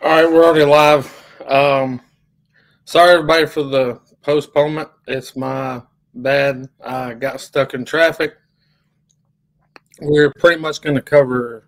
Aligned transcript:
All 0.00 0.08
right, 0.08 0.30
we're 0.30 0.44
already 0.44 0.64
live. 0.64 1.24
Um, 1.46 2.00
sorry, 2.84 3.12
everybody, 3.12 3.46
for 3.46 3.62
the 3.62 4.00
postponement. 4.22 4.88
It's 5.06 5.36
my 5.36 5.82
bad. 6.14 6.68
I 6.84 7.14
got 7.14 7.40
stuck 7.40 7.74
in 7.74 7.84
traffic. 7.84 8.34
We're 10.00 10.32
pretty 10.38 10.60
much 10.60 10.80
going 10.80 10.96
to 10.96 11.02
cover, 11.02 11.66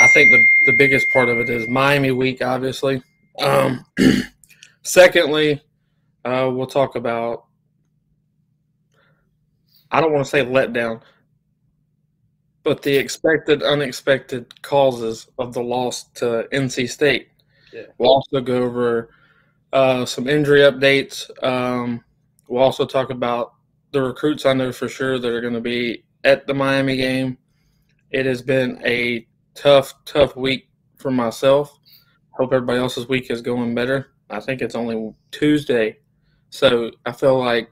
I 0.00 0.06
think 0.14 0.30
the, 0.30 0.44
the 0.70 0.76
biggest 0.78 1.06
part 1.12 1.28
of 1.28 1.38
it 1.38 1.50
is 1.50 1.68
Miami 1.68 2.10
week, 2.12 2.42
obviously. 2.42 3.02
Um, 3.42 3.84
secondly, 4.82 5.62
uh, 6.24 6.50
we'll 6.52 6.66
talk 6.66 6.94
about, 6.94 7.44
I 9.90 10.00
don't 10.00 10.12
want 10.12 10.24
to 10.24 10.30
say 10.30 10.44
letdown, 10.44 11.02
but 12.62 12.82
the 12.82 12.96
expected, 12.96 13.62
unexpected 13.62 14.62
causes 14.62 15.28
of 15.38 15.52
the 15.52 15.62
loss 15.62 16.04
to 16.14 16.48
NC 16.52 16.88
State. 16.88 17.28
Yeah. 17.72 17.82
We'll 17.98 18.10
also 18.10 18.40
go 18.40 18.62
over 18.62 19.10
uh, 19.72 20.04
some 20.04 20.28
injury 20.28 20.60
updates. 20.60 21.30
Um, 21.42 22.04
we'll 22.48 22.62
also 22.62 22.84
talk 22.84 23.10
about 23.10 23.54
the 23.92 24.02
recruits 24.02 24.46
I 24.46 24.52
know 24.54 24.72
for 24.72 24.88
sure 24.88 25.18
that 25.18 25.28
are 25.28 25.40
going 25.40 25.54
to 25.54 25.60
be 25.60 26.04
at 26.24 26.46
the 26.46 26.54
Miami 26.54 26.96
game. 26.96 27.38
It 28.10 28.26
has 28.26 28.42
been 28.42 28.80
a 28.84 29.26
tough, 29.54 29.94
tough 30.04 30.36
week 30.36 30.68
for 30.96 31.10
myself. 31.10 31.78
Hope 32.30 32.52
everybody 32.52 32.78
else's 32.78 33.08
week 33.08 33.30
is 33.30 33.40
going 33.40 33.74
better. 33.74 34.12
I 34.30 34.40
think 34.40 34.62
it's 34.62 34.74
only 34.74 35.14
Tuesday. 35.30 35.98
So 36.50 36.90
I 37.06 37.12
feel 37.12 37.38
like 37.38 37.70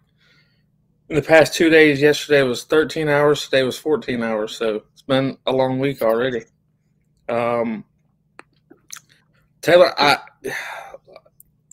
in 1.09 1.17
the 1.17 1.23
past 1.23 1.55
two 1.55 1.71
days, 1.71 2.01
yesterday 2.01 2.43
was 2.43 2.65
13 2.65 3.09
hours, 3.09 3.45
today 3.45 3.63
was 3.63 3.79
14 3.79 4.23
hours. 4.23 4.57
So 4.57 4.83
it's 4.93 5.03
been 5.03 5.37
a 5.47 5.53
long 5.53 5.79
week 5.79 6.03
already. 6.03 6.45
Um, 7.29 7.85
Taylor, 9.61 9.93
I 9.99 10.19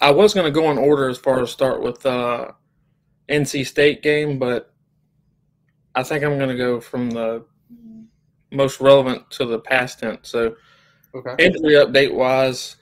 I 0.01 0.11
was 0.11 0.33
going 0.33 0.45
to 0.45 0.51
go 0.51 0.69
in 0.71 0.77
order 0.77 1.09
as 1.09 1.17
far 1.17 1.41
as 1.41 1.51
start 1.51 1.81
with 1.81 2.05
uh, 2.05 2.51
NC 3.29 3.65
State 3.65 4.03
game, 4.03 4.37
but 4.39 4.73
I 5.95 6.03
think 6.03 6.23
I'm 6.23 6.37
going 6.37 6.49
to 6.49 6.57
go 6.57 6.79
from 6.79 7.09
the 7.09 7.45
most 8.51 8.79
relevant 8.79 9.29
to 9.31 9.45
the 9.45 9.59
past 9.59 9.99
tense. 9.99 10.29
So 10.29 10.55
Okay. 11.15 11.43
injury 11.43 11.73
update 11.73 12.13
wise, 12.13 12.75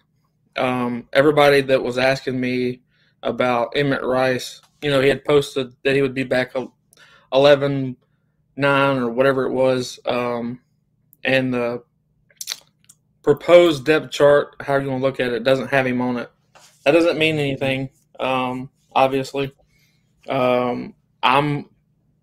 um, 0.58 1.08
everybody 1.14 1.62
that 1.62 1.82
was 1.82 1.98
asking 1.98 2.40
me 2.40 2.82
about 3.24 3.74
Emmett 3.76 4.04
Rice, 4.04 4.62
you 4.82 4.90
know, 4.90 5.00
he 5.00 5.08
had 5.08 5.24
posted 5.24 5.74
that 5.84 5.96
he 5.96 6.02
would 6.02 6.14
be 6.14 6.24
back 6.24 6.54
11 7.34 7.96
9 8.58 8.98
or 8.98 9.10
whatever 9.10 9.46
it 9.46 9.52
was. 9.52 10.00
Um, 10.06 10.62
and 11.24 11.54
the 11.54 11.84
proposed 13.26 13.86
depth 13.86 14.12
chart, 14.12 14.56
how 14.62 14.78
you 14.78 14.90
want 14.90 15.02
to 15.02 15.06
look 15.06 15.20
at 15.20 15.34
it, 15.34 15.44
doesn't 15.44 15.68
have 15.68 15.86
him 15.86 16.02
on 16.02 16.18
it. 16.18 16.32
That 16.86 16.92
doesn't 16.92 17.18
mean 17.18 17.38
anything, 17.40 17.90
um, 18.20 18.70
obviously. 18.96 19.52
Um, 20.30 20.96
I'm 21.22 21.70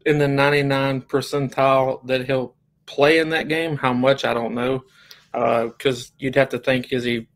in 0.07 0.19
the 0.19 0.29
99 0.29 1.03
percentile 1.03 2.07
that 2.07 2.27
he'll 2.27 2.55
play 2.87 3.19
in 3.19 3.29
that 3.31 3.49
game. 3.49 3.77
How 3.77 3.93
much, 3.93 4.25
I 4.25 4.33
don't 4.33 4.55
know 4.55 4.85
because 5.33 6.09
uh, 6.09 6.15
you'd 6.19 6.37
have 6.37 6.51
to 6.51 6.59
think 6.59 6.93
is 6.93 7.05
he 7.05 7.27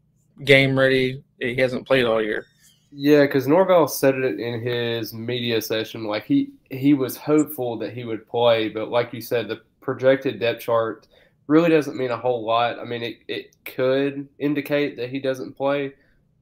game 0.44 0.78
ready? 0.78 1.22
He 1.40 1.56
hasn't 1.56 1.86
played 1.86 2.04
all 2.04 2.22
year. 2.22 2.46
Yeah, 2.92 3.22
because 3.22 3.46
Norvell 3.46 3.88
said 3.88 4.14
it 4.16 4.38
in 4.38 4.60
his 4.60 5.12
media 5.12 5.60
session. 5.60 6.04
Like 6.04 6.24
he 6.24 6.50
he 6.70 6.94
was 6.94 7.16
hopeful 7.16 7.78
that 7.78 7.92
he 7.92 8.04
would 8.04 8.28
play, 8.28 8.68
but 8.68 8.90
like 8.90 9.12
you 9.12 9.20
said, 9.20 9.48
the 9.48 9.62
projected 9.80 10.40
depth 10.40 10.62
chart 10.62 11.06
really 11.46 11.70
doesn't 11.70 11.96
mean 11.96 12.10
a 12.10 12.16
whole 12.16 12.44
lot. 12.44 12.78
I 12.78 12.84
mean, 12.84 13.02
it, 13.02 13.18
it 13.28 13.56
could 13.64 14.28
indicate 14.38 14.96
that 14.96 15.10
he 15.10 15.20
doesn't 15.20 15.56
play, 15.56 15.94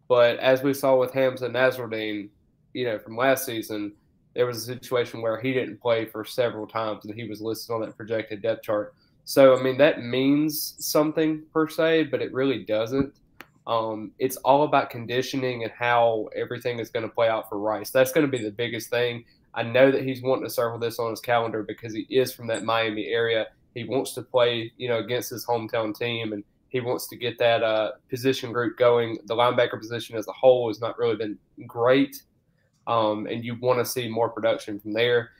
but 0.08 0.38
as 0.38 0.62
we 0.62 0.74
saw 0.74 0.96
with 0.96 1.12
Hamsah 1.12 1.50
Nasirildeen, 1.50 2.28
you 2.72 2.84
know, 2.84 2.98
from 2.98 3.16
last 3.16 3.46
season, 3.46 3.92
there 4.34 4.46
was 4.46 4.56
a 4.56 4.74
situation 4.74 5.22
where 5.22 5.40
he 5.40 5.52
didn't 5.52 5.80
play 5.80 6.04
for 6.04 6.24
several 6.24 6.66
times 6.66 7.04
and 7.04 7.14
he 7.14 7.28
was 7.28 7.40
listed 7.40 7.72
on 7.72 7.80
that 7.82 7.96
projected 7.96 8.42
depth 8.42 8.64
chart. 8.64 8.94
So, 9.24 9.56
I 9.56 9.62
mean, 9.62 9.78
that 9.78 10.02
means 10.02 10.74
something 10.78 11.42
per 11.52 11.68
se, 11.68 12.04
but 12.04 12.20
it 12.20 12.32
really 12.32 12.64
doesn't. 12.64 13.14
Um, 13.66 14.12
it's 14.18 14.36
all 14.38 14.64
about 14.64 14.90
conditioning 14.90 15.62
and 15.62 15.72
how 15.72 16.28
everything 16.36 16.78
is 16.78 16.90
going 16.90 17.08
to 17.08 17.14
play 17.14 17.28
out 17.28 17.48
for 17.48 17.58
Rice. 17.58 17.90
That's 17.90 18.12
going 18.12 18.26
to 18.26 18.30
be 18.30 18.42
the 18.42 18.50
biggest 18.50 18.90
thing. 18.90 19.24
I 19.54 19.62
know 19.62 19.90
that 19.90 20.02
he's 20.02 20.20
wanting 20.20 20.44
to 20.44 20.50
circle 20.50 20.78
this 20.78 20.98
on 20.98 21.10
his 21.10 21.20
calendar 21.20 21.62
because 21.62 21.94
he 21.94 22.06
is 22.10 22.32
from 22.34 22.48
that 22.48 22.64
Miami 22.64 23.06
area. 23.06 23.46
He 23.74 23.84
wants 23.84 24.12
to 24.14 24.22
play, 24.22 24.72
you 24.76 24.88
know, 24.88 24.98
against 24.98 25.30
his 25.30 25.46
hometown 25.46 25.96
team, 25.96 26.32
and 26.32 26.44
he 26.68 26.80
wants 26.80 27.08
to 27.08 27.16
get 27.16 27.38
that 27.38 27.62
uh, 27.62 27.92
position 28.08 28.52
group 28.52 28.76
going. 28.78 29.18
The 29.26 29.34
linebacker 29.34 29.78
position 29.78 30.16
as 30.16 30.26
a 30.28 30.32
whole 30.32 30.68
has 30.68 30.80
not 30.80 30.98
really 30.98 31.16
been 31.16 31.38
great, 31.66 32.22
um, 32.86 33.26
and 33.26 33.44
you 33.44 33.56
want 33.60 33.78
to 33.78 33.84
see 33.84 34.08
more 34.08 34.28
production 34.28 34.80
from 34.80 34.92
there. 34.92 35.30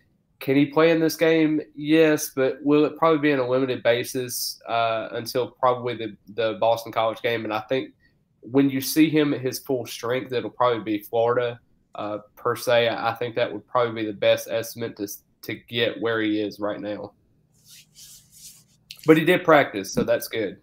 Can 0.41 0.57
he 0.57 0.67
play 0.67 0.91
in 0.91 1.01
this 1.01 1.17
game? 1.17 1.61
Yes, 1.75 2.31
but 2.35 2.59
will 2.63 2.85
it 2.85 2.99
probably 2.99 3.19
be 3.19 3.33
on 3.33 3.39
a 3.39 3.49
limited 3.49 3.83
basis 3.83 4.61
uh, 4.69 5.09
until 5.13 5.51
probably 5.51 5.95
the, 5.95 6.17
the 6.35 6.59
Boston 6.61 6.93
College 6.93 7.23
game? 7.23 7.45
And 7.45 7.53
I 7.53 7.61
think 7.61 7.95
when 8.41 8.69
you 8.69 8.81
see 8.81 9.09
him 9.09 9.33
at 9.33 9.41
his 9.41 9.61
full 9.61 9.87
strength, 9.87 10.33
it'll 10.33 10.51
probably 10.51 10.83
be 10.83 11.03
Florida 11.03 11.59
uh, 11.95 12.19
per 12.37 12.57
se. 12.57 12.89
I 12.89 13.15
think 13.15 13.37
that 13.37 13.53
would 13.53 13.67
probably 13.67 14.03
be 14.03 14.07
the 14.07 14.17
best 14.17 14.49
estimate 14.49 14.97
to 14.97 15.09
to 15.43 15.55
get 15.55 16.01
where 16.01 16.21
he 16.21 16.41
is 16.41 16.59
right 16.59 16.81
now. 16.81 17.13
But 19.07 19.19
he 19.19 19.25
did 19.25 19.45
practice, 19.45 19.93
so 19.93 20.03
that's 20.03 20.29
good. 20.29 20.59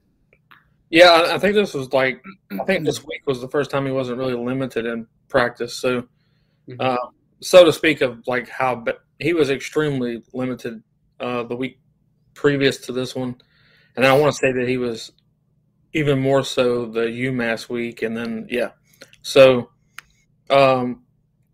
Yeah, 0.90 1.28
I 1.30 1.38
think 1.38 1.56
this 1.56 1.74
was 1.74 1.94
like 1.94 2.22
I 2.60 2.64
think 2.66 2.86
this 2.86 3.04
week 3.06 3.22
was 3.26 3.40
the 3.40 3.48
first 3.48 3.72
time 3.72 3.86
he 3.86 3.92
wasn't 3.92 4.18
really 4.18 4.34
limited 4.34 4.86
in 4.86 5.08
practice. 5.30 5.74
So, 5.76 6.04
uh, 6.80 6.98
so 7.40 7.64
to 7.64 7.72
speak 7.72 8.02
of 8.02 8.28
like 8.28 8.50
how 8.50 8.84
he 9.20 9.34
was 9.34 9.50
extremely 9.50 10.22
limited 10.34 10.84
uh, 11.20 11.44
the 11.44 11.56
week 11.56 11.80
previous 12.34 12.78
to 12.80 12.92
this 12.92 13.16
one, 13.16 13.38
and 13.96 14.06
I 14.06 14.18
want 14.18 14.34
to 14.34 14.38
say 14.38 14.52
that 14.52 14.68
he 14.68 14.78
was 14.78 15.14
even 15.94 16.20
more 16.20 16.44
so 16.44 16.86
the 16.86 17.02
UMass 17.02 17.70
week, 17.70 18.02
and 18.02 18.16
then 18.16 18.48
yeah. 18.50 18.72
So, 19.22 19.70
um, 20.50 21.04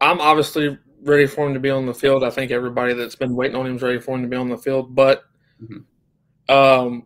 I'm 0.02 0.20
obviously 0.20 0.78
ready 1.04 1.28
for 1.28 1.48
him 1.48 1.54
to 1.54 1.60
be 1.60 1.70
on 1.70 1.86
the 1.86 1.94
field. 1.94 2.24
I 2.24 2.30
think 2.30 2.52
everybody 2.52 2.94
that's 2.94 3.16
been 3.16 3.36
waiting 3.36 3.56
on 3.56 3.68
him 3.68 3.76
is 3.76 3.82
ready 3.82 4.00
for 4.00 4.16
him 4.16 4.24
to 4.24 4.28
be 4.28 4.36
on 4.36 4.50
the 4.50 4.58
field, 4.58 4.96
but 4.96 5.24
mm-hmm. 5.62 5.80
Um, 6.50 7.06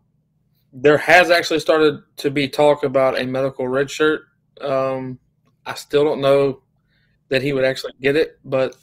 there 0.74 0.98
has 0.98 1.30
actually 1.30 1.60
started 1.60 2.02
to 2.18 2.30
be 2.30 2.48
talk 2.48 2.84
about 2.84 3.20
a 3.20 3.26
medical 3.26 3.68
red 3.68 3.90
shirt. 3.90 4.22
Um, 4.62 5.20
I 5.66 5.74
still 5.74 6.04
don't 6.04 6.22
know 6.22 6.62
that 7.30 7.42
he 7.42 7.54
would 7.54 7.66
actually 7.66 7.94
get 8.02 8.16
it, 8.16 8.40
but 8.44 8.76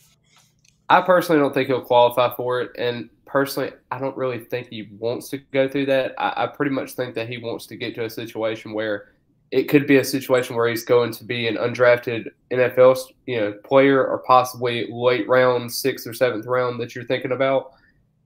I 0.88 1.00
personally 1.02 1.40
don't 1.40 1.52
think 1.52 1.68
he'll 1.68 1.82
qualify 1.82 2.34
for 2.34 2.60
it. 2.60 2.70
And 2.78 3.10
personally, 3.26 3.72
I 3.90 3.98
don't 3.98 4.16
really 4.16 4.38
think 4.38 4.68
he 4.68 4.88
wants 4.98 5.28
to 5.30 5.38
go 5.38 5.68
through 5.68 5.86
that. 5.86 6.14
I, 6.18 6.44
I, 6.44 6.46
pretty 6.46 6.72
much 6.72 6.92
think 6.92 7.14
that 7.14 7.28
he 7.28 7.38
wants 7.38 7.66
to 7.66 7.76
get 7.76 7.94
to 7.96 8.04
a 8.04 8.10
situation 8.10 8.72
where 8.72 9.12
it 9.50 9.64
could 9.64 9.86
be 9.86 9.96
a 9.96 10.04
situation 10.04 10.56
where 10.56 10.68
he's 10.68 10.84
going 10.84 11.12
to 11.12 11.24
be 11.24 11.46
an 11.46 11.56
undrafted 11.56 12.26
NFL 12.52 12.98
you 13.26 13.40
know 13.40 13.52
player 13.64 14.06
or 14.06 14.18
possibly 14.26 14.88
late 14.90 15.28
round, 15.28 15.72
sixth 15.72 16.06
or 16.06 16.14
seventh 16.14 16.46
round 16.46 16.80
that 16.80 16.94
you're 16.94 17.04
thinking 17.04 17.32
about. 17.32 17.72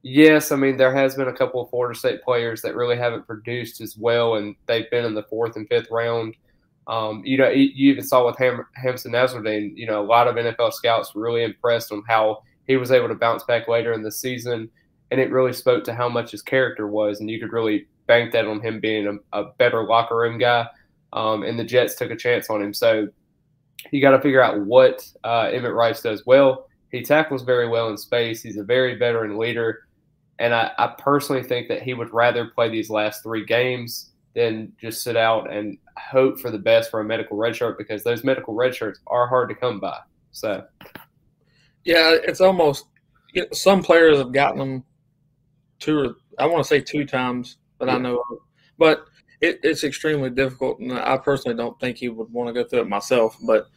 Yes, 0.03 0.51
I 0.51 0.57
mean 0.57 0.77
there 0.77 0.95
has 0.95 1.15
been 1.15 1.29
a 1.29 1.33
couple 1.33 1.63
of 1.63 1.71
Florida 1.71 1.97
State 1.97 2.23
players 2.23 2.61
that 2.63 2.75
really 2.75 2.97
haven't 2.97 3.27
produced 3.27 3.81
as 3.81 3.97
well, 3.97 4.35
and 4.35 4.57
they've 4.67 4.91
been 4.91 5.05
in 5.05 5.15
the 5.15 5.23
fourth 5.25 5.57
and 5.57 5.69
fifth 5.69 5.91
round. 5.91 6.37
Um, 6.89 7.23
you 7.25 7.39
know, 7.39 7.49
you 7.49 7.93
even 7.93 8.03
saw 8.03 8.27
with 8.27 8.37
Ham- 8.39 8.67
Hamsah 8.83 9.07
Nasirildeen, 9.07 9.77
you 9.77 9.87
know, 9.87 10.03
a 10.03 10.05
lot 10.05 10.27
of 10.27 10.35
NFL 10.35 10.73
scouts 10.73 11.13
really 11.15 11.45
impressed 11.45 11.93
on 11.93 12.03
how 12.09 12.43
he 12.67 12.77
was 12.77 12.91
able 12.91 13.07
to 13.09 13.15
bounce 13.15 13.45
back 13.45 13.69
later 13.69 13.93
in 13.93 14.03
the 14.03 14.11
season, 14.11 14.69
and 15.13 15.21
it 15.21 15.31
really 15.31 15.53
spoke 15.53 15.85
to 15.85 15.95
how 15.95 16.09
much 16.09 16.33
his 16.33 16.43
character 16.43 16.89
was, 16.89 17.21
and 17.21 17.31
you 17.31 17.39
could 17.39 17.53
really 17.53 17.87
bank 18.09 18.33
that 18.33 18.47
on 18.47 18.61
him 18.61 18.81
being 18.81 19.07
a, 19.07 19.41
a 19.41 19.53
better 19.59 19.85
locker 19.85 20.17
room 20.17 20.39
guy. 20.39 20.67
Um, 21.13 21.45
and 21.45 21.57
the 21.57 21.65
Jets 21.65 21.95
took 21.95 22.11
a 22.11 22.17
chance 22.17 22.51
on 22.51 22.61
him, 22.61 22.75
so 22.75 23.07
you 23.93 24.01
got 24.01 24.13
to 24.13 24.21
figure 24.21 24.43
out 24.43 24.61
what 24.61 25.07
uh, 25.23 25.51
Emmett 25.53 25.75
Rice 25.75 26.03
does 26.03 26.27
well. 26.27 26.67
He 26.91 27.03
tackles 27.03 27.43
very 27.43 27.69
well 27.69 27.89
in 27.89 27.97
space. 27.97 28.43
He's 28.43 28.57
a 28.57 28.65
very 28.65 28.97
veteran 28.97 29.39
leader. 29.39 29.87
And 30.43 30.53
I, 30.53 30.73
I, 30.77 30.89
personally 30.99 31.45
think 31.45 31.69
that 31.69 31.83
he 31.83 31.95
would 31.95 32.13
rather 32.13 32.47
play 32.47 32.69
these 32.69 32.91
last 32.91 33.23
three 33.23 33.45
games 33.45 34.11
than 34.35 34.73
just 34.81 35.03
sit 35.03 35.17
out 35.17 35.53
and 35.53 35.79
hope 35.97 36.41
for 36.41 36.51
the 36.51 36.59
best 36.59 36.91
for 36.91 36.99
a 36.99 37.05
medical 37.05 37.37
red 37.37 37.55
shirt 37.55 37.79
because 37.79 38.03
those 38.03 38.25
medical 38.25 38.53
red 38.53 38.75
shirts 38.75 38.99
are 39.07 39.29
hard 39.29 39.49
to 39.51 39.55
come 39.55 39.79
by. 39.79 39.97
So, 40.33 40.65
yeah, 41.85 42.17
it's 42.25 42.41
almost 42.41 42.87
you 43.33 43.43
know, 43.43 43.49
some 43.53 43.85
players 43.85 44.19
have 44.19 44.33
gotten 44.33 44.59
them 44.59 44.85
two 45.79 45.97
or 45.97 46.17
I 46.41 46.47
want 46.47 46.65
to 46.65 46.69
say 46.69 46.81
two 46.81 47.05
times 47.05 47.59
that 47.79 47.87
yeah. 47.87 47.95
I 47.95 47.99
know 47.99 48.17
of, 48.19 48.39
but 48.79 49.07
it, 49.41 49.61
it's 49.63 49.85
extremely 49.85 50.31
difficult. 50.31 50.81
And 50.81 50.93
I 50.93 51.19
personally 51.19 51.57
don't 51.57 51.79
think 51.79 51.99
he 51.99 52.09
would 52.09 52.33
want 52.33 52.49
to 52.49 52.53
go 52.53 52.67
through 52.67 52.81
it 52.81 52.89
myself. 52.89 53.37
But 53.47 53.69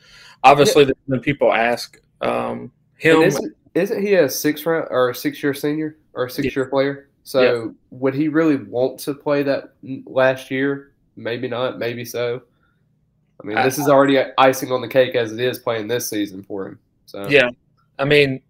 obviously, 0.44 0.86
yeah. 0.86 0.94
when 1.06 1.20
people 1.20 1.54
ask 1.54 2.02
um, 2.22 2.72
him, 2.98 3.22
isn't, 3.22 3.56
isn't, 3.76 4.02
he 4.02 4.16
a 4.16 4.28
six 4.30 4.66
round 4.66 4.88
or 4.90 5.10
a 5.10 5.16
six 5.16 5.44
year 5.44 5.54
senior? 5.54 5.98
Or 6.16 6.26
a 6.26 6.30
six 6.30 6.56
year 6.56 6.66
yeah. 6.66 6.70
player. 6.70 7.10
So 7.24 7.42
yeah. 7.42 7.72
would 7.92 8.14
he 8.14 8.28
really 8.28 8.56
want 8.56 9.00
to 9.02 9.14
play 9.14 9.44
that 9.44 9.74
last 10.06 10.50
year? 10.50 10.94
Maybe 11.16 11.48
not. 11.48 11.80
Maybe 11.80 12.06
so. 12.06 12.42
I 13.42 13.48
mean, 13.48 13.58
this 13.58 13.78
is 13.78 13.90
already 13.90 14.20
icing 14.38 14.72
on 14.72 14.82
the 14.82 14.88
cake 14.88 15.16
as 15.16 15.32
it 15.32 15.40
is 15.40 15.60
playing 15.60 15.88
this 15.88 16.08
season 16.08 16.44
for 16.44 16.68
him. 16.68 16.80
So 17.06 17.28
yeah, 17.28 17.50
I 18.00 18.06
mean, 18.06 18.42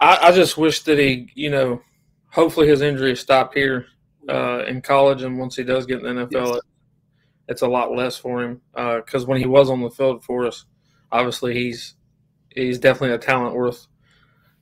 I, 0.00 0.18
I 0.28 0.32
just 0.32 0.58
wish 0.58 0.82
that 0.82 0.98
he, 0.98 1.30
you 1.34 1.50
know, 1.50 1.80
hopefully 2.28 2.68
his 2.68 2.82
injury 2.82 3.16
stopped 3.16 3.54
here 3.54 3.86
uh, 4.28 4.64
in 4.66 4.82
college, 4.82 5.22
and 5.22 5.38
once 5.38 5.56
he 5.56 5.64
does 5.64 5.86
get 5.86 6.04
in 6.04 6.16
the 6.16 6.26
NFL, 6.26 6.46
yes. 6.46 6.56
it, 6.56 6.62
it's 7.48 7.62
a 7.62 7.68
lot 7.68 7.92
less 7.92 8.16
for 8.16 8.42
him. 8.42 8.60
Because 8.74 9.24
uh, 9.24 9.26
when 9.26 9.38
he 9.38 9.46
was 9.46 9.70
on 9.70 9.80
the 9.80 9.90
field 9.90 10.22
for 10.24 10.46
us, 10.46 10.66
obviously 11.10 11.54
he's 11.54 11.94
he's 12.50 12.78
definitely 12.78 13.14
a 13.14 13.18
talent 13.18 13.54
worth 13.54 13.86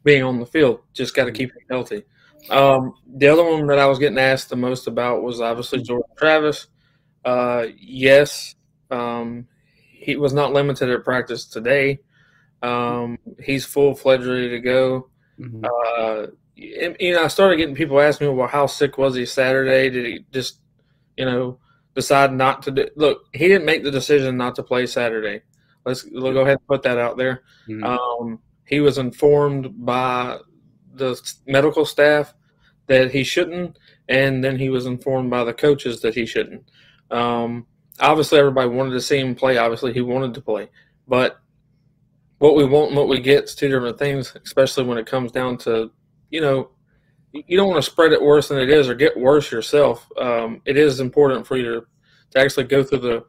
being 0.08 0.22
on 0.22 0.40
the 0.40 0.46
field. 0.46 0.80
Just 0.94 1.14
got 1.14 1.26
to 1.26 1.32
keep 1.32 1.50
him 1.50 1.62
healthy. 1.68 2.02
Um, 2.48 2.94
the 3.06 3.28
other 3.28 3.44
one 3.44 3.66
that 3.66 3.78
I 3.78 3.84
was 3.84 3.98
getting 3.98 4.18
asked 4.18 4.48
the 4.48 4.56
most 4.56 4.86
about 4.86 5.22
was 5.22 5.40
obviously 5.42 5.82
Jordan 5.82 6.08
Travis. 6.16 6.68
Uh, 7.26 7.66
yes, 7.78 8.54
um, 8.90 9.46
he 9.92 10.16
was 10.16 10.32
not 10.32 10.54
limited 10.54 10.88
at 10.88 11.04
practice 11.04 11.44
today. 11.44 11.98
Um, 12.62 13.18
he's 13.38 13.66
full 13.66 13.94
fledged 13.94 14.24
ready 14.24 14.48
to 14.48 14.60
go. 14.60 15.10
Mm-hmm. 15.38 15.66
Uh, 15.66 16.26
you 16.56 17.12
know, 17.12 17.22
I 17.22 17.28
started 17.28 17.58
getting 17.58 17.74
people 17.74 18.00
asking 18.00 18.28
me, 18.28 18.34
well, 18.34 18.48
how 18.48 18.66
sick 18.66 18.96
was 18.96 19.14
he 19.14 19.26
Saturday? 19.26 19.90
Did 19.90 20.06
he 20.06 20.24
just, 20.32 20.60
you 21.18 21.26
know, 21.26 21.58
decide 21.94 22.32
not 22.32 22.62
to 22.62 22.70
do? 22.70 22.88
Look, 22.96 23.26
he 23.34 23.46
didn't 23.46 23.66
make 23.66 23.84
the 23.84 23.90
decision 23.90 24.38
not 24.38 24.56
to 24.56 24.62
play 24.62 24.86
Saturday. 24.86 25.42
Let's 25.84 26.04
we'll 26.10 26.32
go 26.32 26.40
ahead 26.40 26.58
and 26.58 26.66
put 26.66 26.82
that 26.84 26.98
out 26.98 27.18
there. 27.18 27.42
Mm-hmm. 27.68 27.84
Um, 27.84 28.40
he 28.68 28.80
was 28.80 28.98
informed 28.98 29.84
by 29.84 30.38
the 30.94 31.20
medical 31.46 31.84
staff 31.84 32.34
that 32.86 33.10
he 33.10 33.24
shouldn't, 33.24 33.78
and 34.08 34.44
then 34.44 34.58
he 34.58 34.68
was 34.68 34.86
informed 34.86 35.30
by 35.30 35.44
the 35.44 35.54
coaches 35.54 36.02
that 36.02 36.14
he 36.14 36.26
shouldn't. 36.26 36.70
Um, 37.10 37.66
obviously, 37.98 38.38
everybody 38.38 38.68
wanted 38.68 38.92
to 38.92 39.00
see 39.00 39.18
him 39.18 39.34
play. 39.34 39.56
Obviously, 39.56 39.92
he 39.92 40.02
wanted 40.02 40.34
to 40.34 40.40
play, 40.40 40.68
but 41.06 41.40
what 42.38 42.56
we 42.56 42.64
want 42.64 42.88
and 42.88 42.96
what 42.96 43.08
we 43.08 43.20
get 43.20 43.44
is 43.44 43.54
two 43.54 43.68
different 43.68 43.98
things, 43.98 44.36
especially 44.44 44.84
when 44.84 44.98
it 44.98 45.06
comes 45.06 45.32
down 45.32 45.56
to, 45.58 45.90
you 46.30 46.40
know, 46.40 46.70
you 47.32 47.56
don't 47.56 47.68
want 47.68 47.82
to 47.82 47.90
spread 47.90 48.12
it 48.12 48.22
worse 48.22 48.48
than 48.48 48.58
it 48.58 48.70
is 48.70 48.88
or 48.88 48.94
get 48.94 49.18
worse 49.18 49.50
yourself. 49.50 50.08
Um, 50.16 50.62
it 50.64 50.76
is 50.76 51.00
important 51.00 51.46
for 51.46 51.56
you 51.56 51.64
to, 51.64 51.86
to 52.30 52.38
actually 52.38 52.64
go 52.64 52.82
through 52.82 53.00
the 53.00 53.24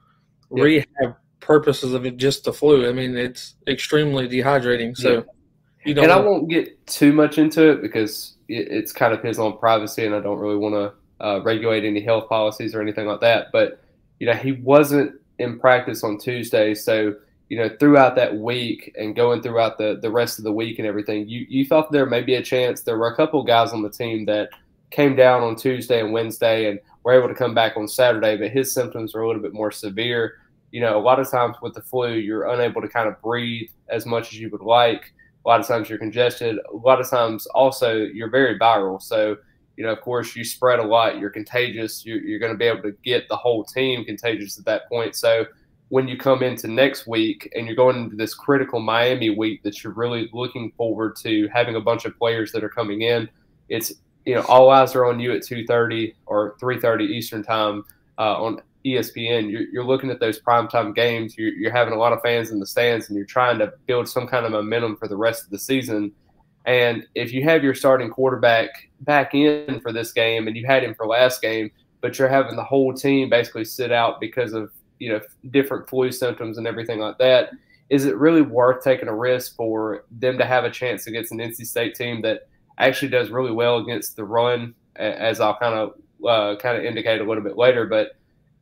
yeah. 0.51 0.63
rehab 0.63 1.15
purposes 1.49 1.95
of 1.95 2.05
it 2.05 2.17
just 2.17 2.43
the 2.43 2.53
flu. 2.53 2.87
I 2.87 2.93
mean, 2.93 3.17
it's 3.17 3.55
extremely 3.67 4.29
dehydrating. 4.29 4.95
So 4.95 5.09
yeah. 5.09 5.21
you 5.83 5.93
don't. 5.95 6.03
And 6.03 6.13
I 6.13 6.19
won't 6.19 6.47
get 6.47 6.85
too 6.85 7.11
much 7.11 7.39
into 7.39 7.71
it 7.71 7.81
because 7.81 8.35
it, 8.47 8.67
it's 8.69 8.91
kind 8.91 9.15
of 9.15 9.23
his 9.23 9.39
own 9.39 9.57
privacy, 9.57 10.05
and 10.05 10.13
I 10.13 10.19
don't 10.19 10.37
really 10.37 10.57
want 10.57 10.75
to 10.75 11.25
uh, 11.25 11.41
regulate 11.41 11.85
any 11.85 12.01
health 12.01 12.29
policies 12.29 12.75
or 12.75 12.81
anything 12.83 13.07
like 13.07 13.21
that. 13.21 13.47
But 13.51 13.81
you 14.19 14.27
know, 14.27 14.33
he 14.33 14.51
wasn't 14.51 15.19
in 15.39 15.59
practice 15.59 16.03
on 16.03 16.19
Tuesday, 16.19 16.75
so 16.75 17.15
you 17.49 17.57
know, 17.57 17.67
throughout 17.79 18.15
that 18.15 18.35
week 18.35 18.93
and 18.95 19.15
going 19.15 19.41
throughout 19.41 19.79
the, 19.79 19.97
the 19.99 20.11
rest 20.11 20.37
of 20.37 20.43
the 20.43 20.51
week 20.51 20.77
and 20.77 20.87
everything, 20.87 21.27
you, 21.27 21.47
you 21.49 21.65
thought 21.65 21.91
there 21.91 22.05
may 22.05 22.21
be 22.21 22.35
a 22.35 22.43
chance. 22.43 22.81
There 22.81 22.99
were 22.99 23.11
a 23.11 23.15
couple 23.15 23.41
guys 23.41 23.73
on 23.73 23.81
the 23.81 23.89
team 23.89 24.25
that 24.25 24.49
came 24.91 25.15
down 25.15 25.41
on 25.41 25.55
Tuesday 25.55 25.99
and 25.99 26.13
Wednesday 26.13 26.69
and 26.69 26.79
were 27.03 27.13
able 27.13 27.27
to 27.27 27.33
come 27.33 27.55
back 27.55 27.75
on 27.75 27.87
Saturday, 27.87 28.37
but 28.37 28.51
his 28.51 28.71
symptoms 28.71 29.15
were 29.15 29.21
a 29.21 29.27
little 29.27 29.41
bit 29.41 29.53
more 29.53 29.71
severe 29.71 30.35
you 30.71 30.81
know, 30.81 30.97
a 30.97 31.01
lot 31.01 31.19
of 31.19 31.29
times 31.29 31.57
with 31.61 31.73
the 31.73 31.81
flu, 31.81 32.13
you're 32.13 32.49
unable 32.49 32.81
to 32.81 32.87
kind 32.87 33.07
of 33.07 33.21
breathe 33.21 33.69
as 33.89 34.05
much 34.05 34.33
as 34.33 34.39
you 34.39 34.49
would 34.49 34.61
like. 34.61 35.13
A 35.45 35.47
lot 35.47 35.59
of 35.59 35.67
times 35.67 35.89
you're 35.89 35.97
congested. 35.97 36.57
A 36.71 36.75
lot 36.75 36.99
of 36.99 37.09
times 37.09 37.47
also 37.47 37.95
you're 37.95 38.29
very 38.29 38.59
viral. 38.59 39.01
So, 39.01 39.37
you 39.77 39.85
know, 39.85 39.91
of 39.91 40.01
course, 40.01 40.35
you 40.35 40.43
spread 40.43 40.79
a 40.79 40.83
lot. 40.83 41.17
You're 41.17 41.29
contagious. 41.29 42.05
You're, 42.05 42.21
you're 42.21 42.39
going 42.39 42.51
to 42.51 42.57
be 42.57 42.65
able 42.65 42.83
to 42.83 42.93
get 43.03 43.27
the 43.29 43.37
whole 43.37 43.63
team 43.63 44.05
contagious 44.05 44.59
at 44.59 44.65
that 44.65 44.87
point. 44.89 45.15
So, 45.15 45.45
when 45.89 46.07
you 46.07 46.17
come 46.17 46.43
into 46.43 46.67
next 46.67 47.07
week 47.07 47.51
and 47.55 47.65
you're 47.65 47.75
going 47.75 47.97
into 47.97 48.15
this 48.15 48.35
critical 48.35 48.79
Miami 48.79 49.31
week 49.31 49.63
that 49.63 49.83
you're 49.83 49.93
really 49.93 50.29
looking 50.33 50.71
forward 50.77 51.15
to 51.15 51.49
having 51.51 51.75
a 51.75 51.81
bunch 51.81 52.05
of 52.05 52.15
players 52.17 52.51
that 52.51 52.63
are 52.63 52.69
coming 52.69 53.01
in, 53.01 53.27
it's 53.69 53.93
you 54.25 54.35
know 54.35 54.41
all 54.41 54.69
eyes 54.69 54.95
are 54.95 55.05
on 55.05 55.19
you 55.19 55.31
at 55.31 55.41
2:30 55.41 56.13
or 56.27 56.55
3:30 56.61 57.09
Eastern 57.09 57.43
time 57.43 57.83
uh, 58.19 58.41
on 58.41 58.61
ESPN, 58.95 59.51
you're, 59.51 59.67
you're 59.71 59.85
looking 59.85 60.09
at 60.09 60.19
those 60.19 60.39
primetime 60.39 60.95
games. 60.95 61.37
You're, 61.37 61.53
you're 61.53 61.71
having 61.71 61.93
a 61.93 61.97
lot 61.97 62.13
of 62.13 62.21
fans 62.21 62.51
in 62.51 62.59
the 62.59 62.67
stands, 62.67 63.07
and 63.07 63.17
you're 63.17 63.25
trying 63.25 63.59
to 63.59 63.73
build 63.85 64.07
some 64.07 64.27
kind 64.27 64.45
of 64.45 64.51
momentum 64.51 64.97
for 64.97 65.07
the 65.07 65.17
rest 65.17 65.43
of 65.43 65.49
the 65.49 65.59
season. 65.59 66.11
And 66.65 67.05
if 67.15 67.31
you 67.31 67.43
have 67.43 67.63
your 67.63 67.73
starting 67.73 68.09
quarterback 68.09 68.69
back 69.01 69.33
in 69.33 69.79
for 69.81 69.91
this 69.91 70.11
game, 70.11 70.47
and 70.47 70.55
you 70.55 70.65
had 70.65 70.83
him 70.83 70.93
for 70.93 71.07
last 71.07 71.41
game, 71.41 71.71
but 72.01 72.17
you're 72.17 72.27
having 72.27 72.55
the 72.55 72.63
whole 72.63 72.93
team 72.93 73.29
basically 73.29 73.65
sit 73.65 73.91
out 73.91 74.19
because 74.19 74.53
of 74.53 74.71
you 74.99 75.09
know 75.09 75.21
different 75.51 75.89
flu 75.89 76.11
symptoms 76.11 76.57
and 76.57 76.67
everything 76.67 76.99
like 76.99 77.17
that, 77.17 77.51
is 77.89 78.05
it 78.05 78.15
really 78.17 78.41
worth 78.41 78.83
taking 78.83 79.07
a 79.07 79.15
risk 79.15 79.55
for 79.55 80.05
them 80.11 80.37
to 80.37 80.45
have 80.45 80.63
a 80.63 80.69
chance 80.69 81.07
against 81.07 81.31
an 81.31 81.39
NC 81.39 81.65
State 81.65 81.95
team 81.95 82.21
that 82.21 82.47
actually 82.77 83.09
does 83.09 83.29
really 83.29 83.51
well 83.51 83.77
against 83.77 84.15
the 84.15 84.23
run, 84.23 84.73
as 84.95 85.39
I'll 85.39 85.57
kind 85.57 85.75
of 85.75 85.93
uh, 86.27 86.55
kind 86.57 86.77
of 86.77 86.83
indicate 86.83 87.21
a 87.21 87.23
little 87.23 87.43
bit 87.43 87.57
later, 87.57 87.85
but 87.85 88.15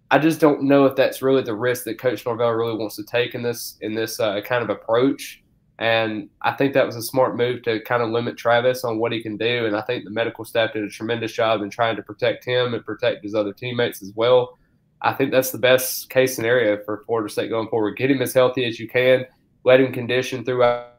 I 0.09 0.19
just 0.19 0.39
don't 0.39 0.63
know 0.63 0.85
if 0.85 0.95
that's 0.95 1.21
really 1.21 1.41
the 1.41 1.55
risk 1.55 1.83
that 1.83 1.99
Coach 1.99 2.25
Norvell 2.25 2.51
really 2.51 2.77
wants 2.77 2.95
to 2.95 3.03
take 3.03 3.35
in 3.35 3.41
this 3.41 3.77
in 3.81 3.93
this 3.93 4.19
uh, 4.19 4.39
kind 4.41 4.63
of 4.63 4.69
approach. 4.69 5.43
And 5.79 6.29
I 6.41 6.53
think 6.53 6.73
that 6.73 6.85
was 6.85 6.95
a 6.95 7.03
smart 7.03 7.35
move 7.35 7.61
to 7.63 7.79
kind 7.81 8.01
of 8.01 8.09
limit 8.09 8.35
Travis 8.35 8.83
on 8.83 8.97
what 8.97 9.11
he 9.11 9.21
can 9.21 9.37
do. 9.37 9.65
And 9.65 9.75
I 9.75 9.81
think 9.81 10.05
the 10.05 10.09
medical 10.09 10.43
staff 10.43 10.73
did 10.73 10.83
a 10.83 10.89
tremendous 10.89 11.31
job 11.33 11.61
in 11.61 11.69
trying 11.69 11.95
to 11.97 12.01
protect 12.01 12.45
him 12.45 12.73
and 12.73 12.83
protect 12.83 13.23
his 13.23 13.35
other 13.35 13.53
teammates 13.53 14.01
as 14.01 14.11
well. 14.15 14.57
I 15.01 15.13
think 15.13 15.31
that's 15.31 15.51
the 15.51 15.59
best 15.59 16.09
case 16.09 16.35
scenario 16.35 16.83
for 16.83 17.03
Florida 17.05 17.29
State 17.29 17.49
going 17.49 17.67
forward. 17.67 17.97
Get 17.97 18.09
him 18.09 18.21
as 18.23 18.33
healthy 18.33 18.65
as 18.65 18.79
you 18.79 18.87
can, 18.87 19.25
let 19.63 19.79
him 19.79 19.91
condition 19.91 20.43
throughout. 20.43 20.93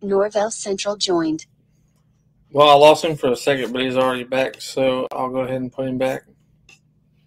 Norvell 0.00 0.50
Central 0.50 0.96
joined. 0.96 1.46
Well, 2.50 2.68
I 2.68 2.74
lost 2.74 3.04
him 3.04 3.16
for 3.16 3.30
a 3.30 3.36
second, 3.36 3.72
but 3.72 3.82
he's 3.82 3.96
already 3.96 4.24
back, 4.24 4.60
so 4.60 5.06
I'll 5.12 5.30
go 5.30 5.40
ahead 5.40 5.60
and 5.60 5.72
put 5.72 5.86
him 5.86 5.96
back. 5.96 6.24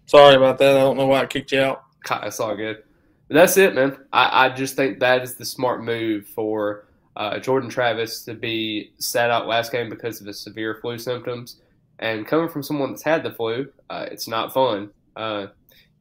Sorry 0.06 0.36
about 0.36 0.58
that. 0.58 0.76
I 0.76 0.80
don't 0.80 0.96
know 0.96 1.06
why 1.06 1.22
I 1.22 1.26
kicked 1.26 1.52
you 1.52 1.60
out. 1.60 1.84
It's 2.22 2.40
all 2.40 2.56
good. 2.56 2.82
But 3.28 3.34
that's 3.34 3.56
it, 3.56 3.74
man. 3.74 3.96
I, 4.12 4.46
I 4.46 4.48
just 4.50 4.76
think 4.76 5.00
that 5.00 5.22
is 5.22 5.34
the 5.34 5.44
smart 5.44 5.82
move 5.82 6.26
for 6.28 6.86
uh, 7.16 7.38
Jordan 7.40 7.68
Travis 7.68 8.22
to 8.24 8.34
be 8.34 8.92
sat 8.98 9.30
out 9.30 9.48
last 9.48 9.72
game 9.72 9.90
because 9.90 10.20
of 10.20 10.26
his 10.26 10.40
severe 10.40 10.78
flu 10.80 10.96
symptoms. 10.96 11.60
And 11.98 12.26
coming 12.26 12.48
from 12.48 12.62
someone 12.62 12.90
that's 12.90 13.02
had 13.02 13.24
the 13.24 13.32
flu, 13.32 13.68
uh, 13.90 14.06
it's 14.10 14.28
not 14.28 14.52
fun. 14.52 14.90
Uh, 15.16 15.46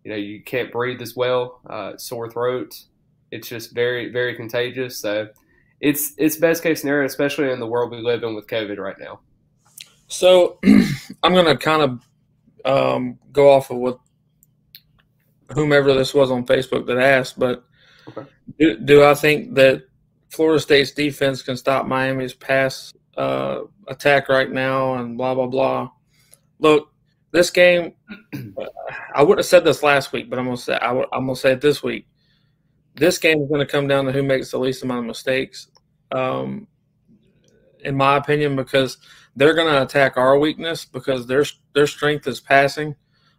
you 0.03 0.11
know, 0.11 0.17
you 0.17 0.43
can't 0.43 0.71
breathe 0.71 1.01
as 1.01 1.15
well, 1.15 1.61
uh, 1.67 1.97
sore 1.97 2.29
throat. 2.29 2.75
It's 3.31 3.47
just 3.47 3.73
very, 3.73 4.11
very 4.11 4.35
contagious. 4.35 4.97
So 4.97 5.29
it's 5.81 6.13
it's 6.17 6.35
best 6.35 6.61
case 6.61 6.81
scenario, 6.81 7.05
especially 7.05 7.49
in 7.49 7.59
the 7.59 7.67
world 7.67 7.91
we 7.91 8.01
live 8.01 8.23
in 8.23 8.35
with 8.35 8.45
COVID 8.47 8.77
right 8.77 8.99
now. 8.99 9.21
So 10.07 10.59
I'm 11.23 11.33
going 11.33 11.45
to 11.45 11.57
kind 11.57 11.81
of 11.81 12.05
um, 12.65 13.19
go 13.31 13.51
off 13.51 13.69
of 13.69 13.77
what 13.77 13.99
whomever 15.53 15.93
this 15.93 16.13
was 16.13 16.31
on 16.31 16.45
Facebook 16.45 16.87
that 16.87 16.97
asked, 16.97 17.39
but 17.39 17.63
okay. 18.07 18.27
do, 18.59 18.77
do, 18.77 19.03
I 19.03 19.13
think 19.13 19.53
that 19.55 19.83
Florida 20.29 20.59
State's 20.59 20.91
defense 20.91 21.41
can 21.41 21.55
stop 21.55 21.85
Miami's 21.85 22.33
pass 22.33 22.93
uh, 23.15 23.61
attack 23.87 24.27
right 24.27 24.51
now 24.51 24.95
and 24.95 25.17
blah, 25.17 25.35
blah, 25.35 25.47
blah? 25.47 25.91
Look, 26.59 26.89
this 27.31 27.49
game, 27.51 27.93
I 29.13 29.21
wouldn't 29.21 29.39
have 29.39 29.45
said 29.45 29.63
this 29.63 29.83
last 29.83 30.11
week, 30.11 30.29
but 30.29 30.39
I'm 30.39 30.45
going 30.45 30.57
to 30.57 30.63
say, 30.63 30.75
I, 30.75 31.03
am 31.13 31.27
to 31.27 31.35
say 31.35 31.51
it 31.51 31.61
this 31.61 31.83
week. 31.83 32.07
This 32.95 33.17
game 33.17 33.41
is 33.41 33.49
going 33.49 33.59
to 33.59 33.71
come 33.71 33.87
down 33.87 34.05
to 34.05 34.11
who 34.11 34.23
makes 34.23 34.51
the 34.51 34.57
least 34.57 34.83
amount 34.83 34.99
of 34.99 35.05
mistakes, 35.05 35.67
um, 36.11 36.67
in 37.85 37.95
my 37.95 38.17
opinion, 38.17 38.55
because– 38.55 38.97
they're 39.35 39.53
going 39.53 39.71
to 39.71 39.81
attack 39.81 40.17
our 40.17 40.39
weakness 40.39 40.85
because 40.85 41.27
their 41.27 41.45
their 41.73 41.87
strength 41.87 42.27
is 42.27 42.39
passing. 42.39 42.95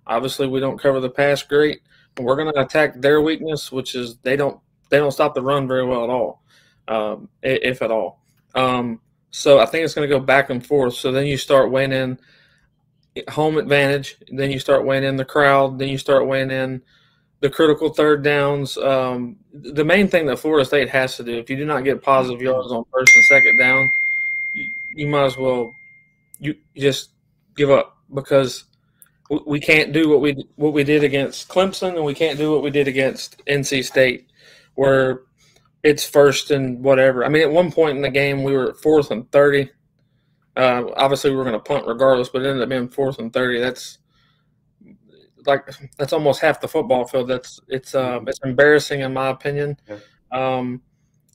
Obviously, 0.07 0.47
we 0.47 0.61
don't 0.61 0.79
cover 0.79 1.01
the 1.01 1.11
pass 1.11 1.43
great, 1.43 1.81
but 2.15 2.25
we're 2.25 2.37
going 2.37 2.53
to 2.53 2.61
attack 2.61 3.01
their 3.01 3.21
weakness, 3.21 3.73
which 3.73 3.95
is 3.95 4.17
they 4.19 4.37
don't 4.37 4.61
they 4.91 4.99
don't 4.99 5.13
stop 5.13 5.35
the 5.35 5.43
run 5.43 5.67
very 5.67 5.85
well 5.85 6.05
at 6.05 6.11
all, 6.11 6.43
um, 6.89 7.29
if 7.43 7.83
at 7.83 7.91
all. 7.91 8.23
Um, 8.55 9.01
so 9.31 9.59
I 9.59 9.67
think 9.67 9.85
it's 9.85 9.95
going 9.95 10.09
to 10.09 10.15
go 10.15 10.23
back 10.23 10.51
and 10.51 10.65
forth. 10.65 10.95
So 10.95 11.13
then 11.13 11.27
you 11.27 11.37
start 11.37 11.71
weighing 11.71 11.93
in 11.93 12.19
home 13.29 13.57
advantage, 13.57 14.17
then 14.31 14.51
you 14.51 14.59
start 14.59 14.85
weighing 14.85 15.05
in 15.05 15.17
the 15.17 15.25
crowd, 15.25 15.79
then 15.79 15.89
you 15.89 15.99
start 15.99 16.27
weighing 16.27 16.51
in 16.51 16.83
the 17.41 17.51
critical 17.51 17.89
third 17.89 18.23
downs. 18.23 18.77
Um, 18.79 19.37
the 19.53 19.85
main 19.85 20.09
thing 20.09 20.27
that 20.27 20.39
Florida 20.39 20.65
State 20.65 20.91
has 20.91 21.17
to 21.17 21.25
do, 21.25 21.39
if 21.39 21.51
you 21.51 21.57
do 21.57 21.65
not 21.65 21.85
get 21.85 22.03
positive 22.03 22.41
yards 22.41 22.71
on 22.71 22.85
first 22.93 23.15
and 23.15 23.25
second 23.25 23.59
down, 23.59 23.89
you, 24.97 25.07
might 25.07 25.25
as 25.25 25.37
well 25.37 25.73
you 26.39 26.55
just 26.77 27.11
give 27.57 27.71
up 27.71 27.97
because 28.13 28.65
we 29.47 29.61
can't 29.61 29.93
do 29.93 30.09
what 30.09 30.21
we 30.21 30.47
what 30.57 30.73
we 30.73 30.85
did 30.85 31.05
against 31.05 31.49
Clemson, 31.49 31.97
and 31.97 32.05
we 32.05 32.15
can't 32.15 32.39
do 32.39 32.53
what 32.53 32.63
we 32.63 32.71
did 32.71 32.89
against 32.89 33.45
NC 33.47 33.85
State, 33.85 34.31
where 34.75 35.23
it's 35.83 36.09
first 36.09 36.51
and 36.51 36.83
whatever. 36.83 37.25
I 37.25 37.29
mean, 37.29 37.43
at 37.43 37.51
one 37.51 37.73
point 37.73 37.97
in 37.97 38.03
the 38.03 38.11
game, 38.11 38.43
we 38.43 38.53
were 38.53 38.75
fourth 38.75 39.11
and 39.11 39.31
thirty. 39.33 39.71
Uh, 40.57 40.85
obviously, 40.97 41.31
we 41.31 41.37
were 41.37 41.45
going 41.45 41.55
to 41.55 41.61
punt 41.61 41.87
regardless, 41.87 42.29
but 42.29 42.43
it 42.43 42.49
ended 42.49 42.63
up 42.63 42.69
being 42.69 42.89
fourth 42.89 43.19
and 43.19 43.33
thirty. 43.33 43.61
That's 43.61 43.99
like 45.47 45.69
that's 45.97 46.13
almost 46.13 46.41
half 46.41 46.61
the 46.61 46.69
football 46.69 47.07
field. 47.07 47.29
That's 47.29 47.61
it's 47.69 47.95
um 47.95 48.29
it's 48.29 48.41
embarrassing 48.45 49.01
in 49.01 49.13
my 49.13 49.29
opinion. 49.29 49.77
Um, 50.33 50.83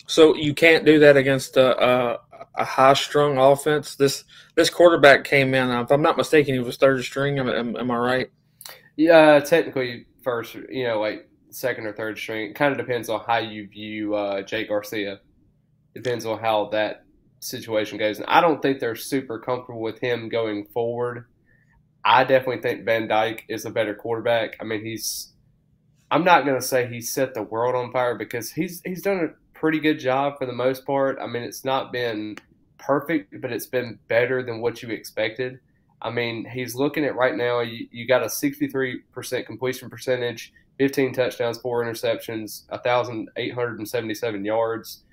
so 0.07 0.35
you 0.35 0.53
can't 0.53 0.85
do 0.85 0.99
that 0.99 1.15
against 1.15 1.55
a, 1.57 1.85
a, 1.85 2.19
a 2.55 2.65
high 2.65 2.93
strung 2.93 3.37
offense. 3.37 3.95
This 3.95 4.23
this 4.55 4.69
quarterback 4.69 5.23
came 5.23 5.53
in. 5.53 5.69
If 5.69 5.91
I'm 5.91 6.01
not 6.01 6.17
mistaken, 6.17 6.53
he 6.53 6.59
was 6.59 6.77
third 6.77 7.03
string. 7.03 7.39
Am, 7.39 7.49
am, 7.49 7.75
am 7.75 7.91
I 7.91 7.97
right? 7.97 8.31
Yeah, 8.95 9.39
technically 9.39 10.05
first, 10.23 10.55
you 10.69 10.87
know, 10.87 10.99
like 10.99 11.29
second 11.49 11.85
or 11.85 11.93
third 11.93 12.17
string. 12.17 12.49
It 12.49 12.55
kind 12.55 12.71
of 12.71 12.77
depends 12.77 13.09
on 13.09 13.21
how 13.25 13.37
you 13.37 13.67
view 13.67 14.15
uh, 14.15 14.41
Jake 14.41 14.69
Garcia. 14.69 15.19
Depends 15.93 16.25
on 16.25 16.39
how 16.39 16.69
that 16.71 17.03
situation 17.39 17.97
goes. 17.97 18.17
And 18.17 18.27
I 18.27 18.41
don't 18.41 18.61
think 18.61 18.79
they're 18.79 18.95
super 18.95 19.39
comfortable 19.39 19.81
with 19.81 19.99
him 19.99 20.29
going 20.29 20.67
forward. 20.73 21.25
I 22.03 22.23
definitely 22.23 22.61
think 22.61 22.85
Van 22.85 23.07
Dyke 23.07 23.45
is 23.47 23.65
a 23.65 23.69
better 23.69 23.93
quarterback. 23.93 24.55
I 24.59 24.63
mean, 24.63 24.83
he's. 24.83 25.33
I'm 26.09 26.25
not 26.25 26.43
going 26.43 26.59
to 26.59 26.65
say 26.65 26.87
he 26.87 26.99
set 26.99 27.33
the 27.33 27.43
world 27.43 27.73
on 27.73 27.91
fire 27.91 28.15
because 28.17 28.51
he's 28.51 28.81
he's 28.83 29.01
done 29.01 29.17
a 29.19 29.27
pretty 29.61 29.79
good 29.79 29.99
job 29.99 30.39
for 30.39 30.47
the 30.47 30.51
most 30.51 30.87
part. 30.87 31.19
I 31.21 31.27
mean, 31.27 31.43
it's 31.43 31.63
not 31.63 31.93
been 31.93 32.35
perfect, 32.79 33.39
but 33.41 33.51
it's 33.51 33.67
been 33.67 33.99
better 34.07 34.41
than 34.41 34.59
what 34.59 34.81
you 34.81 34.89
expected. 34.89 35.59
I 36.01 36.09
mean, 36.09 36.45
he's 36.45 36.73
looking 36.73 37.05
at 37.05 37.15
right 37.15 37.35
now. 37.35 37.59
You, 37.59 37.87
you 37.91 38.07
got 38.07 38.23
a 38.23 38.25
63% 38.25 39.45
completion 39.45 39.87
percentage, 39.87 40.51
15 40.79 41.13
touchdowns, 41.13 41.59
four 41.59 41.85
interceptions, 41.85 42.67
1,877 42.69 44.43
yards. 44.43 45.03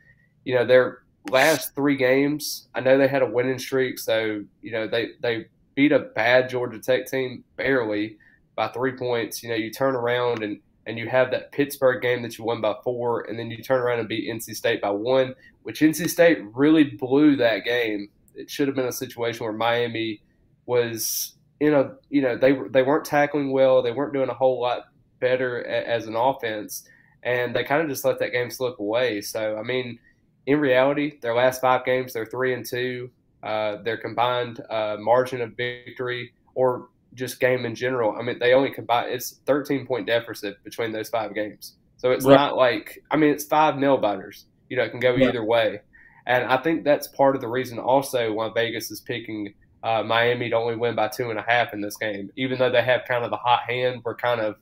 You 0.44 0.54
know, 0.54 0.64
their 0.64 1.02
last 1.28 1.74
three 1.74 1.96
games, 1.96 2.68
I 2.74 2.80
know 2.80 2.96
they 2.96 3.06
had 3.06 3.20
a 3.20 3.26
winning 3.26 3.58
streak, 3.58 3.98
so 3.98 4.42
you 4.62 4.72
know 4.72 4.88
they 4.88 5.10
they 5.20 5.48
beat 5.74 5.92
a 5.92 5.98
bad 5.98 6.48
Georgia 6.48 6.78
Tech 6.78 7.06
team 7.06 7.44
barely 7.56 8.16
by 8.56 8.68
three 8.68 8.92
points. 8.92 9.42
You 9.42 9.50
know, 9.50 9.56
you 9.56 9.70
turn 9.70 9.94
around 9.94 10.42
and 10.42 10.58
and 10.88 10.98
you 10.98 11.06
have 11.06 11.30
that 11.30 11.52
Pittsburgh 11.52 12.00
game 12.00 12.22
that 12.22 12.38
you 12.38 12.44
won 12.44 12.62
by 12.62 12.74
four, 12.82 13.20
and 13.28 13.38
then 13.38 13.50
you 13.50 13.62
turn 13.62 13.80
around 13.80 14.00
and 14.00 14.08
beat 14.08 14.28
NC 14.28 14.56
State 14.56 14.80
by 14.80 14.90
one, 14.90 15.34
which 15.62 15.80
NC 15.80 16.08
State 16.08 16.38
really 16.54 16.84
blew 16.84 17.36
that 17.36 17.64
game. 17.64 18.08
It 18.34 18.50
should 18.50 18.68
have 18.68 18.74
been 18.74 18.86
a 18.86 18.92
situation 18.92 19.44
where 19.44 19.52
Miami 19.52 20.22
was 20.64 21.34
in 21.60 21.74
a 21.74 21.92
you 22.08 22.22
know 22.22 22.36
they 22.36 22.56
they 22.70 22.82
weren't 22.82 23.04
tackling 23.04 23.52
well, 23.52 23.82
they 23.82 23.92
weren't 23.92 24.14
doing 24.14 24.30
a 24.30 24.34
whole 24.34 24.60
lot 24.60 24.84
better 25.20 25.64
as 25.66 26.06
an 26.06 26.16
offense, 26.16 26.88
and 27.22 27.54
they 27.54 27.64
kind 27.64 27.82
of 27.82 27.88
just 27.88 28.04
let 28.04 28.18
that 28.20 28.32
game 28.32 28.50
slip 28.50 28.78
away. 28.78 29.20
So 29.20 29.58
I 29.58 29.62
mean, 29.62 29.98
in 30.46 30.58
reality, 30.58 31.18
their 31.20 31.34
last 31.34 31.60
five 31.60 31.84
games 31.84 32.14
they're 32.14 32.26
three 32.26 32.54
and 32.54 32.64
two. 32.64 33.10
Uh, 33.42 33.80
their 33.82 33.96
combined 33.96 34.60
uh, 34.68 34.96
margin 34.98 35.40
of 35.40 35.56
victory 35.56 36.32
or 36.56 36.88
just 37.14 37.40
game 37.40 37.64
in 37.64 37.74
general. 37.74 38.16
I 38.18 38.22
mean, 38.22 38.38
they 38.38 38.52
only 38.54 38.70
combine 38.70 39.10
it's 39.10 39.40
13 39.46 39.86
point 39.86 40.06
deficit 40.06 40.62
between 40.64 40.92
those 40.92 41.08
five 41.08 41.34
games. 41.34 41.76
So 41.96 42.10
it's 42.12 42.24
Right. 42.24 42.34
not 42.34 42.56
like 42.56 43.02
I 43.10 43.16
mean, 43.16 43.30
it's 43.30 43.44
five 43.44 43.76
nail 43.76 43.96
biters. 43.96 44.46
You 44.68 44.76
know, 44.76 44.84
it 44.84 44.90
can 44.90 45.00
go 45.00 45.12
Right. 45.12 45.22
either 45.22 45.44
way. 45.44 45.80
And 46.26 46.44
I 46.44 46.58
think 46.58 46.84
that's 46.84 47.08
part 47.08 47.34
of 47.34 47.40
the 47.40 47.48
reason 47.48 47.78
also 47.78 48.32
why 48.32 48.50
Vegas 48.54 48.90
is 48.90 49.00
picking 49.00 49.54
uh, 49.82 50.02
Miami 50.02 50.50
to 50.50 50.56
only 50.56 50.76
win 50.76 50.94
by 50.96 51.08
two 51.08 51.30
and 51.30 51.38
a 51.38 51.44
half 51.46 51.72
in 51.72 51.80
this 51.80 51.96
game, 51.96 52.30
even 52.36 52.58
though 52.58 52.70
they 52.70 52.82
have 52.82 53.02
kind 53.06 53.24
of 53.24 53.30
the 53.30 53.36
hot 53.36 53.60
hand. 53.68 54.02
We're 54.04 54.16
kind 54.16 54.40
of 54.40 54.56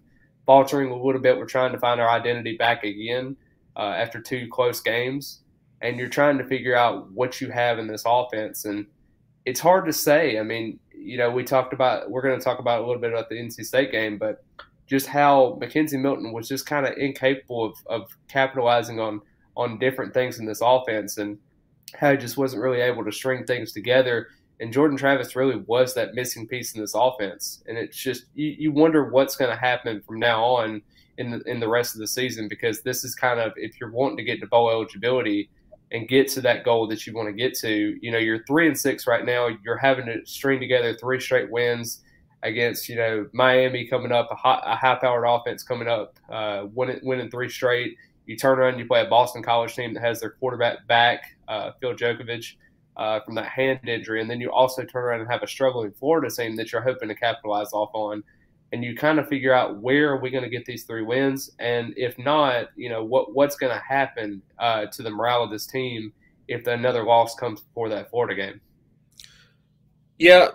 faltering 0.44 0.90
a 0.90 0.96
little 1.02 1.20
bit. 1.20 1.36
We're 1.38 1.46
trying 1.46 1.72
to 1.72 1.78
find 1.78 2.00
our 2.00 2.08
identity 2.08 2.56
back 2.56 2.84
again 2.84 3.36
uh, 3.76 3.94
after 3.96 4.20
two 4.20 4.46
close 4.50 4.80
games, 4.80 5.40
and 5.80 5.98
you're 5.98 6.08
trying 6.08 6.38
to 6.38 6.44
figure 6.44 6.76
out 6.76 7.10
what 7.12 7.40
you 7.40 7.50
have 7.50 7.78
in 7.78 7.86
this 7.86 8.04
offense. 8.06 8.64
And 8.66 8.86
it's 9.46 9.58
hard 9.60 9.86
to 9.86 9.92
say. 9.92 10.38
I 10.38 10.42
mean, 10.42 10.78
you 11.06 11.16
know, 11.16 11.30
we 11.30 11.44
talked 11.44 11.72
about 11.72 12.10
we're 12.10 12.22
going 12.22 12.38
to 12.38 12.44
talk 12.44 12.58
about 12.58 12.82
a 12.82 12.86
little 12.86 13.00
bit 13.00 13.12
about 13.12 13.28
the 13.28 13.36
NC 13.36 13.64
State 13.64 13.92
game, 13.92 14.18
but 14.18 14.44
just 14.86 15.06
how 15.06 15.58
McKenzie 15.62 16.00
Milton 16.00 16.32
was 16.32 16.48
just 16.48 16.66
kind 16.66 16.86
of 16.86 16.96
incapable 16.98 17.64
of, 17.64 17.74
of 17.86 18.16
capitalizing 18.28 18.98
on 18.98 19.20
on 19.56 19.78
different 19.78 20.12
things 20.12 20.38
in 20.38 20.46
this 20.46 20.60
offense, 20.60 21.16
and 21.16 21.38
how 21.94 22.10
he 22.10 22.16
just 22.16 22.36
wasn't 22.36 22.62
really 22.62 22.80
able 22.80 23.04
to 23.04 23.12
string 23.12 23.44
things 23.44 23.72
together. 23.72 24.28
And 24.58 24.72
Jordan 24.72 24.96
Travis 24.96 25.36
really 25.36 25.56
was 25.56 25.94
that 25.94 26.14
missing 26.14 26.48
piece 26.48 26.74
in 26.74 26.80
this 26.80 26.94
offense, 26.94 27.62
and 27.68 27.78
it's 27.78 27.96
just 27.96 28.24
you, 28.34 28.54
you 28.58 28.72
wonder 28.72 29.08
what's 29.08 29.36
going 29.36 29.50
to 29.50 29.60
happen 29.60 30.02
from 30.06 30.18
now 30.18 30.42
on 30.42 30.82
in 31.18 31.30
the 31.30 31.40
in 31.46 31.60
the 31.60 31.68
rest 31.68 31.94
of 31.94 32.00
the 32.00 32.06
season 32.06 32.48
because 32.48 32.82
this 32.82 33.04
is 33.04 33.14
kind 33.14 33.38
of 33.38 33.52
if 33.56 33.80
you're 33.80 33.92
wanting 33.92 34.16
to 34.16 34.24
get 34.24 34.40
to 34.40 34.46
bowl 34.46 34.70
eligibility 34.70 35.48
and 35.92 36.08
get 36.08 36.28
to 36.28 36.40
that 36.40 36.64
goal 36.64 36.86
that 36.88 37.06
you 37.06 37.12
want 37.12 37.28
to 37.28 37.32
get 37.32 37.54
to, 37.58 37.96
you 38.00 38.10
know, 38.10 38.18
you're 38.18 38.44
three 38.44 38.66
and 38.66 38.78
six 38.78 39.06
right 39.06 39.24
now. 39.24 39.48
You're 39.64 39.76
having 39.76 40.06
to 40.06 40.26
string 40.26 40.58
together 40.58 40.94
three 40.94 41.20
straight 41.20 41.50
wins 41.50 42.02
against, 42.42 42.88
you 42.88 42.96
know, 42.96 43.28
Miami 43.32 43.86
coming 43.86 44.12
up, 44.12 44.28
a, 44.30 44.34
high, 44.34 44.60
a 44.64 44.76
high-powered 44.76 45.24
offense 45.26 45.62
coming 45.62 45.88
up, 45.88 46.18
uh, 46.30 46.66
winning, 46.74 47.00
winning 47.02 47.30
three 47.30 47.48
straight. 47.48 47.96
You 48.26 48.36
turn 48.36 48.58
around, 48.58 48.78
you 48.78 48.86
play 48.86 49.02
a 49.02 49.08
Boston 49.08 49.42
College 49.42 49.74
team 49.74 49.94
that 49.94 50.00
has 50.02 50.20
their 50.20 50.30
quarterback 50.30 50.86
back, 50.88 51.36
uh, 51.46 51.70
Phil 51.80 51.94
Jurkovec, 51.94 52.44
uh, 52.96 53.20
from 53.20 53.34
that 53.34 53.46
hand 53.46 53.88
injury, 53.88 54.20
and 54.20 54.30
then 54.30 54.40
you 54.40 54.50
also 54.50 54.82
turn 54.82 55.04
around 55.04 55.20
and 55.20 55.30
have 55.30 55.42
a 55.42 55.46
struggling 55.46 55.92
Florida 55.92 56.30
team 56.34 56.56
that 56.56 56.72
you're 56.72 56.82
hoping 56.82 57.08
to 57.08 57.14
capitalize 57.14 57.72
off 57.72 57.90
on. 57.92 58.24
And 58.72 58.82
you 58.82 58.96
kind 58.96 59.18
of 59.18 59.28
figure 59.28 59.52
out 59.52 59.80
where 59.80 60.10
are 60.10 60.20
we 60.20 60.30
going 60.30 60.42
to 60.42 60.50
get 60.50 60.64
these 60.64 60.84
three 60.84 61.02
wins, 61.02 61.52
and 61.60 61.94
if 61.96 62.18
not, 62.18 62.70
you 62.76 62.88
know 62.88 63.04
what 63.04 63.32
what's 63.34 63.56
going 63.56 63.72
to 63.72 63.80
happen 63.80 64.42
uh, 64.58 64.86
to 64.86 65.02
the 65.02 65.10
morale 65.10 65.44
of 65.44 65.50
this 65.50 65.66
team 65.66 66.12
if 66.48 66.66
another 66.66 67.04
loss 67.04 67.34
comes 67.36 67.60
before 67.60 67.88
that 67.90 68.10
Florida 68.10 68.34
game. 68.34 68.60
Yeah, 70.18 70.48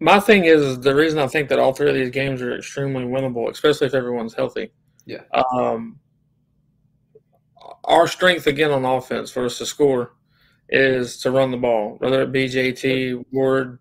my 0.00 0.20
thing 0.20 0.44
is, 0.44 0.80
the 0.80 0.94
reason 0.94 1.18
I 1.18 1.26
think 1.26 1.48
that 1.48 1.58
all 1.58 1.72
three 1.72 1.88
of 1.88 1.94
these 1.94 2.10
games 2.10 2.42
are 2.42 2.56
extremely 2.56 3.04
winnable, 3.04 3.50
especially 3.50 3.86
if 3.86 3.94
everyone's 3.94 4.34
healthy. 4.34 4.70
Yeah. 5.06 5.22
Um, 5.32 5.98
our 7.84 8.06
strength 8.06 8.46
again 8.46 8.70
on 8.70 8.84
offense 8.84 9.30
for 9.30 9.44
us 9.44 9.58
to 9.58 9.66
score 9.66 10.12
is 10.68 11.18
to 11.18 11.30
run 11.30 11.50
the 11.50 11.56
ball, 11.56 11.96
whether 11.98 12.22
it 12.22 12.32
be 12.32 12.46
JT, 12.46 13.24
Ward, 13.32 13.78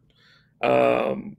um, 0.64 1.36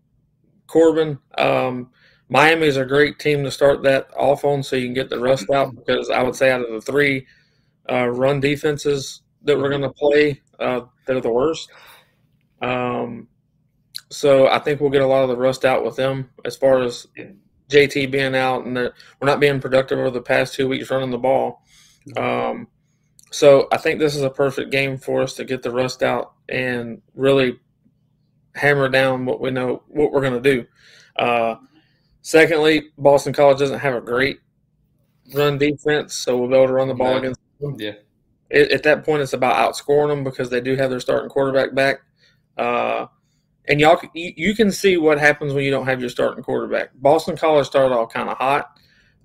Corbin. 0.67 1.19
Um, 1.37 1.91
Miami 2.29 2.67
is 2.67 2.77
a 2.77 2.85
great 2.85 3.19
team 3.19 3.43
to 3.45 3.51
start 3.51 3.83
that 3.83 4.09
off 4.17 4.45
on, 4.45 4.63
so 4.63 4.77
you 4.77 4.87
can 4.87 4.95
get 4.95 5.09
the 5.09 5.19
rust 5.19 5.51
out. 5.51 5.75
Because 5.75 6.11
I 6.11 6.23
would 6.23 6.37
say 6.37 6.51
out 6.51 6.61
of 6.61 6.71
the 6.71 6.81
three 6.81 7.27
uh, 7.91 8.09
run 8.09 8.41
defenses 8.41 9.23
that 9.43 9.59
we're 9.59 9.71
going 9.71 9.83
to 9.83 9.91
play, 9.91 10.43
uh, 10.59 10.83
they're 11.07 11.21
the 11.21 11.33
worst. 11.33 11.71
Um, 12.61 13.29
so 14.11 14.49
I 14.49 14.59
think 14.59 14.81
we'll 14.81 14.91
get 14.91 15.03
a 15.03 15.07
lot 15.07 15.23
of 15.23 15.29
the 15.29 15.37
rust 15.37 15.65
out 15.65 15.85
with 15.85 15.97
them 15.97 16.31
as 16.45 16.57
far 16.57 16.83
as 16.83 17.07
JT 17.69 18.11
being 18.11 18.35
out 18.35 18.65
and 18.65 18.75
we're 18.75 18.93
not 19.23 19.41
being 19.41 19.61
productive 19.61 19.99
over 19.99 20.11
the 20.11 20.23
past 20.23 20.55
two 20.55 20.69
weeks 20.69 20.91
running 20.91 21.11
the 21.11 21.19
ball. 21.19 21.63
Um, 22.17 22.69
so 23.31 23.69
I 23.71 23.77
think 23.77 23.99
this 23.99 24.17
is 24.17 24.23
a 24.23 24.31
perfect 24.31 24.71
game 24.71 24.97
for 24.97 25.21
us 25.21 25.35
to 25.35 25.45
get 25.45 25.63
the 25.63 25.71
rust 25.71 26.03
out 26.03 26.33
and 26.49 27.03
really 27.15 27.59
hammer 28.55 28.89
down 28.89 29.27
what 29.27 29.41
we 29.41 29.51
know 29.51 29.83
what 29.89 30.13
we're 30.13 30.23
going 30.23 30.43
to 30.43 30.55
do. 30.55 30.67
Uh, 31.17 31.57
secondly, 32.23 32.91
Boston 32.99 33.33
College 33.33 33.59
doesn't 33.59 33.79
have 33.81 33.95
a 33.95 34.01
great 34.01 34.41
run 35.35 35.59
defense, 35.59 36.15
so 36.15 36.37
we'll 36.39 36.49
be 36.49 36.55
able 36.57 36.67
to 36.69 36.73
run 36.73 36.89
the 36.89 36.95
ball 36.95 37.13
No. 37.13 37.19
against 37.19 37.41
them. 37.61 37.77
Yeah, 37.79 37.93
At, 38.51 38.71
at 38.73 38.83
that 38.85 39.05
point, 39.05 39.23
it's 39.23 39.33
about 39.33 39.57
outscoring 39.57 40.09
them 40.09 40.25
because 40.25 40.51
they 40.51 40.61
do 40.61 40.77
have 40.77 40.91
their 40.91 41.01
starting 41.01 41.29
quarterback 41.29 41.75
back. 41.75 42.01
Uh, 42.57 43.07
and 43.67 43.81
y'all, 43.81 44.01
you, 44.15 44.33
you 44.37 44.55
can 44.55 44.73
see 44.73 44.97
what 44.97 45.19
happens 45.19 45.53
when 45.53 45.65
you 45.65 45.71
don't 45.71 45.87
have 45.87 46.01
your 46.01 46.09
starting 46.11 46.43
quarterback. 46.43 46.91
Boston 46.95 47.37
College 47.37 47.67
started 47.67 47.95
off 47.95 48.13
kind 48.13 48.29
of 48.31 48.37
hot. 48.39 48.71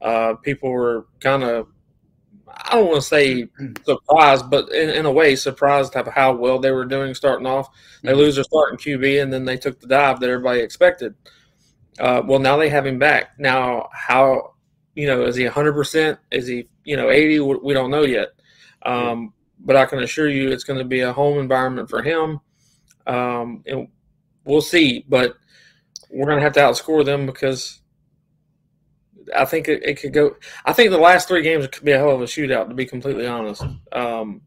Uh, 0.02 0.34
people 0.36 0.70
were 0.70 1.08
kind 1.22 1.44
of, 1.44 1.68
I 2.50 2.74
don't 2.76 2.88
want 2.88 2.98
to 3.02 3.08
say 3.08 3.48
surprised, 3.86 4.50
but 4.50 4.70
in, 4.74 4.90
in 4.90 5.06
a 5.06 5.12
way 5.12 5.36
surprised 5.38 5.96
of 5.96 6.08
how 6.08 6.34
well 6.36 6.60
they 6.60 6.72
were 6.72 6.84
doing 6.86 7.14
starting 7.14 7.48
off. 7.48 7.70
They 8.04 8.12
Mhm. 8.12 8.18
lose 8.18 8.36
their 8.36 8.44
starting 8.44 8.78
QB, 8.78 9.24
and 9.24 9.32
then 9.32 9.46
they 9.46 9.56
took 9.56 9.80
the 9.80 9.88
dive 9.88 10.20
that 10.20 10.30
everybody 10.30 10.60
expected. 10.60 11.16
Uh, 12.00 12.22
well, 12.26 12.40
now 12.40 12.58
they 12.58 12.70
have 12.70 12.86
him 12.86 13.00
back. 13.00 13.32
Now, 13.38 13.90
how, 13.94 14.54
you 14.96 15.08
know, 15.08 15.24
is 15.24 15.36
he 15.36 15.46
100%? 15.46 16.18
Is 16.32 16.48
he, 16.48 16.68
you 16.84 16.98
know, 16.98 17.10
80? 17.10 17.40
We 17.40 17.74
don't 17.74 17.92
know 17.92 18.04
yet. 18.04 18.30
Um, 18.86 19.34
but 19.60 19.76
I 19.76 19.86
can 19.86 20.00
assure 20.00 20.30
you 20.30 20.52
it's 20.52 20.64
going 20.64 20.80
to 20.80 20.86
be 20.86 21.02
a 21.02 21.14
home 21.14 21.40
environment 21.40 21.90
for 21.90 22.02
him. 22.02 22.40
Um, 23.08 23.64
and 23.66 23.88
we'll 24.46 24.62
see, 24.62 25.06
but 25.08 25.36
we're 26.10 26.26
going 26.26 26.38
to 26.38 26.44
have 26.44 26.54
to 26.54 26.60
outscore 26.60 27.06
them 27.06 27.26
because 27.26 27.82
I 29.36 29.46
think 29.46 29.68
it, 29.68 29.84
it 29.84 30.00
could 30.00 30.14
go. 30.14 30.36
I 30.66 30.74
think 30.74 30.92
the 30.92 30.98
last 30.98 31.28
three 31.28 31.42
games 31.42 31.68
could 31.68 31.84
be 31.84 31.92
a 31.92 31.98
hell 31.98 32.12
of 32.12 32.22
a 32.22 32.26
shootout, 32.26 32.70
to 32.70 32.76
be 32.76 32.86
completely 32.86 33.26
honest. 33.26 33.64
Um, 33.92 34.42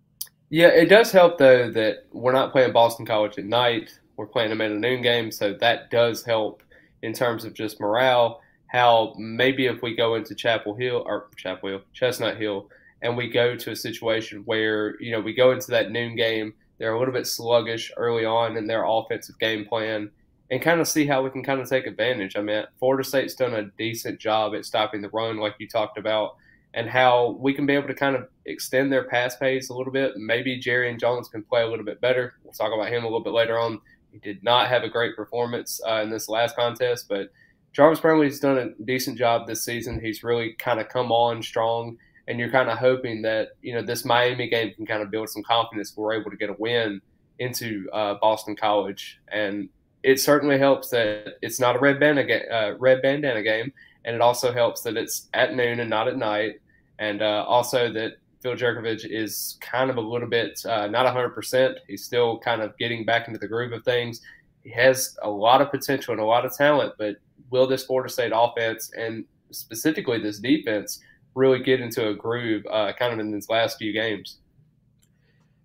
yeah. 0.51 0.69
It 0.69 0.87
does 0.87 1.11
help 1.11 1.39
though 1.39 1.71
that 1.71 2.07
we're 2.13 2.33
not 2.33 2.53
playing 2.53 2.73
Boston 2.73 3.07
College 3.07 3.39
at 3.39 3.45
night. 3.45 3.91
We're 4.17 4.27
playing 4.27 4.51
them 4.51 4.61
at 4.61 4.71
a 4.71 4.75
noon 4.75 5.03
game, 5.03 5.31
so 5.31 5.53
that 5.55 5.91
does 5.91 6.25
help 6.25 6.63
in 7.03 7.13
terms 7.13 7.45
of 7.45 7.55
just 7.55 7.81
morale. 7.81 8.41
How 8.69 9.15
maybe 9.17 9.67
if 9.67 9.81
we 9.83 9.95
go 9.95 10.17
into 10.17 10.35
Chapel 10.35 10.75
Hill 10.75 11.03
or 11.07 11.29
Chapel 11.37 11.69
Hill, 11.69 11.81
Chestnut 11.93 12.37
Hill, 12.37 12.69
and 13.03 13.17
we 13.17 13.31
go 13.31 13.57
to 13.57 13.71
a 13.71 13.77
situation 13.77 14.43
where 14.45 15.01
you 15.01 15.13
know 15.13 15.21
we 15.21 15.35
go 15.35 15.53
into 15.53 15.71
that 15.71 15.91
noon 15.91 16.17
game, 16.17 16.55
they're 16.79 16.95
a 16.95 16.99
little 16.99 17.15
bit 17.15 17.27
sluggish 17.27 17.93
early 17.97 18.25
on 18.25 18.57
in 18.57 18.67
their 18.67 18.85
offensive 18.85 19.39
game 19.39 19.65
plan, 19.65 20.11
and 20.51 20.63
kind 20.63 20.81
of 20.81 20.89
see 20.89 21.07
how 21.07 21.23
we 21.23 21.31
can 21.31 21.45
kind 21.45 21.61
of 21.61 21.69
take 21.69 21.87
advantage. 21.87 22.37
I 22.37 22.43
mean, 22.43 22.65
Florida 22.79 23.05
State's 23.05 23.35
done 23.35 23.55
a 23.55 23.71
decent 23.79 24.19
job 24.19 24.55
at 24.55 24.65
stopping 24.65 25.01
the 25.01 25.11
run, 25.11 25.39
like 25.39 25.55
you 25.59 25.69
talked 25.69 25.99
about, 25.99 26.37
and 26.75 26.89
how 26.89 27.37
we 27.41 27.55
can 27.55 27.67
be 27.67 27.73
able 27.75 27.89
to 27.89 27.95
kind 27.95 28.17
of 28.17 28.29
extend 28.45 28.93
their 28.93 29.05
pass 29.05 29.37
pace 29.37 29.71
a 29.71 29.75
little 29.75 29.93
bit. 29.93 30.17
Maybe 30.17 30.61
Jarrian 30.61 31.01
Jones 31.01 31.29
can 31.29 31.43
play 31.43 31.63
a 31.63 31.69
little 31.69 31.85
bit 31.85 32.01
better. 32.01 32.35
We'll 32.45 32.53
talk 32.53 32.73
about 32.73 32.93
him 32.93 33.03
a 33.03 33.07
little 33.07 33.25
bit 33.25 33.33
later 33.33 33.59
on. 33.59 33.81
He 34.23 34.33
did 34.33 34.43
not 34.43 34.69
have 34.69 34.83
a 34.83 34.89
great 34.89 35.15
performance 35.15 35.81
uh, 35.87 36.01
in 36.03 36.11
this 36.11 36.29
last 36.29 36.57
contest, 36.57 37.07
but 37.09 37.31
Jarvis 37.73 38.01
Brownlee's 38.01 38.41
done 38.41 38.59
a 38.59 38.85
decent 38.85 39.19
job 39.19 39.47
this 39.47 39.65
season. 39.65 40.01
He's 40.01 40.23
really 40.23 40.55
kind 40.55 40.81
of 40.81 40.89
come 40.89 41.13
on 41.13 41.43
strong, 41.43 41.99
and 42.27 42.39
you're 42.39 42.51
kind 42.51 42.71
of 42.71 42.79
hoping 42.79 43.21
that 43.23 43.51
you 43.61 43.75
know 43.75 43.83
this 43.83 44.05
Miami 44.05 44.49
game 44.49 44.73
can 44.75 44.87
kind 44.87 45.03
of 45.03 45.11
build 45.11 45.29
some 45.29 45.43
confidence. 45.43 45.93
We're 45.97 46.15
able 46.15 46.31
to 46.31 46.37
get 46.37 46.51
a 46.51 46.57
win 46.59 47.01
into 47.39 47.89
uh, 47.93 48.15
Boston 48.15 48.57
College, 48.57 49.21
and 49.29 49.69
it 50.03 50.21
certainly 50.21 50.59
helps 50.59 50.89
that 50.91 51.35
it's 51.43 51.61
not 51.61 51.77
a 51.77 51.79
red 51.79 52.01
bandana, 52.01 52.39
uh, 52.51 52.75
red 52.79 53.03
bandana 53.03 53.43
game, 53.43 53.73
and 54.07 54.15
it 54.15 54.23
also 54.23 54.53
helps 54.53 54.81
that 54.83 54.97
it's 54.97 55.29
at 55.35 55.55
noon 55.55 55.81
and 55.81 55.91
not 55.91 56.09
at 56.09 56.17
night, 56.17 56.61
and 56.99 57.21
uh, 57.21 57.45
also 57.47 57.93
that 57.93 58.13
Phil 58.47 58.55
Jurkovec 58.55 59.05
is 59.05 59.59
kind 59.61 59.91
of 59.91 59.97
a 59.97 60.01
little 60.01 60.29
bit 60.29 60.65
uh, 60.67 60.87
not 60.87 61.13
100%. 61.13 61.75
He's 61.89 62.05
still 62.05 62.39
kind 62.39 62.63
of 62.63 62.79
getting 62.79 63.05
back 63.05 63.27
into 63.27 63.41
the 63.41 63.49
groove 63.49 63.73
of 63.73 63.83
things. 63.85 64.21
He 64.63 64.71
has 64.71 65.17
a 65.23 65.29
lot 65.29 65.61
of 65.61 65.73
potential 65.73 66.13
and 66.13 66.21
a 66.21 66.25
lot 66.25 66.47
of 66.47 66.57
talent, 66.57 66.95
but 66.97 67.17
will 67.51 67.67
this 67.67 67.85
Florida 67.85 68.09
State 68.09 68.31
offense 68.33 68.93
and 68.97 69.25
specifically 69.51 70.21
this 70.21 70.39
defense 70.39 71.01
really 71.35 71.59
get 71.61 71.81
into 71.81 72.07
a 72.09 72.15
groove 72.15 72.65
uh, 72.71 72.93
kind 72.97 73.13
of 73.13 73.19
in 73.19 73.33
these 73.33 73.49
last 73.49 73.79
few 73.79 73.93
games? 73.93 74.39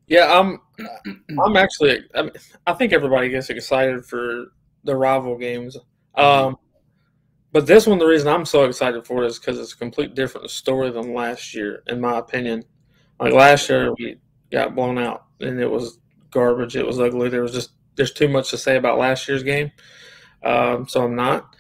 Yeah, 0.08 0.40
I'm. 0.40 0.60
I'm 1.40 1.56
actually. 1.56 2.00
I, 2.16 2.24
mean, 2.24 2.32
I 2.66 2.74
think 2.74 2.94
everybody 2.94 3.30
gets 3.30 3.52
excited 3.52 4.04
for 4.04 4.54
the 4.84 4.96
rival 4.96 5.38
games. 5.38 5.78
Um, 6.16 6.58
but 7.52 7.68
this 7.68 7.86
one, 7.86 8.00
the 8.00 8.08
reason 8.08 8.28
I'm 8.28 8.46
so 8.46 8.64
excited 8.64 9.06
for 9.06 9.24
it 9.24 9.28
is 9.28 9.40
because 9.40 9.60
it's 9.60 9.74
a 9.74 9.78
complete 9.78 10.16
different 10.16 10.50
story 10.50 10.90
than 10.90 11.14
last 11.14 11.54
year, 11.54 11.84
in 11.88 12.02
my 12.02 12.18
opinion. 12.18 12.64
Like 13.22 13.34
last 13.34 13.70
year, 13.70 13.94
we 13.94 14.18
got 14.52 14.76
blown 14.76 14.98
out, 14.98 15.26
and 15.40 15.60
it 15.60 15.70
was 15.70 16.00
garbage. 16.32 16.76
It 16.76 16.86
was 16.86 17.00
ugly. 17.00 17.30
There 17.30 17.44
was 17.44 17.54
just 17.54 17.72
there's 17.96 18.12
too 18.12 18.28
much 18.28 18.50
to 18.50 18.58
say 18.58 18.78
about 18.78 18.98
last 18.98 19.28
year's 19.28 19.44
game. 19.44 19.72
Um, 20.44 20.88
so 20.88 21.06
I'm 21.06 21.16
not. 21.16 21.56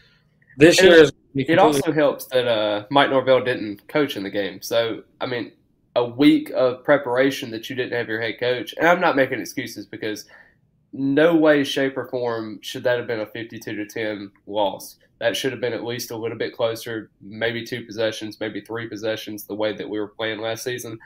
This 0.58 0.82
year, 0.82 1.08
it 1.36 1.60
also 1.60 1.92
helps 1.92 2.26
that 2.26 2.48
uh, 2.48 2.86
Mike 2.90 3.12
Norvell 3.12 3.44
didn't 3.44 3.88
coach 3.88 4.18
in 4.18 4.24
the 4.24 4.30
game. 4.30 4.62
So 4.62 5.04
I 5.22 5.28
mean, 5.28 5.52
a 5.96 6.04
week 6.04 6.50
of 6.52 6.84
preparation 6.84 7.52
that 7.52 7.70
you 7.70 7.76
didn't 7.76 7.94
have 7.94 8.08
your 8.08 8.22
head 8.22 8.40
coach. 8.40 8.74
And 8.78 8.88
I'm 8.88 9.00
not 9.00 9.16
making 9.16 9.40
excuses 9.40 9.86
because 9.86 10.26
no 10.94 11.36
way, 11.36 11.64
shape, 11.64 11.98
or 11.98 12.08
form 12.08 12.60
should 12.62 12.84
that 12.84 12.98
have 12.98 13.08
been 13.08 13.22
a 13.22 13.26
52 13.26 13.76
to 13.76 13.86
10 13.86 14.32
loss. 14.48 14.98
That 15.20 15.38
should 15.38 15.52
have 15.52 15.62
been 15.62 15.74
at 15.74 15.84
least 15.84 16.12
a 16.12 16.18
little 16.18 16.38
bit 16.38 16.56
closer, 16.56 17.12
maybe 17.22 17.64
two 17.64 17.86
possessions, 17.86 18.40
maybe 18.40 18.62
three 18.62 18.90
possessions, 18.90 19.46
the 19.46 19.54
way 19.56 19.74
that 19.74 19.88
we 19.88 20.00
were 20.00 20.08
playing 20.08 20.40
last 20.40 20.64
season. 20.64 20.98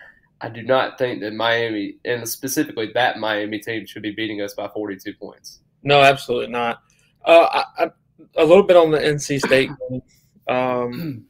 I 0.46 0.50
do 0.50 0.62
not 0.62 1.00
think 1.00 1.22
that 1.22 1.34
Miami, 1.34 1.96
and 2.06 2.30
specifically 2.30 2.92
that 2.94 3.18
Miami 3.18 3.58
team, 3.58 3.88
should 3.88 4.04
be 4.04 4.12
beating 4.12 4.42
us 4.42 4.54
by 4.54 4.68
42 4.68 5.16
points. 5.16 5.62
No, 5.82 6.02
absolutely 6.02 6.52
not. 6.52 6.84
Uh, 7.26 7.64
I, 7.80 7.86
I, 7.86 7.92
a 8.38 8.46
little 8.46 8.62
bit 8.62 8.78
on 8.78 8.92
the 8.92 9.00
NC 9.00 9.40
State 9.40 9.72
game. 9.90 10.02
Um, 10.48 11.26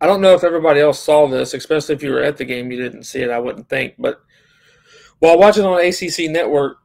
I 0.00 0.06
don't 0.08 0.20
know 0.20 0.34
if 0.34 0.42
everybody 0.42 0.80
else 0.80 0.98
saw 0.98 1.28
this, 1.28 1.54
especially 1.54 1.94
if 1.94 2.02
you 2.02 2.10
were 2.10 2.24
at 2.24 2.38
the 2.38 2.44
game. 2.44 2.72
You 2.72 2.82
didn't 2.82 3.04
see 3.04 3.20
it, 3.20 3.30
I 3.30 3.38
wouldn't 3.38 3.68
think. 3.68 3.94
But 4.00 4.20
while 5.20 5.38
watching 5.38 5.64
on 5.64 5.78
ACC 5.78 6.28
Network, 6.28 6.78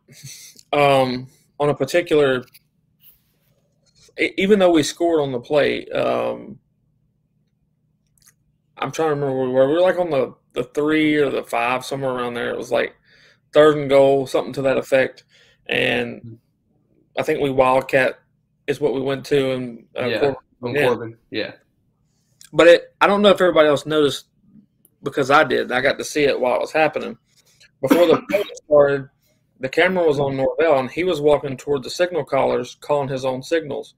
um, 0.72 1.26
on 1.60 1.70
a 1.70 1.74
particular, 1.74 2.46
even 4.20 4.60
though 4.60 4.70
we 4.70 4.84
scored 4.84 5.20
on 5.20 5.32
the 5.32 5.40
play, 5.40 5.88
um, 5.88 6.60
I'm 8.80 8.92
trying 8.92 9.10
to 9.10 9.16
remember 9.16 9.36
where 9.36 9.48
we 9.48 9.54
were. 9.54 9.68
We 9.68 9.74
were 9.74 9.82
like 9.82 10.00
on 10.00 10.10
the, 10.10 10.36
the 10.54 10.64
three 10.64 11.16
or 11.16 11.30
the 11.30 11.44
five, 11.44 11.86
somewhere 11.86 12.12
around 12.12 12.34
there. 12.36 12.50
It 12.50 12.58
was 12.58 12.72
like 12.72 12.96
third 13.54 13.78
and 13.78 13.90
goal, 13.90 14.28
something 14.28 14.54
to 14.54 14.62
that 14.64 14.78
effect. 14.78 15.24
And 15.68 16.40
I 17.18 17.24
think 17.24 17.42
we 17.42 17.50
wildcat 17.50 18.20
is 18.68 18.80
what 18.80 18.94
we 18.94 19.02
went 19.02 19.26
to, 19.28 19.52
and 19.52 19.86
uh, 20.00 20.06
yeah, 20.06 20.20
Corbin, 20.60 20.84
Corbin. 20.84 21.18
yeah. 21.32 21.54
But 22.54 22.68
it, 22.68 22.96
I 23.02 23.08
don't 23.08 23.22
know 23.22 23.30
if 23.30 23.42
everybody 23.42 23.68
else 23.68 23.86
noticed 23.86 24.28
because 25.04 25.32
I 25.32 25.44
did. 25.44 25.72
I 25.72 25.82
got 25.82 25.98
to 25.98 26.04
see 26.04 26.24
it 26.24 26.40
while 26.40 26.56
it 26.56 26.62
was 26.62 26.72
happening. 26.72 27.18
Before 27.82 28.06
the 28.06 28.22
play 28.30 28.44
started, 28.66 29.10
the 29.60 29.70
camera 29.70 30.06
was 30.06 30.20
on 30.20 30.38
Norvell, 30.38 30.80
and 30.80 30.90
he 30.90 31.04
was 31.04 31.22
walking 31.22 31.58
toward 31.58 31.84
the 31.84 31.90
signal 31.90 32.24
callers, 32.24 32.76
calling 32.80 33.10
his 33.10 33.26
own 33.26 33.42
signals. 33.42 33.96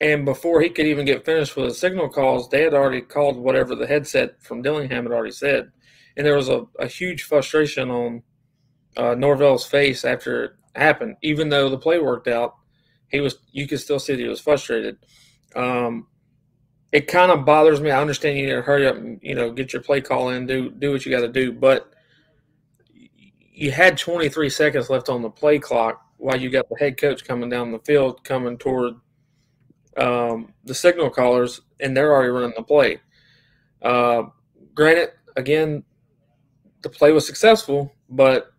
And 0.00 0.24
before 0.24 0.60
he 0.60 0.68
could 0.68 0.86
even 0.86 1.06
get 1.06 1.24
finished 1.24 1.56
with 1.56 1.68
the 1.68 1.74
signal 1.74 2.08
calls, 2.08 2.48
they 2.48 2.62
had 2.62 2.74
already 2.74 3.00
called 3.00 3.38
whatever 3.38 3.74
the 3.74 3.86
headset 3.86 4.42
from 4.42 4.62
Dillingham 4.62 5.04
had 5.04 5.12
already 5.12 5.32
said. 5.32 5.72
And 6.16 6.26
there 6.26 6.36
was 6.36 6.48
a, 6.48 6.66
a 6.78 6.86
huge 6.86 7.22
frustration 7.22 7.90
on 7.90 8.22
uh, 8.96 9.14
Norvell's 9.14 9.66
face 9.66 10.04
after 10.04 10.44
it 10.44 10.52
happened. 10.74 11.16
Even 11.22 11.48
though 11.48 11.68
the 11.68 11.78
play 11.78 11.98
worked 11.98 12.28
out, 12.28 12.56
he 13.08 13.20
was 13.20 13.36
you 13.52 13.66
could 13.66 13.80
still 13.80 13.98
see 13.98 14.14
that 14.14 14.22
he 14.22 14.28
was 14.28 14.40
frustrated. 14.40 14.98
Um, 15.54 16.08
it 16.92 17.08
kind 17.08 17.30
of 17.30 17.44
bothers 17.44 17.80
me. 17.80 17.90
I 17.90 18.00
understand 18.00 18.38
you 18.38 18.46
need 18.46 18.52
to 18.52 18.62
hurry 18.62 18.86
up 18.86 18.96
and 18.96 19.18
you 19.22 19.34
know 19.34 19.50
get 19.50 19.72
your 19.72 19.82
play 19.82 20.00
call 20.00 20.30
in, 20.30 20.46
do 20.46 20.70
do 20.70 20.92
what 20.92 21.06
you 21.06 21.12
got 21.12 21.20
to 21.20 21.28
do, 21.28 21.52
but 21.52 21.92
you 23.52 23.70
had 23.70 23.96
23 23.96 24.50
seconds 24.50 24.90
left 24.90 25.08
on 25.08 25.22
the 25.22 25.30
play 25.30 25.58
clock 25.58 26.02
while 26.18 26.38
you 26.38 26.50
got 26.50 26.68
the 26.68 26.76
head 26.78 26.98
coach 26.98 27.24
coming 27.24 27.48
down 27.48 27.72
the 27.72 27.78
field, 27.80 28.22
coming 28.22 28.58
toward 28.58 28.94
um, 29.96 30.52
the 30.64 30.74
signal 30.74 31.10
callers, 31.10 31.60
and 31.80 31.96
they're 31.96 32.12
already 32.12 32.30
running 32.30 32.54
the 32.56 32.62
play. 32.62 33.00
Uh, 33.82 34.24
granted, 34.74 35.10
again, 35.36 35.84
the 36.82 36.88
play 36.88 37.12
was 37.12 37.26
successful, 37.26 37.92
but 38.08 38.52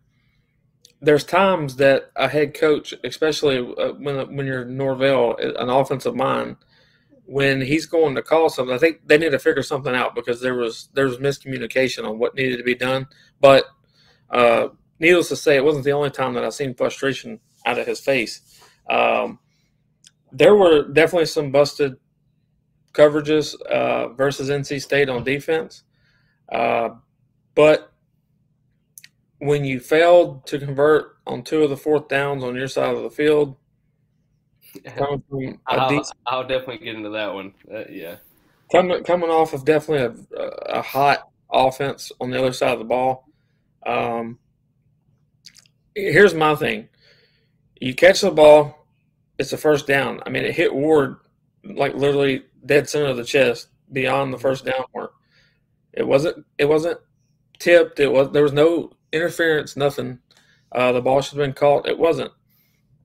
there's 1.02 1.24
times 1.24 1.76
that 1.76 2.12
a 2.16 2.28
head 2.28 2.54
coach, 2.54 2.94
especially 3.04 3.58
uh, 3.60 3.94
when 3.94 4.36
when 4.36 4.46
you're 4.46 4.66
Norvell, 4.66 5.38
an 5.38 5.70
offensive 5.70 6.16
mind, 6.16 6.58
when 7.26 7.62
he's 7.62 7.86
going 7.86 8.16
to 8.16 8.22
call 8.22 8.50
something, 8.50 8.74
I 8.74 8.80
think 8.80 9.02
they 9.06 9.18
need 9.18 9.32
to 9.32 9.40
figure 9.40 9.62
something 9.62 9.94
out 9.94 10.16
because 10.16 10.42
there 10.42 10.56
was 10.56 10.90
there 10.94 11.06
was 11.06 11.18
miscommunication 11.18 12.08
on 12.08 12.18
what 12.18 12.36
needed 12.36 12.58
to 12.58 12.64
be 12.64 12.76
done. 12.76 13.08
But 13.40 13.66
uh, 14.30 14.70
needless 15.00 15.30
to 15.30 15.36
say, 15.36 15.56
it 15.56 15.64
wasn't 15.64 15.86
the 15.86 15.92
only 15.92 16.10
time 16.10 16.34
that 16.34 16.44
I've 16.44 16.54
seen 16.54 16.74
frustration 16.74 17.40
out 17.66 17.78
of 17.78 17.86
his 17.86 18.00
face. 18.00 18.42
Um, 18.90 19.40
there 20.32 20.56
were 20.56 20.88
definitely 20.88 21.26
some 21.26 21.52
busted 21.52 21.98
coverages 22.94 23.60
uh, 23.62 24.10
versus 24.10 24.50
NC 24.50 24.82
State 24.82 25.10
on 25.10 25.24
defense, 25.24 25.84
uh, 26.52 26.90
but 27.56 27.92
when 29.40 29.64
you 29.64 29.80
failed 29.80 30.46
to 30.48 30.58
convert 30.58 31.18
on 31.28 31.44
two 31.44 31.64
of 31.64 31.70
the 31.70 31.78
fourth 31.78 32.08
downs 32.08 32.44
on 32.44 32.56
your 32.56 32.68
side 32.68 32.96
of 32.96 33.04
the 33.04 33.10
field 33.10 33.56
I'll, 35.68 35.90
decent, 35.90 36.18
I'll, 36.26 36.48
definitely 36.48 36.80
get 36.80 36.96
into 36.96 37.10
that 37.10 37.34
one. 37.34 37.54
Uh, 37.72 37.84
yeah. 37.90 38.18
Coming 38.72 39.04
coming 39.04 39.30
off 39.30 39.54
of 39.54 39.64
definitely 39.66 40.26
a, 40.38 40.44
a, 40.44 40.82
hot 40.82 41.30
offense 41.52 42.12
on 42.20 42.32
the 42.32 42.38
other 42.38 42.52
side 42.52 42.74
of 42.74 42.80
the 42.80 42.86
ball. 42.86 43.26
Um, 43.86 44.40
here's 45.96 46.34
my 46.34 46.54
thing: 46.56 46.90
you 47.80 47.96
catch 47.96 48.22
the 48.22 48.32
ball, 48.32 48.87
it's 49.38 49.54
a 49.54 49.58
first 49.58 49.88
down. 49.88 50.22
I 50.26 50.30
mean, 50.30 50.44
it 50.44 50.56
hit 50.56 50.74
Ward 50.74 51.18
like 51.64 51.96
literally 51.96 52.44
dead 52.66 52.90
center 52.90 53.08
of 53.08 53.18
the 53.18 53.24
chest, 53.24 53.70
beyond 53.92 54.34
the 54.34 54.38
first 54.38 54.66
down 54.66 54.86
mark. 54.96 55.14
It 55.94 56.08
wasn't. 56.08 56.46
It 56.58 56.66
wasn't 56.66 57.00
tipped. 57.60 58.00
It 58.00 58.12
was. 58.12 58.32
There 58.32 58.44
was 58.44 58.54
no 58.54 58.92
interference. 59.12 59.76
Nothing. 59.76 60.20
Uh, 60.72 60.92
the 60.92 61.02
ball 61.02 61.22
should 61.22 61.38
have 61.38 61.46
been 61.46 61.54
caught. 61.54 61.88
It 61.88 61.98
wasn't 61.98 62.32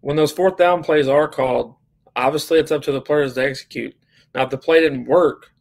when 0.02 0.16
those 0.16 0.32
fourth 0.32 0.56
down 0.56 0.82
plays 0.82 1.08
are 1.08 1.28
called, 1.28 1.76
obviously 2.14 2.58
it's 2.58 2.72
up 2.72 2.82
to 2.82 2.92
the 2.92 3.00
players 3.00 3.34
to 3.34 3.44
execute. 3.44 3.94
Now, 4.34 4.42
if 4.42 4.50
the 4.50 4.58
play 4.58 4.80
didn't 4.80 5.06
work, 5.06 5.52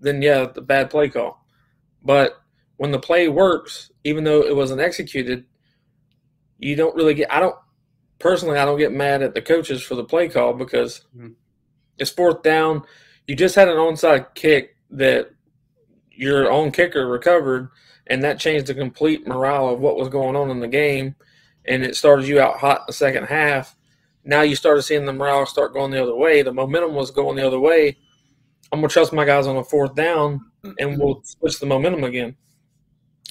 then 0.00 0.22
yeah, 0.22 0.46
the 0.54 0.60
bad 0.60 0.90
play 0.90 1.08
call. 1.08 1.44
But 2.04 2.40
when 2.76 2.92
the 2.92 2.98
play 2.98 3.28
works, 3.28 3.90
even 4.04 4.24
though 4.24 4.42
it 4.42 4.54
wasn't 4.54 4.82
executed, 4.82 5.46
you 6.58 6.76
don't 6.76 6.94
really 6.94 7.14
get. 7.14 7.32
I 7.32 7.40
don't 7.40 7.56
personally, 8.22 8.58
I 8.58 8.64
don't 8.64 8.78
get 8.78 8.92
mad 8.92 9.22
at 9.22 9.34
the 9.34 9.42
coaches 9.42 9.82
for 9.82 9.94
the 9.94 10.04
play 10.04 10.28
call 10.28 10.54
because 10.54 11.04
mm-hmm. 11.14 11.32
it's 11.98 12.10
fourth 12.10 12.42
down. 12.42 12.82
You 13.26 13.36
just 13.36 13.54
had 13.54 13.68
an 13.68 13.76
onside 13.76 14.34
kick 14.34 14.76
that 14.90 15.30
your 16.10 16.50
own 16.50 16.70
kicker 16.70 17.06
recovered, 17.06 17.68
and 18.06 18.22
that 18.22 18.38
changed 18.38 18.66
the 18.66 18.74
complete 18.74 19.26
morale 19.26 19.68
of 19.68 19.80
what 19.80 19.96
was 19.96 20.08
going 20.08 20.36
on 20.36 20.50
in 20.50 20.60
the 20.60 20.68
game 20.68 21.14
and 21.64 21.84
it 21.84 21.96
started 21.96 22.26
you 22.26 22.40
out 22.40 22.58
hot 22.58 22.80
in 22.80 22.84
the 22.88 22.92
second 22.92 23.24
half. 23.24 23.76
Now 24.24 24.42
you 24.42 24.54
started 24.56 24.82
seeing 24.82 25.04
the 25.04 25.12
morale 25.12 25.46
start 25.46 25.72
going 25.72 25.90
the 25.90 26.02
other 26.02 26.14
way. 26.14 26.42
The 26.42 26.52
momentum 26.52 26.94
was 26.94 27.10
going 27.10 27.36
the 27.36 27.46
other 27.46 27.60
way. 27.60 27.96
I'm 28.70 28.80
gonna 28.80 28.88
trust 28.88 29.12
my 29.12 29.24
guys 29.24 29.46
on 29.46 29.56
a 29.56 29.64
fourth 29.64 29.94
down, 29.94 30.40
and 30.78 30.98
we'll 30.98 31.22
switch 31.24 31.58
the 31.58 31.66
momentum 31.66 32.04
again. 32.04 32.36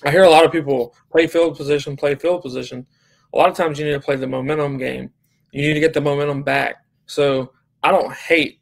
I 0.04 0.12
hear 0.12 0.24
a 0.24 0.30
lot 0.30 0.46
of 0.46 0.52
people 0.52 0.96
play 1.12 1.28
field 1.28 1.58
position, 1.58 1.96
play 1.96 2.16
field 2.16 2.42
position. 2.42 2.86
A 3.34 3.38
lot 3.38 3.50
of 3.50 3.56
times 3.56 3.80
you 3.80 3.86
need 3.86 3.92
to 3.92 4.00
play 4.00 4.16
the 4.16 4.28
momentum 4.28 4.78
game. 4.78 5.12
You 5.52 5.68
need 5.68 5.74
to 5.74 5.80
get 5.80 5.94
the 5.94 6.02
momentum 6.02 6.44
back. 6.44 6.86
So 7.06 7.54
I 7.84 7.92
don't 7.92 8.14
hate 8.14 8.62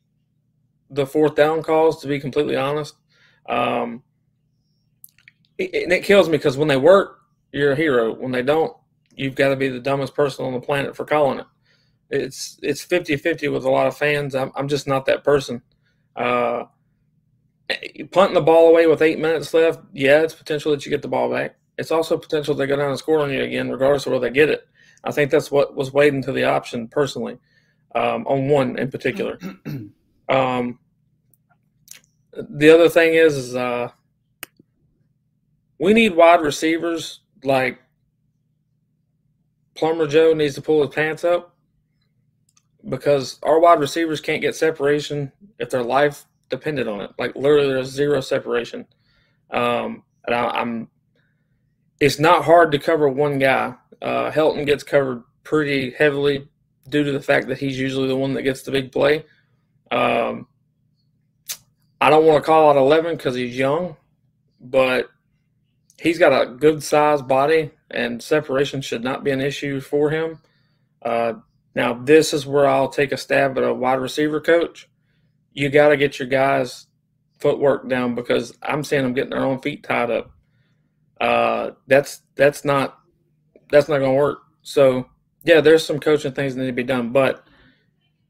the 0.89 1.05
fourth 1.05 1.35
down 1.35 1.63
calls, 1.63 2.01
to 2.01 2.07
be 2.07 2.19
completely 2.19 2.55
honest. 2.55 2.95
Um, 3.47 4.03
and 5.59 5.91
it 5.91 6.03
kills 6.03 6.29
me 6.29 6.37
because 6.37 6.57
when 6.57 6.67
they 6.67 6.77
work, 6.77 7.19
you're 7.51 7.73
a 7.73 7.75
hero. 7.75 8.13
When 8.13 8.31
they 8.31 8.43
don't, 8.43 8.75
you've 9.15 9.35
got 9.35 9.49
to 9.49 9.55
be 9.55 9.69
the 9.69 9.79
dumbest 9.79 10.15
person 10.15 10.45
on 10.45 10.53
the 10.53 10.61
planet 10.61 10.95
for 10.95 11.05
calling 11.05 11.39
it. 11.39 11.45
It's 12.11 12.57
it's 12.63 12.83
50-50 12.83 13.51
with 13.51 13.65
a 13.65 13.69
lot 13.69 13.87
of 13.87 13.97
fans. 13.97 14.33
I'm, 14.33 14.51
I'm 14.55 14.67
just 14.67 14.87
not 14.87 15.05
that 15.05 15.23
person. 15.23 15.61
Uh, 16.15 16.63
punting 18.11 18.33
the 18.33 18.41
ball 18.41 18.69
away 18.69 18.87
with 18.87 19.01
eight 19.01 19.19
minutes 19.19 19.53
left, 19.53 19.79
yeah, 19.93 20.21
it's 20.21 20.33
potential 20.33 20.71
that 20.71 20.85
you 20.85 20.89
get 20.89 21.01
the 21.01 21.07
ball 21.07 21.31
back. 21.31 21.58
It's 21.79 21.91
also 21.91 22.17
potential 22.17 22.53
they 22.53 22.67
go 22.67 22.75
down 22.75 22.89
and 22.89 22.99
score 22.99 23.21
on 23.21 23.31
you 23.31 23.41
again, 23.41 23.69
regardless 23.69 24.05
of 24.05 24.11
where 24.11 24.19
they 24.19 24.29
get 24.29 24.49
it. 24.49 24.67
I 25.03 25.11
think 25.11 25.31
that's 25.31 25.49
what 25.49 25.75
was 25.75 25.93
waiting 25.93 26.21
to 26.23 26.33
the 26.33 26.43
option 26.43 26.89
personally, 26.89 27.37
um, 27.95 28.27
on 28.27 28.49
one 28.49 28.77
in 28.77 28.91
particular. 28.91 29.39
um, 30.29 30.79
the 32.33 32.69
other 32.69 32.89
thing 32.89 33.13
is, 33.13 33.37
is 33.37 33.55
uh, 33.55 33.91
we 35.79 35.93
need 35.93 36.15
wide 36.15 36.41
receivers 36.41 37.21
like 37.45 37.79
Plumber 39.75 40.07
Joe 40.07 40.33
needs 40.33 40.55
to 40.55 40.61
pull 40.61 40.85
his 40.85 40.93
pants 40.93 41.23
up 41.23 41.55
because 42.87 43.39
our 43.43 43.59
wide 43.61 43.79
receivers 43.79 44.19
can't 44.19 44.41
get 44.41 44.53
separation 44.53 45.31
if 45.57 45.69
their 45.69 45.83
life 45.83 46.25
depended 46.49 46.89
on 46.89 46.99
it. 46.99 47.11
Like 47.17 47.37
literally, 47.37 47.73
there's 47.73 47.87
zero 47.87 48.19
separation. 48.19 48.85
Um, 49.51 50.03
and 50.25 50.35
I, 50.35 50.61
am 50.61 50.89
it's 51.99 52.19
not 52.19 52.45
hard 52.45 52.71
to 52.71 52.79
cover 52.79 53.09
one 53.09 53.39
guy. 53.39 53.75
Uh, 54.01 54.31
Helton 54.31 54.65
gets 54.65 54.83
covered 54.83 55.23
pretty 55.43 55.91
heavily 55.91 56.47
due 56.87 57.03
to 57.03 57.11
the 57.11 57.21
fact 57.21 57.47
that 57.47 57.57
he's 57.57 57.79
usually 57.79 58.07
the 58.07 58.15
one 58.15 58.33
that 58.33 58.43
gets 58.43 58.63
the 58.63 58.71
big 58.71 58.91
play. 58.91 59.25
Um, 59.91 60.47
I 62.01 62.09
don't 62.09 62.25
want 62.25 62.41
to 62.41 62.45
call 62.45 62.69
out 62.69 62.77
11 62.77 63.17
because 63.17 63.35
he's 63.35 63.57
young, 63.57 63.97
but 64.61 65.09
he's 65.99 66.17
got 66.17 66.41
a 66.41 66.51
good 66.51 66.81
sized 66.81 67.27
body, 67.27 67.71
and 67.91 68.23
separation 68.23 68.81
should 68.81 69.03
not 69.03 69.23
be 69.23 69.31
an 69.31 69.41
issue 69.41 69.81
for 69.81 70.09
him. 70.09 70.39
Uh, 71.01 71.33
now, 71.75 71.93
this 71.93 72.33
is 72.33 72.45
where 72.45 72.67
I'll 72.67 72.89
take 72.89 73.11
a 73.11 73.17
stab 73.17 73.57
at 73.57 73.63
a 73.63 73.73
wide 73.73 73.99
receiver 73.99 74.39
coach. 74.39 74.87
You 75.51 75.69
got 75.69 75.89
to 75.89 75.97
get 75.97 76.19
your 76.19 76.27
guys' 76.27 76.87
footwork 77.39 77.89
down 77.89 78.15
because 78.15 78.57
I'm 78.61 78.83
seeing 78.83 79.03
them 79.03 79.13
getting 79.13 79.31
their 79.31 79.45
own 79.45 79.59
feet 79.59 79.83
tied 79.83 80.11
up. 80.11 80.31
Uh, 81.19 81.71
that's 81.87 82.21
that's 82.35 82.63
not 82.63 82.99
that's 83.71 83.89
not 83.89 83.99
going 83.99 84.11
to 84.11 84.17
work. 84.17 84.39
So, 84.61 85.09
yeah, 85.43 85.61
there's 85.61 85.85
some 85.85 85.99
coaching 85.99 86.33
things 86.33 86.55
that 86.55 86.61
need 86.61 86.67
to 86.67 86.73
be 86.73 86.83
done, 86.83 87.11
but 87.11 87.43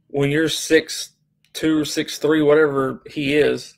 when 0.07 0.31
you're 0.31 0.49
six 0.49 1.11
two, 1.53 1.85
six 1.85 2.17
three, 2.17 2.41
whatever 2.41 3.01
he 3.09 3.35
is, 3.35 3.75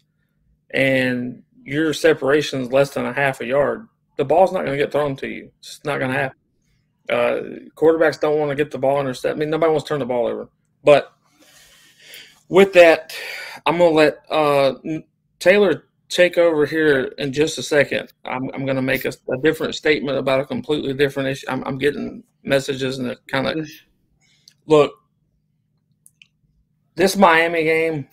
and 0.72 1.44
your 1.64 1.94
separation 1.94 2.62
is 2.62 2.72
less 2.72 2.92
than 2.92 3.06
a 3.06 3.14
half 3.14 3.42
a 3.42 3.46
yard, 3.46 3.88
the 4.18 4.26
ball's 4.26 4.52
not 4.52 4.66
going 4.66 4.78
to 4.78 4.84
get 4.84 4.92
thrown 4.92 5.16
to 5.18 5.28
you. 5.28 5.52
It's 5.60 5.82
not 5.84 6.00
going 6.00 6.12
to 6.12 6.18
happen. 6.18 6.38
Uh, 7.10 7.70
quarterbacks 7.76 8.20
don't 8.20 8.40
want 8.40 8.50
to 8.50 8.56
get 8.56 8.72
the 8.72 8.78
ball 8.78 9.00
intercepted. 9.00 9.38
I 9.38 9.40
mean, 9.40 9.50
nobody 9.50 9.72
wants 9.72 9.84
to 9.86 9.90
turn 9.90 10.00
the 10.00 10.06
ball 10.06 10.28
over. 10.28 10.50
But 10.84 11.12
with 12.48 12.74
that, 12.74 13.14
I'm 13.66 13.78
going 13.78 13.92
to 13.92 13.96
let 13.96 14.20
uh, 14.30 14.74
Taylor 15.40 15.86
take 16.12 16.38
over 16.38 16.66
here 16.66 17.14
in 17.18 17.32
just 17.32 17.58
a 17.58 17.64
second. 17.64 18.12
I'm, 18.26 18.52
I'm 18.54 18.66
going 18.66 18.76
to 18.76 18.82
make 18.82 19.06
a, 19.06 19.14
a, 19.34 19.38
different 19.42 19.76
statement 19.76 20.18
about 20.18 20.42
a 20.42 20.46
completely 20.46 20.94
different 20.94 21.30
issue. 21.30 21.48
I'm, 21.50 21.64
I'm 21.64 21.78
getting 21.78 22.24
messages 22.44 23.00
and 23.00 23.10
it 23.10 23.20
kind 23.28 23.48
of 23.48 23.70
look. 24.68 24.92
This 26.96 27.16
Miami 27.16 27.64
game, 27.64 28.08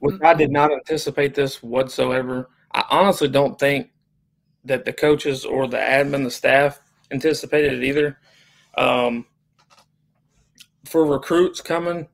which 0.00 0.20
I 0.22 0.34
did 0.34 0.52
not 0.52 0.70
anticipate 0.70 1.34
this 1.34 1.62
whatsoever. 1.62 2.50
I 2.74 2.84
honestly 2.90 3.28
don't 3.28 3.58
think 3.58 3.90
that 4.64 4.84
the 4.84 4.92
coaches 4.92 5.46
or 5.46 5.66
the 5.66 5.78
admin, 5.78 6.24
the 6.24 6.30
staff 6.30 6.80
anticipated 7.10 7.72
it 7.72 7.84
either. 7.84 8.18
Um, 8.76 9.24
for 10.84 11.06
recruits 11.06 11.62
coming 11.62 12.08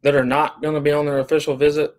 that 0.00 0.14
are 0.14 0.24
not 0.24 0.62
going 0.62 0.74
to 0.74 0.80
be 0.80 0.92
on 0.92 1.04
their 1.04 1.18
official 1.18 1.56
visit, 1.56 1.94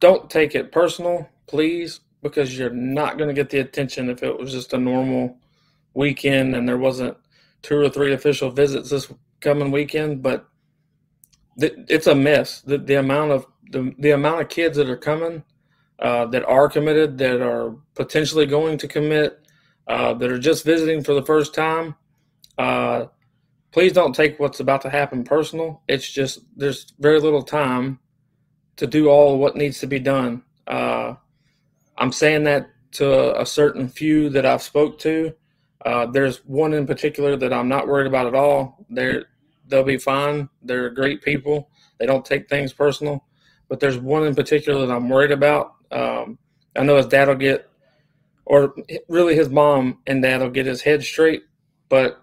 don't 0.00 0.30
take 0.30 0.54
it 0.54 0.72
personal, 0.72 1.28
please, 1.46 2.00
because 2.22 2.58
you're 2.58 2.70
not 2.70 3.18
going 3.18 3.28
to 3.28 3.34
get 3.34 3.50
the 3.50 3.58
attention 3.58 4.10
if 4.10 4.22
it 4.22 4.38
was 4.38 4.52
just 4.52 4.72
a 4.72 4.78
normal 4.78 5.38
weekend 5.94 6.54
and 6.54 6.68
there 6.68 6.78
wasn't 6.78 7.16
two 7.62 7.78
or 7.78 7.88
three 7.88 8.12
official 8.12 8.50
visits 8.50 8.90
this 8.90 9.12
coming 9.40 9.70
weekend. 9.70 10.22
But 10.22 10.46
it's 11.58 12.06
a 12.06 12.14
mess. 12.14 12.60
The, 12.62 12.78
the 12.78 12.96
amount 12.96 13.32
of 13.32 13.46
the, 13.70 13.94
the 13.98 14.10
amount 14.10 14.42
of 14.42 14.48
kids 14.48 14.76
that 14.76 14.90
are 14.90 14.96
coming 14.96 15.42
uh, 15.98 16.26
that 16.26 16.44
are 16.44 16.68
committed, 16.68 17.18
that 17.18 17.40
are 17.40 17.74
potentially 17.94 18.46
going 18.46 18.78
to 18.78 18.88
commit, 18.88 19.46
uh, 19.88 20.14
that 20.14 20.30
are 20.30 20.38
just 20.38 20.64
visiting 20.64 21.02
for 21.02 21.14
the 21.14 21.24
first 21.24 21.54
time. 21.54 21.94
Uh, 22.58 23.06
please 23.72 23.92
don't 23.92 24.14
take 24.14 24.38
what's 24.38 24.60
about 24.60 24.82
to 24.82 24.90
happen 24.90 25.24
personal. 25.24 25.82
It's 25.88 26.08
just 26.10 26.40
there's 26.56 26.92
very 26.98 27.20
little 27.20 27.42
time 27.42 27.98
to 28.76 28.86
do 28.86 29.08
all 29.08 29.38
what 29.38 29.56
needs 29.56 29.80
to 29.80 29.86
be 29.86 29.98
done. 29.98 30.42
Uh, 30.66 31.14
I'm 31.98 32.12
saying 32.12 32.44
that 32.44 32.68
to 32.92 33.40
a 33.40 33.46
certain 33.46 33.88
few 33.88 34.28
that 34.30 34.46
I've 34.46 34.62
spoke 34.62 34.98
to. 35.00 35.34
Uh, 35.84 36.06
there's 36.06 36.38
one 36.44 36.72
in 36.72 36.86
particular 36.86 37.36
that 37.36 37.52
I'm 37.52 37.68
not 37.68 37.86
worried 37.86 38.06
about 38.06 38.26
at 38.26 38.34
all. 38.34 38.86
They're 38.88 39.26
they'll 39.68 39.84
be 39.84 39.98
fine. 39.98 40.48
They're 40.62 40.90
great 40.90 41.22
people. 41.22 41.70
They 41.98 42.06
don't 42.06 42.24
take 42.24 42.48
things 42.48 42.72
personal. 42.72 43.24
But 43.68 43.80
there's 43.80 43.98
one 43.98 44.24
in 44.24 44.34
particular 44.34 44.86
that 44.86 44.92
I'm 44.92 45.08
worried 45.08 45.32
about. 45.32 45.74
Um, 45.90 46.38
I 46.76 46.82
know 46.84 46.96
his 46.96 47.06
dad 47.06 47.28
will 47.28 47.34
get, 47.34 47.68
or 48.44 48.74
really 49.08 49.34
his 49.34 49.48
mom 49.48 49.98
and 50.06 50.22
dad 50.22 50.40
will 50.40 50.50
get 50.50 50.66
his 50.66 50.82
head 50.82 51.02
straight. 51.02 51.42
But 51.88 52.22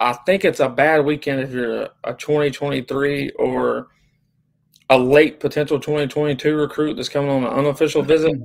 I 0.00 0.12
think 0.12 0.44
it's 0.44 0.60
a 0.60 0.68
bad 0.68 1.04
weekend 1.04 1.40
if 1.40 1.52
you're 1.52 1.82
a, 1.82 1.90
a 2.04 2.14
2023 2.14 3.30
or 3.30 3.88
a 4.90 4.98
late 4.98 5.38
potential 5.38 5.78
2022 5.78 6.54
recruit 6.54 6.94
that's 6.94 7.08
coming 7.08 7.30
on 7.30 7.44
an 7.44 7.52
unofficial 7.52 8.02
visit, 8.02 8.36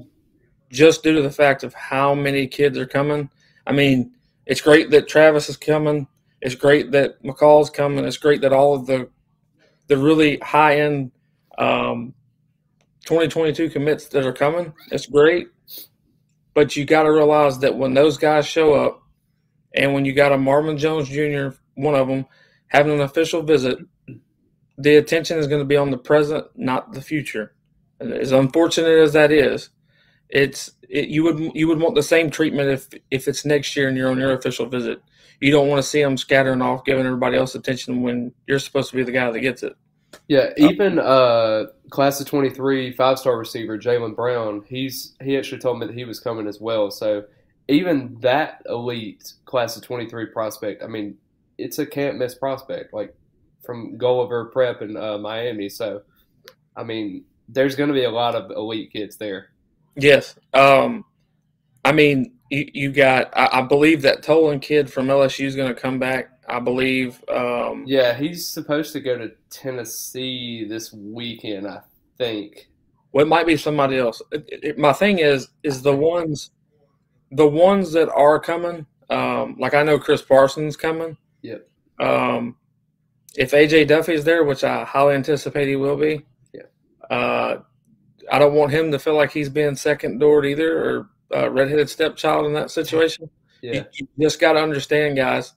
just 0.71 1.01
due 1.01 1.15
to 1.15 1.23
the 1.23 1.31
fact 1.31 1.63
of 1.63 1.73
how 1.73 2.13
many 2.13 2.47
kids 2.47 2.77
are 2.77 2.85
coming. 2.85 3.29
I 3.65 3.71
mean, 3.71 4.13
it's 4.45 4.61
great 4.61 4.91
that 4.91 5.07
Travis 5.07 5.49
is 5.49 5.57
coming. 5.57 6.07
It's 6.41 6.53
great 6.53 6.91
that 6.91 7.21
McCall's 7.23 7.71
coming. 7.71 8.05
It's 8.05 8.17
great 8.17 8.41
that 8.41 8.53
all 8.53 8.75
of 8.75 8.85
the 8.85 9.09
the 9.87 9.97
really 9.97 10.37
high 10.37 10.79
end 10.79 11.11
um, 11.57 12.13
2022 13.05 13.69
commits 13.69 14.07
that 14.09 14.25
are 14.25 14.33
coming. 14.33 14.71
It's 14.91 15.07
great, 15.07 15.47
but 16.53 16.75
you 16.75 16.85
got 16.85 17.03
to 17.03 17.11
realize 17.11 17.57
that 17.59 17.75
when 17.75 17.95
those 17.95 18.17
guys 18.17 18.45
show 18.45 18.73
up, 18.73 19.01
and 19.73 19.93
when 19.93 20.05
you 20.05 20.13
got 20.13 20.31
a 20.31 20.37
Marvin 20.37 20.77
Jones 20.77 21.09
Jr., 21.09 21.49
one 21.73 21.95
of 21.95 22.07
them, 22.07 22.25
having 22.67 22.93
an 22.93 23.01
official 23.01 23.41
visit, 23.41 23.79
the 24.77 24.97
attention 24.97 25.37
is 25.37 25.47
going 25.47 25.61
to 25.61 25.65
be 25.65 25.77
on 25.77 25.91
the 25.91 25.97
present, 25.97 26.45
not 26.55 26.93
the 26.93 27.01
future. 27.01 27.53
As 27.99 28.31
unfortunate 28.31 28.99
as 28.99 29.13
that 29.13 29.31
is, 29.31 29.69
it's 30.29 30.71
it, 30.89 31.07
you 31.07 31.23
would 31.23 31.51
you 31.55 31.67
would 31.67 31.79
want 31.79 31.95
the 31.95 32.03
same 32.03 32.29
treatment 32.29 32.69
if 32.69 32.89
if 33.11 33.27
it's 33.27 33.45
next 33.45 33.75
year 33.75 33.87
and 33.87 33.97
you're 33.97 34.09
on 34.09 34.17
your 34.17 34.33
official 34.33 34.65
visit. 34.65 35.01
You 35.39 35.51
don't 35.51 35.67
want 35.67 35.81
to 35.81 35.87
see 35.87 36.01
them 36.01 36.17
scattering 36.17 36.61
off, 36.61 36.85
giving 36.85 37.05
everybody 37.05 37.37
else 37.37 37.55
attention 37.55 38.01
when 38.01 38.33
you're 38.47 38.59
supposed 38.59 38.89
to 38.89 38.95
be 38.95 39.03
the 39.03 39.11
guy 39.11 39.29
that 39.31 39.39
gets 39.39 39.63
it. 39.63 39.75
Yeah, 40.27 40.51
even 40.57 40.97
uh, 40.99 41.65
class 41.89 42.19
of 42.19 42.27
twenty 42.27 42.49
three 42.49 42.91
five 42.91 43.19
star 43.19 43.37
receiver 43.37 43.77
Jalen 43.77 44.15
Brown, 44.15 44.63
he's 44.67 45.15
he 45.21 45.37
actually 45.37 45.59
told 45.59 45.79
me 45.79 45.87
that 45.87 45.95
he 45.95 46.05
was 46.05 46.19
coming 46.19 46.47
as 46.47 46.59
well. 46.59 46.91
So 46.91 47.25
even 47.67 48.17
that 48.21 48.61
elite 48.67 49.33
class 49.45 49.75
of 49.77 49.83
twenty 49.83 50.09
three 50.09 50.25
prospect, 50.27 50.83
I 50.83 50.87
mean, 50.87 51.17
it's 51.57 51.79
a 51.79 51.85
can't 51.85 52.17
miss 52.17 52.35
prospect. 52.35 52.93
Like 52.93 53.15
from 53.65 53.97
Gulliver 53.97 54.45
Prep 54.45 54.81
in 54.81 54.95
uh, 54.97 55.17
Miami. 55.17 55.69
So, 55.69 56.01
I 56.75 56.83
mean, 56.83 57.25
there's 57.49 57.75
going 57.75 57.89
to 57.89 57.93
be 57.93 58.03
a 58.03 58.11
lot 58.11 58.35
of 58.35 58.51
elite 58.51 58.91
kids 58.91 59.17
there. 59.17 59.49
Yes. 59.95 60.35
Um, 60.53 61.05
I 61.83 61.91
mean, 61.91 62.33
you, 62.49 62.69
you 62.73 62.91
got, 62.91 63.35
I, 63.35 63.59
I, 63.59 63.61
believe 63.61 64.01
that 64.01 64.23
Tolan 64.23 64.61
kid 64.61 64.91
from 64.91 65.07
LSU 65.07 65.45
is 65.45 65.55
going 65.55 65.73
to 65.73 65.79
come 65.79 65.99
back. 65.99 66.31
I 66.47 66.59
believe. 66.59 67.23
Um, 67.27 67.85
yeah, 67.87 68.13
he's 68.13 68.47
supposed 68.47 68.93
to 68.93 68.99
go 68.99 69.17
to 69.17 69.31
Tennessee 69.49 70.65
this 70.67 70.93
weekend, 70.93 71.67
I 71.67 71.81
think. 72.17 72.69
Well, 73.11 73.25
it 73.25 73.29
might 73.29 73.47
be 73.47 73.57
somebody 73.57 73.97
else. 73.97 74.21
It, 74.31 74.45
it, 74.49 74.77
my 74.77 74.93
thing 74.93 75.19
is, 75.19 75.47
is 75.63 75.81
the 75.81 75.95
ones, 75.95 76.51
the 77.31 77.47
ones 77.47 77.91
that 77.93 78.09
are 78.11 78.39
coming. 78.39 78.85
Um, 79.09 79.55
like 79.59 79.73
I 79.73 79.83
know 79.83 79.97
Chris 79.97 80.21
Parsons 80.21 80.75
coming. 80.77 81.17
Yep. 81.41 81.67
Um, 81.99 82.57
if 83.37 83.51
AJ 83.51 83.87
Duffy's 83.87 84.23
there, 84.23 84.43
which 84.43 84.63
I 84.63 84.83
highly 84.83 85.15
anticipate 85.15 85.67
he 85.67 85.75
will 85.75 85.97
be, 85.97 86.25
yeah. 86.53 86.63
Uh, 87.09 87.61
I 88.31 88.39
don't 88.39 88.53
want 88.53 88.71
him 88.71 88.91
to 88.91 88.99
feel 88.99 89.15
like 89.15 89.31
he's 89.31 89.49
being 89.49 89.75
second 89.75 90.19
doored 90.19 90.45
either 90.45 90.83
or 90.83 91.09
a 91.31 91.49
redheaded 91.49 91.89
stepchild 91.89 92.45
in 92.45 92.53
that 92.53 92.71
situation. 92.71 93.29
Yeah. 93.61 93.73
You, 93.93 94.07
you 94.15 94.27
just 94.27 94.39
got 94.39 94.53
to 94.53 94.61
understand, 94.61 95.17
guys. 95.17 95.53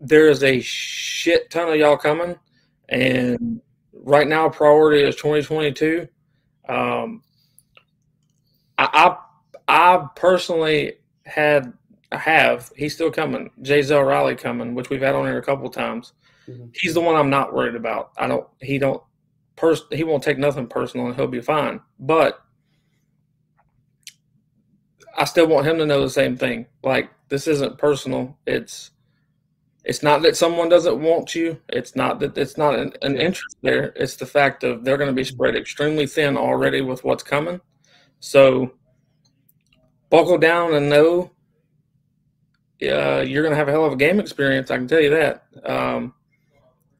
there 0.00 0.28
is 0.28 0.42
a 0.42 0.60
shit 0.60 1.50
ton 1.50 1.68
of 1.68 1.76
y'all 1.76 1.96
coming, 1.96 2.36
and 2.88 3.60
right 3.92 4.26
now 4.28 4.48
priority 4.48 5.02
is 5.02 5.16
2022. 5.16 6.08
Um, 6.68 7.22
I, 8.76 9.16
I, 9.68 9.96
I 9.96 10.06
personally 10.14 10.94
had 11.24 11.72
have 12.12 12.72
he's 12.76 12.94
still 12.94 13.10
coming. 13.10 13.50
Jay 13.62 13.82
Zell 13.82 14.02
Riley 14.02 14.34
coming, 14.34 14.74
which 14.74 14.88
we've 14.90 15.02
had 15.02 15.14
on 15.14 15.26
here 15.26 15.38
a 15.38 15.42
couple 15.42 15.68
times. 15.68 16.12
Mm-hmm. 16.48 16.66
He's 16.74 16.94
the 16.94 17.00
one 17.00 17.16
I'm 17.16 17.30
not 17.30 17.54
worried 17.54 17.74
about. 17.74 18.12
I 18.16 18.26
don't. 18.26 18.46
He 18.60 18.78
don't. 18.78 19.02
Pers- 19.56 19.86
he 19.92 20.04
won't 20.04 20.22
take 20.22 20.38
nothing 20.38 20.66
personal, 20.66 21.06
and 21.06 21.16
he'll 21.16 21.26
be 21.26 21.40
fine. 21.40 21.80
But 21.98 22.40
I 25.16 25.24
still 25.24 25.46
want 25.46 25.66
him 25.66 25.78
to 25.78 25.86
know 25.86 26.00
the 26.00 26.10
same 26.10 26.36
thing. 26.36 26.66
Like 26.82 27.10
this 27.28 27.46
isn't 27.46 27.78
personal. 27.78 28.38
It's 28.46 28.90
it's 29.84 30.02
not 30.02 30.22
that 30.22 30.36
someone 30.36 30.68
doesn't 30.68 31.00
want 31.00 31.34
you. 31.34 31.60
It's 31.68 31.96
not 31.96 32.20
that 32.20 32.38
it's 32.38 32.56
not 32.56 32.74
an, 32.74 32.92
an 33.02 33.16
interest 33.16 33.56
there. 33.62 33.92
It's 33.96 34.16
the 34.16 34.26
fact 34.26 34.64
of 34.64 34.84
they're 34.84 34.96
going 34.96 35.10
to 35.10 35.14
be 35.14 35.24
spread 35.24 35.56
extremely 35.56 36.06
thin 36.06 36.36
already 36.36 36.80
with 36.80 37.04
what's 37.04 37.22
coming. 37.22 37.60
So 38.20 38.72
buckle 40.10 40.38
down 40.38 40.74
and 40.74 40.88
know 40.88 41.30
uh, 42.82 43.20
you're 43.20 43.42
going 43.42 43.52
to 43.52 43.56
have 43.56 43.68
a 43.68 43.72
hell 43.72 43.84
of 43.84 43.92
a 43.92 43.96
game 43.96 44.20
experience. 44.20 44.70
I 44.70 44.76
can 44.76 44.88
tell 44.88 45.00
you 45.00 45.10
that. 45.10 45.44
Um, 45.64 46.14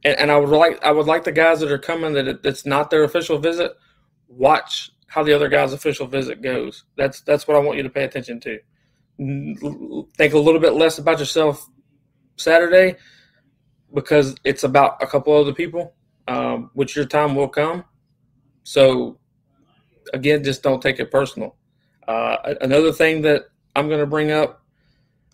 and, 0.05 0.19
and, 0.19 0.31
I 0.31 0.37
would 0.37 0.49
like 0.49 0.83
I 0.83 0.93
would 0.93 1.07
like 1.07 1.25
the 1.25 1.33
guys 1.33 1.61
that 1.61 1.71
are 1.71 1.79
coming 1.79 2.13
that 2.15 2.29
it, 2.29 2.41
it's 2.45 2.65
not 2.65 2.91
their 2.91 3.05
official 3.05 3.39
visit. 3.39 3.73
Watch 4.29 4.91
how 5.09 5.23
the 5.23 5.33
other 5.33 5.49
guy's 5.49 5.73
official 5.73 6.07
visit 6.07 6.43
goes. 6.43 6.85
That's 6.97 7.21
that's 7.23 7.49
what 7.49 7.57
I 7.57 7.61
want 7.61 7.77
you 7.77 7.83
to 7.83 7.91
pay 7.91 8.05
attention 8.05 8.41
to. 8.41 8.59
Think 10.17 10.35
a 10.35 10.39
little 10.39 10.61
bit 10.61 10.75
less 10.75 10.99
about 10.99 11.19
yourself 11.19 11.69
Saturday 12.37 12.97
because 13.93 14.37
it's 14.45 14.65
about 14.65 15.03
a 15.03 15.07
couple 15.07 15.35
other 15.35 15.53
people, 15.53 15.95
um, 16.29 16.71
which 16.75 16.95
your 16.95 17.07
time 17.07 17.35
will 17.35 17.49
come. 17.49 17.85
So 18.63 19.19
again, 20.13 20.45
just 20.45 20.63
don't 20.63 20.81
take 20.81 21.01
it 21.01 21.11
personal. 21.11 21.57
Uh, 22.07 22.55
another 22.61 22.93
thing 22.93 23.23
that 23.23 23.45
I'm 23.75 23.89
going 23.89 24.01
to 24.01 24.07
bring 24.07 24.31
up. 24.31 24.63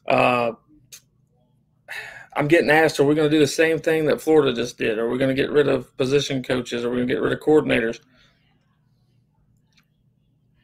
Uh, 0.06 0.52
I'm 2.36 2.48
getting 2.48 2.70
asked, 2.70 2.98
are 2.98 3.04
we 3.04 3.14
going 3.14 3.30
to 3.30 3.36
do 3.36 3.40
the 3.40 3.46
same 3.46 3.78
thing 3.78 4.06
that 4.06 4.20
Florida 4.20 4.52
just 4.52 4.76
did? 4.76 4.98
Are 4.98 5.08
we 5.08 5.18
going 5.18 5.34
to 5.34 5.40
get 5.40 5.50
rid 5.50 5.68
of 5.68 5.96
position 5.96 6.42
coaches? 6.42 6.84
Are 6.84 6.90
we 6.90 6.96
going 6.96 7.08
to 7.08 7.14
get 7.14 7.22
rid 7.22 7.32
of 7.32 7.40
coordinators? 7.40 8.00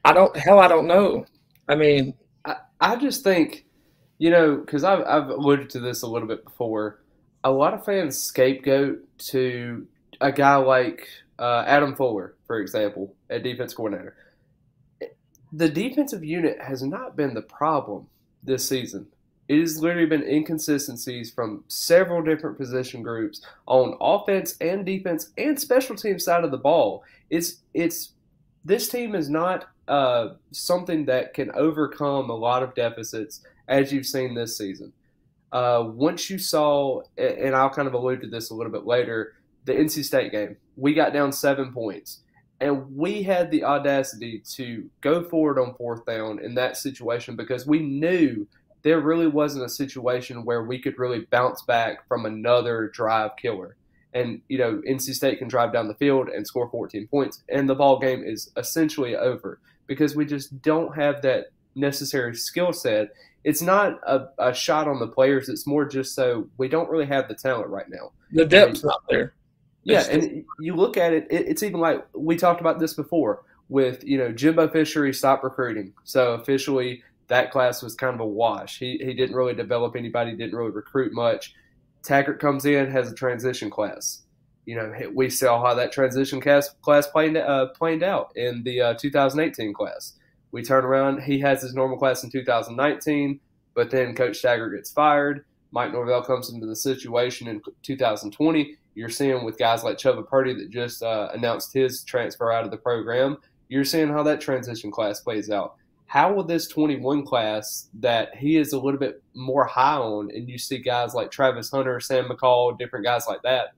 I 0.05 0.13
don't. 0.13 0.37
Hell, 0.37 0.59
I 0.59 0.69
don't 0.69 0.87
know. 0.87 1.27
I 1.69 1.75
mean, 1.75 2.15
I, 2.45 2.57
I 2.81 2.97
just 2.97 3.23
think, 3.23 3.67
you 4.19 4.31
know, 4.31 4.57
because 4.57 4.83
I've 4.83 5.05
I've 5.07 5.29
alluded 5.29 5.71
to 5.71 5.81
this 5.81 6.03
a 6.03 6.07
little 6.07 6.29
bit 6.29 6.45
before. 6.45 7.03
A 7.45 7.51
lot 7.51 7.75
of 7.75 7.85
fans 7.85 8.19
scapegoat 8.19 8.99
to 9.31 9.87
a 10.21 10.33
guy 10.33 10.57
like 10.57 11.07
uh, 11.39 11.65
Adam 11.67 11.95
Fuller, 11.97 12.35
for 12.47 12.61
example, 12.61 13.15
a 13.31 13.39
defense 13.39 13.73
coordinator. 13.73 14.17
The 15.53 15.69
defensive 15.69 16.25
unit 16.25 16.61
has 16.61 16.83
not 16.83 17.17
been 17.17 17.35
the 17.35 17.43
problem 17.43 18.07
this 18.43 18.69
season. 18.69 19.07
It 19.51 19.59
has 19.59 19.83
literally 19.83 20.07
been 20.07 20.23
inconsistencies 20.23 21.33
from 21.33 21.65
several 21.67 22.23
different 22.23 22.57
position 22.57 23.03
groups 23.03 23.45
on 23.67 23.97
offense 24.01 24.57
and 24.61 24.87
defense 24.87 25.31
and 25.37 25.59
special 25.59 25.97
team 25.97 26.21
side 26.21 26.45
of 26.45 26.53
the 26.53 26.57
ball. 26.57 27.03
It's 27.31 27.57
it's 27.75 28.13
this 28.65 28.89
team 28.89 29.17
is 29.17 29.29
not 29.29 29.69
uh, 29.89 30.35
something 30.53 31.07
that 31.07 31.35
can 31.35 31.51
overcome 31.57 32.31
a 32.31 32.35
lot 32.37 32.63
of 32.63 32.77
deficits 32.77 33.41
as 33.67 33.93
you've 33.93 34.07
seen 34.07 34.37
this 34.37 34.57
season. 34.57 34.93
Uh, 35.51 35.83
once 35.85 36.31
you 36.31 36.39
saw, 36.39 37.03
and 37.19 37.57
I'll 37.57 37.71
kind 37.71 37.89
of 37.89 37.95
allude 37.95 38.21
to 38.21 38.29
this 38.29 38.51
a 38.51 38.55
little 38.55 38.71
bit 38.71 38.87
later, 38.87 39.33
the 39.65 39.73
NC 39.73 40.05
State 40.05 40.31
game, 40.31 40.59
we 40.77 40.95
got 40.95 41.13
down 41.13 41.33
seven 41.33 41.73
points. 41.73 42.21
And 42.61 42.95
we 42.95 43.25
had 43.25 43.51
the 43.51 43.65
audacity 43.65 44.45
to 44.53 44.89
go 45.01 45.25
forward 45.25 45.59
on 45.59 45.75
fourth 45.75 46.07
down 46.07 46.39
in 46.39 46.55
that 46.55 46.77
situation 46.77 47.35
because 47.35 47.67
we 47.67 47.81
knew 47.81 48.47
there 48.83 49.01
really 49.01 49.27
wasn't 49.27 49.65
a 49.65 49.69
situation 49.69 50.45
where 50.45 50.63
we 50.63 50.79
could 50.79 50.99
really 50.99 51.27
bounce 51.31 51.63
back 51.63 52.07
from 52.09 52.27
another 52.27 52.91
drive 52.95 53.37
killer 53.37 53.77
and 54.13 54.41
you 54.49 54.59
know 54.59 54.81
NC 54.89 55.15
State 55.15 55.39
can 55.39 55.49
drive 55.49 55.73
down 55.73 55.89
the 55.89 55.95
field 55.95 56.29
and 56.29 56.47
score 56.47 56.69
14 56.69 57.07
points, 57.09 57.43
and 57.49 57.69
the 57.69 57.75
ball 57.75 57.99
game 57.99 58.23
is 58.25 58.51
essentially 58.57 59.17
over 59.17 59.61
because 59.87 60.15
we 60.15 60.25
just 60.25 60.63
don't 60.63 60.95
have 60.97 61.23
that 61.23 61.47
necessary 61.75 62.35
skill 62.35 62.73
set. 62.73 63.11
It's 63.43 63.63
not 63.63 63.99
a, 64.07 64.29
a, 64.39 64.55
shot 64.55 64.89
on 64.89 64.99
the 64.99 65.07
players; 65.07 65.49
it's 65.49 65.67
more 65.67 65.87
just 65.87 66.15
so 66.15 66.49
we 66.59 66.69
don't 66.69 66.91
really 66.91 67.07
have 67.07 67.29
the 67.29 67.35
talent 67.35 67.69
right 67.69 67.89
now. 67.89 68.13
The 68.33 68.45
depth's 68.45 68.85
not 68.85 69.03
there. 69.09 69.35
Yeah, 69.83 70.07
and 70.11 70.45
you 70.59 70.75
look 70.75 70.97
at 70.97 71.13
it, 71.13 71.27
it, 71.31 71.49
it's 71.49 71.63
even 71.63 71.81
like 71.81 72.07
we 72.15 72.37
talked 72.37 72.61
about 72.61 72.79
this 72.79 72.95
before 72.95 73.43
with 73.69 74.05
you 74.05 74.19
know 74.19 74.33
Jimbo 74.33 74.69
Fisher. 74.69 75.07
He 75.07 75.13
stopped 75.13 75.45
recruiting, 75.45 75.95
so 76.05 76.33
officially 76.35 77.03
that 77.31 77.51
class 77.51 77.83
was 77.83 77.95
kind 77.95 78.15
of 78.15 78.21
a 78.21 78.27
wash. 78.27 78.79
He 78.79 79.01
he 79.03 79.15
didn't 79.15 79.35
really 79.35 79.55
develop 79.55 79.97
anybody, 79.97 80.37
didn't 80.37 80.55
really 80.55 80.71
recruit 80.71 81.13
much 81.13 81.55
Taggart 82.03 82.41
comes 82.41 82.65
in, 82.65 82.91
has 82.91 83.11
a 83.11 83.15
transition 83.15 83.71
class. 83.71 84.23
You 84.67 84.77
know, 84.77 84.93
we 85.15 85.31
saw 85.31 85.63
how 85.63 85.75
that 85.75 85.93
transition 85.93 86.41
class 86.41 86.71
class 86.83 87.07
played 87.07 87.37
uh, 87.37 87.69
played 87.69 88.03
out 88.03 88.33
in 88.37 88.63
the 88.63 88.81
uh, 88.81 88.95
2018 88.95 89.73
class. 89.73 90.15
We 90.53 90.63
turn 90.63 90.85
around, 90.85 91.23
he 91.23 91.39
has 91.41 91.63
his 91.63 91.75
normal 91.75 91.97
class 91.97 92.25
in 92.25 92.31
2019, 92.31 93.41
but 93.75 93.91
then 93.91 94.15
Coach 94.15 94.43
Taggart 94.43 94.75
gets 94.75 94.91
fired. 94.91 95.45
Mike 95.73 95.93
Norvell 95.93 96.25
comes 96.25 96.53
into 96.53 96.67
the 96.67 96.75
situation 96.75 97.47
in 97.47 97.63
2020. 97.83 98.77
You're 98.97 99.09
seeing 99.09 99.45
with 99.45 99.59
guys 99.59 99.85
like 99.85 99.97
Chubba 99.97 100.27
Purdy 100.27 100.53
that 100.55 100.71
just 100.71 101.03
uh, 101.05 101.29
announced 101.33 101.73
his 101.73 102.03
transfer 102.03 102.51
out 102.53 102.65
of 102.65 102.73
the 102.73 102.77
program. 102.77 103.37
You're 103.69 103.85
seeing 103.85 104.09
how 104.09 104.25
that 104.25 104.41
transition 104.41 104.91
class 104.91 105.21
plays 105.21 105.51
out 105.51 105.77
how 106.11 106.33
will 106.33 106.43
this 106.43 106.67
21 106.67 107.25
class 107.25 107.89
that 108.01 108.35
he 108.35 108.57
is 108.57 108.73
a 108.73 108.81
little 108.81 108.99
bit 108.99 109.23
more 109.33 109.65
high 109.65 109.95
on, 109.95 110.29
and 110.35 110.49
you 110.49 110.59
see 110.59 110.79
guys 110.79 111.15
like 111.15 111.31
Travis 111.31 111.71
Hunter, 111.71 112.01
Sam 112.01 112.29
McCall, 112.29 112.77
different 112.77 113.05
guys 113.05 113.29
like 113.29 113.43
that, 113.43 113.75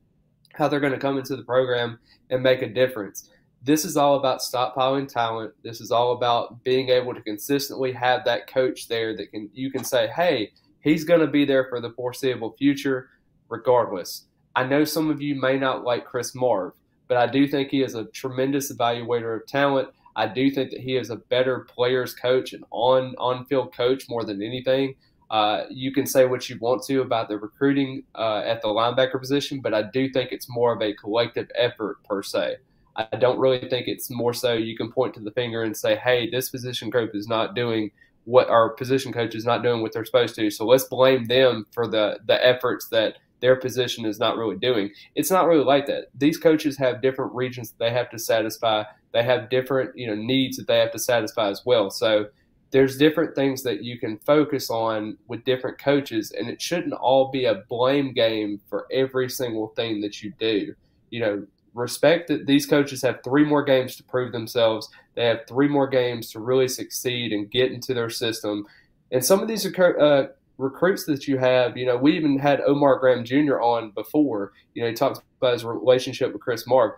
how 0.55 0.67
they're 0.67 0.81
going 0.81 0.95
to 0.95 0.99
come 0.99 1.19
into 1.19 1.37
the 1.37 1.43
program 1.43 1.99
and 2.31 2.43
make 2.43 2.63
a 2.63 2.73
difference. 2.73 3.29
This 3.63 3.85
is 3.85 3.99
all 3.99 4.17
about 4.17 4.41
stockpiling 4.41 5.09
talent. 5.09 5.53
This 5.63 5.83
is 5.83 5.91
all 5.91 6.13
about 6.13 6.65
being 6.65 6.89
able 6.89 7.13
to 7.13 7.21
consistently 7.21 7.93
have 7.93 8.25
that 8.25 8.47
coach 8.47 8.89
there 8.89 9.15
that 9.15 9.31
can 9.31 9.51
you 9.53 9.71
can 9.71 9.85
say, 9.85 10.09
hey, 10.17 10.53
he's 10.81 11.05
going 11.05 11.21
to 11.21 11.27
be 11.27 11.45
there 11.45 11.67
for 11.69 11.83
the 11.83 11.91
foreseeable 11.91 12.57
future, 12.59 13.11
regardless. 13.51 14.25
I 14.57 14.65
know 14.65 14.85
some 14.85 15.11
of 15.11 15.21
you 15.21 15.35
may 15.35 15.59
not 15.59 15.85
like 15.85 16.07
Chris 16.07 16.35
Marve, 16.35 16.73
but 17.09 17.19
I 17.19 17.27
do 17.27 17.47
think 17.47 17.69
he 17.69 17.83
is 17.83 17.95
a 17.95 18.07
tremendous 18.07 18.73
evaluator 18.73 19.37
of 19.39 19.47
talent 19.47 19.91
I 20.17 20.27
do 20.27 20.51
think 20.51 20.71
that 20.71 20.81
he 20.81 20.97
is 20.97 21.11
a 21.11 21.17
better 21.17 21.61
players 21.61 22.15
coach 22.15 22.53
and 22.53 22.65
on 22.71 23.15
on 23.19 23.47
field 23.47 23.75
coach 23.75 24.09
more 24.09 24.25
than 24.25 24.43
anything. 24.43 24.95
Uh, 25.31 25.65
you 25.71 25.93
can 25.93 26.05
say 26.05 26.27
what 26.27 26.51
you 26.51 26.59
want 26.61 26.83
to 26.83 27.01
about 27.01 27.29
the 27.29 27.39
recruiting 27.39 28.03
uh, 28.15 28.43
at 28.45 28.61
the 28.61 28.69
linebacker 28.69 29.19
position, 29.19 29.61
but 29.61 29.73
I 29.73 29.83
do 29.83 30.11
think 30.11 30.31
it's 30.31 30.47
more 30.49 30.75
of 30.75 30.83
a 30.83 30.93
collective 30.93 31.51
effort 31.55 32.05
per 32.05 32.23
se. 32.23 32.57
I 32.97 33.17
don't 33.17 33.39
really 33.39 33.67
think 33.71 33.89
it's 33.89 34.11
more 34.11 34.35
so 34.35 34.53
you 34.53 34.77
can 34.77 34.93
point 34.93 35.15
to 35.15 35.21
the 35.21 35.31
finger 35.31 35.63
and 35.63 35.75
say, 35.75 35.97
"Hey, 35.97 36.29
this 36.29 36.51
position 36.51 36.91
group 36.91 37.15
is 37.15 37.27
not 37.27 37.55
doing 37.55 37.91
what 38.25 38.49
our 38.51 38.69
position 38.71 39.13
coach 39.13 39.35
is 39.35 39.47
not 39.47 39.63
doing 39.63 39.81
what 39.81 39.93
they're 39.93 40.05
supposed 40.05 40.35
to." 40.35 40.51
So 40.51 40.67
let's 40.67 40.85
blame 40.85 41.25
them 41.25 41.67
for 41.73 41.87
the 41.87 42.19
the 42.27 42.45
efforts 42.47 42.89
that 42.89 43.17
their 43.43 43.57
position 43.57 44.07
is 44.07 44.19
not 44.19 44.39
really 44.39 44.57
doing. 44.57 44.91
It's 45.15 45.31
not 45.31 45.47
really 45.47 45.65
like 45.65 45.85
that. 45.87 46.07
These 46.15 46.39
coaches 46.39 46.79
have 46.79 47.03
different 47.03 47.35
regions 47.35 47.71
that 47.71 47.79
they 47.79 47.91
have 47.91 48.09
to 48.11 48.19
satisfy 48.19 48.85
they 49.13 49.23
have 49.23 49.51
different 49.51 49.97
you 49.97 50.07
know 50.07 50.15
needs 50.15 50.57
that 50.57 50.67
they 50.67 50.79
have 50.79 50.93
to 50.93 50.99
satisfy 50.99 51.49
as 51.49 51.65
well. 51.65 51.91
So 51.91 52.27
there's 52.71 52.97
different 52.97 53.35
things 53.35 53.63
that 53.63 53.83
you 53.83 53.99
can 53.99 54.19
focus 54.19 54.71
on 54.71 55.19
with 55.29 55.45
different 55.45 55.79
coaches, 55.79 56.33
and 56.33 56.49
it 56.49 56.61
shouldn't 56.61 56.95
all 56.95 57.31
be 57.31 57.45
a 57.45 57.63
blame 57.69 58.13
game 58.15 58.61
for 58.69 58.87
every 58.91 59.29
single 59.29 59.69
thing 59.69 60.01
that 60.01 60.23
you 60.23 60.33
do. 60.39 60.75
You 61.11 61.21
know, 61.21 61.47
respect 61.75 62.29
that 62.29 62.47
these 62.47 62.65
coaches 62.65 63.03
have 63.03 63.21
three 63.23 63.45
more 63.45 63.63
games 63.63 63.97
to 63.97 64.03
prove 64.03 64.33
themselves. 64.33 64.89
They 65.15 65.27
have 65.27 65.41
three 65.47 65.69
more 65.69 65.87
games 65.87 66.31
to 66.33 66.41
really 66.41 66.69
succeed 66.69 67.33
and 67.33 67.51
get 67.51 67.73
into 67.73 67.93
their 67.93 68.11
system. 68.11 68.67
And 69.11 69.23
some 69.23 69.41
of 69.41 69.49
these 69.49 69.67
uh, 69.67 70.29
recruits 70.63 71.05
that 71.07 71.27
you 71.29 71.39
have, 71.39 71.77
you 71.77 71.87
know, 71.87 71.97
we 71.97 72.17
even 72.17 72.39
had 72.39 72.61
Omar 72.61 72.99
Graham 72.99 73.25
Jr. 73.25 73.61
on 73.61 73.91
before. 73.91 74.53
You 74.75 74.83
know, 74.83 74.89
he 74.89 74.95
talks 74.95 75.21
about 75.41 75.53
his 75.55 75.65
relationship 75.65 76.33
with 76.33 76.43
Chris 76.43 76.67
Marve 76.67 76.93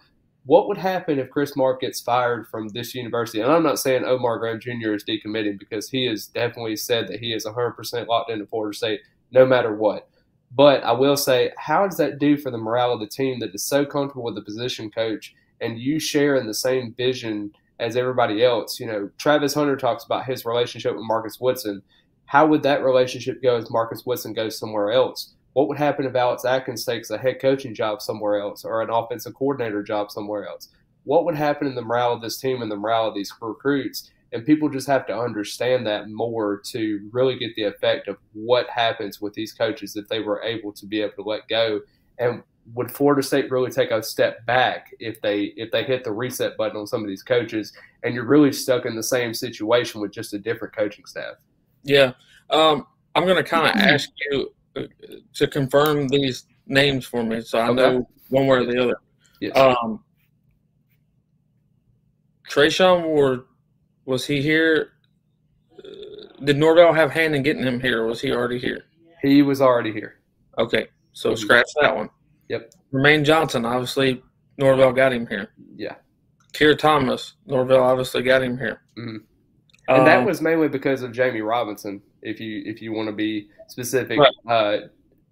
what 0.46 0.68
would 0.68 0.76
happen 0.76 1.18
if 1.18 1.30
Chris 1.30 1.56
Marve 1.56 1.80
gets 1.80 2.00
fired 2.00 2.46
from 2.48 2.68
this 2.68 2.94
university? 2.94 3.40
And 3.40 3.50
I'm 3.50 3.62
not 3.62 3.78
saying 3.78 4.04
Omar 4.04 4.38
Graham 4.38 4.60
Jr. 4.60 4.92
is 4.92 5.04
decommitting 5.04 5.58
because 5.58 5.88
he 5.88 6.04
has 6.06 6.26
definitely 6.26 6.76
said 6.76 7.08
that 7.08 7.20
he 7.20 7.32
is 7.32 7.46
100% 7.46 8.06
locked 8.06 8.30
into 8.30 8.46
Florida 8.46 8.76
State 8.76 9.00
no 9.30 9.46
matter 9.46 9.74
what. 9.74 10.08
But 10.54 10.84
I 10.84 10.92
will 10.92 11.16
say, 11.16 11.50
how 11.56 11.86
does 11.86 11.96
that 11.96 12.18
do 12.18 12.36
for 12.36 12.50
the 12.50 12.58
morale 12.58 12.92
of 12.92 13.00
the 13.00 13.06
team 13.06 13.40
that 13.40 13.54
is 13.54 13.64
so 13.64 13.84
comfortable 13.84 14.24
with 14.24 14.34
the 14.34 14.42
position 14.42 14.90
coach 14.90 15.34
and 15.60 15.78
you 15.78 15.98
share 15.98 16.36
in 16.36 16.46
the 16.46 16.54
same 16.54 16.94
vision 16.94 17.50
as 17.80 17.96
everybody 17.96 18.44
else? 18.44 18.78
You 18.78 18.86
know, 18.86 19.10
Travis 19.16 19.54
Hunter 19.54 19.76
talks 19.76 20.04
about 20.04 20.26
his 20.26 20.44
relationship 20.44 20.94
with 20.94 21.04
Marcus 21.06 21.40
Woodson. 21.40 21.82
How 22.26 22.46
would 22.46 22.62
that 22.62 22.82
relationship 22.82 23.42
go 23.42 23.56
if 23.56 23.70
Marcus 23.70 24.04
Woodson 24.06 24.32
goes 24.32 24.58
somewhere 24.58 24.92
else? 24.92 25.34
What 25.52 25.68
would 25.68 25.78
happen 25.78 26.04
if 26.04 26.16
Alex 26.16 26.44
Atkins 26.44 26.84
takes 26.84 27.10
a 27.10 27.18
head 27.18 27.40
coaching 27.40 27.74
job 27.74 28.02
somewhere 28.02 28.40
else 28.40 28.64
or 28.64 28.82
an 28.82 28.90
offensive 28.90 29.34
coordinator 29.34 29.82
job 29.82 30.10
somewhere 30.10 30.46
else? 30.46 30.68
What 31.04 31.24
would 31.24 31.36
happen 31.36 31.66
in 31.66 31.74
the 31.74 31.82
morale 31.82 32.12
of 32.12 32.22
this 32.22 32.38
team 32.38 32.62
and 32.62 32.70
the 32.70 32.76
morale 32.76 33.06
of 33.06 33.14
these 33.14 33.32
recruits? 33.40 34.10
And 34.32 34.44
people 34.44 34.68
just 34.68 34.88
have 34.88 35.06
to 35.06 35.16
understand 35.16 35.86
that 35.86 36.08
more 36.08 36.60
to 36.72 37.08
really 37.12 37.38
get 37.38 37.54
the 37.54 37.64
effect 37.64 38.08
of 38.08 38.16
what 38.32 38.68
happens 38.68 39.20
with 39.20 39.32
these 39.34 39.52
coaches 39.52 39.94
if 39.94 40.08
they 40.08 40.18
were 40.18 40.42
able 40.42 40.72
to 40.72 40.86
be 40.86 41.02
able 41.02 41.14
to 41.14 41.22
let 41.22 41.46
go. 41.46 41.80
And 42.18 42.42
would 42.72 42.90
Florida 42.90 43.22
State 43.22 43.50
really 43.50 43.70
take 43.70 43.92
a 43.92 44.02
step 44.02 44.44
back 44.46 44.88
if 44.98 45.20
they 45.20 45.52
if 45.56 45.70
they 45.70 45.84
hit 45.84 46.02
the 46.02 46.10
reset 46.10 46.56
button 46.56 46.78
on 46.78 46.86
some 46.86 47.02
of 47.02 47.08
these 47.08 47.22
coaches 47.22 47.72
and 48.02 48.14
you're 48.14 48.24
really 48.24 48.52
stuck 48.52 48.86
in 48.86 48.96
the 48.96 49.02
same 49.02 49.34
situation 49.34 50.00
with 50.00 50.12
just 50.12 50.32
a 50.34 50.38
different 50.38 50.74
coaching 50.74 51.04
staff? 51.04 51.34
Yeah, 51.84 52.12
um, 52.50 52.86
I'm 53.14 53.24
going 53.24 53.36
to 53.36 53.48
kind 53.48 53.66
of 53.66 53.76
ask 53.76 54.10
you 54.30 54.52
uh, 54.76 54.82
to 55.34 55.46
confirm 55.46 56.08
these 56.08 56.46
names 56.66 57.06
for 57.06 57.22
me, 57.22 57.42
so 57.42 57.58
I 57.58 57.68
okay. 57.68 57.74
know 57.74 58.08
one 58.30 58.46
way 58.46 58.58
or 58.58 58.64
the 58.64 58.82
other. 58.82 58.96
Yes. 59.40 59.56
Um, 59.56 60.02
Treshaun 62.48 63.04
Ward, 63.04 63.44
was 64.04 64.26
he 64.26 64.40
here? 64.40 64.92
Uh, 65.78 66.44
did 66.44 66.56
Norvell 66.56 66.92
have 66.92 67.10
hand 67.10 67.34
in 67.34 67.42
getting 67.42 67.64
him 67.64 67.80
here, 67.80 68.02
or 68.02 68.06
was 68.06 68.20
he 68.20 68.32
already 68.32 68.58
here? 68.58 68.84
He 69.22 69.42
was 69.42 69.60
already 69.60 69.92
here. 69.92 70.20
Okay, 70.58 70.88
so 71.12 71.30
mm-hmm. 71.30 71.40
scratch 71.40 71.68
that 71.80 71.94
one. 71.94 72.08
Yep. 72.48 72.72
Jermaine 72.92 73.24
Johnson, 73.24 73.64
obviously, 73.64 74.22
Norvell 74.58 74.92
got 74.92 75.12
him 75.12 75.26
here. 75.26 75.50
Yeah. 75.76 75.96
Keir 76.52 76.76
Thomas, 76.76 77.34
Norvell 77.46 77.82
obviously 77.82 78.22
got 78.22 78.42
him 78.42 78.56
here. 78.56 78.82
Mm-hmm. 78.96 79.16
And 79.88 80.00
um, 80.00 80.04
that 80.04 80.24
was 80.24 80.40
mainly 80.40 80.68
because 80.68 81.02
of 81.02 81.12
Jammie 81.12 81.46
Robinson. 81.46 82.00
If 82.22 82.40
you 82.40 82.62
if 82.64 82.80
you 82.80 82.92
want 82.92 83.08
to 83.08 83.12
be 83.12 83.48
specific, 83.68 84.18
right. 84.18 84.32
uh, 84.48 84.86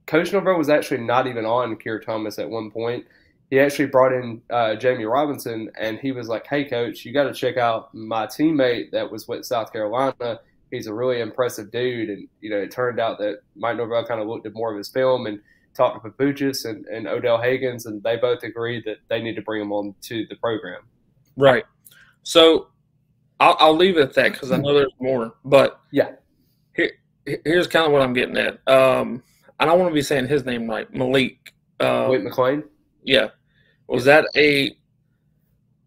Coach 0.06 0.32
Norvell 0.32 0.58
was 0.58 0.68
actually 0.68 1.00
not 1.00 1.26
even 1.26 1.46
on 1.46 1.76
Keir 1.76 2.00
Thomas 2.00 2.38
at 2.38 2.48
one 2.48 2.70
point. 2.70 3.06
He 3.50 3.60
actually 3.60 3.86
brought 3.86 4.12
in 4.12 4.40
uh, 4.50 4.76
Jammie 4.78 5.10
Robinson, 5.10 5.70
and 5.78 5.98
he 5.98 6.12
was 6.12 6.28
like, 6.28 6.46
"Hey, 6.46 6.64
coach, 6.64 7.04
you 7.04 7.12
got 7.12 7.24
to 7.24 7.32
check 7.32 7.56
out 7.56 7.94
my 7.94 8.26
teammate 8.26 8.90
that 8.92 9.10
was 9.10 9.28
with 9.28 9.44
South 9.44 9.72
Carolina. 9.72 10.40
He's 10.70 10.86
a 10.86 10.94
really 10.94 11.20
impressive 11.20 11.70
dude." 11.70 12.10
And 12.10 12.28
you 12.40 12.50
know, 12.50 12.58
it 12.58 12.70
turned 12.70 13.00
out 13.00 13.18
that 13.18 13.40
Mike 13.56 13.76
Norvell 13.76 14.04
kind 14.04 14.20
of 14.20 14.26
looked 14.26 14.46
at 14.46 14.54
more 14.54 14.70
of 14.70 14.76
his 14.76 14.88
film 14.88 15.26
and 15.26 15.40
talked 15.74 16.02
to 16.02 16.10
Papuchis 16.10 16.66
and, 16.68 16.84
and 16.86 17.06
Odell 17.06 17.40
Haggins, 17.40 17.86
and 17.86 18.02
they 18.02 18.16
both 18.16 18.42
agreed 18.42 18.84
that 18.84 18.98
they 19.08 19.22
need 19.22 19.36
to 19.36 19.42
bring 19.42 19.62
him 19.62 19.72
on 19.72 19.94
to 20.02 20.26
the 20.28 20.36
program. 20.36 20.82
Right. 21.36 21.64
So 22.22 22.68
I'll, 23.42 23.56
I'll 23.58 23.76
leave 23.76 23.96
it 23.96 24.02
at 24.02 24.14
that 24.14 24.32
because 24.32 24.52
I 24.52 24.56
know 24.56 24.72
there's 24.72 24.92
more. 25.00 25.34
But 25.44 25.80
yeah, 25.90 26.12
here, 26.74 26.92
here's 27.26 27.66
kind 27.66 27.86
of 27.86 27.92
what 27.92 28.00
I'm 28.00 28.12
getting 28.12 28.36
at. 28.36 28.60
Um, 28.68 29.22
I 29.58 29.64
don't 29.64 29.80
want 29.80 29.90
to 29.90 29.94
be 29.94 30.02
saying 30.02 30.28
his 30.28 30.44
name 30.44 30.70
right. 30.70 30.92
Malik. 30.94 31.52
Um, 31.80 32.10
Wait, 32.10 32.22
McClain. 32.22 32.62
Yeah. 33.02 33.30
Was 33.88 34.04
that 34.04 34.26
a? 34.36 34.76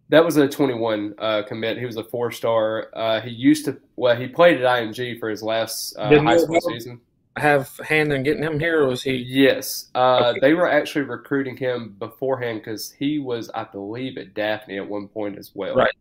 That 0.10 0.24
was 0.24 0.36
a 0.36 0.48
21 0.48 1.16
uh, 1.18 1.44
commit. 1.48 1.78
He 1.78 1.86
was 1.86 1.96
a 1.96 2.04
four 2.04 2.30
star. 2.32 2.90
Uh, 2.94 3.22
he 3.22 3.30
used 3.30 3.64
to. 3.66 3.80
Well, 3.96 4.18
he 4.18 4.28
played 4.28 4.62
at 4.62 4.66
IMG 4.66 5.18
for 5.20 5.30
his 5.30 5.42
last 5.42 5.96
uh, 5.98 6.10
high 6.22 6.38
school 6.38 6.60
season 6.60 7.00
have 7.38 7.70
hand 7.84 8.14
in 8.14 8.24
getting 8.24 8.44
him 8.44 8.60
here, 8.60 8.84
or 8.84 8.88
was 8.88 9.04
he? 9.04 9.14
Yes, 9.14 9.90
uh, 9.94 10.28
okay. 10.28 10.40
they 10.40 10.54
were 10.54 10.70
actually 10.70 11.04
recruiting 11.04 11.58
him 11.58 11.96
beforehand 12.00 12.62
because 12.62 12.92
he 12.92 13.20
was, 13.20 13.50
I 13.54 13.66
believe, 13.66 14.18
at 14.18 14.34
Daphne 14.34 14.78
at 14.78 14.88
one 14.88 15.08
point 15.10 15.38
as 15.38 15.52
well. 15.54 15.76
Right. 15.76 15.94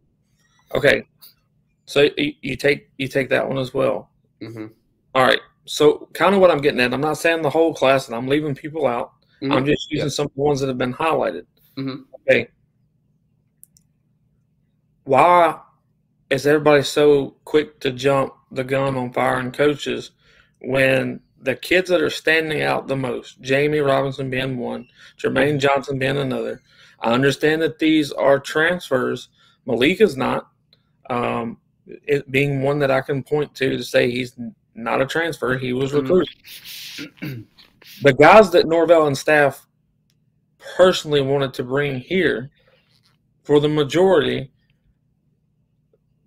Okay. 0.75 1.05
So 1.87 2.09
you, 2.17 2.35
you 2.41 2.57
take 2.57 2.89
you 2.99 3.09
take 3.09 3.29
that 3.31 3.47
one 3.49 3.59
as 3.59 3.75
well. 3.75 4.11
Mm-hmm. 4.41 4.67
All 5.15 5.25
right. 5.25 5.41
So 5.67 6.09
kind 6.13 6.35
of 6.35 6.41
what 6.41 6.51
I'm 6.51 6.61
getting 6.61 6.81
at. 6.81 6.93
I'm 6.93 7.01
not 7.01 7.19
saying 7.19 7.43
the 7.43 7.51
whole 7.51 7.75
class, 7.75 8.07
and 8.07 8.17
I'm 8.17 8.29
leaving 8.29 8.55
people 8.55 8.87
out. 8.87 9.13
Mm-hmm. 9.43 9.53
I'm 9.53 9.67
just 9.67 9.91
using 9.91 10.07
yep. 10.07 10.13
some 10.13 10.27
of 10.27 10.35
the 10.35 10.43
ones 10.43 10.61
that 10.61 10.69
have 10.69 10.79
been 10.79 10.95
highlighted. 10.95 11.47
Mm-hmm. 11.77 12.03
Okay. 12.29 12.49
Why 15.05 15.59
is 16.31 16.47
everybody 16.47 16.83
so 16.83 17.37
quick 17.45 17.81
to 17.81 17.93
jump 17.93 18.35
the 18.51 18.65
gun 18.65 18.97
on 18.97 19.13
firing 19.13 19.53
coaches 19.53 20.13
when 20.61 21.21
the 21.41 21.55
kids 21.55 21.91
that 21.91 22.01
are 22.01 22.11
standing 22.11 22.63
out 22.63 22.89
the 22.89 22.97
most, 22.97 23.41
Jammie 23.43 23.87
Robinson 23.87 24.31
being 24.31 24.57
one, 24.57 24.89
Jermaine 25.19 25.61
Johnson 25.61 25.99
being 25.99 26.17
another. 26.17 26.63
I 27.01 27.13
understand 27.13 27.61
that 27.61 27.79
these 27.79 28.11
are 28.13 28.41
transfers. 28.41 29.29
Malik 29.67 30.01
is 30.01 30.17
not. 30.17 30.49
Um, 31.11 31.59
it 31.87 32.31
being 32.31 32.63
one 32.63 32.79
that 32.81 32.91
I 32.91 33.01
can 33.01 33.23
point 33.23 33.55
to 33.57 33.77
to 33.77 33.83
say 33.83 34.11
he's 34.11 34.37
not 34.75 35.01
a 35.01 35.07
transfer, 35.07 35.57
he 35.59 35.73
was 35.73 35.93
mm-hmm. 35.93 36.01
recruited. 36.01 37.47
the 38.03 38.13
guys 38.13 38.51
that 38.51 38.67
Norvell 38.67 39.07
and 39.07 39.17
staff 39.17 39.67
personally 40.77 41.21
wanted 41.21 41.55
to 41.55 41.63
bring 41.63 41.99
here, 41.99 42.51
for 43.43 43.61
the 43.61 43.69
majority, 43.69 44.51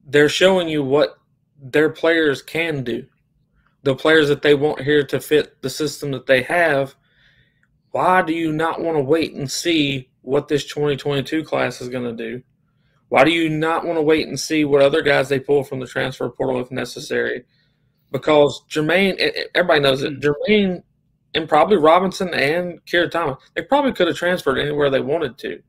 they're 0.05 0.29
showing 0.29 0.67
you 0.67 0.83
what 0.83 1.17
their 1.59 1.89
players 1.89 2.41
can 2.41 2.83
do 2.83 3.05
the 3.87 3.95
players 3.95 4.27
that 4.27 4.41
they 4.41 4.53
want 4.53 4.81
here 4.81 5.01
to 5.01 5.17
fit 5.17 5.61
the 5.61 5.69
system 5.69 6.11
that 6.11 6.25
they 6.25 6.41
have, 6.41 6.93
why 7.91 8.21
do 8.21 8.33
you 8.33 8.51
not 8.51 8.81
want 8.81 8.97
to 8.97 9.03
wait 9.03 9.33
and 9.33 9.49
see 9.49 10.09
what 10.23 10.49
this 10.49 10.65
2022 10.65 11.41
class 11.45 11.79
is 11.79 11.87
going 11.87 12.03
to 12.03 12.11
do? 12.11 12.43
Why 13.09 13.23
do 13.23 13.31
you 13.31 13.49
not 13.49 13.85
want 13.85 13.97
to 13.97 14.01
wait 14.01 14.27
and 14.27 14.39
see 14.39 14.65
what 14.65 14.81
other 14.81 15.01
guys 15.01 15.29
they 15.29 15.39
pull 15.39 15.63
from 15.63 15.79
the 15.79 15.87
transfer 15.87 16.29
portal 16.29 16.59
if 16.59 16.71
necessary? 16.71 17.45
Because 18.11 18.63
Jermaine, 18.69 19.17
everybody 19.55 19.79
knows 19.79 20.03
it. 20.03 20.13
Hmm. 20.13 20.19
Jermaine 20.19 20.83
and 21.33 21.47
probably 21.47 21.77
Robinson 21.77 22.33
and 22.33 22.83
Keir 22.85 23.09
Thomas, 23.09 23.37
they 23.55 23.61
probably 23.61 23.93
could 23.93 24.07
have 24.07 24.17
transferred 24.17 24.57
anywhere 24.57 24.89
they 24.89 24.99
wanted 24.99 25.37
to. 25.39 25.61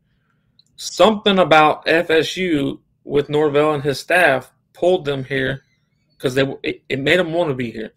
Something 0.76 1.38
about 1.38 1.86
FSU 1.86 2.78
with 3.04 3.28
Norvell 3.28 3.74
and 3.74 3.82
his 3.82 3.98
staff 3.98 4.52
pulled 4.72 5.04
them 5.04 5.24
here 5.24 5.62
because 6.16 6.34
they 6.34 6.46
it, 6.62 6.82
it 6.88 7.00
made 7.00 7.18
them 7.18 7.32
want 7.32 7.48
to 7.48 7.54
be 7.54 7.70
here 7.70 7.92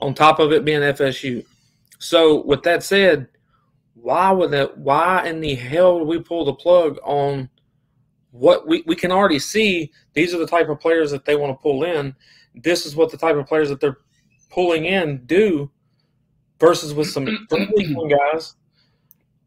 on 0.00 0.14
top 0.14 0.38
of 0.38 0.52
it 0.52 0.64
being 0.64 0.80
FSU. 0.80 1.44
So 1.98 2.44
with 2.44 2.62
that 2.64 2.82
said, 2.82 3.28
why 3.94 4.30
would 4.30 4.50
that 4.52 4.78
why 4.78 5.26
in 5.26 5.40
the 5.40 5.54
hell 5.54 5.98
would 5.98 6.08
we 6.08 6.20
pull 6.20 6.44
the 6.44 6.54
plug 6.54 6.98
on 7.02 7.48
what 8.30 8.66
we, 8.66 8.82
we 8.86 8.94
can 8.94 9.10
already 9.10 9.38
see 9.38 9.90
these 10.14 10.34
are 10.34 10.38
the 10.38 10.46
type 10.46 10.68
of 10.68 10.80
players 10.80 11.10
that 11.10 11.24
they 11.24 11.36
want 11.36 11.56
to 11.56 11.62
pull 11.62 11.84
in. 11.84 12.14
This 12.54 12.86
is 12.86 12.96
what 12.96 13.10
the 13.10 13.16
type 13.16 13.36
of 13.36 13.46
players 13.46 13.68
that 13.68 13.80
they're 13.80 13.98
pulling 14.50 14.84
in 14.84 15.24
do 15.26 15.70
versus 16.58 16.94
with 16.94 17.08
some 17.08 17.24
guys 18.10 18.54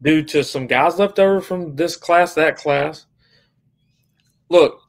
due 0.00 0.22
to 0.24 0.42
some 0.42 0.66
guys 0.66 0.98
left 0.98 1.18
over 1.18 1.40
from 1.40 1.76
this 1.76 1.96
class, 1.96 2.34
that 2.34 2.56
class. 2.56 3.06
Look, 4.48 4.80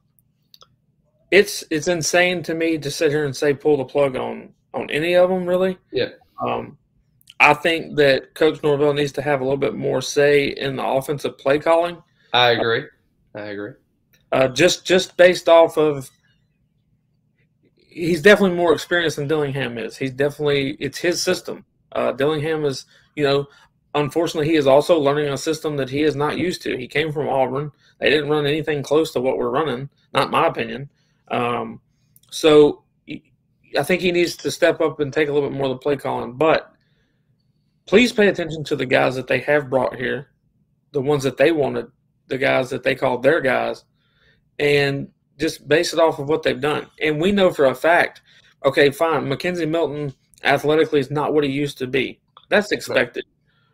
it's 1.32 1.64
it's 1.70 1.88
insane 1.88 2.44
to 2.44 2.54
me 2.54 2.78
to 2.78 2.92
sit 2.92 3.12
here 3.12 3.26
and 3.26 3.36
say 3.36 3.54
pull 3.54 3.78
the 3.78 3.86
plug 3.86 4.16
on 4.16 4.54
on 4.74 4.90
any 4.90 5.16
of 5.16 5.30
them 5.30 5.46
really. 5.46 5.78
Yeah. 5.92 6.10
Um, 6.46 6.78
I 7.40 7.54
think 7.54 7.96
that 7.98 8.36
Coach 8.36 8.62
Norvell 8.64 8.94
needs 8.94 9.12
to 9.14 9.22
have 9.22 9.42
a 9.42 9.44
little 9.44 9.58
bit 9.58 9.76
more 9.76 10.02
say 10.02 10.48
in 10.48 10.76
the 10.76 10.86
offensive 10.86 11.38
play 11.38 11.60
calling. 11.60 12.02
I 12.34 12.52
agree. 12.52 12.86
I 13.36 13.42
agree. 13.42 13.74
Uh, 14.34 14.48
just 14.48 14.84
just 14.84 15.16
based 15.16 15.48
off 15.48 15.78
of 15.78 16.10
he's 17.76 18.20
definitely 18.24 18.58
more 18.58 18.74
experienced 18.74 19.18
than 19.18 19.28
Dillingham 19.28 19.78
is. 19.78 19.96
He's 19.96 20.12
definitely 20.12 20.72
it's 20.80 20.98
his 20.98 21.22
system. 21.22 21.66
Uh, 21.92 22.14
Dillingham 22.14 22.66
is, 22.66 22.86
you 23.16 23.24
know, 23.24 23.46
unfortunately 23.94 24.50
he 24.50 24.56
is 24.56 24.66
also 24.66 25.00
learning 25.00 25.30
a 25.30 25.38
system 25.38 25.78
that 25.78 25.88
he 25.88 26.02
is 26.02 26.16
not 26.16 26.40
used 26.40 26.64
to. 26.64 26.76
He 26.76 26.88
came 26.88 27.12
from 27.12 27.30
Auburn. 27.30 27.72
They 28.00 28.10
didn't 28.10 28.32
run 28.32 28.48
anything 28.48 28.82
close 28.82 29.14
to 29.14 29.22
what 29.22 29.38
we're 29.38 29.52
running, 29.52 29.88
not 30.16 30.32
my 30.32 30.48
opinion. 30.48 30.90
Um, 31.28 31.80
so 32.32 32.86
I 33.78 33.84
think 33.84 34.02
he 34.02 34.12
needs 34.12 34.36
to 34.38 34.50
step 34.50 34.82
up 34.82 35.00
and 35.00 35.14
take 35.14 35.30
a 35.30 35.32
little 35.32 35.48
bit 35.48 35.56
more 35.56 35.68
of 35.68 35.74
the 35.74 35.78
play 35.78 35.96
calling. 35.96 36.34
But 36.34 36.74
please 37.86 38.12
pay 38.12 38.30
attention 38.30 38.64
to 38.64 38.76
the 38.76 38.88
guys 38.88 39.14
that 39.14 39.28
they 39.28 39.42
have 39.42 39.70
brought 39.70 39.96
here, 39.96 40.32
the 40.92 41.02
ones 41.02 41.22
that 41.22 41.38
they 41.38 41.52
wanted, 41.52 41.86
the 42.30 42.40
guys 42.40 42.72
that 42.72 42.82
they 42.82 42.96
called 42.96 43.22
their 43.22 43.40
guys, 43.40 43.84
and 44.60 45.10
just 45.40 45.68
base 45.68 45.94
it 45.94 46.00
off 46.00 46.20
of 46.20 46.30
what 46.30 46.44
they've 46.44 46.60
done. 46.60 46.88
And 47.02 47.20
we 47.20 47.32
know 47.32 47.52
for 47.52 47.66
a 47.66 47.76
fact, 47.76 48.22
okay, 48.66 48.92
fine, 48.92 49.26
McKenzie 49.26 49.68
Milton 49.68 50.14
athletically 50.44 51.00
is 51.00 51.12
not 51.12 51.34
what 51.34 51.44
he 51.44 51.50
used 51.50 51.78
to 51.80 51.88
be. 51.88 52.20
That's 52.50 52.72
expected. 52.72 53.26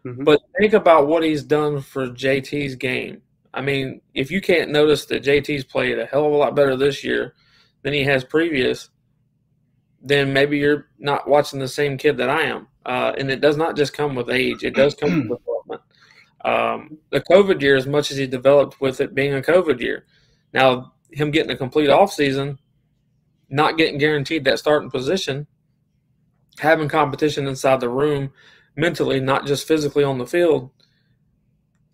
Mm-hmm. 0.06 0.24
But 0.24 0.42
think 0.58 0.74
about 0.74 1.08
what 1.08 1.24
he's 1.24 1.44
done 1.44 1.82
for 1.82 2.08
JT's 2.08 2.76
game. 2.76 3.22
I 3.54 3.62
mean, 3.62 4.02
if 4.14 4.32
you 4.32 4.42
can't 4.42 4.72
notice 4.72 5.06
that 5.06 5.24
JT's 5.24 5.64
played 5.64 6.00
a 6.00 6.06
hell 6.06 6.26
of 6.26 6.32
a 6.32 6.38
lot 6.38 6.56
better 6.56 6.76
this 6.76 7.04
year 7.04 7.34
than 7.82 7.94
he 7.94 8.04
has 8.04 8.24
previous, 8.24 8.90
then 10.02 10.32
maybe 10.32 10.58
you're 10.58 10.88
not 10.98 11.28
watching 11.28 11.60
the 11.60 11.68
same 11.68 11.98
kid 11.98 12.18
that 12.18 12.30
I 12.30 12.44
am. 12.44 12.68
Uh, 12.86 13.14
and 13.18 13.30
it 13.30 13.42
does 13.42 13.58
not 13.58 13.76
just 13.76 13.94
come 13.94 14.16
with 14.16 14.30
age; 14.30 14.64
it 14.64 14.76
does 14.76 14.96
come 14.96 15.28
with 15.28 15.40
development. 15.46 15.82
Um, 16.46 16.98
the 17.12 17.22
COVID 17.22 17.62
year, 17.62 17.76
as 17.76 17.86
much 17.86 18.12
as 18.12 18.18
he 18.18 18.26
developed 18.26 18.80
with 18.80 19.02
it 19.02 19.14
being 19.14 19.34
a 19.34 19.42
COVID 19.42 19.82
year, 19.82 20.06
now 20.54 20.94
him 21.12 21.32
getting 21.32 21.52
a 21.52 21.58
complete 21.58 21.90
off 21.90 22.14
season, 22.14 22.60
not 23.50 23.78
getting 23.78 23.98
guaranteed 23.98 24.44
that 24.46 24.60
starting 24.60 24.92
position, 24.92 25.48
having 26.60 26.88
competition 26.88 27.48
inside 27.48 27.80
the 27.80 27.90
room, 27.90 28.32
mentally, 28.76 29.20
not 29.20 29.46
just 29.46 29.68
physically 29.68 30.04
on 30.04 30.18
the 30.18 30.28
field, 30.28 30.70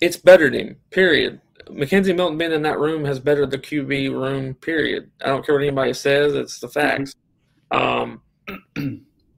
it's 0.01 0.17
bettered 0.17 0.53
him. 0.53 0.77
Period. 0.91 1.41
McKenzie 1.67 2.15
Milton 2.15 2.37
being 2.37 2.51
in 2.51 2.61
that 2.61 2.79
room 2.79 3.05
has 3.05 3.19
bettered 3.19 3.51
the 3.51 3.57
QB 3.57 4.11
room. 4.11 4.53
Period. 4.55 5.09
I 5.21 5.27
don't 5.27 5.45
care 5.45 5.55
what 5.55 5.63
anybody 5.63 5.93
says; 5.93 6.35
it's 6.35 6.59
the 6.59 6.67
facts. 6.67 7.15
Um, 7.71 8.21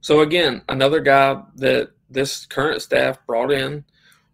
so 0.00 0.20
again, 0.20 0.62
another 0.68 1.00
guy 1.00 1.40
that 1.56 1.90
this 2.10 2.44
current 2.46 2.82
staff 2.82 3.18
brought 3.26 3.50
in, 3.50 3.84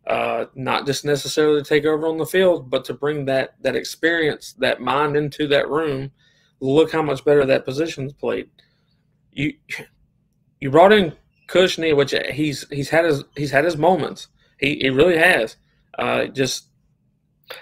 uh, 0.07 0.47
not 0.55 0.87
just 0.87 1.05
necessarily 1.05 1.63
to 1.63 1.69
take 1.69 1.85
over 1.85 2.07
on 2.07 2.19
the 2.19 2.27
field, 2.27 2.71
but 2.71 2.85
to 2.87 2.95
bring 2.95 3.25
that 3.27 3.55
that 3.63 3.77
experience, 3.77 4.55
that 4.59 4.81
mind 4.81 5.17
into 5.17 5.47
that 5.49 5.69
room. 5.69 6.11
Look 6.61 6.93
how 6.93 7.03
much 7.03 7.25
better 7.25 7.45
that 7.47 7.65
position's 7.65 8.13
played. 8.13 8.51
You 9.33 9.55
you 10.61 10.71
brought 10.71 10.93
in 10.93 11.15
Cushney, 11.49 11.97
which 11.97 12.15
he's 12.33 12.67
he's 12.71 12.91
had 12.91 13.05
his 13.05 13.25
he's 13.37 13.51
had 13.51 13.65
his 13.65 13.77
moments. 13.77 14.29
He 14.59 14.77
he 14.77 14.91
really 14.91 15.19
has. 15.19 15.57
Uh, 15.99 16.27
just 16.27 16.67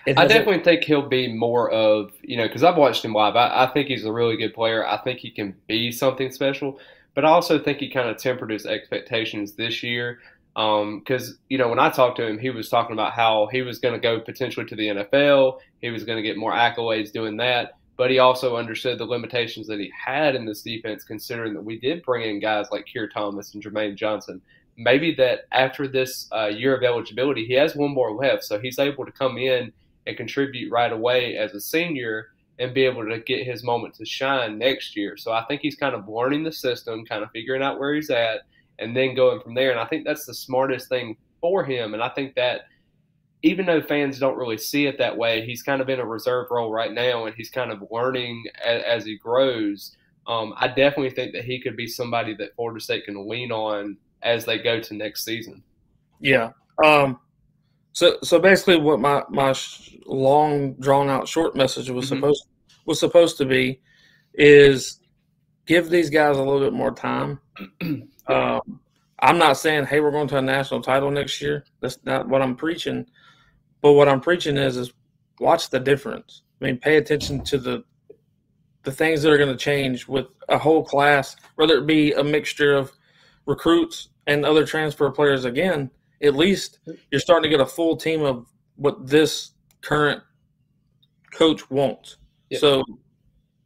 I 0.06 0.26
definitely 0.26 0.62
think 0.62 0.84
he'll 0.84 1.08
be 1.08 1.32
more 1.32 1.70
of 1.70 2.12
you 2.22 2.36
know 2.36 2.46
because 2.46 2.62
I've 2.62 2.76
watched 2.76 3.04
him 3.04 3.12
live. 3.12 3.36
I, 3.36 3.64
I, 3.64 3.66
think 3.72 3.88
he's 3.88 4.04
a 4.04 4.12
really 4.12 4.36
good 4.36 4.54
player. 4.54 4.86
I 4.86 4.98
think 4.98 5.18
he 5.18 5.30
can 5.30 5.56
be 5.66 5.90
something 5.90 6.30
special, 6.30 6.78
but 7.14 7.24
I 7.24 7.28
also 7.28 7.58
think 7.58 7.78
he 7.78 7.88
kind 7.88 8.08
of 8.08 8.18
tempered 8.18 8.50
his 8.50 8.66
expectations 8.66 9.54
this 9.54 9.82
year. 9.82 10.20
Because 10.54 11.30
um, 11.30 11.38
you 11.48 11.58
know 11.58 11.68
when 11.68 11.78
I 11.78 11.90
talked 11.90 12.16
to 12.16 12.26
him, 12.26 12.38
he 12.38 12.50
was 12.50 12.68
talking 12.68 12.92
about 12.92 13.12
how 13.12 13.48
he 13.50 13.62
was 13.62 13.78
going 13.78 13.94
to 13.94 14.00
go 14.00 14.20
potentially 14.20 14.66
to 14.66 14.76
the 14.76 14.88
NFL. 14.88 15.58
He 15.80 15.90
was 15.90 16.04
going 16.04 16.16
to 16.16 16.22
get 16.22 16.36
more 16.36 16.52
accolades 16.52 17.12
doing 17.12 17.36
that, 17.38 17.72
but 17.96 18.10
he 18.10 18.18
also 18.18 18.56
understood 18.56 18.98
the 18.98 19.04
limitations 19.04 19.66
that 19.68 19.78
he 19.78 19.90
had 20.04 20.34
in 20.34 20.44
this 20.44 20.62
defense, 20.62 21.04
considering 21.04 21.54
that 21.54 21.64
we 21.64 21.78
did 21.78 22.02
bring 22.02 22.28
in 22.28 22.40
guys 22.40 22.66
like 22.70 22.86
Keir 22.86 23.08
Thomas 23.08 23.54
and 23.54 23.62
Jermaine 23.62 23.96
Johnson 23.96 24.42
maybe 24.76 25.14
that 25.14 25.40
after 25.52 25.86
this 25.86 26.28
uh, 26.32 26.46
year 26.46 26.76
of 26.76 26.82
eligibility, 26.82 27.46
he 27.46 27.54
has 27.54 27.76
one 27.76 27.92
more 27.92 28.14
left, 28.14 28.44
so 28.44 28.58
he's 28.58 28.78
able 28.78 29.04
to 29.04 29.12
come 29.12 29.38
in 29.38 29.72
and 30.06 30.16
contribute 30.16 30.70
right 30.70 30.92
away 30.92 31.36
as 31.36 31.52
a 31.52 31.60
senior 31.60 32.28
and 32.58 32.74
be 32.74 32.84
able 32.84 33.04
to 33.04 33.18
get 33.20 33.46
his 33.46 33.64
moment 33.64 33.94
to 33.94 34.04
shine 34.04 34.58
next 34.58 34.96
year. 34.96 35.16
So 35.16 35.32
I 35.32 35.44
think 35.44 35.62
he's 35.62 35.76
kind 35.76 35.94
of 35.94 36.08
learning 36.08 36.44
the 36.44 36.52
system, 36.52 37.04
kind 37.04 37.22
of 37.22 37.30
figuring 37.30 37.62
out 37.62 37.78
where 37.78 37.94
he's 37.94 38.10
at, 38.10 38.42
and 38.82 38.96
then 38.96 39.14
going 39.14 39.40
from 39.40 39.54
there. 39.54 39.70
And 39.70 39.80
I 39.80 39.84
think 39.86 40.04
that's 40.04 40.26
the 40.26 40.34
smartest 40.34 40.88
thing 40.88 41.16
for 41.40 41.64
him. 41.64 41.94
And 41.94 42.02
I 42.02 42.08
think 42.08 42.34
that 42.34 42.62
even 43.42 43.66
though 43.66 43.82
fans 43.82 44.18
don't 44.18 44.36
really 44.36 44.58
see 44.58 44.86
it 44.86 44.98
that 44.98 45.16
way, 45.16 45.44
he's 45.44 45.62
kind 45.62 45.82
of 45.82 45.88
in 45.88 46.00
a 46.00 46.06
reserve 46.06 46.46
role 46.50 46.70
right 46.70 46.92
now, 46.92 47.26
and 47.26 47.34
he's 47.34 47.50
kind 47.50 47.72
of 47.72 47.82
learning 47.90 48.44
as, 48.64 48.82
as 48.82 49.04
he 49.04 49.18
grows. 49.18 49.96
Um, 50.26 50.54
I 50.56 50.68
definitely 50.68 51.10
think 51.10 51.32
that 51.32 51.44
he 51.44 51.60
could 51.60 51.76
be 51.76 51.88
somebody 51.88 52.34
that 52.36 52.54
Florida 52.54 52.80
State 52.80 53.04
can 53.04 53.28
lean 53.28 53.50
on 53.50 53.96
as 54.22 54.44
they 54.44 54.58
go 54.58 54.80
to 54.80 54.94
next 54.94 55.24
season. 55.24 55.62
Yeah. 56.20 56.50
Um, 56.84 57.18
so 57.92 58.18
so 58.22 58.38
basically, 58.38 58.76
what 58.76 59.00
my 59.00 59.24
my 59.28 59.54
long 60.06 60.74
drawn 60.74 61.10
out 61.10 61.26
short 61.26 61.56
message 61.56 61.90
was 61.90 62.06
mm-hmm. 62.06 62.16
supposed 62.16 62.46
was 62.86 63.00
supposed 63.00 63.36
to 63.38 63.44
be 63.44 63.80
is 64.34 65.00
give 65.66 65.90
these 65.90 66.10
guys 66.10 66.36
a 66.36 66.42
little 66.42 66.60
bit 66.60 66.72
more 66.72 66.92
time. 66.92 67.40
um, 68.32 68.80
I'm 69.20 69.38
not 69.38 69.56
saying, 69.56 69.86
hey, 69.86 70.00
we're 70.00 70.10
going 70.10 70.28
to 70.28 70.38
a 70.38 70.42
national 70.42 70.82
title 70.82 71.10
next 71.10 71.40
year. 71.40 71.64
That's 71.80 71.98
not 72.04 72.28
what 72.28 72.42
I'm 72.42 72.56
preaching. 72.56 73.06
But 73.80 73.92
what 73.92 74.08
I'm 74.08 74.20
preaching 74.20 74.56
is 74.56 74.76
is 74.76 74.92
watch 75.40 75.70
the 75.70 75.80
difference. 75.80 76.42
I 76.60 76.66
mean, 76.66 76.78
pay 76.78 76.96
attention 76.96 77.42
to 77.44 77.58
the 77.58 77.84
the 78.84 78.92
things 78.92 79.22
that 79.22 79.30
are 79.30 79.38
going 79.38 79.56
to 79.56 79.56
change 79.56 80.08
with 80.08 80.26
a 80.48 80.58
whole 80.58 80.84
class, 80.84 81.36
whether 81.54 81.78
it 81.78 81.86
be 81.86 82.12
a 82.12 82.24
mixture 82.24 82.74
of 82.74 82.90
recruits 83.46 84.08
and 84.26 84.44
other 84.44 84.66
transfer 84.66 85.10
players 85.10 85.44
again, 85.44 85.90
at 86.22 86.34
least 86.34 86.80
you're 87.10 87.20
starting 87.20 87.44
to 87.44 87.56
get 87.56 87.60
a 87.60 87.68
full 87.68 87.96
team 87.96 88.22
of 88.22 88.46
what 88.76 89.06
this 89.06 89.52
current 89.82 90.22
coach 91.32 91.68
wants. 91.70 92.16
Yep. 92.50 92.60
So, 92.60 92.84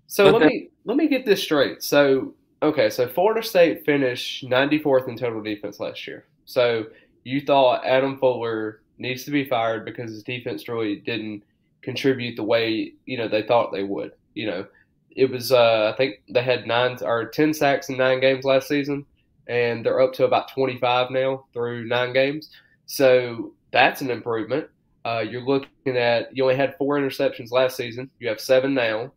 so 0.06 0.30
let 0.30 0.40
that, 0.40 0.48
me 0.48 0.68
let 0.84 0.96
me 0.96 1.08
get 1.08 1.26
this 1.26 1.42
straight. 1.42 1.82
So, 1.82 2.34
okay, 2.66 2.90
so 2.90 3.08
Florida 3.08 3.46
State 3.46 3.84
finished 3.84 4.44
94th 4.44 5.08
in 5.08 5.16
total 5.16 5.42
defense 5.42 5.80
last 5.80 6.06
year. 6.06 6.26
So 6.44 6.86
you 7.24 7.40
thought 7.40 7.84
Adam 7.84 8.18
Fuller 8.18 8.80
needs 8.98 9.24
to 9.24 9.30
be 9.30 9.44
fired 9.44 9.84
because 9.84 10.10
his 10.10 10.22
defense 10.22 10.68
really 10.68 10.96
didn't 10.96 11.42
contribute 11.82 12.36
the 12.36 12.42
way 12.42 12.92
you 13.04 13.16
know 13.16 13.28
they 13.28 13.42
thought 13.42 13.72
they 13.72 13.84
would. 13.84 14.12
You 14.34 14.46
know, 14.46 14.66
it 15.10 15.30
was 15.30 15.52
uh, 15.52 15.90
I 15.92 15.96
think 15.96 16.22
they 16.28 16.42
had 16.42 16.66
nine 16.66 16.98
or 17.02 17.26
ten 17.26 17.52
sacks 17.52 17.88
in 17.88 17.96
nine 17.96 18.20
games 18.20 18.44
last 18.44 18.68
season 18.68 19.06
and 19.48 19.84
they're 19.84 20.00
up 20.00 20.12
to 20.14 20.24
about 20.24 20.52
25 20.52 21.10
now 21.10 21.44
through 21.52 21.86
nine 21.86 22.12
games. 22.12 22.50
So 22.86 23.52
that's 23.72 24.00
an 24.00 24.10
improvement. 24.10 24.68
Uh, 25.04 25.24
you're 25.28 25.42
looking 25.42 25.96
at 25.96 26.36
you 26.36 26.42
only 26.42 26.56
had 26.56 26.76
four 26.76 26.98
interceptions 26.98 27.52
last 27.52 27.76
season. 27.76 28.10
You 28.18 28.28
have 28.28 28.40
seven 28.40 28.74
now. 28.74 29.12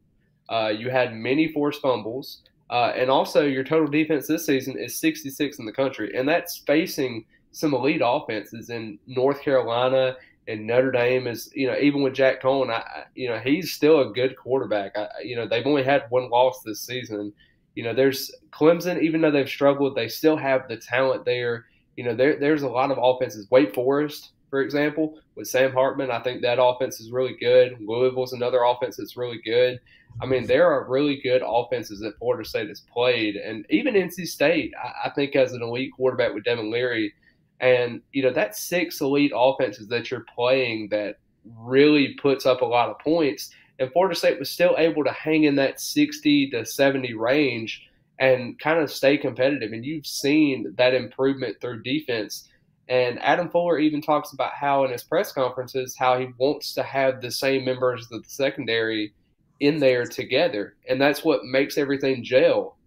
Uh, 0.48 0.72
you 0.76 0.90
had 0.90 1.16
many 1.16 1.52
forced 1.52 1.82
fumbles, 1.82 2.42
uh, 2.70 2.94
and 2.96 3.10
also 3.10 3.46
your 3.46 3.64
total 3.64 3.88
defense 3.88 4.28
this 4.28 4.46
season 4.46 4.78
is 4.78 5.00
66 5.00 5.60
in 5.60 5.66
the 5.66 5.72
country, 5.72 6.16
and 6.16 6.28
that's 6.28 6.58
facing 6.58 7.26
some 7.52 7.74
elite 7.74 8.02
offenses 8.04 8.70
in 8.70 9.00
North 9.08 9.42
Carolina 9.42 10.16
and 10.48 10.68
Notre 10.68 10.92
Dame. 10.92 11.28
Is 11.28 11.52
you 11.54 11.68
know 11.68 11.78
even 11.78 12.02
with 12.02 12.14
Jack 12.14 12.42
Coan, 12.42 12.72
I, 12.72 13.06
you 13.16 13.30
know 13.30 13.40
he's 13.40 13.74
still 13.74 14.02
a 14.02 14.14
good 14.14 14.36
quarterback. 14.38 14.98
I, 14.98 15.08
you 15.24 15.36
know 15.36 15.48
they've 15.48 15.66
only 15.66 15.84
had 15.84 16.06
one 16.10 16.30
loss 16.30 16.62
this 16.64 16.82
season, 16.82 17.34
you 17.80 17.86
know, 17.86 17.94
there's 17.94 18.30
Clemson, 18.52 19.02
even 19.02 19.22
though 19.22 19.32
they've 19.32 19.48
struggled, 19.48 19.96
they 19.96 20.10
still 20.10 20.36
have 20.36 20.68
the 20.68 20.76
talent 20.76 21.24
there. 21.24 21.66
You 21.96 22.04
know, 22.04 22.14
there, 22.14 22.38
there's 22.38 22.64
a 22.64 22.68
lot 22.68 22.92
of 22.92 23.00
offenses. 23.02 23.50
Wake 23.52 23.74
Forest, 23.74 24.32
for 24.50 24.62
example, 24.62 25.20
with 25.36 25.48
Sam 25.48 25.72
Hartman, 25.72 26.12
I 26.12 26.20
think 26.20 26.42
that 26.42 26.62
offense 26.62 27.00
is 27.00 27.12
really 27.12 27.36
good. 27.40 27.78
Louisville's 27.80 28.34
another 28.34 28.64
offense 28.64 28.98
that's 28.98 29.18
really 29.18 29.40
good. 29.44 29.80
I 30.22 30.26
mean, 30.26 30.48
there 30.48 30.72
are 30.72 30.90
really 30.90 31.22
good 31.22 31.42
offenses 31.46 32.00
that 32.00 32.18
Florida 32.18 32.48
State 32.48 32.68
has 32.68 32.82
played, 32.82 33.36
and 33.36 33.66
even 33.70 33.94
NC 33.94 34.28
State, 34.28 34.74
I, 34.84 35.08
I 35.08 35.10
think, 35.12 35.34
has 35.36 35.54
an 35.54 35.62
elite 35.62 35.92
quarterback 35.96 36.34
with 36.34 36.44
Devin 36.44 36.72
Leary. 36.72 37.14
And 37.62 38.02
you 38.14 38.24
know, 38.24 38.32
that's 38.32 38.62
six 38.62 39.02
elite 39.02 39.34
offenses 39.36 39.88
that 39.90 40.10
you're 40.10 40.26
playing 40.34 40.90
that 40.90 41.18
really 41.58 42.16
puts 42.22 42.46
up 42.46 42.62
a 42.62 42.66
lot 42.66 42.90
of 42.90 43.00
points 43.00 43.52
and 43.80 43.92
Florida 43.92 44.14
State 44.14 44.38
was 44.38 44.50
still 44.50 44.76
able 44.78 45.04
to 45.06 45.12
hang 45.12 45.46
in 45.46 45.56
that 45.56 45.80
60 45.80 46.50
to 46.52 46.66
70 46.66 47.14
range 47.14 47.88
and 48.20 48.60
kind 48.60 48.80
of 48.80 48.92
stay 48.92 49.18
competitive. 49.18 49.72
And 49.72 49.86
you've 49.86 50.06
seen 50.06 50.74
that 50.78 50.94
improvement 50.94 51.58
through 51.62 51.84
defense. 51.84 52.50
And 52.90 53.22
Adam 53.22 53.50
Fuller 53.50 53.78
even 53.78 54.02
talks 54.02 54.34
about 54.34 54.54
how 54.54 54.84
in 54.84 54.92
his 54.92 55.04
press 55.04 55.32
conferences 55.32 55.96
how 55.98 56.20
he 56.20 56.28
wants 56.40 56.74
to 56.74 56.84
have 56.84 57.22
the 57.22 57.32
same 57.32 57.64
members 57.64 58.08
of 58.12 58.24
the 58.24 58.30
secondary 58.30 59.14
in 59.60 59.80
there 59.80 60.06
together, 60.06 60.76
and 60.88 61.00
that's 61.00 61.24
what 61.24 61.46
makes 61.46 61.78
everything 61.78 62.24
gel. 62.24 62.78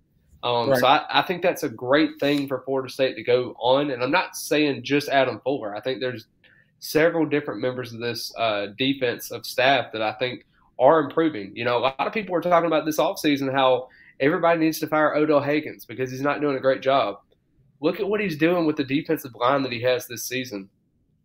Um, 0.42 0.70
right. 0.70 0.80
So 0.80 0.86
I, 0.86 1.04
I, 1.08 1.22
think 1.22 1.40
that's 1.40 1.62
a 1.62 1.68
great 1.68 2.18
thing 2.18 2.48
for 2.48 2.62
Florida 2.64 2.92
State 2.92 3.14
to 3.14 3.22
go 3.22 3.54
on. 3.60 3.92
And 3.92 4.02
I'm 4.02 4.10
not 4.10 4.34
saying 4.34 4.82
just 4.82 5.08
Adam 5.08 5.40
Fuller. 5.44 5.76
I 5.76 5.80
think 5.80 6.00
there's 6.00 6.26
several 6.80 7.24
different 7.24 7.60
members 7.60 7.92
of 7.92 8.00
this 8.00 8.34
uh, 8.36 8.66
defense 8.76 9.30
of 9.30 9.46
staff 9.46 9.92
that 9.92 10.02
I 10.02 10.12
think 10.14 10.44
are 10.80 10.98
improving. 10.98 11.52
You 11.54 11.64
know, 11.64 11.78
a 11.78 11.78
lot 11.78 11.94
of 12.00 12.12
people 12.12 12.32
were 12.32 12.40
talking 12.40 12.66
about 12.66 12.86
this 12.86 12.98
offseason 12.98 13.52
how 13.52 13.88
everybody 14.18 14.58
needs 14.58 14.80
to 14.80 14.88
fire 14.88 15.14
Odell 15.14 15.40
Haggins 15.40 15.84
because 15.84 16.10
he's 16.10 16.20
not 16.20 16.40
doing 16.40 16.56
a 16.56 16.60
great 16.60 16.82
job. 16.82 17.20
Look 17.82 17.98
at 17.98 18.08
what 18.08 18.20
he's 18.20 18.38
doing 18.38 18.64
with 18.64 18.76
the 18.76 18.84
defensive 18.84 19.34
line 19.34 19.62
that 19.62 19.72
he 19.72 19.82
has 19.82 20.06
this 20.06 20.24
season. 20.24 20.68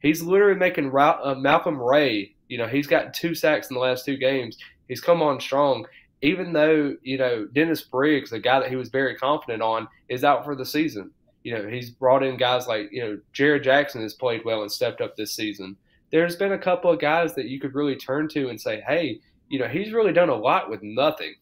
He's 0.01 0.23
literally 0.23 0.57
making 0.57 0.91
uh, 0.95 1.35
Malcolm 1.37 1.79
Ray, 1.79 2.35
you 2.49 2.57
know, 2.57 2.67
he's 2.67 2.87
got 2.87 3.13
two 3.13 3.35
sacks 3.35 3.69
in 3.69 3.75
the 3.75 3.79
last 3.79 4.05
two 4.05 4.17
games. 4.17 4.57
He's 4.87 5.01
come 5.01 5.21
on 5.21 5.39
strong, 5.39 5.85
even 6.21 6.53
though, 6.53 6.95
you 7.03 7.17
know, 7.17 7.45
Dennis 7.53 7.81
Briggs, 7.81 8.31
the 8.31 8.39
guy 8.39 8.59
that 8.59 8.69
he 8.69 8.75
was 8.75 8.89
very 8.89 9.15
confident 9.15 9.61
on, 9.61 9.87
is 10.09 10.23
out 10.23 10.43
for 10.43 10.55
the 10.55 10.65
season. 10.65 11.11
You 11.43 11.57
know, 11.57 11.67
he's 11.67 11.91
brought 11.91 12.23
in 12.23 12.37
guys 12.37 12.67
like, 12.67 12.89
you 12.91 13.01
know, 13.01 13.19
Jarrett 13.33 13.63
Jackson 13.63 14.01
has 14.01 14.13
played 14.13 14.43
well 14.43 14.63
and 14.63 14.71
stepped 14.71 15.01
up 15.01 15.15
this 15.15 15.35
season. 15.35 15.77
There's 16.11 16.35
been 16.35 16.53
a 16.53 16.57
couple 16.57 16.91
of 16.91 16.99
guys 16.99 17.35
that 17.35 17.45
you 17.45 17.59
could 17.59 17.75
really 17.75 17.95
turn 17.95 18.27
to 18.29 18.49
and 18.49 18.59
say, 18.59 18.81
hey, 18.87 19.19
you 19.49 19.59
know, 19.59 19.67
he's 19.67 19.93
really 19.93 20.13
done 20.13 20.29
a 20.29 20.35
lot 20.35 20.69
with 20.69 20.81
nothing. 20.81 21.35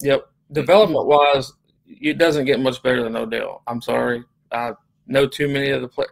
Yep. 0.00 0.28
Development 0.50 1.06
wise, 1.06 1.52
it 1.86 2.18
doesn't 2.18 2.46
get 2.46 2.60
much 2.60 2.82
better 2.82 3.02
than 3.02 3.16
Odell. 3.16 3.62
I'm 3.66 3.80
sorry. 3.80 4.24
I 4.52 4.72
know 5.06 5.26
too 5.26 5.48
many 5.48 5.70
of 5.70 5.82
the 5.82 5.88
play. 5.88 6.06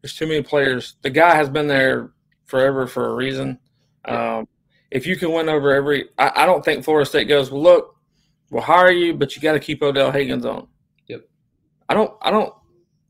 There's 0.00 0.14
too 0.14 0.26
many 0.26 0.42
players. 0.42 0.96
The 1.02 1.10
guy 1.10 1.34
has 1.34 1.48
been 1.48 1.66
there 1.66 2.12
forever 2.44 2.86
for 2.86 3.08
a 3.08 3.14
reason. 3.14 3.58
Um, 4.04 4.46
if 4.90 5.06
you 5.06 5.16
can 5.16 5.32
win 5.32 5.48
over 5.48 5.74
every, 5.74 6.08
I, 6.18 6.32
I, 6.36 6.46
don't 6.46 6.64
think 6.64 6.84
Florida 6.84 7.06
State 7.06 7.26
goes. 7.26 7.50
Well, 7.50 7.62
look, 7.62 7.96
we'll 8.50 8.62
hire 8.62 8.92
you, 8.92 9.14
but 9.14 9.34
you 9.34 9.42
got 9.42 9.54
to 9.54 9.60
keep 9.60 9.82
Odell 9.82 10.12
Haggins 10.12 10.46
on. 10.46 10.68
Yep. 11.08 11.22
I 11.88 11.94
don't. 11.94 12.12
I 12.22 12.30
don't. 12.30 12.54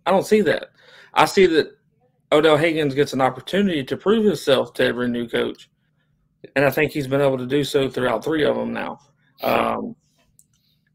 I 0.07 0.11
don't 0.11 0.27
see 0.27 0.41
that. 0.43 0.71
I 1.13 1.27
see 1.27 1.47
that 1.47 1.77
Odell 2.33 2.57
Haggins 2.57 2.95
gets 2.95 3.13
an 3.13 3.21
opportunity 3.21 3.85
to 3.85 3.97
prove 3.97 4.25
himself 4.25 4.73
to 4.75 4.85
every 4.85 5.09
new 5.09 5.29
coach 5.29 5.69
and 6.55 6.65
I 6.65 6.71
think 6.71 6.93
he's 6.93 7.09
been 7.09 7.21
able 7.21 7.39
to 7.39 7.47
do 7.47 7.65
so 7.65 7.89
throughout 7.89 8.23
three 8.23 8.45
of 8.45 8.57
them 8.57 8.73
now. 8.73 8.99
Um, 9.43 9.97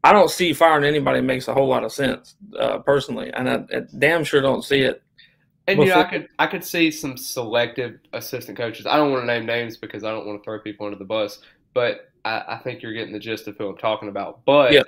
I 0.04 0.12
don't 0.12 0.30
see 0.30 0.52
firing 0.52 0.84
anybody 0.84 1.20
makes 1.20 1.48
a 1.48 1.54
whole 1.54 1.68
lot 1.68 1.84
of 1.84 1.92
sense 1.92 2.34
uh, 2.58 2.78
personally, 2.78 3.32
and 3.32 3.48
I, 3.48 3.54
I, 3.54 3.80
damn 3.98 4.24
sure 4.24 4.40
don't 4.40 4.64
see 4.64 4.80
it 4.82 5.02
And 5.68 5.78
you 5.78 5.86
know, 5.86 6.00
I 6.00 6.04
could 6.04 6.28
I 6.38 6.46
could 6.48 6.64
see 6.64 6.90
some 6.90 7.16
selective 7.16 8.00
assistant 8.12 8.58
coaches. 8.58 8.86
I 8.86 8.96
don't 8.96 9.12
want 9.12 9.22
to 9.22 9.26
name 9.26 9.46
names 9.46 9.76
because 9.76 10.02
I 10.04 10.10
don't 10.10 10.26
want 10.26 10.40
to 10.40 10.44
throw 10.44 10.58
people 10.58 10.86
under 10.86 10.98
the 10.98 11.04
bus, 11.04 11.38
but 11.72 12.10
I, 12.24 12.42
I 12.48 12.60
think 12.64 12.82
you're 12.82 12.92
getting 12.92 13.12
the 13.12 13.20
gist 13.20 13.46
of 13.48 13.56
who 13.56 13.68
I'm 13.68 13.76
talking 13.76 14.08
about. 14.08 14.44
But 14.44 14.72
Yeah. 14.72 14.82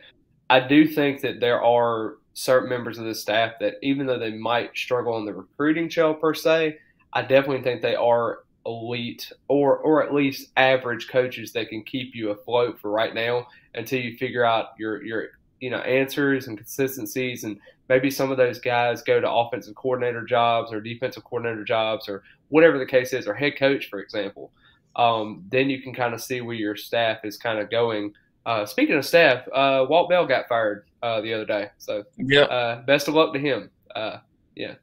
I 0.51 0.61
do 0.61 0.87
think 0.87 1.21
that 1.23 1.41
there 1.41 1.63
are 1.63 2.17
certain 2.35 2.69
members 2.69 2.99
of 2.99 3.05
the 3.05 3.15
staff 3.15 3.55
that, 3.61 3.75
even 3.83 4.07
though 4.07 4.19
they 4.19 4.33
might 4.33 4.77
struggle 4.77 5.15
on 5.15 5.25
the 5.25 5.33
recruiting 5.33 5.89
trail 5.89 6.13
per 6.15 6.35
se, 6.35 6.79
I 7.13 7.23
definitely 7.23 7.63
think 7.63 7.81
they 7.81 7.95
are 7.95 8.41
elite 8.67 9.33
or 9.49 9.79
or 9.79 10.03
at 10.03 10.15
least 10.15 10.51
average 10.57 11.09
coaches 11.09 11.53
that 11.53 11.69
can 11.69 11.83
keep 11.83 12.15
you 12.15 12.31
afloat 12.31 12.79
for 12.81 12.91
right 12.91 13.15
now 13.15 13.47
until 13.75 14.01
you 14.01 14.17
figure 14.17 14.45
out 14.45 14.69
your 14.79 15.03
your 15.05 15.29
you 15.61 15.71
know 15.71 15.79
answers 15.79 16.47
and 16.49 16.57
consistencies 16.57 17.45
and 17.45 17.59
maybe 17.89 18.11
some 18.11 18.31
of 18.31 18.37
those 18.39 18.59
guys 18.59 19.03
go 19.03 19.21
to 19.21 19.31
offensive 19.31 19.75
coordinator 19.75 20.25
jobs 20.25 20.73
or 20.73 20.81
defensive 20.81 21.25
coordinator 21.25 21.65
jobs 21.65 22.09
or 22.09 22.23
whatever 22.49 22.79
the 22.79 22.87
case 22.87 23.13
is 23.13 23.27
or 23.27 23.35
head 23.35 23.57
coach 23.59 23.89
for 23.91 24.01
example 24.01 24.51
um, 24.97 25.45
then 25.51 25.69
you 25.69 25.83
can 25.83 25.93
kind 25.93 26.15
of 26.15 26.23
see 26.23 26.41
where 26.41 26.55
your 26.55 26.77
staff 26.77 27.19
is 27.25 27.37
kind 27.37 27.59
of 27.59 27.71
going 27.71 28.13
uh, 28.47 28.65
speaking 28.65 28.95
of 28.97 29.05
staff 29.05 29.47
uh, 29.55 29.85
walt 29.89 30.09
bell 30.09 30.27
got 30.27 30.49
fired 30.49 30.87
uh, 31.03 31.21
the 31.21 31.33
other 31.35 31.45
day 31.45 31.69
so 31.79 32.03
Yeah. 32.17 32.43
uh, 32.43 32.83
best 32.83 33.09
of 33.09 33.15
luck 33.15 33.33
to 33.35 33.39
him. 33.39 33.71
Uh, 33.95 34.19
yeah. 34.57 34.75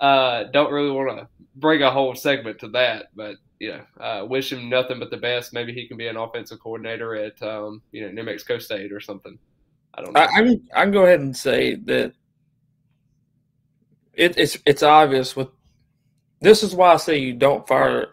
Uh, 0.00 0.44
don't 0.44 0.72
really 0.72 0.90
want 0.90 1.18
to 1.18 1.26
bring 1.58 1.82
a 1.82 1.90
whole 1.90 2.14
segment 2.14 2.58
to 2.60 2.68
that, 2.68 3.06
but 3.14 3.36
you 3.58 3.72
know, 3.72 4.04
uh, 4.04 4.24
wish 4.24 4.52
him 4.52 4.68
nothing 4.68 4.98
but 4.98 5.10
the 5.10 5.16
best. 5.16 5.52
Maybe 5.52 5.72
he 5.72 5.88
can 5.88 5.96
be 5.96 6.06
an 6.06 6.16
offensive 6.16 6.60
coordinator 6.60 7.14
at 7.14 7.40
um, 7.42 7.82
you 7.92 8.02
know 8.02 8.12
New 8.12 8.22
Mexico 8.22 8.58
State 8.58 8.92
or 8.92 9.00
something. 9.00 9.38
I 9.94 10.02
don't 10.02 10.12
know. 10.12 10.20
I, 10.20 10.26
can 10.26 10.68
I 10.74 10.82
can 10.82 10.92
go 10.92 11.04
ahead 11.04 11.20
and 11.20 11.36
say 11.36 11.74
that 11.74 12.12
it, 14.14 14.36
it's 14.36 14.58
it's 14.64 14.82
obvious 14.82 15.34
with 15.34 15.48
this 16.40 16.62
is 16.62 16.74
why 16.74 16.92
I 16.92 16.96
say 16.96 17.18
you 17.18 17.34
don't 17.34 17.66
fire 17.66 18.08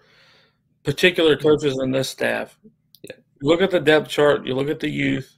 particular 0.83 1.35
coaches 1.35 1.77
in 1.81 1.91
this 1.91 2.09
staff. 2.09 2.57
Yeah. 3.03 3.15
Look 3.41 3.61
at 3.61 3.71
the 3.71 3.79
depth 3.79 4.09
chart, 4.09 4.45
you 4.45 4.55
look 4.55 4.69
at 4.69 4.79
the 4.79 4.89
youth, 4.89 5.37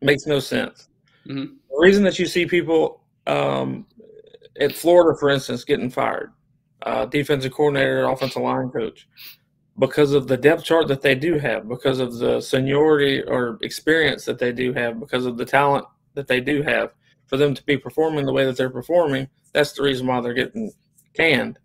makes 0.00 0.26
no 0.26 0.38
sense. 0.38 0.88
Mhm. 1.26 1.56
The 1.70 1.78
reason 1.78 2.04
that 2.04 2.18
you 2.18 2.26
see 2.26 2.46
people 2.46 3.02
um, 3.26 3.86
at 4.60 4.74
Florida, 4.74 5.18
for 5.18 5.30
instance, 5.30 5.64
getting 5.64 5.90
fired, 5.90 6.32
uh, 6.84 7.06
defensive 7.06 7.52
coordinator, 7.52 8.04
offensive 8.04 8.42
line 8.42 8.70
coach, 8.70 9.08
because 9.78 10.12
of 10.12 10.28
the 10.28 10.36
depth 10.36 10.64
chart 10.64 10.86
that 10.88 11.02
they 11.02 11.14
do 11.14 11.38
have, 11.38 11.68
because 11.68 11.98
of 11.98 12.18
the 12.18 12.40
seniority 12.40 13.22
or 13.22 13.58
experience 13.62 14.24
that 14.24 14.38
they 14.38 14.52
do 14.52 14.72
have, 14.72 15.00
because 15.00 15.26
of 15.26 15.36
the 15.36 15.44
talent 15.44 15.84
that 16.14 16.28
they 16.28 16.40
do 16.40 16.62
have, 16.62 16.92
for 17.26 17.36
them 17.36 17.54
to 17.54 17.64
be 17.64 17.76
performing 17.76 18.24
the 18.24 18.32
way 18.32 18.44
that 18.44 18.56
they're 18.56 18.70
performing, 18.70 19.28
that's 19.52 19.72
the 19.72 19.82
reason 19.82 20.06
why 20.06 20.20
they're 20.20 20.34
getting 20.34 20.72
canned. 21.14 21.58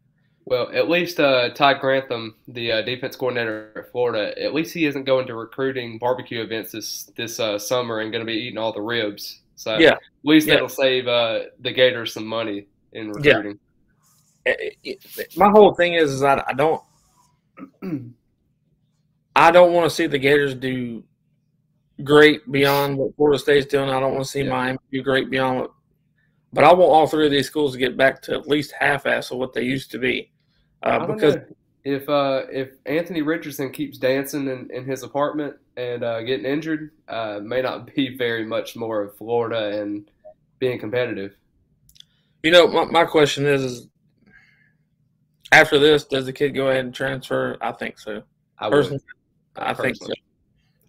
Well, 0.45 0.69
at 0.73 0.89
least 0.89 1.19
uh, 1.19 1.49
Todd 1.53 1.79
Grantham, 1.79 2.35
the 2.47 2.71
uh, 2.71 2.81
defense 2.81 3.15
coordinator 3.15 3.71
at 3.75 3.91
Florida, 3.91 4.33
at 4.41 4.53
least 4.53 4.73
he 4.73 4.85
isn't 4.85 5.03
going 5.03 5.27
to 5.27 5.35
recruiting 5.35 5.99
barbecue 5.99 6.41
events 6.41 6.71
this 6.71 7.11
this 7.15 7.39
uh, 7.39 7.59
summer 7.59 7.99
and 7.99 8.11
going 8.11 8.25
to 8.25 8.31
be 8.31 8.39
eating 8.39 8.57
all 8.57 8.73
the 8.73 8.81
ribs. 8.81 9.41
So 9.55 9.77
Yeah. 9.77 9.91
at 9.91 9.99
least 10.23 10.47
Yeah. 10.47 10.55
that'll 10.55 10.69
save 10.69 11.07
uh, 11.07 11.41
the 11.59 11.71
Gators 11.71 12.13
some 12.13 12.25
money 12.25 12.65
in 12.93 13.11
recruiting. 13.11 13.59
It- 14.45 14.77
it- 14.83 15.37
my 15.37 15.49
whole 15.49 15.73
thing 15.75 15.93
is, 15.95 16.11
is 16.11 16.23
I, 16.23 16.43
I 16.47 16.53
don't, 16.53 16.81
I 19.35 19.51
don't 19.51 19.73
want 19.73 19.89
to 19.89 19.95
see 19.95 20.07
the 20.07 20.17
Gators 20.17 20.55
do 20.55 21.03
great 22.03 22.49
beyond 22.51 22.97
what 22.97 23.15
Florida 23.15 23.37
State's 23.39 23.65
doing. 23.67 23.89
I 23.89 23.99
don't 23.99 24.13
want 24.13 24.25
to 24.25 24.29
see 24.31 24.41
Yeah. 24.43 24.49
Miami 24.49 24.79
do 24.91 25.01
great 25.03 25.29
beyond 25.29 25.59
what, 25.59 25.71
but 26.53 26.63
I 26.63 26.69
want 26.73 26.91
all 26.91 27.07
three 27.07 27.25
of 27.25 27.31
these 27.31 27.47
schools 27.47 27.73
to 27.73 27.77
get 27.77 27.97
back 27.97 28.21
to 28.23 28.33
at 28.33 28.47
least 28.47 28.73
half-ass 28.77 29.31
of 29.31 29.37
what 29.37 29.53
they 29.53 29.63
used 29.63 29.91
to 29.91 29.99
be, 29.99 30.31
uh, 30.83 31.05
because 31.05 31.35
know. 31.35 31.43
if 31.83 32.07
uh, 32.09 32.43
if 32.51 32.69
Anthony 32.85 33.21
Richardson 33.21 33.71
keeps 33.71 33.97
dancing 33.97 34.47
in, 34.47 34.69
in 34.73 34.85
his 34.85 35.03
apartment 35.03 35.55
and 35.77 36.03
uh, 36.03 36.21
getting 36.23 36.45
injured, 36.45 36.91
uh, 37.09 37.39
may 37.43 37.61
not 37.61 37.93
be 37.95 38.17
very 38.17 38.45
much 38.45 38.75
more 38.75 39.01
of 39.03 39.15
Florida 39.17 39.79
and 39.81 40.09
being 40.59 40.79
competitive. 40.79 41.35
you 42.43 42.51
know 42.51 42.67
my, 42.67 42.85
my 42.85 43.03
question 43.05 43.45
is, 43.45 43.61
is 43.63 43.87
after 45.51 45.79
this, 45.79 46.05
does 46.05 46.25
the 46.25 46.33
kid 46.33 46.53
go 46.55 46.67
ahead 46.67 46.85
and 46.85 46.93
transfer? 46.93 47.57
I 47.61 47.71
think 47.71 47.99
so. 47.99 48.23
I 48.57 48.67
would. 48.67 48.71
Personally, 48.73 48.99
think 49.75 49.95
so. 49.95 50.13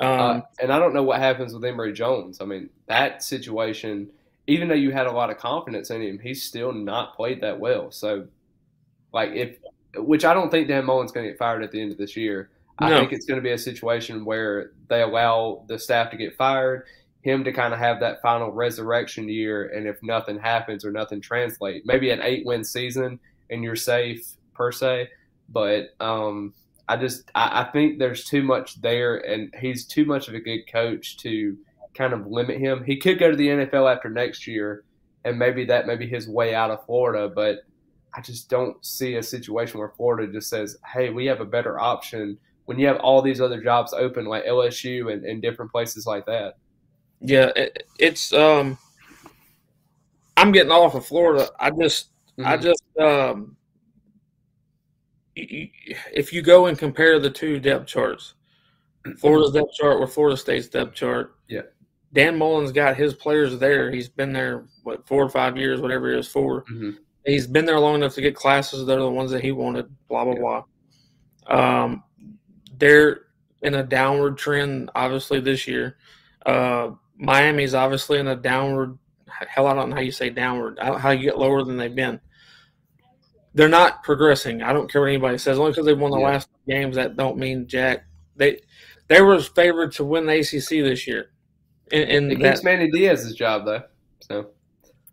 Um, 0.01 0.09
Uh, 0.09 0.41
and 0.61 0.73
I 0.73 0.79
don't 0.79 0.95
know 0.95 1.03
what 1.03 1.19
happens 1.19 1.53
with 1.53 1.65
Emory 1.65 1.93
Jones. 1.93 2.41
I 2.41 2.45
mean, 2.45 2.71
that 2.87 3.23
situation, 3.23 4.11
even 4.47 4.69
though 4.69 4.75
you 4.75 4.91
had 4.91 5.07
a 5.07 5.13
lot 5.13 5.31
of 5.31 5.39
confidence 5.39 5.91
in 5.91 6.03
him, 6.03 6.19
he's 6.19 6.43
still 6.43 6.73
not 6.73 7.15
played 7.17 7.41
that 7.43 7.59
well. 7.59 7.91
So, 7.91 8.27
like, 9.13 9.33
if, 9.33 9.57
which 9.97 10.25
I 10.25 10.33
don't 10.35 10.51
think 10.51 10.69
Dan 10.69 10.85
Mullen's 10.87 11.13
going 11.13 11.27
to 11.27 11.33
get 11.33 11.39
fired 11.39 11.63
at 11.63 11.71
the 11.71 11.81
end 11.81 11.93
of 11.93 11.99
this 11.99 12.17
year. 12.17 12.51
I 12.79 12.89
No. 12.89 13.01
think 13.01 13.13
it's 13.13 13.27
going 13.27 13.39
to 13.39 13.43
be 13.43 13.53
a 13.53 13.59
situation 13.59 14.25
where 14.25 14.73
they 14.89 15.03
allow 15.03 15.65
the 15.67 15.79
staff 15.79 16.11
to 16.13 16.17
get 16.17 16.35
fired, 16.37 16.87
him 17.23 17.45
to 17.45 17.53
kind 17.53 17.75
of 17.75 17.79
have 17.79 18.01
that 18.01 18.23
final 18.23 18.51
resurrection 18.51 19.29
year, 19.29 19.67
and 19.69 19.87
if 19.87 20.03
nothing 20.03 20.39
happens 20.39 20.83
or 20.85 20.91
nothing 20.91 21.21
translates, 21.21 21.87
maybe 21.87 22.11
an 22.11 22.21
eight 22.23 22.47
win 22.47 22.65
season 22.65 23.21
and 23.51 23.63
you're 23.63 23.77
safe 23.77 24.27
per 24.61 24.71
se. 24.73 25.09
But 25.49 25.87
um, 26.01 26.53
I 26.87 26.99
just 26.99 27.31
I, 27.35 27.63
I 27.63 27.73
think 27.73 27.99
there's 27.99 28.25
too 28.25 28.43
much 28.43 28.81
there, 28.83 29.17
and 29.17 29.53
he's 29.59 29.87
too 29.87 30.05
much 30.05 30.29
of 30.29 30.35
a 30.35 30.41
good 30.41 30.71
coach 30.71 31.17
to 31.19 31.57
kind 31.95 32.13
of 32.13 32.27
limit 32.27 32.59
him. 32.59 32.85
He 32.85 32.99
could 32.99 33.19
go 33.19 33.31
to 33.31 33.37
the 33.37 33.49
NFL 33.49 33.91
after 33.97 34.11
next 34.11 34.47
year, 34.47 34.85
and 35.25 35.39
maybe 35.39 35.65
that 35.65 35.87
may 35.87 35.97
be 35.97 36.07
his 36.07 36.29
way 36.29 36.55
out 36.55 36.71
of 36.71 36.85
Florida. 36.85 37.33
But 37.35 37.61
I 38.15 38.21
just 38.21 38.51
don't 38.51 38.85
see 38.85 39.15
a 39.17 39.23
situation 39.23 39.79
where 39.81 39.95
Florida 39.97 40.31
just 40.31 40.51
says, 40.51 40.77
"Hey, 40.93 41.09
we 41.09 41.25
have 41.27 41.41
a 41.41 41.47
better 41.47 41.81
option." 41.81 42.39
When 42.67 42.79
you 42.79 42.87
have 42.87 42.99
all 43.01 43.23
these 43.23 43.41
other 43.41 43.61
jobs 43.63 43.93
open, 43.95 44.27
like 44.27 44.45
LSU 44.45 45.11
and, 45.13 45.25
and 45.25 45.43
different 45.43 45.73
places 45.73 46.07
like 46.07 46.27
that. 46.27 46.55
yeah, 47.21 47.51
it, 47.57 47.83
it's 47.99 48.33
um, 48.33 48.79
I'm 50.37 50.53
getting 50.53 50.71
off 50.71 50.95
of 50.95 51.05
Florida. 51.07 51.49
I 51.59 51.71
just 51.71 52.11
I 52.45 52.57
Mhm. 52.57 52.63
just 52.63 52.83
um, 53.01 53.57
if 55.37 56.33
you 56.33 56.43
go 56.43 56.67
and 56.67 56.79
compare 56.79 57.19
the 57.19 57.31
two 57.31 57.59
depth 57.61 57.87
charts, 57.87 58.35
Florida's 59.19 59.53
depth 59.53 59.73
chart 59.75 60.01
with 60.01 60.13
Florida 60.13 60.37
State's 60.37 60.69
depth 60.69 60.95
chart. 60.95 61.37
Yeah. 61.49 61.63
Dan 62.13 62.37
Mullen's 62.37 62.73
got 62.73 62.97
his 62.97 63.15
players 63.15 63.59
there. 63.59 63.91
He's 63.91 64.09
been 64.09 64.33
there 64.33 64.65
what 64.83 65.07
four 65.07 65.23
or 65.23 65.29
five 65.29 65.57
years, 65.57 65.81
whatever 65.81 66.13
it 66.13 66.19
is, 66.19 66.27
4 66.29 66.65
Mhm. 66.65 66.97
He's 67.25 67.47
been 67.47 67.65
there 67.67 67.79
long 67.79 67.95
enough 67.97 68.15
to 68.15 68.21
get 68.21 68.35
classes. 68.35 68.87
They're 68.87 68.99
the 68.99 69.11
ones 69.11 69.31
that 69.31 69.43
he 69.43 69.53
wanted. 69.53 69.87
Blah 70.09 70.25
blah 70.25 70.35
Yeah. 70.35 70.41
blah. 71.47 71.85
Um, 71.85 72.03
they're 72.79 73.23
in 73.63 73.75
a 73.75 73.83
downward 73.83 74.39
trend, 74.39 74.91
obviously 74.95 75.39
this 75.41 75.69
year. 75.69 75.99
Uh, 76.47 76.93
Miami's 77.17 77.75
obviously 77.75 78.19
in 78.19 78.27
a 78.29 78.35
downward. 78.37 78.99
Hell, 79.29 79.67
I 79.67 79.75
don't 79.75 79.91
know 79.91 79.97
how 79.97 80.01
you 80.03 80.11
say 80.13 80.31
downward. 80.31 80.79
How 80.81 81.11
you 81.11 81.23
get 81.23 81.39
lower 81.39 81.63
than 81.63 81.77
they've 81.77 81.95
been. 81.95 82.19
They're 83.55 83.69
not 83.69 84.03
progressing. 84.05 84.63
I 84.63 84.73
don't 84.73 84.91
care 84.91 85.01
what 85.01 85.09
anybody 85.09 85.39
says. 85.39 85.59
Only 85.59 85.73
because 85.73 85.87
they 85.87 85.95
won 85.95 86.11
the 86.13 86.19
Yeah. 86.19 86.27
last 86.29 86.49
games, 86.69 86.97
that 86.97 87.17
don't 87.17 87.37
mean 87.37 87.67
jack. 87.67 88.05
They 88.37 88.61
they 89.09 89.21
were 89.23 89.41
favored 89.41 89.91
to 89.93 90.05
win 90.05 90.27
the 90.27 90.39
ACC 90.39 90.83
this 90.83 91.07
year. 91.07 91.31
And, 91.93 92.09
in 92.09 92.31
It 92.31 92.39
that, 92.41 92.63
Manny 92.65 92.89
Diaz's 92.91 93.35
job 93.35 93.65
though. 93.65 93.83
So 94.21 94.51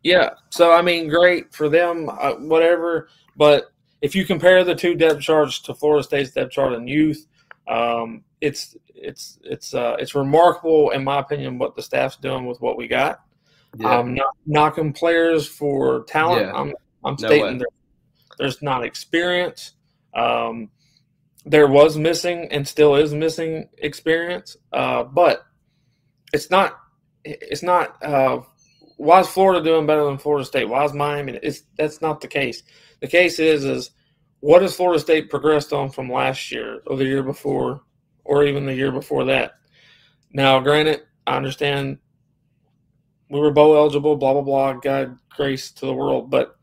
yeah. 0.03 0.29
So 0.51 0.71
I 0.71 0.81
mean, 0.81 1.07
great 1.09 1.53
for 1.53 1.67
them, 1.69 2.09
uh, 2.09 2.33
whatever. 2.35 3.09
But 3.35 3.71
if 4.01 4.15
you 4.15 4.23
compare 4.25 4.63
the 4.63 4.75
two 4.75 4.93
depth 4.93 5.21
charts 5.21 5.59
to 5.61 5.73
Florida 5.73 6.03
State's 6.03 6.31
depth 6.31 6.51
chart 6.51 6.73
in 6.73 6.87
youth, 6.87 7.25
um, 7.67 8.23
it's 8.41 8.75
it's 8.93 9.39
it's 9.43 9.73
uh, 9.73 9.95
it's 9.99 10.13
remarkable, 10.13 10.91
in 10.91 11.03
my 11.03 11.19
opinion, 11.19 11.57
what 11.57 11.75
the 11.75 11.81
staff's 11.81 12.17
doing 12.17 12.45
with 12.45 12.61
what 12.61 12.77
we 12.77 12.87
got. 12.87 13.21
yeah, 13.77 13.89
I'm 13.99 14.13
not 14.13 14.35
knocking 14.45 14.93
players 14.93 15.47
for 15.47 16.03
talent. 16.03 16.41
Yeah. 16.45 16.53
I'm 16.53 16.73
I'm 17.03 17.15
No 17.19 17.27
stating 17.27 17.43
way. 17.43 17.57
there, 17.57 17.67
there's 18.37 18.61
not 18.61 18.83
experience. 18.83 19.73
Um, 20.13 20.69
there 21.45 21.67
was 21.67 21.97
missing 21.97 22.47
and 22.51 22.67
still 22.67 22.95
is 22.95 23.13
missing 23.13 23.69
experience, 23.77 24.57
uh, 24.73 25.03
but 25.03 25.45
it's 26.33 26.49
not. 26.49 26.77
It's 27.23 27.63
not. 27.63 28.03
Uh, 28.03 28.41
why 28.97 29.21
is 29.21 29.27
Florida 29.27 29.63
doing 29.63 29.85
better 29.85 30.03
than 30.05 30.17
Florida 30.17 30.45
State? 30.45 30.67
Why 30.67 30.83
is 30.83 30.93
Miami? 30.93 31.39
It's 31.41 31.63
that's 31.77 32.01
not 32.01 32.19
the 32.19 32.27
case. 32.27 32.63
The 32.99 33.07
case 33.07 33.39
is 33.39 33.63
is 33.63 33.91
what 34.39 34.61
has 34.61 34.75
Florida 34.75 34.99
State 34.99 35.29
progressed 35.29 35.71
on 35.71 35.89
from 35.89 36.11
last 36.11 36.51
year 36.51 36.81
or 36.87 36.97
the 36.97 37.05
year 37.05 37.23
before 37.23 37.81
or 38.25 38.43
even 38.43 38.65
the 38.65 38.75
year 38.75 38.91
before 38.91 39.25
that. 39.25 39.53
Now, 40.33 40.59
granted, 40.59 41.03
I 41.25 41.37
understand 41.37 41.99
we 43.29 43.39
were 43.39 43.51
bowl 43.51 43.75
eligible, 43.75 44.15
blah 44.17 44.33
blah 44.33 44.41
blah. 44.41 44.73
God 44.73 45.17
grace 45.29 45.71
to 45.71 45.85
the 45.85 45.93
world, 45.93 46.29
but 46.29 46.56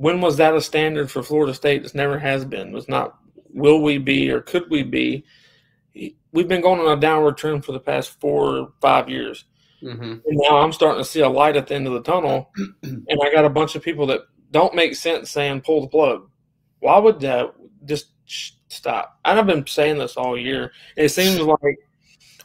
when 0.00 0.22
was 0.22 0.38
that 0.38 0.56
a 0.56 0.62
standard 0.62 1.10
for 1.10 1.22
Florida 1.22 1.52
State? 1.52 1.82
This 1.82 1.94
never 1.94 2.18
has 2.18 2.46
been. 2.46 2.68
It 2.68 2.72
was 2.72 2.88
not. 2.88 3.18
Will 3.52 3.82
we 3.82 3.98
be 3.98 4.30
or 4.30 4.40
could 4.40 4.70
we 4.70 4.82
be? 4.82 5.26
We've 6.32 6.48
been 6.48 6.62
going 6.62 6.80
on 6.80 6.96
a 6.96 6.98
downward 6.98 7.36
trend 7.36 7.66
for 7.66 7.72
the 7.72 7.80
past 7.80 8.18
four 8.18 8.56
or 8.56 8.72
five 8.80 9.10
years. 9.10 9.44
hmm 9.82 9.90
And 9.92 10.22
now 10.24 10.56
I'm 10.56 10.72
starting 10.72 11.02
to 11.02 11.08
see 11.08 11.20
a 11.20 11.28
light 11.28 11.54
at 11.54 11.66
the 11.66 11.74
end 11.74 11.86
of 11.86 11.92
the 11.92 12.00
tunnel, 12.00 12.50
and 12.82 13.06
I 13.22 13.30
got 13.30 13.44
a 13.44 13.50
bunch 13.50 13.74
of 13.74 13.82
people 13.82 14.06
that 14.06 14.22
don't 14.52 14.74
make 14.74 14.94
sense 14.94 15.30
saying 15.30 15.60
pull 15.60 15.82
the 15.82 15.88
plug. 15.88 16.30
Why 16.78 16.96
would 16.98 17.20
that 17.20 17.52
just 17.84 18.06
stop? 18.24 19.18
And 19.26 19.38
I've 19.38 19.46
been 19.46 19.66
saying 19.66 19.98
this 19.98 20.16
all 20.16 20.38
year. 20.38 20.72
It 20.96 21.10
seems 21.10 21.40
like 21.62 21.76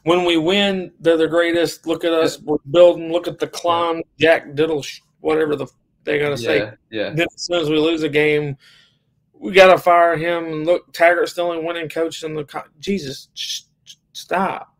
when 0.03 0.25
we 0.25 0.35
win, 0.35 0.91
they're 0.99 1.15
the 1.15 1.29
greatest. 1.29 1.87
Look 1.87 2.03
at 2.03 2.11
us, 2.11 2.37
we're 2.41 2.57
building. 2.69 3.13
Look 3.13 3.29
at 3.29 3.39
the 3.39 3.47
climb, 3.47 4.01
Jack 4.19 4.55
Diddle, 4.55 4.83
whatever 5.21 5.55
the 5.55 5.67
they 6.05 6.19
gotta 6.19 6.41
Yeah, 6.41 6.47
say. 6.47 6.71
yeah. 6.91 7.09
Then 7.09 7.27
as 7.35 7.41
soon 7.45 7.61
as 7.61 7.69
we 7.69 7.77
lose 7.77 8.03
a 8.03 8.09
game, 8.09 8.57
we 9.33 9.51
gotta 9.51 9.77
fire 9.77 10.15
him. 10.15 10.45
And 10.45 10.65
look, 10.65 10.93
Taggart's 10.93 11.31
still 11.31 11.51
in 11.51 11.65
winning 11.65 11.89
coach 11.89 12.23
in 12.23 12.33
the 12.35 12.45
co- 12.45 12.63
Jesus. 12.79 13.29
sh- 13.33 13.61
sh- 13.83 13.95
Stop. 14.13 14.73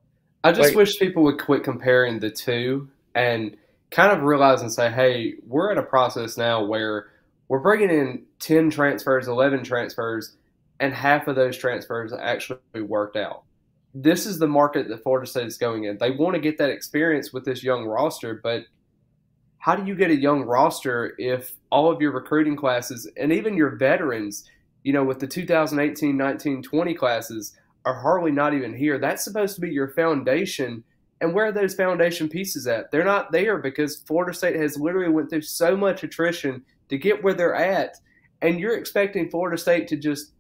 I 0.44 0.52
just 0.52 0.70
Like- 0.70 0.76
wish 0.78 0.98
people 1.00 1.24
would 1.24 1.40
quit 1.40 1.64
comparing 1.64 2.20
the 2.20 2.30
two 2.30 2.88
and 3.16 3.58
kind 3.92 4.12
of 4.16 4.24
realize 4.24 4.62
and 4.62 4.72
say, 4.72 4.90
hey, 4.90 5.34
we're 5.46 5.72
in 5.72 5.78
a 5.78 5.84
process 5.84 6.38
now 6.38 6.64
where 6.64 7.08
we're 7.48 7.60
bringing 7.60 7.90
in 7.90 8.24
10 8.40 8.70
transfers, 8.70 9.28
11 9.28 9.64
transfers, 9.64 10.38
and 10.80 10.94
half 10.94 11.28
of 11.28 11.36
those 11.36 11.58
transfers 11.58 12.12
actually 12.14 12.60
worked 12.82 13.16
out. 13.18 13.44
This 13.94 14.26
is 14.26 14.40
the 14.40 14.48
market 14.48 14.88
that 14.90 15.04
Florida 15.04 15.26
State 15.28 15.48
is 15.48 15.58
going 15.58 15.86
in. 15.86 15.98
They 15.98 16.12
want 16.12 16.36
to 16.36 16.42
get 16.42 16.58
that 16.58 16.70
experience 16.70 17.32
with 17.32 17.46
this 17.46 17.64
young 17.64 17.86
roster, 17.86 18.40
but 18.44 18.64
how 19.66 19.76
do 19.76 19.84
you 19.84 19.96
get 19.96 20.12
a 20.12 20.16
young 20.16 20.44
roster 20.44 21.16
if 21.18 21.54
all 21.72 21.92
of 21.92 22.00
your 22.00 22.12
recruiting 22.12 22.56
classes 22.56 23.10
and 23.18 23.34
even 23.34 23.58
your 23.58 23.76
veterans, 23.78 24.48
you 24.84 24.94
know, 24.94 25.04
with 25.04 25.18
the 25.18 25.26
2018, 25.26 26.16
19, 26.16 26.62
20 26.62 26.94
classes, 26.94 27.58
are 27.84 28.00
hardly 28.00 28.30
not 28.30 28.54
even 28.54 28.78
here. 28.78 29.00
That's 29.00 29.24
supposed 29.24 29.56
to 29.56 29.62
be 29.62 29.72
your 29.72 29.88
foundation. 29.88 30.84
And 31.20 31.34
where 31.34 31.48
are 31.48 31.52
those 31.52 31.74
foundation 31.74 32.30
pieces 32.30 32.68
at? 32.68 32.92
They're 32.92 33.04
not 33.04 33.32
there 33.32 33.58
because 33.58 34.04
Florida 34.06 34.38
State 34.38 34.56
has 34.56 34.78
literally 34.78 35.12
went 35.12 35.32
through 35.32 35.42
so 35.42 35.76
much 35.76 36.04
attrition 36.04 36.64
to 36.90 37.00
get 37.00 37.24
where 37.24 37.34
they're 37.34 37.56
at. 37.56 37.96
And 38.44 38.60
you're 38.60 38.78
expecting 38.78 39.32
Florida 39.32 39.58
State 39.58 39.88
to 39.88 39.96
just 39.98 40.34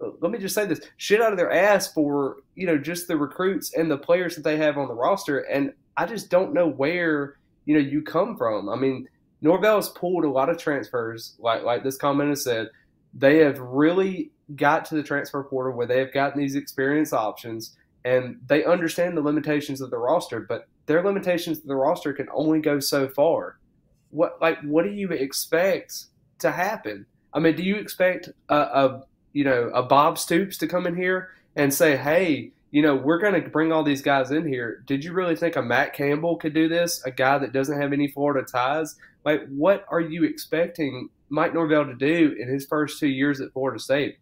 let 0.00 0.32
me 0.32 0.38
just 0.40 0.56
say 0.56 0.66
this 0.66 0.80
shit 0.96 1.22
out 1.22 1.30
of 1.30 1.38
their 1.38 1.52
ass 1.52 1.92
for 1.92 2.38
you 2.56 2.66
know 2.66 2.78
just 2.78 3.06
the 3.06 3.16
recruits 3.16 3.74
and 3.74 3.88
the 3.88 3.98
players 3.98 4.34
that 4.34 4.42
they 4.42 4.56
have 4.56 4.78
on 4.78 4.86
the 4.86 4.94
roster 4.94 5.40
and 5.40 5.72
i 5.96 6.06
just 6.06 6.30
don't 6.30 6.54
know 6.54 6.68
where 6.68 7.34
you 7.68 7.74
know 7.74 7.80
you 7.80 8.02
come 8.02 8.36
from. 8.36 8.68
I 8.68 8.76
mean 8.76 9.06
norvell 9.40 9.76
has 9.76 9.90
pulled 9.90 10.24
a 10.24 10.30
lot 10.30 10.48
of 10.48 10.58
transfers 10.58 11.36
like 11.38 11.62
like 11.62 11.84
this 11.84 11.96
comment 11.96 12.30
has 12.30 12.42
said. 12.42 12.68
They 13.14 13.38
have 13.38 13.58
really 13.58 14.30
got 14.56 14.84
to 14.86 14.94
the 14.94 15.02
transfer 15.02 15.44
portal 15.44 15.76
where 15.76 15.86
they 15.86 15.98
have 15.98 16.12
gotten 16.12 16.40
these 16.40 16.56
experience 16.56 17.12
options 17.12 17.76
and 18.04 18.40
they 18.46 18.64
understand 18.64 19.16
the 19.16 19.20
limitations 19.20 19.80
of 19.80 19.90
the 19.90 19.98
roster 19.98 20.40
but 20.40 20.66
their 20.86 21.04
limitations 21.04 21.58
of 21.58 21.66
the 21.66 21.76
roster 21.76 22.14
can 22.14 22.28
only 22.32 22.60
go 22.60 22.80
so 22.80 23.06
far. 23.08 23.58
What 24.10 24.38
like 24.40 24.58
what 24.62 24.84
do 24.84 24.90
you 24.90 25.10
expect 25.10 26.06
to 26.38 26.50
happen? 26.50 27.04
I 27.34 27.40
mean 27.40 27.54
do 27.54 27.62
you 27.62 27.76
expect 27.76 28.30
a, 28.48 28.56
a 28.56 29.02
you 29.32 29.44
know, 29.44 29.70
a 29.74 29.82
Bob 29.82 30.18
Stoops 30.18 30.56
to 30.58 30.66
come 30.66 30.86
in 30.86 30.96
here 30.96 31.30
and 31.54 31.72
say, 31.72 31.96
hey, 31.96 32.50
you 32.70 32.82
know, 32.82 32.94
we're 32.94 33.18
going 33.18 33.42
to 33.42 33.48
bring 33.48 33.72
all 33.72 33.82
these 33.82 34.02
guys 34.02 34.30
in 34.30 34.46
here. 34.46 34.82
Did 34.86 35.04
you 35.04 35.12
really 35.12 35.36
think 35.36 35.56
a 35.56 35.62
Matt 35.62 35.94
Campbell 35.94 36.36
could 36.36 36.54
do 36.54 36.68
this? 36.68 37.02
A 37.04 37.10
guy 37.10 37.38
that 37.38 37.52
doesn't 37.52 37.80
have 37.80 37.92
any 37.92 38.08
Florida 38.08 38.46
ties? 38.46 38.96
Like, 39.24 39.46
what 39.48 39.84
are 39.88 40.00
you 40.00 40.24
expecting 40.24 41.08
Mike 41.30 41.54
Norvell 41.54 41.86
to 41.86 41.94
do 41.94 42.36
in 42.38 42.48
his 42.48 42.66
first 42.66 43.00
two 43.00 43.08
years 43.08 43.40
at 43.40 43.52
Florida 43.52 43.78
State? 43.78 44.18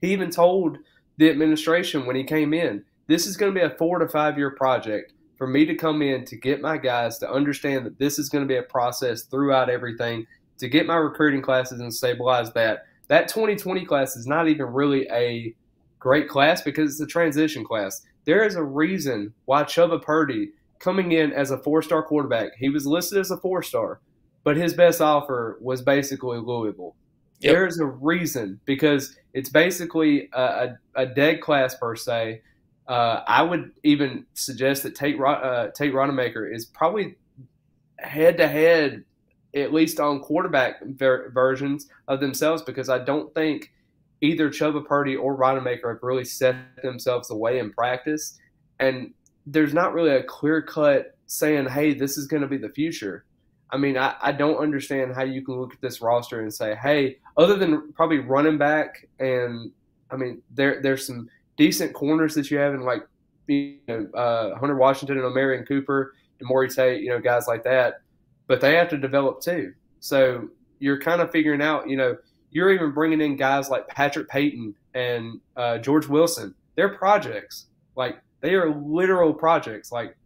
He 0.00 0.12
even 0.12 0.30
told 0.30 0.78
the 1.16 1.30
administration 1.30 2.06
when 2.06 2.16
he 2.16 2.24
came 2.24 2.54
in, 2.54 2.84
this 3.06 3.26
is 3.26 3.36
going 3.36 3.52
to 3.52 3.58
be 3.58 3.64
a 3.64 3.76
four 3.76 3.98
to 3.98 4.08
five 4.08 4.38
year 4.38 4.50
project 4.50 5.12
for 5.36 5.46
me 5.46 5.66
to 5.66 5.74
come 5.74 6.00
in 6.00 6.24
to 6.26 6.36
get 6.36 6.60
my 6.60 6.78
guys 6.78 7.18
to 7.18 7.30
understand 7.30 7.84
that 7.84 7.98
this 7.98 8.18
is 8.18 8.28
going 8.28 8.44
to 8.44 8.48
be 8.48 8.56
a 8.56 8.62
process 8.62 9.22
throughout 9.24 9.68
everything 9.68 10.26
to 10.58 10.68
get 10.68 10.86
my 10.86 10.96
recruiting 10.96 11.42
classes 11.42 11.80
and 11.80 11.92
stabilize 11.92 12.52
that 12.52 12.84
that 13.08 13.28
2020 13.28 13.84
class 13.84 14.16
is 14.16 14.26
not 14.26 14.48
even 14.48 14.66
really 14.66 15.06
a 15.10 15.54
great 16.04 16.28
class 16.28 16.60
because 16.60 16.92
it's 16.92 17.00
a 17.00 17.06
transition 17.06 17.64
class. 17.64 18.02
There 18.26 18.44
is 18.44 18.56
a 18.56 18.62
reason 18.62 19.32
why 19.46 19.64
Chuba 19.64 20.02
Purdy 20.02 20.50
coming 20.78 21.12
in 21.12 21.32
as 21.32 21.50
a 21.50 21.56
four-star 21.56 22.02
quarterback, 22.02 22.50
he 22.58 22.68
was 22.68 22.86
listed 22.86 23.18
as 23.18 23.30
a 23.30 23.38
four-star, 23.38 24.00
but 24.44 24.54
his 24.54 24.74
best 24.74 25.00
offer 25.00 25.56
was 25.62 25.80
basically 25.80 26.38
Louisville. 26.38 26.94
Yep. 27.40 27.52
There's 27.54 27.78
a 27.80 27.86
reason 27.86 28.60
because 28.66 29.16
it's 29.32 29.48
basically 29.48 30.28
a, 30.34 30.42
a, 30.42 30.78
a 30.94 31.06
dead 31.06 31.40
class 31.40 31.74
per 31.74 31.96
se. 31.96 32.42
Uh, 32.86 33.22
I 33.26 33.42
would 33.42 33.72
even 33.82 34.26
suggest 34.34 34.82
that 34.82 34.94
Tate 34.94 35.18
uh, 35.18 35.68
Tate 35.74 35.94
Rodemaker 35.94 36.54
is 36.54 36.66
probably 36.66 37.16
head 37.98 38.36
to 38.36 38.46
head 38.46 39.04
at 39.54 39.72
least 39.72 40.00
on 40.00 40.20
quarterback 40.20 40.84
ver- 40.84 41.30
versions 41.30 41.88
of 42.08 42.20
themselves 42.20 42.60
because 42.60 42.90
I 42.90 42.98
don't 42.98 43.32
think 43.34 43.70
either 44.24 44.50
Chuba 44.50 44.84
Purdy 44.84 45.16
or 45.16 45.36
Rodemaker 45.36 45.92
have 45.92 46.02
really 46.02 46.24
set 46.24 46.56
themselves 46.82 47.30
away 47.30 47.58
in 47.58 47.72
practice. 47.72 48.38
And 48.80 49.12
there's 49.46 49.74
not 49.74 49.92
really 49.92 50.10
a 50.10 50.22
clear 50.22 50.62
cut 50.62 51.16
saying, 51.26 51.68
hey, 51.68 51.94
this 51.94 52.16
is 52.16 52.26
going 52.26 52.42
to 52.42 52.48
be 52.48 52.56
the 52.56 52.70
future. 52.70 53.24
I 53.70 53.76
mean, 53.76 53.96
I, 53.96 54.14
I 54.20 54.32
don't 54.32 54.58
understand 54.58 55.14
how 55.14 55.24
you 55.24 55.44
can 55.44 55.60
look 55.60 55.74
at 55.74 55.80
this 55.80 56.00
roster 56.00 56.40
and 56.40 56.52
say, 56.52 56.76
hey, 56.76 57.18
other 57.36 57.56
than 57.56 57.92
probably 57.92 58.18
running 58.18 58.58
back 58.58 59.08
and 59.18 59.70
I 60.10 60.16
mean, 60.16 60.42
there 60.50 60.80
there's 60.80 61.06
some 61.06 61.28
decent 61.56 61.92
corners 61.92 62.34
that 62.34 62.50
you 62.50 62.58
have 62.58 62.74
in 62.74 62.82
like 62.82 63.02
you 63.48 63.78
know, 63.88 64.06
uh, 64.14 64.56
Hunter 64.58 64.76
Washington 64.76 65.18
and 65.18 65.26
Omarion 65.26 65.66
Cooper, 65.66 66.14
and 66.38 66.48
Demorie 66.48 66.72
Tate, 66.74 67.02
you 67.02 67.08
know, 67.08 67.20
guys 67.20 67.48
like 67.48 67.64
that 67.64 68.02
but 68.46 68.60
they 68.60 68.74
have 68.74 68.88
to 68.90 68.98
develop 68.98 69.40
too. 69.40 69.72
So 70.00 70.48
you're 70.78 71.00
kind 71.00 71.20
of 71.20 71.30
figuring 71.30 71.62
out, 71.62 71.88
you 71.88 71.96
know, 71.96 72.16
you're 72.54 72.72
even 72.72 72.92
bringing 72.92 73.20
in 73.20 73.36
guys 73.36 73.68
like 73.68 73.86
Patrick 73.88 74.28
Payton 74.28 74.74
and 74.94 75.40
uh, 75.56 75.76
George 75.78 76.06
Wilson. 76.06 76.54
They're 76.76 76.96
projects. 76.96 77.66
Like 77.96 78.20
they 78.40 78.54
are 78.54 78.72
literal 78.74 79.34
projects. 79.34 79.90
Like 79.92 80.16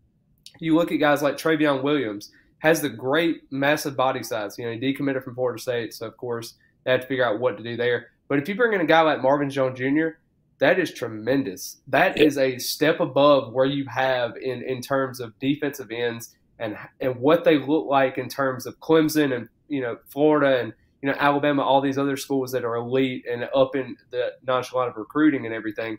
you 0.60 0.76
look 0.76 0.92
at 0.92 0.96
guys 0.96 1.22
like 1.22 1.36
Travion 1.36 1.82
Williams, 1.82 2.30
has 2.58 2.82
the 2.82 2.88
great 2.88 3.50
massive 3.50 3.96
body 3.96 4.22
size. 4.22 4.58
You 4.58 4.66
know, 4.66 4.72
he 4.72 4.78
decommitted 4.78 5.24
from 5.24 5.34
Florida 5.34 5.60
State, 5.60 5.94
so 5.94 6.06
of 6.06 6.16
course 6.16 6.54
they 6.84 6.92
have 6.92 7.00
to 7.00 7.06
figure 7.06 7.24
out 7.24 7.40
what 7.40 7.56
to 7.56 7.62
do 7.62 7.76
there. 7.76 8.08
But 8.28 8.38
if 8.38 8.48
you 8.48 8.54
bring 8.54 8.74
in 8.74 8.80
a 8.82 8.86
guy 8.86 9.00
like 9.00 9.22
Marvin 9.22 9.48
Jones 9.48 9.78
Jr., 9.78 10.18
that 10.58 10.78
is 10.78 10.92
tremendous. 10.92 11.78
That 11.86 12.18
is 12.18 12.36
a 12.36 12.58
step 12.58 13.00
above 13.00 13.54
where 13.54 13.64
you 13.64 13.86
have 13.86 14.36
in 14.36 14.62
in 14.62 14.82
terms 14.82 15.20
of 15.20 15.38
defensive 15.38 15.90
ends 15.90 16.34
and 16.58 16.76
and 17.00 17.16
what 17.16 17.44
they 17.44 17.58
look 17.58 17.86
like 17.86 18.18
in 18.18 18.28
terms 18.28 18.66
of 18.66 18.78
Clemson 18.80 19.34
and 19.34 19.48
you 19.68 19.80
know 19.80 19.96
Florida 20.08 20.58
and 20.60 20.74
you 21.02 21.08
know 21.08 21.16
Alabama, 21.18 21.62
all 21.62 21.80
these 21.80 21.98
other 21.98 22.16
schools 22.16 22.52
that 22.52 22.64
are 22.64 22.76
elite 22.76 23.24
and 23.30 23.48
up 23.54 23.76
in 23.76 23.96
the 24.10 24.32
nonchalant 24.46 24.90
of 24.90 24.96
recruiting 24.96 25.46
and 25.46 25.54
everything. 25.54 25.98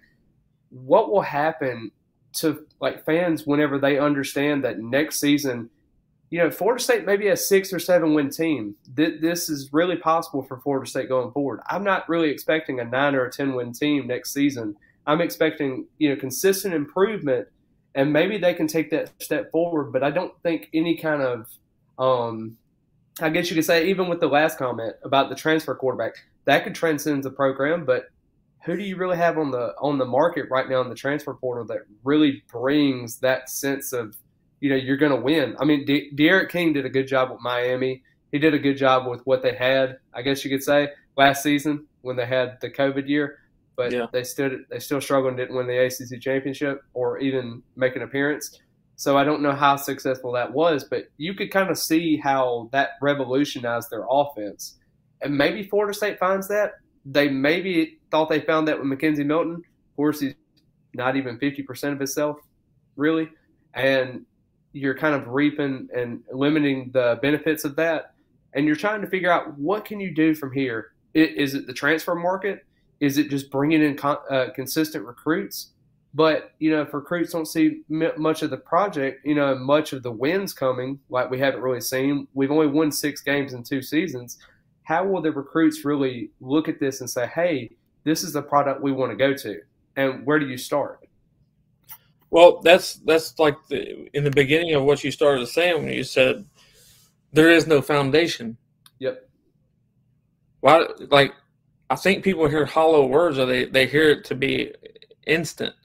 What 0.70 1.12
will 1.12 1.22
happen 1.22 1.92
to 2.34 2.66
like 2.80 3.06
fans 3.06 3.46
whenever 3.46 3.80
they 3.80 3.98
understand 3.98 4.64
that 4.64 4.80
next 4.80 5.20
season, 5.20 5.70
you 6.30 6.38
know, 6.38 6.52
Florida 6.52 6.84
State 6.84 7.06
may 7.06 7.18
be 7.18 7.28
a 7.30 7.38
six 7.38 7.74
or 7.74 7.80
seven 7.80 8.14
win 8.14 8.30
team. 8.30 8.76
This 8.94 9.50
is 9.50 9.74
really 9.74 9.96
possible 9.96 10.44
for 10.44 10.60
Florida 10.60 10.88
State 10.88 11.10
going 11.10 11.32
forward. 11.32 11.62
I'm 11.68 11.84
not 11.84 12.08
really 12.08 12.30
expecting 12.30 12.80
a 12.80 12.84
nine 12.84 13.16
or 13.16 13.26
a 13.26 13.32
ten 13.32 13.56
win 13.56 13.74
team 13.74 14.08
next 14.08 14.34
season. 14.34 14.76
I'm 15.08 15.22
expecting 15.22 15.88
you 15.98 16.10
know 16.10 16.16
consistent 16.16 16.74
improvement 16.74 17.48
and 17.96 18.14
maybe 18.14 18.38
they 18.38 18.54
can 18.54 18.68
take 18.68 18.92
that 18.92 19.12
step 19.22 19.52
forward. 19.52 19.92
But 19.92 20.04
I 20.04 20.12
don't 20.12 20.34
think 20.44 20.70
any 20.74 20.98
kind 20.98 21.22
of, 21.22 21.48
um, 21.98 22.58
I 23.22 23.30
guess 23.30 23.50
you 23.50 23.56
could 23.56 23.66
say, 23.66 23.88
even 23.90 24.08
with 24.08 24.20
the 24.20 24.28
last 24.28 24.58
comment 24.58 24.96
about 25.04 25.30
the 25.30 25.36
transfer 25.36 25.76
quarterback, 25.76 26.14
that 26.46 26.64
could 26.64 26.76
transcend 26.76 27.24
the 27.24 27.32
program. 27.32 27.86
But 27.86 28.06
who 28.66 28.76
do 28.76 28.84
you 28.84 28.96
really 28.98 29.18
have 29.18 29.38
on 29.38 29.52
the 29.52 29.74
on 29.80 29.98
the 29.98 30.06
market 30.06 30.46
right 30.50 30.70
now 30.70 30.82
in 30.82 30.90
the 30.90 30.96
transfer 30.96 31.34
portal 31.34 31.66
that 31.66 31.80
really 32.04 32.44
brings 32.52 33.20
that 33.20 33.50
sense 33.50 33.94
of, 33.94 34.16
you 34.60 34.70
know, 34.70 34.76
you're 34.76 34.98
going 34.98 35.12
to 35.16 35.22
win? 35.22 35.56
I 35.60 35.66
mean, 35.66 35.86
De- 35.86 36.12
D'Eriq 36.12 36.50
King 36.50 36.74
did 36.74 36.86
a 36.86 36.90
good 36.90 37.08
job 37.08 37.32
with 37.32 37.40
Miami. 37.42 38.04
He 38.32 38.40
did 38.40 38.54
a 38.54 38.60
good 38.60 38.78
job 38.78 39.08
with 39.08 39.22
what 39.26 39.42
they 39.42 39.56
had, 39.56 39.98
I 40.14 40.22
guess 40.22 40.44
you 40.44 40.52
could 40.52 40.64
say, 40.64 40.90
last 41.18 41.42
season 41.42 41.88
when 42.02 42.16
they 42.16 42.26
had 42.26 42.58
the 42.62 42.70
COVID 42.70 43.08
year 43.08 43.40
but 43.76 43.94
Yeah. 43.94 44.08
they 44.12 44.26
still 44.26 44.52
they 44.70 44.80
still 44.80 45.00
struggled 45.00 45.30
and 45.30 45.38
didn't 45.38 45.56
win 45.56 45.66
the 45.66 45.78
ACC 45.78 46.20
championship 46.20 46.82
or 46.94 47.18
even 47.20 47.64
make 47.78 47.96
an 47.96 48.02
appearance. 48.02 48.60
So 49.00 49.18
I 49.18 49.24
don't 49.24 49.42
know 49.42 49.54
how 49.54 49.78
successful 49.78 50.34
that 50.34 50.52
was, 50.52 50.84
but 50.84 51.06
you 51.16 51.34
could 51.34 51.52
kind 51.52 51.70
of 51.70 51.78
see 51.78 52.18
how 52.18 52.68
that 52.74 52.98
revolutionized 53.02 53.90
their 53.90 54.04
offense. 54.10 54.78
And 55.22 55.38
maybe 55.38 55.64
Florida 55.64 55.94
State 55.94 56.20
finds 56.20 56.50
that. 56.50 56.72
They 57.06 57.30
maybe 57.30 58.00
thought 58.12 58.28
they 58.28 58.42
found 58.42 58.68
that 58.68 58.78
with 58.78 58.88
McKenzie 58.88 59.26
Milton. 59.26 59.54
Of 59.54 59.96
course, 59.96 60.20
he's 60.20 60.34
not 60.94 61.16
even 61.16 61.40
50% 61.40 61.94
of 61.94 61.98
himself, 61.98 62.40
really. 62.98 63.30
And 63.74 64.26
you're 64.74 64.98
kind 64.98 65.16
of 65.16 65.30
reaping 65.30 65.88
and 65.96 66.22
limiting 66.34 66.92
the 66.92 67.20
benefits 67.22 67.64
of 67.64 67.78
that. 67.78 68.16
And 68.52 68.66
you're 68.66 68.76
trying 68.76 69.00
to 69.00 69.08
figure 69.08 69.32
out 69.32 69.58
what 69.58 69.86
can 69.86 70.02
you 70.02 70.14
do 70.14 70.36
from 70.36 70.52
here. 70.52 70.92
Is 71.14 71.56
it 71.56 71.68
the 71.68 71.74
transfer 71.74 72.16
market? 72.16 72.66
Is 73.00 73.18
it 73.18 73.30
just 73.30 73.50
bringing 73.50 73.82
in 73.82 73.96
con- 73.96 74.20
uh, 74.30 74.48
consistent 74.54 75.06
recruits? 75.06 75.70
But 76.14 76.54
you 76.60 76.72
know, 76.72 76.82
if 76.82 76.94
recruits 76.94 77.32
don't 77.32 77.46
see 77.46 77.82
m- 77.92 78.12
much 78.18 78.42
of 78.42 78.50
the 78.50 78.58
project, 78.58 79.26
you 79.26 79.36
know, 79.36 79.54
much 79.56 79.94
of 79.94 80.02
the 80.02 80.12
wins 80.12 80.54
coming, 80.54 81.00
like 81.10 81.30
we 81.30 81.40
haven't 81.40 81.62
really 81.62 81.82
seen. 81.82 82.28
We've 82.34 82.52
only 82.52 82.68
won 82.68 82.92
six 82.92 83.22
games 83.22 83.54
in 83.54 83.64
two 83.64 83.82
seasons. 83.82 84.40
how 84.90 85.06
will 85.06 85.22
the 85.22 85.32
recruits 85.32 85.86
really 85.86 86.32
look 86.42 86.68
at 86.68 86.80
this 86.80 87.00
and 87.00 87.08
say, 87.08 87.28
hey, 87.28 87.70
this 88.06 88.24
is 88.24 88.34
the 88.34 88.42
product 88.42 88.82
we 88.82 88.92
want 88.92 89.12
to 89.12 89.16
go 89.16 89.36
to? 89.36 89.62
And 89.96 90.26
where 90.26 90.40
do 90.40 90.48
you 90.48 90.58
start? 90.58 91.08
Well, 92.32 92.62
that's 92.62 92.96
that's 92.96 93.38
like 93.38 93.56
the, 93.70 94.08
in 94.16 94.24
the 94.24 94.32
beginning 94.32 94.74
of 94.74 94.84
what 94.84 95.04
you 95.04 95.12
started 95.12 95.46
saying 95.46 95.84
when 95.84 95.94
you 95.94 96.04
said 96.04 96.44
there 97.34 97.52
is 97.52 97.68
no 97.68 97.84
foundation. 97.84 98.58
Yep. 98.98 99.30
Why? 100.62 100.88
Like, 101.12 101.34
I 101.92 101.96
think 101.96 102.24
people 102.24 102.48
hear 102.48 102.66
hollow 102.66 103.06
words, 103.06 103.38
or 103.38 103.46
they 103.46 103.66
they 103.66 103.86
hear 103.86 104.10
it 104.10 104.26
to 104.26 104.36
be 104.36 104.74
instant. 105.28 105.76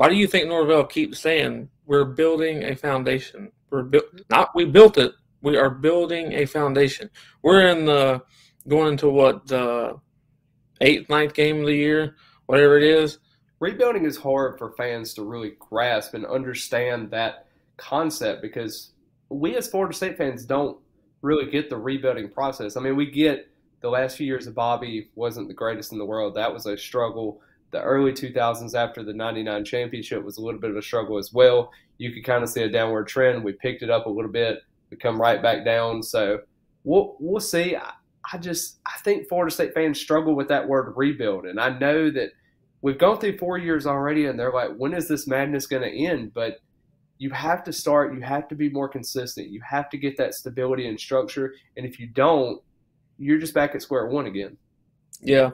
Why 0.00 0.08
do 0.08 0.14
you 0.14 0.26
think 0.26 0.48
Norvell 0.48 0.84
keeps 0.84 1.20
saying 1.20 1.68
we're 1.84 2.06
building 2.06 2.64
a 2.64 2.74
foundation? 2.74 3.52
We're 3.68 3.82
built 3.82 4.06
not 4.30 4.54
we 4.54 4.64
built 4.64 4.96
it. 4.96 5.12
We 5.42 5.58
are 5.58 5.68
building 5.68 6.32
a 6.32 6.46
foundation. 6.46 7.10
We're 7.42 7.66
in 7.68 7.84
the 7.84 8.22
going 8.66 8.92
into 8.92 9.10
what 9.10 9.46
the 9.46 10.00
eighth, 10.80 11.10
ninth 11.10 11.34
game 11.34 11.60
of 11.60 11.66
the 11.66 11.76
year, 11.76 12.16
whatever 12.46 12.78
it 12.78 12.84
is 12.84 13.18
rebuilding 13.58 14.06
is 14.06 14.16
hard 14.16 14.56
for 14.56 14.72
fans 14.72 15.12
to 15.12 15.22
really 15.22 15.52
grasp 15.58 16.14
and 16.14 16.24
understand 16.24 17.10
that 17.10 17.48
concept 17.76 18.40
because 18.40 18.92
we 19.28 19.54
as 19.54 19.68
Florida 19.68 19.94
State 19.94 20.16
fans 20.16 20.46
don't 20.46 20.78
really 21.20 21.50
get 21.50 21.68
the 21.68 21.76
rebuilding 21.76 22.30
process. 22.30 22.78
I 22.78 22.80
mean, 22.80 22.96
we 22.96 23.10
get 23.10 23.50
the 23.82 23.90
last 23.90 24.16
few 24.16 24.26
years 24.26 24.46
of 24.46 24.54
Bobby 24.54 25.10
wasn't 25.14 25.48
the 25.48 25.52
greatest 25.52 25.92
in 25.92 25.98
the 25.98 26.06
world. 26.06 26.34
That 26.36 26.54
was 26.54 26.64
a 26.64 26.78
struggle. 26.78 27.42
The 27.70 27.80
early 27.82 28.12
2000s 28.12 28.74
after 28.74 29.02
the 29.02 29.12
99 29.12 29.64
championship 29.64 30.24
was 30.24 30.38
a 30.38 30.42
little 30.42 30.60
bit 30.60 30.70
of 30.70 30.76
a 30.76 30.82
struggle 30.82 31.18
as 31.18 31.32
well. 31.32 31.70
You 31.98 32.12
could 32.12 32.24
kind 32.24 32.42
of 32.42 32.48
see 32.48 32.62
a 32.62 32.68
downward 32.68 33.06
trend. 33.06 33.44
We 33.44 33.52
picked 33.52 33.82
it 33.82 33.90
up 33.90 34.06
a 34.06 34.10
little 34.10 34.30
bit. 34.30 34.60
We 34.90 34.96
come 34.96 35.20
right 35.20 35.40
back 35.42 35.64
down. 35.64 36.02
So 36.02 36.40
we'll, 36.82 37.16
we'll 37.20 37.40
see. 37.40 37.76
I, 37.76 37.92
I 38.32 38.38
just 38.38 38.78
I 38.86 38.98
think 39.00 39.28
Florida 39.28 39.52
State 39.52 39.74
fans 39.74 40.00
struggle 40.00 40.34
with 40.34 40.48
that 40.48 40.66
word 40.66 40.92
rebuild. 40.96 41.46
And 41.46 41.60
I 41.60 41.78
know 41.78 42.10
that 42.10 42.30
we've 42.82 42.98
gone 42.98 43.18
through 43.18 43.38
four 43.38 43.58
years 43.58 43.86
already, 43.86 44.26
and 44.26 44.38
they're 44.38 44.52
like, 44.52 44.70
when 44.76 44.94
is 44.94 45.08
this 45.08 45.26
madness 45.26 45.66
going 45.66 45.82
to 45.82 46.06
end? 46.06 46.34
But 46.34 46.58
you 47.18 47.30
have 47.30 47.64
to 47.64 47.72
start. 47.72 48.14
You 48.14 48.20
have 48.20 48.48
to 48.48 48.54
be 48.54 48.70
more 48.70 48.88
consistent. 48.88 49.48
You 49.48 49.60
have 49.68 49.90
to 49.90 49.98
get 49.98 50.16
that 50.16 50.34
stability 50.34 50.88
and 50.88 50.98
structure. 50.98 51.54
And 51.76 51.84
if 51.84 52.00
you 52.00 52.06
don't, 52.06 52.60
you're 53.18 53.38
just 53.38 53.54
back 53.54 53.74
at 53.74 53.82
square 53.82 54.06
one 54.06 54.26
again. 54.26 54.56
Yeah. 55.20 55.50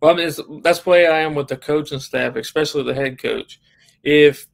Well, 0.00 0.12
I 0.12 0.16
mean, 0.16 0.60
that's 0.62 0.80
the 0.80 0.90
way 0.90 1.06
I 1.06 1.20
am 1.20 1.34
with 1.34 1.48
the 1.48 1.56
coaching 1.56 2.00
staff, 2.00 2.36
especially 2.36 2.82
the 2.82 2.94
head 2.94 3.20
coach. 3.20 3.60
If 4.02 4.46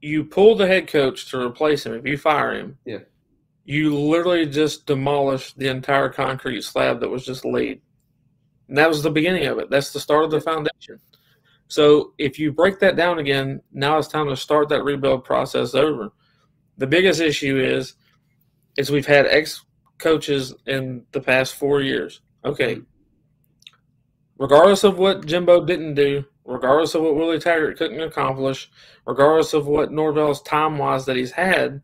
you 0.00 0.24
pull 0.24 0.54
the 0.54 0.66
head 0.66 0.86
coach 0.86 1.30
to 1.30 1.40
replace 1.40 1.84
him, 1.84 1.94
if 1.94 2.06
you 2.06 2.16
fire 2.16 2.54
him, 2.54 2.78
yeah, 2.84 2.98
you 3.64 3.94
literally 3.94 4.46
just 4.46 4.86
demolish 4.86 5.52
the 5.54 5.68
entire 5.68 6.08
concrete 6.08 6.62
slab 6.62 7.00
that 7.00 7.08
was 7.08 7.24
just 7.24 7.44
laid. 7.44 7.80
And 8.68 8.78
that 8.78 8.88
was 8.88 9.02
the 9.02 9.10
beginning 9.10 9.46
of 9.46 9.58
it. 9.58 9.70
That's 9.70 9.92
the 9.92 10.00
start 10.00 10.24
of 10.24 10.30
the 10.30 10.40
foundation. 10.40 11.00
So 11.68 12.14
if 12.18 12.38
you 12.38 12.52
break 12.52 12.80
that 12.80 12.96
down 12.96 13.18
again, 13.18 13.62
now 13.72 13.98
it's 13.98 14.08
time 14.08 14.28
to 14.28 14.36
start 14.36 14.68
that 14.70 14.82
rebuild 14.82 15.24
process 15.24 15.74
over. 15.74 16.10
The 16.78 16.86
biggest 16.86 17.20
issue 17.20 17.58
is 17.58 17.94
is 18.76 18.90
we've 18.90 19.06
had 19.06 19.26
ex 19.26 19.64
coaches 19.98 20.54
in 20.66 21.04
the 21.12 21.20
past 21.20 21.54
four 21.56 21.80
years. 21.80 22.22
Okay. 22.44 22.76
Mm-hmm. 22.76 22.84
Regardless 24.40 24.84
of 24.84 24.96
what 24.96 25.26
Jimbo 25.26 25.66
didn't 25.66 25.96
do, 25.96 26.24
regardless 26.46 26.94
of 26.94 27.02
what 27.02 27.14
Willie 27.14 27.38
Taggart 27.38 27.76
couldn't 27.76 28.00
accomplish, 28.00 28.70
regardless 29.06 29.52
of 29.52 29.66
what 29.66 29.92
Norvell's 29.92 30.40
time 30.40 30.78
was 30.78 31.04
that 31.04 31.16
he's 31.16 31.32
had, 31.32 31.82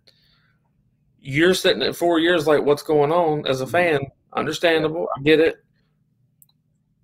you're 1.20 1.52
sitting 1.52 1.82
at 1.82 1.94
four 1.94 2.18
years 2.18 2.46
like 2.46 2.64
what's 2.64 2.82
going 2.82 3.12
on 3.12 3.46
as 3.46 3.60
a 3.60 3.66
fan. 3.66 4.00
Understandable. 4.32 5.06
I 5.14 5.20
get 5.20 5.38
it. 5.38 5.62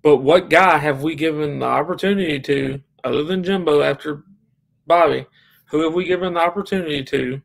But 0.01 0.17
what 0.17 0.49
guy 0.49 0.79
have 0.79 1.03
we 1.03 1.13
given 1.13 1.59
the 1.59 1.67
opportunity 1.67 2.39
to, 2.39 2.81
other 3.03 3.23
than 3.23 3.43
Jimbo 3.43 3.83
after 3.83 4.23
Bobby, 4.87 5.27
who 5.65 5.83
have 5.83 5.93
we 5.93 6.05
given 6.05 6.33
the 6.33 6.39
opportunity 6.39 7.03
to 7.03 7.39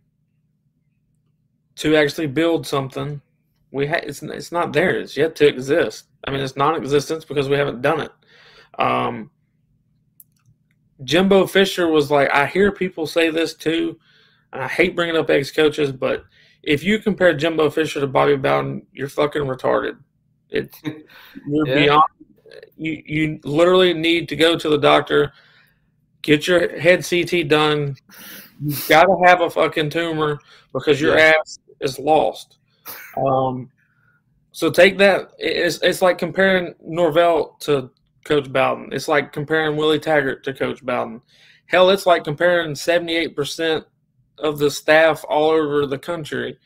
to 1.76 1.94
actually 1.94 2.26
build 2.26 2.66
something? 2.66 3.20
We 3.70 3.86
ha- 3.86 4.00
it's 4.02 4.22
it's 4.22 4.52
not 4.52 4.72
there. 4.72 4.98
It's 4.98 5.16
yet 5.16 5.36
to 5.36 5.46
exist. 5.46 6.06
I 6.24 6.30
mean, 6.30 6.40
it's 6.40 6.56
non-existence 6.56 7.24
because 7.24 7.48
we 7.48 7.56
haven't 7.56 7.82
done 7.82 8.00
it. 8.00 8.12
Um, 8.78 9.30
Jimbo 11.04 11.46
Fisher 11.46 11.88
was 11.88 12.10
like, 12.10 12.30
I 12.32 12.46
hear 12.46 12.72
people 12.72 13.06
say 13.06 13.30
this 13.30 13.54
too, 13.54 13.98
and 14.52 14.62
I 14.62 14.68
hate 14.68 14.96
bringing 14.96 15.16
up 15.16 15.30
ex-coaches, 15.30 15.92
but 15.92 16.24
if 16.62 16.82
you 16.82 16.98
compare 16.98 17.34
Jimbo 17.34 17.70
Fisher 17.70 18.00
to 18.00 18.06
Bobby 18.06 18.36
Bowden, 18.36 18.86
you're 18.92 19.08
fucking 19.08 19.42
retarded. 19.42 19.98
It's 20.50 20.80
you're 21.46 21.68
yeah. 21.68 21.74
beyond 21.74 22.04
you 22.76 23.02
you 23.06 23.40
literally 23.44 23.92
need 23.92 24.28
to 24.28 24.36
go 24.36 24.56
to 24.56 24.68
the 24.68 24.78
doctor, 24.78 25.32
get 26.22 26.46
your 26.46 26.78
head 26.78 27.04
CT 27.04 27.48
done. 27.48 27.96
You've 28.60 28.88
got 28.88 29.04
to 29.04 29.16
have 29.26 29.40
a 29.40 29.50
fucking 29.50 29.90
tumor 29.90 30.38
because 30.72 31.00
your 31.00 31.16
yeah. 31.16 31.34
ass 31.38 31.58
is 31.80 31.98
lost. 31.98 32.57
Um, 33.16 33.70
so 34.52 34.70
take 34.70 34.98
that. 34.98 35.30
It's 35.38 35.78
it's 35.82 36.02
like 36.02 36.18
comparing 36.18 36.74
Norvell 36.80 37.56
to 37.60 37.90
Coach 38.24 38.52
Bowden. 38.52 38.88
It's 38.92 39.08
like 39.08 39.32
comparing 39.32 39.76
Willie 39.76 40.00
Taggart 40.00 40.44
to 40.44 40.54
Coach 40.54 40.84
Bowden. 40.84 41.20
Hell, 41.66 41.90
it's 41.90 42.06
like 42.06 42.24
comparing 42.24 42.74
seventy 42.74 43.16
eight 43.16 43.36
percent 43.36 43.84
of 44.38 44.58
the 44.58 44.70
staff 44.70 45.24
all 45.28 45.50
over 45.50 45.86
the 45.86 45.98
country 45.98 46.58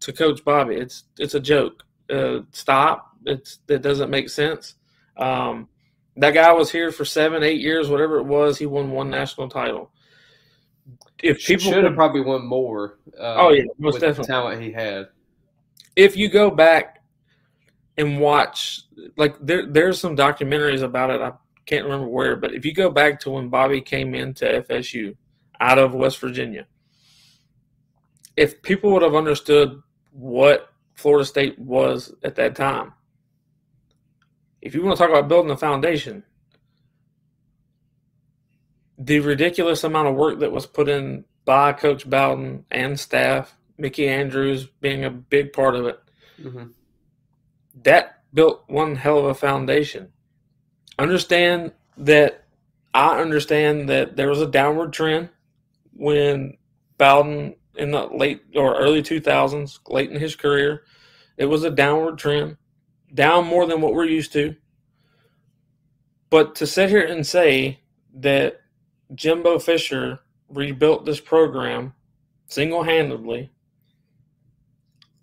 to 0.00 0.12
Coach 0.12 0.44
Bobby. 0.44 0.76
It's 0.76 1.04
it's 1.18 1.34
a 1.34 1.40
joke. 1.40 1.84
Uh, 2.10 2.40
stop. 2.52 3.16
It's 3.24 3.58
that 3.66 3.82
doesn't 3.82 4.10
make 4.10 4.28
sense. 4.28 4.74
Um, 5.16 5.68
that 6.16 6.34
guy 6.34 6.52
was 6.52 6.70
here 6.70 6.92
for 6.92 7.04
seven, 7.04 7.42
eight 7.42 7.60
years, 7.60 7.88
whatever 7.88 8.18
it 8.18 8.26
was. 8.26 8.58
He 8.58 8.66
won 8.66 8.90
one 8.90 9.10
national 9.10 9.48
title. 9.48 9.90
If 11.22 11.44
people 11.44 11.72
should 11.72 11.84
have 11.84 11.94
probably 11.94 12.20
won 12.20 12.44
more. 12.44 12.98
Uh, 13.18 13.36
oh 13.36 13.50
yeah, 13.50 13.64
most 13.78 14.00
definitely. 14.00 14.26
talent 14.26 14.62
he 14.62 14.72
had. 14.72 15.08
If 15.96 16.16
you 16.16 16.28
go 16.28 16.50
back 16.50 17.02
and 17.96 18.20
watch, 18.20 18.82
like 19.16 19.36
there, 19.40 19.66
there's 19.66 20.00
some 20.00 20.16
documentaries 20.16 20.82
about 20.82 21.10
it. 21.10 21.20
I 21.20 21.32
can't 21.66 21.84
remember 21.84 22.08
where, 22.08 22.36
but 22.36 22.54
if 22.54 22.64
you 22.64 22.72
go 22.72 22.90
back 22.90 23.20
to 23.20 23.30
when 23.30 23.48
Bobby 23.48 23.80
came 23.80 24.14
into 24.14 24.44
FSU 24.44 25.16
out 25.60 25.78
of 25.78 25.94
West 25.94 26.18
Virginia, 26.18 26.66
if 28.36 28.62
people 28.62 28.92
would 28.92 29.02
have 29.02 29.14
understood 29.14 29.82
what 30.10 30.68
Florida 30.94 31.24
State 31.24 31.58
was 31.58 32.14
at 32.24 32.36
that 32.36 32.54
time, 32.54 32.92
if 34.60 34.74
you 34.74 34.82
want 34.82 34.96
to 34.96 35.02
talk 35.02 35.10
about 35.10 35.28
building 35.28 35.50
a 35.50 35.56
foundation, 35.56 36.22
the 38.96 39.20
ridiculous 39.20 39.84
amount 39.84 40.08
of 40.08 40.14
work 40.14 40.38
that 40.38 40.52
was 40.52 40.66
put 40.66 40.88
in 40.88 41.24
by 41.44 41.72
Coach 41.72 42.08
Bowden 42.08 42.64
and 42.70 42.98
staff, 42.98 43.56
Mickey 43.78 44.08
Andrews 44.08 44.66
being 44.80 45.04
a 45.04 45.10
big 45.10 45.52
part 45.52 45.74
of 45.74 45.86
it, 45.86 46.00
mm-hmm. 46.40 46.66
that 47.82 48.22
built 48.32 48.64
one 48.68 48.96
hell 48.96 49.18
of 49.18 49.24
a 49.26 49.34
foundation. 49.34 50.08
Understand 50.98 51.72
that 51.96 52.44
I 52.94 53.20
understand 53.20 53.88
that 53.88 54.16
there 54.16 54.28
was 54.28 54.40
a 54.40 54.46
downward 54.46 54.92
trend 54.92 55.30
when 55.94 56.56
Bowden 56.98 57.54
in 57.76 57.90
the 57.90 58.06
late 58.06 58.42
or 58.54 58.76
early 58.76 59.02
2000s, 59.02 59.78
late 59.88 60.10
in 60.10 60.20
his 60.20 60.36
career, 60.36 60.84
it 61.36 61.46
was 61.46 61.64
a 61.64 61.70
downward 61.70 62.18
trend 62.18 62.56
down 63.14 63.46
more 63.46 63.66
than 63.66 63.80
what 63.80 63.94
we're 63.94 64.04
used 64.04 64.32
to. 64.32 64.54
But 66.30 66.54
to 66.56 66.66
sit 66.66 66.90
here 66.90 67.04
and 67.04 67.26
say 67.26 67.80
that 68.14 68.60
Jimbo 69.14 69.58
Fisher 69.58 70.20
rebuilt 70.48 71.04
this 71.04 71.20
program 71.20 71.94
single 72.46 72.82
handedly, 72.82 73.50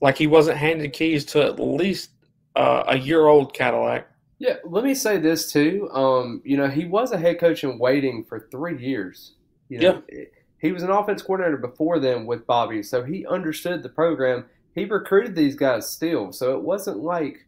like 0.01 0.17
he 0.17 0.27
wasn't 0.27 0.57
handed 0.57 0.93
keys 0.93 1.25
to 1.25 1.43
at 1.43 1.59
least 1.59 2.11
uh, 2.55 2.83
a 2.87 2.97
year 2.97 3.27
old 3.27 3.53
Cadillac. 3.53 4.07
Yeah, 4.39 4.55
let 4.63 4.85
me 4.85 4.93
say 4.93 5.17
this 5.17 5.51
too. 5.51 5.89
Um, 5.91 6.41
you 6.45 6.55
know, 6.55 6.69
he 6.69 6.85
was 6.85 7.11
a 7.11 7.17
head 7.17 7.39
coach 7.39 7.63
in 7.63 7.77
waiting 7.77 8.23
for 8.23 8.47
three 8.51 8.81
years. 8.81 9.33
You 9.67 9.79
know, 9.79 10.03
yeah. 10.11 10.23
He 10.59 10.71
was 10.71 10.83
an 10.83 10.89
offense 10.89 11.21
coordinator 11.21 11.57
before 11.57 11.99
then 11.99 12.25
with 12.25 12.45
Bobby, 12.45 12.83
so 12.83 13.03
he 13.03 13.25
understood 13.25 13.81
the 13.81 13.89
program. 13.89 14.45
He 14.75 14.85
recruited 14.85 15.35
these 15.35 15.55
guys 15.55 15.89
still, 15.89 16.31
so 16.31 16.55
it 16.57 16.63
wasn't 16.63 16.97
like 16.97 17.45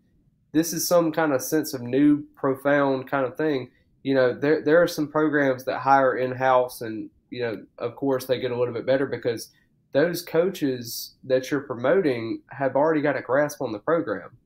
this 0.53 0.73
is 0.73 0.87
some 0.87 1.11
kind 1.11 1.33
of 1.33 1.41
sense 1.41 1.73
of 1.73 1.81
new, 1.81 2.23
profound 2.35 3.09
kind 3.09 3.25
of 3.25 3.37
thing. 3.37 3.69
You 4.03 4.15
know, 4.15 4.33
there 4.33 4.61
there 4.61 4.81
are 4.81 4.87
some 4.87 5.07
programs 5.07 5.65
that 5.65 5.79
hire 5.79 6.17
in 6.17 6.31
house, 6.31 6.81
and 6.81 7.09
you 7.29 7.41
know, 7.41 7.63
of 7.77 7.95
course, 7.95 8.25
they 8.25 8.39
get 8.39 8.51
a 8.51 8.57
little 8.57 8.73
bit 8.73 8.85
better 8.85 9.05
because 9.05 9.49
those 9.93 10.21
coaches 10.21 11.15
that 11.23 11.51
you're 11.51 11.61
promoting 11.61 12.41
have 12.49 12.75
already 12.75 13.01
got 13.01 13.17
a 13.17 13.21
grasp 13.21 13.61
on 13.61 13.71
the 13.71 13.79
program. 13.79 14.37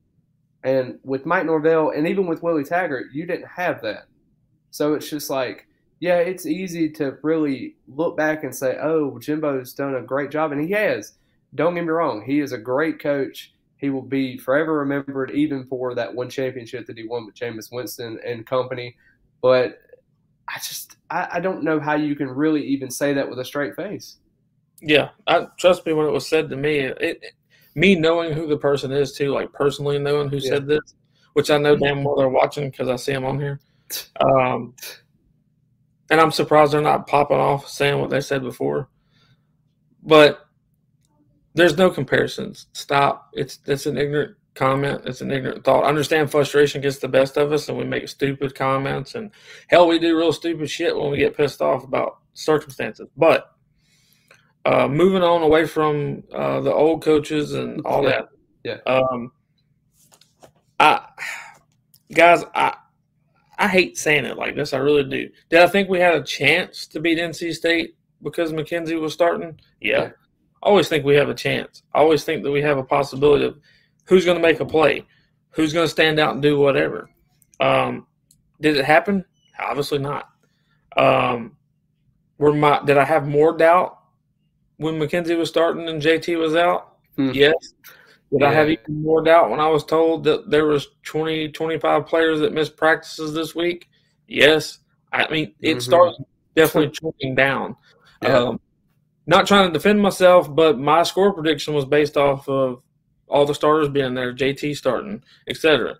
And 0.64 0.98
with 1.04 1.26
Mike 1.26 1.46
Norvell 1.46 1.90
and 1.90 2.08
even 2.08 2.26
with 2.26 2.42
Willie 2.42 2.64
Taggart, 2.64 3.06
you 3.12 3.26
didn't 3.26 3.48
have 3.48 3.82
that. 3.82 4.06
So 4.70 4.94
it's 4.94 5.08
just 5.08 5.30
like, 5.30 5.66
yeah, 6.00 6.16
it's 6.16 6.46
easy 6.46 6.90
to 6.92 7.16
really 7.22 7.76
look 7.86 8.16
back 8.16 8.42
and 8.42 8.54
say, 8.54 8.76
oh, 8.82 9.18
Jimbo's 9.18 9.72
done 9.72 9.94
a 9.94 10.02
great 10.02 10.30
job. 10.30 10.52
And 10.52 10.60
he 10.60 10.72
has. 10.72 11.14
Don't 11.54 11.74
get 11.74 11.84
me 11.84 11.90
wrong, 11.90 12.24
he 12.26 12.40
is 12.40 12.52
a 12.52 12.58
great 12.58 13.00
coach 13.00 13.54
he 13.78 13.90
will 13.90 14.02
be 14.02 14.38
forever 14.38 14.78
remembered, 14.78 15.30
even 15.32 15.66
for 15.66 15.94
that 15.94 16.14
one 16.14 16.30
championship 16.30 16.86
that 16.86 16.96
he 16.96 17.06
won 17.06 17.26
with 17.26 17.34
Jameis 17.34 17.70
Winston 17.70 18.18
and 18.24 18.46
company. 18.46 18.96
But 19.42 19.80
I 20.48 20.58
just 20.58 20.96
I, 21.10 21.28
I 21.34 21.40
don't 21.40 21.62
know 21.62 21.78
how 21.78 21.94
you 21.94 22.16
can 22.16 22.28
really 22.28 22.64
even 22.66 22.90
say 22.90 23.12
that 23.12 23.28
with 23.28 23.38
a 23.38 23.44
straight 23.44 23.76
face. 23.76 24.16
Yeah, 24.80 25.10
I 25.26 25.46
trust 25.58 25.86
me 25.86 25.92
when 25.92 26.06
it 26.06 26.12
was 26.12 26.28
said 26.28 26.50
to 26.50 26.56
me. 26.56 26.78
It, 26.80 26.96
it 27.00 27.24
me 27.74 27.94
knowing 27.94 28.32
who 28.32 28.46
the 28.46 28.56
person 28.56 28.92
is 28.92 29.12
too, 29.12 29.30
like 29.30 29.52
personally 29.52 29.98
knowing 29.98 30.28
who 30.28 30.38
yeah. 30.38 30.50
said 30.50 30.66
this, 30.66 30.94
which 31.34 31.50
I 31.50 31.58
know 31.58 31.76
damn 31.76 32.02
well 32.02 32.16
they're 32.16 32.28
watching 32.28 32.70
because 32.70 32.88
I 32.88 32.96
see 32.96 33.12
them 33.12 33.24
on 33.24 33.38
here. 33.38 33.60
Um, 34.20 34.74
and 36.10 36.20
I'm 36.20 36.32
surprised 36.32 36.72
they're 36.72 36.80
not 36.80 37.06
popping 37.06 37.36
off 37.36 37.68
saying 37.68 38.00
what 38.00 38.10
they 38.10 38.20
said 38.20 38.42
before. 38.42 38.88
But 40.02 40.46
there's 41.54 41.76
no 41.76 41.90
comparisons. 41.90 42.66
Stop. 42.72 43.30
It's 43.32 43.60
it's 43.66 43.86
an 43.86 43.96
ignorant 43.96 44.36
comment. 44.54 45.02
It's 45.04 45.20
an 45.20 45.30
ignorant 45.30 45.64
thought. 45.64 45.84
I 45.84 45.88
understand 45.88 46.30
frustration 46.30 46.80
gets 46.80 46.98
the 46.98 47.08
best 47.08 47.36
of 47.36 47.52
us 47.52 47.68
and 47.68 47.78
we 47.78 47.84
make 47.84 48.08
stupid 48.08 48.54
comments 48.54 49.14
and 49.14 49.30
hell 49.68 49.86
we 49.86 49.98
do 49.98 50.16
real 50.16 50.32
stupid 50.32 50.70
shit 50.70 50.96
when 50.96 51.10
we 51.10 51.18
get 51.18 51.36
pissed 51.36 51.62
off 51.62 51.84
about 51.84 52.18
circumstances. 52.34 53.08
But 53.16 53.55
uh, 54.66 54.88
moving 54.88 55.22
on 55.22 55.42
away 55.42 55.64
from 55.64 56.24
uh, 56.34 56.60
the 56.60 56.72
old 56.72 57.00
coaches 57.00 57.54
and 57.54 57.80
all 57.86 58.02
yeah. 58.02 58.08
that. 58.08 58.28
Yeah. 58.64 58.92
Um, 58.92 59.30
I 60.80 61.06
guys, 62.12 62.44
I 62.52 62.76
I 63.58 63.68
hate 63.68 63.96
saying 63.96 64.24
it 64.24 64.36
like 64.36 64.56
this. 64.56 64.72
I 64.72 64.78
really 64.78 65.04
do. 65.04 65.30
Did 65.50 65.60
I 65.60 65.68
think 65.68 65.88
we 65.88 66.00
had 66.00 66.16
a 66.16 66.22
chance 66.22 66.88
to 66.88 67.00
beat 67.00 67.18
NC 67.18 67.54
State 67.54 67.94
because 68.22 68.52
McKenzie 68.52 69.00
was 69.00 69.12
starting? 69.12 69.58
Yeah. 69.80 69.98
yeah. 70.00 70.10
I 70.62 70.68
always 70.68 70.88
think 70.88 71.04
we 71.04 71.14
have 71.14 71.28
a 71.28 71.34
chance. 71.34 71.84
I 71.94 72.00
always 72.00 72.24
think 72.24 72.42
that 72.42 72.50
we 72.50 72.60
have 72.62 72.76
a 72.76 72.82
possibility 72.82 73.44
of 73.44 73.58
who's 74.04 74.24
going 74.24 74.36
to 74.36 74.42
make 74.42 74.58
a 74.58 74.66
play, 74.66 75.06
who's 75.50 75.72
going 75.72 75.84
to 75.84 75.90
stand 75.90 76.18
out 76.18 76.34
and 76.34 76.42
do 76.42 76.58
whatever. 76.58 77.08
Um, 77.60 78.08
did 78.60 78.76
it 78.76 78.84
happen? 78.84 79.24
Obviously 79.60 79.98
not. 79.98 80.28
Um, 80.96 81.56
were 82.38 82.52
my 82.52 82.84
did 82.84 82.98
I 82.98 83.04
have 83.04 83.28
more 83.28 83.56
doubt 83.56 83.95
when 84.78 84.94
McKenzie 84.94 85.36
was 85.36 85.48
starting 85.48 85.88
and 85.88 86.02
JT 86.02 86.38
was 86.38 86.54
out? 86.54 86.96
Hmm. 87.16 87.30
Yes. 87.32 87.74
Did 88.32 88.40
yeah. 88.40 88.48
I 88.48 88.52
have 88.52 88.68
even 88.68 89.02
more 89.02 89.22
doubt 89.22 89.50
when 89.50 89.60
I 89.60 89.68
was 89.68 89.84
told 89.84 90.24
that 90.24 90.50
there 90.50 90.66
was 90.66 90.88
20, 91.04 91.50
25 91.52 92.06
players 92.06 92.40
that 92.40 92.52
missed 92.52 92.76
practices 92.76 93.32
this 93.32 93.54
week? 93.54 93.88
Yes. 94.26 94.78
I 95.12 95.30
mean, 95.30 95.54
it 95.60 95.70
mm-hmm. 95.70 95.80
starts 95.80 96.18
definitely 96.54 96.90
trending 96.90 97.34
down. 97.34 97.76
Yeah. 98.22 98.38
Um, 98.38 98.60
not 99.26 99.46
trying 99.46 99.68
to 99.68 99.72
defend 99.72 100.00
myself, 100.00 100.52
but 100.54 100.78
my 100.78 101.02
score 101.02 101.32
prediction 101.32 101.74
was 101.74 101.84
based 101.84 102.16
off 102.16 102.48
of 102.48 102.82
all 103.28 103.44
the 103.44 103.54
starters 103.54 103.88
being 103.88 104.14
there, 104.14 104.34
JT 104.34 104.76
starting, 104.76 105.22
etc. 105.48 105.96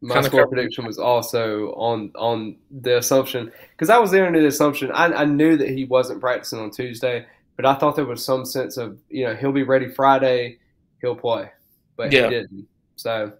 My 0.00 0.14
kind 0.14 0.26
score 0.26 0.46
prediction 0.46 0.84
was 0.84 0.98
also 0.98 1.72
on 1.74 2.10
on 2.14 2.56
the 2.70 2.98
assumption 2.98 3.50
because 3.72 3.90
I 3.90 3.98
was 3.98 4.10
there 4.10 4.26
under 4.26 4.40
the 4.40 4.48
assumption 4.48 4.90
I, 4.92 5.06
I 5.06 5.24
knew 5.24 5.56
that 5.56 5.68
he 5.68 5.84
wasn't 5.84 6.20
practicing 6.20 6.58
on 6.58 6.70
Tuesday, 6.70 7.26
but 7.56 7.66
I 7.66 7.74
thought 7.74 7.96
there 7.96 8.04
was 8.04 8.24
some 8.24 8.44
sense 8.44 8.76
of 8.76 8.98
you 9.08 9.26
know 9.26 9.34
he'll 9.34 9.52
be 9.52 9.62
ready 9.62 9.88
Friday, 9.88 10.58
he'll 11.00 11.16
play, 11.16 11.50
but 11.96 12.12
yeah. 12.12 12.24
he 12.24 12.30
didn't. 12.30 12.66
So, 12.96 13.32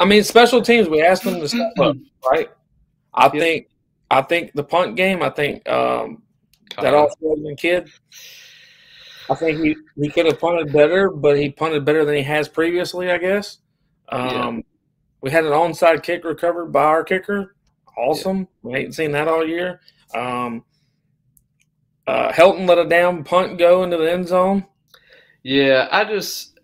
I 0.00 0.04
mean, 0.04 0.22
special 0.24 0.62
teams 0.62 0.88
we 0.88 1.02
asked 1.02 1.24
them 1.24 1.40
to 1.40 1.48
step 1.48 1.72
up, 1.80 1.96
right? 2.30 2.48
I 3.14 3.24
yep. 3.24 3.32
think 3.32 3.68
I 4.10 4.22
think 4.22 4.52
the 4.54 4.64
punt 4.64 4.96
game. 4.96 5.22
I 5.22 5.30
think 5.30 5.68
um, 5.68 6.22
that 6.80 6.94
Australian 6.94 7.56
kid. 7.56 7.90
I 9.30 9.34
think 9.34 9.60
he, 9.60 9.76
he 10.00 10.08
could 10.08 10.26
have 10.26 10.40
punted 10.40 10.72
better, 10.72 11.10
but 11.10 11.38
he 11.38 11.50
punted 11.50 11.84
better 11.84 12.04
than 12.04 12.14
he 12.14 12.22
has 12.22 12.48
previously, 12.48 13.10
I 13.10 13.18
guess. 13.18 13.58
Um, 14.08 14.56
yeah. 14.56 14.60
We 15.20 15.30
had 15.30 15.44
an 15.44 15.52
onside 15.52 16.02
kick 16.02 16.24
recovered 16.24 16.72
by 16.72 16.84
our 16.84 17.04
kicker. 17.04 17.54
Awesome. 17.96 18.38
Yeah. 18.38 18.44
We 18.62 18.78
ain't 18.78 18.94
seen 18.94 19.12
that 19.12 19.28
all 19.28 19.46
year. 19.46 19.80
Um, 20.14 20.64
uh, 22.08 22.32
Helton 22.32 22.66
let 22.66 22.78
a 22.78 22.88
down 22.88 23.22
punt 23.22 23.58
go 23.58 23.82
into 23.82 23.98
the 23.98 24.10
end 24.10 24.26
zone. 24.26 24.64
Yeah, 25.42 25.88
I 25.92 26.04
just, 26.04 26.58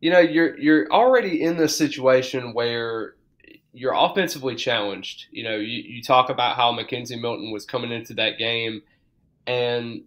you 0.00 0.10
know, 0.10 0.20
you're 0.20 0.56
you're 0.56 0.90
already 0.92 1.42
in 1.42 1.56
this 1.56 1.76
situation 1.76 2.54
where 2.54 3.16
you're 3.72 3.94
offensively 3.94 4.54
challenged. 4.54 5.26
You 5.32 5.44
know, 5.44 5.56
you, 5.56 5.82
you 5.82 6.02
talk 6.02 6.30
about 6.30 6.54
how 6.54 6.72
McKenzie 6.72 7.20
Milton 7.20 7.50
was 7.50 7.66
coming 7.66 7.90
into 7.90 8.14
that 8.14 8.38
game, 8.38 8.82
and 9.48 10.02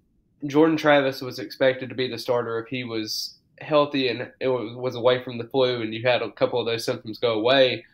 Jordan 0.47 0.77
Travis 0.77 1.21
was 1.21 1.39
expected 1.39 1.89
to 1.89 1.95
be 1.95 2.07
the 2.07 2.17
starter 2.17 2.59
if 2.59 2.69
he 2.69 2.85
was 2.85 3.35
healthy 3.59 4.07
and 4.07 4.29
it 4.39 4.47
was 4.47 4.95
away 4.95 5.23
from 5.23 5.37
the 5.37 5.45
flu 5.45 5.81
and 5.81 5.93
you 5.93 6.01
had 6.01 6.21
a 6.21 6.31
couple 6.31 6.59
of 6.59 6.65
those 6.65 6.85
symptoms 6.85 7.17
go 7.19 7.33
away. 7.33 7.85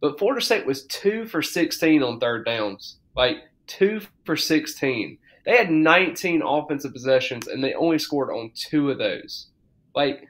But 0.00 0.18
Florida 0.18 0.44
State 0.44 0.66
was 0.66 0.84
two 0.86 1.26
for 1.26 1.40
16 1.40 2.02
on 2.02 2.20
third 2.20 2.44
downs, 2.44 2.96
like 3.16 3.38
two 3.66 4.02
for 4.24 4.36
16. 4.36 5.18
They 5.44 5.56
had 5.56 5.70
19 5.70 6.42
offensive 6.42 6.92
possessions 6.92 7.46
and 7.46 7.62
they 7.62 7.74
only 7.74 7.98
scored 7.98 8.30
on 8.30 8.50
two 8.54 8.90
of 8.90 8.98
those. 8.98 9.48
Like, 9.94 10.26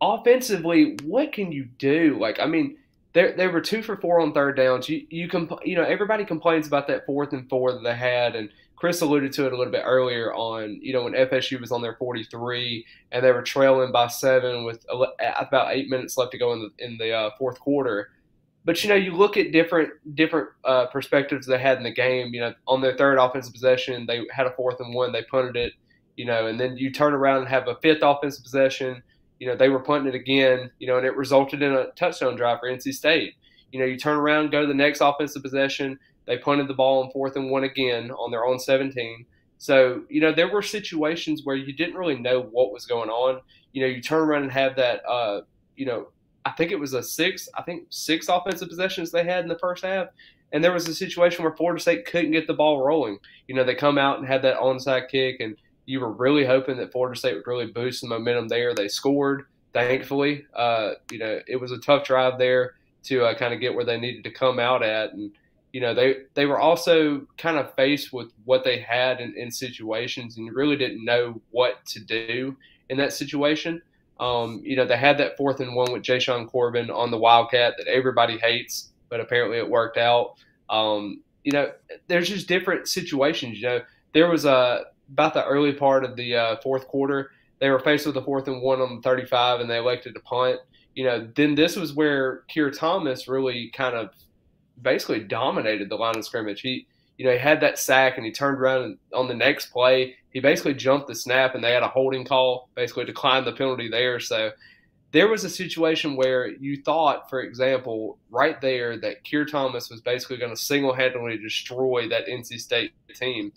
offensively, 0.00 0.96
what 1.04 1.32
can 1.32 1.52
you 1.52 1.66
do? 1.78 2.18
Like, 2.20 2.40
I 2.40 2.46
mean, 2.46 2.78
they 3.12 3.32
they 3.32 3.46
were 3.46 3.60
two 3.60 3.80
for 3.82 3.96
four 3.96 4.20
on 4.20 4.32
third 4.32 4.56
downs. 4.56 4.88
You 4.88 5.06
you 5.08 5.28
comp- 5.28 5.64
you 5.64 5.76
know 5.76 5.84
everybody 5.84 6.24
complains 6.24 6.66
about 6.66 6.88
that 6.88 7.06
fourth 7.06 7.32
and 7.32 7.48
four 7.48 7.72
that 7.72 7.84
they 7.84 7.94
had, 7.94 8.34
and 8.34 8.50
Chris 8.76 9.00
alluded 9.00 9.32
to 9.32 9.46
it 9.46 9.52
a 9.52 9.56
little 9.56 9.72
bit 9.72 9.84
earlier 9.86 10.34
on, 10.34 10.78
you 10.82 10.92
know, 10.92 11.04
when 11.04 11.14
FSU 11.14 11.60
was 11.60 11.72
on 11.72 11.80
their 11.80 11.94
43 11.94 12.84
and 13.12 13.24
they 13.24 13.32
were 13.32 13.42
trailing 13.42 13.92
by 13.92 14.08
seven 14.08 14.64
with 14.64 14.84
about 14.90 15.70
eight 15.70 15.88
minutes 15.88 16.18
left 16.18 16.32
to 16.32 16.38
go 16.38 16.52
in 16.52 16.60
the 16.60 16.84
in 16.84 16.98
the 16.98 17.12
uh, 17.12 17.30
fourth 17.38 17.58
quarter. 17.60 18.10
But 18.64 18.82
you 18.82 18.88
know, 18.88 18.94
you 18.94 19.12
look 19.12 19.36
at 19.36 19.52
different 19.52 19.90
different 20.14 20.48
uh, 20.64 20.86
perspectives 20.86 21.46
they 21.46 21.58
had 21.58 21.78
in 21.78 21.84
the 21.84 21.92
game. 21.92 22.32
You 22.32 22.40
know, 22.40 22.54
on 22.66 22.80
their 22.80 22.96
third 22.96 23.18
offensive 23.18 23.52
possession, 23.52 24.06
they 24.06 24.22
had 24.30 24.46
a 24.46 24.52
fourth 24.52 24.80
and 24.80 24.94
one, 24.94 25.12
they 25.12 25.22
punted 25.22 25.56
it. 25.56 25.74
You 26.16 26.26
know, 26.26 26.46
and 26.46 26.58
then 26.58 26.76
you 26.76 26.92
turn 26.92 27.12
around 27.12 27.38
and 27.38 27.48
have 27.48 27.68
a 27.68 27.76
fifth 27.76 28.02
offensive 28.02 28.44
possession. 28.44 29.02
You 29.40 29.48
know, 29.48 29.56
they 29.56 29.68
were 29.68 29.80
punting 29.80 30.14
it 30.14 30.16
again. 30.16 30.70
You 30.78 30.86
know, 30.86 30.96
and 30.96 31.06
it 31.06 31.16
resulted 31.16 31.62
in 31.62 31.72
a 31.72 31.86
touchdown 31.96 32.36
drive 32.36 32.60
for 32.60 32.68
NC 32.68 32.94
State. 32.94 33.34
You 33.72 33.80
know, 33.80 33.86
you 33.86 33.98
turn 33.98 34.16
around, 34.16 34.50
go 34.50 34.62
to 34.62 34.66
the 34.66 34.74
next 34.74 35.00
offensive 35.00 35.42
possession 35.42 35.98
they 36.26 36.38
punted 36.38 36.68
the 36.68 36.74
ball 36.74 37.02
on 37.02 37.10
fourth 37.10 37.36
and 37.36 37.50
one 37.50 37.64
again 37.64 38.10
on 38.10 38.30
their 38.30 38.44
own 38.44 38.58
17. 38.58 39.26
So, 39.58 40.02
you 40.08 40.20
know, 40.20 40.32
there 40.32 40.50
were 40.50 40.62
situations 40.62 41.42
where 41.44 41.56
you 41.56 41.72
didn't 41.72 41.96
really 41.96 42.18
know 42.18 42.42
what 42.42 42.72
was 42.72 42.86
going 42.86 43.10
on. 43.10 43.40
You 43.72 43.82
know, 43.82 43.88
you 43.88 44.00
turn 44.00 44.22
around 44.22 44.42
and 44.44 44.52
have 44.52 44.76
that, 44.76 45.04
uh, 45.06 45.42
you 45.76 45.86
know, 45.86 46.08
I 46.44 46.50
think 46.52 46.72
it 46.72 46.78
was 46.78 46.94
a 46.94 47.02
six, 47.02 47.48
I 47.54 47.62
think 47.62 47.86
six 47.90 48.28
offensive 48.28 48.68
possessions 48.68 49.10
they 49.10 49.24
had 49.24 49.42
in 49.42 49.48
the 49.48 49.58
first 49.58 49.84
half. 49.84 50.08
And 50.52 50.62
there 50.62 50.72
was 50.72 50.86
a 50.86 50.94
situation 50.94 51.42
where 51.42 51.56
Florida 51.56 51.80
State 51.80 52.06
couldn't 52.06 52.30
get 52.30 52.46
the 52.46 52.54
ball 52.54 52.84
rolling. 52.84 53.18
You 53.48 53.54
know, 53.54 53.64
they 53.64 53.74
come 53.74 53.98
out 53.98 54.18
and 54.18 54.26
had 54.26 54.42
that 54.42 54.58
onside 54.58 55.08
kick, 55.08 55.40
and 55.40 55.56
you 55.86 56.00
were 56.00 56.12
really 56.12 56.44
hoping 56.44 56.76
that 56.76 56.92
Florida 56.92 57.18
State 57.18 57.34
would 57.34 57.46
really 57.46 57.66
boost 57.66 58.02
the 58.02 58.08
momentum 58.08 58.48
there. 58.48 58.74
They 58.74 58.88
scored, 58.88 59.46
thankfully. 59.72 60.46
Uh, 60.54 60.92
you 61.10 61.18
know, 61.18 61.40
it 61.48 61.60
was 61.60 61.72
a 61.72 61.78
tough 61.78 62.04
drive 62.04 62.38
there 62.38 62.74
to 63.04 63.24
uh, 63.24 63.34
kind 63.36 63.52
of 63.52 63.60
get 63.60 63.74
where 63.74 63.84
they 63.84 63.98
needed 63.98 64.22
to 64.24 64.30
come 64.30 64.58
out 64.60 64.82
at. 64.82 65.12
And, 65.12 65.32
you 65.74 65.80
know 65.80 65.92
they 65.92 66.18
they 66.34 66.46
were 66.46 66.60
also 66.60 67.26
kind 67.36 67.58
of 67.58 67.74
faced 67.74 68.12
with 68.12 68.28
what 68.44 68.62
they 68.62 68.78
had 68.78 69.20
in, 69.20 69.34
in 69.36 69.50
situations 69.50 70.38
and 70.38 70.54
really 70.54 70.76
didn't 70.76 71.04
know 71.04 71.42
what 71.50 71.84
to 71.86 71.98
do 71.98 72.56
in 72.88 72.96
that 72.98 73.12
situation. 73.12 73.82
Um, 74.20 74.60
you 74.64 74.76
know 74.76 74.86
they 74.86 74.96
had 74.96 75.18
that 75.18 75.36
fourth 75.36 75.60
and 75.60 75.74
one 75.74 75.92
with 75.92 76.02
Jashaun 76.02 76.48
Corbin 76.48 76.90
on 76.90 77.10
the 77.10 77.18
Wildcat 77.18 77.74
that 77.78 77.88
everybody 77.88 78.38
hates, 78.38 78.90
but 79.08 79.20
apparently 79.20 79.58
it 79.58 79.68
worked 79.68 79.98
out. 79.98 80.34
Um, 80.70 81.22
you 81.42 81.52
know 81.52 81.72
there's 82.08 82.28
just 82.28 82.48
different 82.48 82.88
situations. 82.88 83.60
You 83.60 83.68
know 83.68 83.80
there 84.12 84.30
was 84.30 84.44
a 84.44 84.86
about 85.12 85.34
the 85.34 85.44
early 85.44 85.72
part 85.72 86.04
of 86.04 86.16
the 86.16 86.34
uh, 86.34 86.56
fourth 86.62 86.86
quarter 86.88 87.30
they 87.64 87.70
were 87.70 87.78
faced 87.78 88.06
with 88.06 88.16
a 88.16 88.22
fourth 88.22 88.48
and 88.48 88.60
one 88.60 88.80
on 88.80 88.96
the 88.96 89.02
35 89.02 89.60
and 89.60 89.70
they 89.70 89.78
elected 89.78 90.14
to 90.14 90.20
punt. 90.20 90.60
You 90.94 91.04
know 91.04 91.28
then 91.34 91.54
this 91.54 91.76
was 91.76 91.92
where 91.92 92.42
Keir 92.48 92.70
Thomas 92.70 93.26
really 93.26 93.70
kind 93.74 93.96
of 93.96 94.10
basically 94.80 95.20
dominated 95.20 95.88
the 95.88 95.96
line 95.96 96.16
of 96.16 96.24
scrimmage. 96.24 96.60
He, 96.60 96.86
you 97.16 97.24
know, 97.24 97.32
he 97.32 97.38
had 97.38 97.60
that 97.60 97.78
sack 97.78 98.16
and 98.16 98.26
he 98.26 98.32
turned 98.32 98.58
around 98.58 98.82
and 98.82 98.98
on 99.12 99.28
the 99.28 99.34
next 99.34 99.66
play, 99.66 100.16
he 100.30 100.40
basically 100.40 100.74
jumped 100.74 101.06
the 101.06 101.14
snap 101.14 101.54
and 101.54 101.62
they 101.62 101.72
had 101.72 101.82
a 101.82 101.88
holding 101.88 102.24
call, 102.24 102.68
basically 102.74 103.04
declined 103.04 103.46
the 103.46 103.52
penalty 103.52 103.88
there. 103.88 104.18
So 104.18 104.50
there 105.12 105.28
was 105.28 105.44
a 105.44 105.48
situation 105.48 106.16
where 106.16 106.48
you 106.48 106.82
thought, 106.82 107.30
for 107.30 107.42
example, 107.42 108.18
right 108.30 108.60
there 108.60 108.98
that 108.98 109.22
Keir 109.22 109.44
Thomas 109.44 109.88
was 109.88 110.00
basically 110.00 110.38
going 110.38 110.50
to 110.50 110.60
single-handedly 110.60 111.38
destroy 111.38 112.08
that 112.08 112.26
NC 112.26 112.58
State 112.58 112.92
team. 113.14 113.52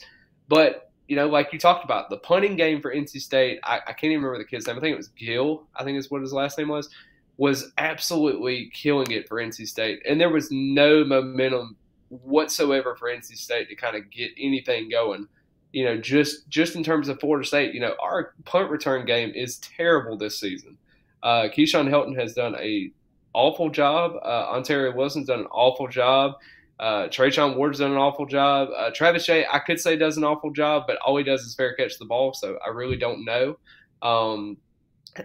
But 0.47 0.91
you 1.07 1.15
know, 1.15 1.27
like 1.27 1.53
you 1.53 1.59
talked 1.59 1.85
about, 1.85 2.09
the 2.09 2.17
punting 2.17 2.57
game 2.57 2.81
for 2.81 2.93
NC 2.93 3.21
State, 3.21 3.59
I, 3.63 3.77
I 3.87 3.93
can't 3.93 4.11
even 4.11 4.23
remember 4.23 4.37
the 4.39 4.45
kid's 4.45 4.67
name. 4.67 4.77
I 4.77 4.81
think 4.81 4.93
it 4.93 4.97
was 4.97 5.07
Gill. 5.07 5.65
I 5.75 5.83
think 5.83 5.97
is 5.97 6.11
what 6.11 6.21
his 6.21 6.33
last 6.33 6.57
name 6.57 6.67
was 6.67 6.89
was 7.37 7.71
absolutely 7.77 8.69
killing 8.73 9.11
it 9.11 9.27
for 9.27 9.37
NC 9.37 9.67
State, 9.67 10.01
and 10.07 10.19
there 10.19 10.29
was 10.29 10.49
no 10.51 11.03
momentum 11.03 11.75
whatsoever 12.09 12.95
for 12.95 13.09
NC 13.09 13.37
State 13.37 13.69
to 13.69 13.75
kind 13.75 13.95
of 13.95 14.09
get 14.09 14.31
anything 14.37 14.89
going. 14.89 15.27
You 15.73 15.85
know, 15.85 15.97
just 15.97 16.47
just 16.47 16.75
in 16.75 16.83
terms 16.83 17.09
of 17.09 17.19
Florida 17.19 17.45
State, 17.45 17.73
you 17.73 17.81
know, 17.81 17.95
our 18.01 18.33
punt 18.45 18.69
return 18.69 19.05
game 19.05 19.31
is 19.35 19.57
terrible 19.57 20.17
this 20.17 20.39
season. 20.39 20.77
Uh, 21.23 21.47
Keyshawn 21.55 21.89
Helton 21.89 22.17
has 22.17 22.33
done 22.33 22.55
a 22.55 22.91
awful 23.33 23.69
job. 23.69 24.13
Uh, 24.23 24.47
Ontario 24.49 24.93
Wilson's 24.95 25.27
done 25.27 25.41
an 25.41 25.47
awful 25.47 25.87
job. 25.87 26.33
Uh, 26.79 27.07
Treshaun 27.07 27.55
Ward's 27.55 27.79
done 27.79 27.91
an 27.91 27.97
awful 27.97 28.25
job. 28.25 28.69
Uh, 28.75 28.91
Travis 28.93 29.25
Shea, 29.25 29.45
I 29.51 29.59
could 29.59 29.79
say, 29.79 29.95
does 29.95 30.17
an 30.17 30.23
awful 30.23 30.51
job, 30.51 30.83
but 30.87 30.97
all 30.97 31.17
he 31.17 31.23
does 31.23 31.41
is 31.41 31.55
fair 31.55 31.75
catch 31.75 31.97
the 31.97 32.05
ball, 32.05 32.33
so 32.33 32.57
I 32.65 32.69
really 32.69 32.97
don't 32.97 33.25
know. 33.25 33.57
Um, 34.01 34.57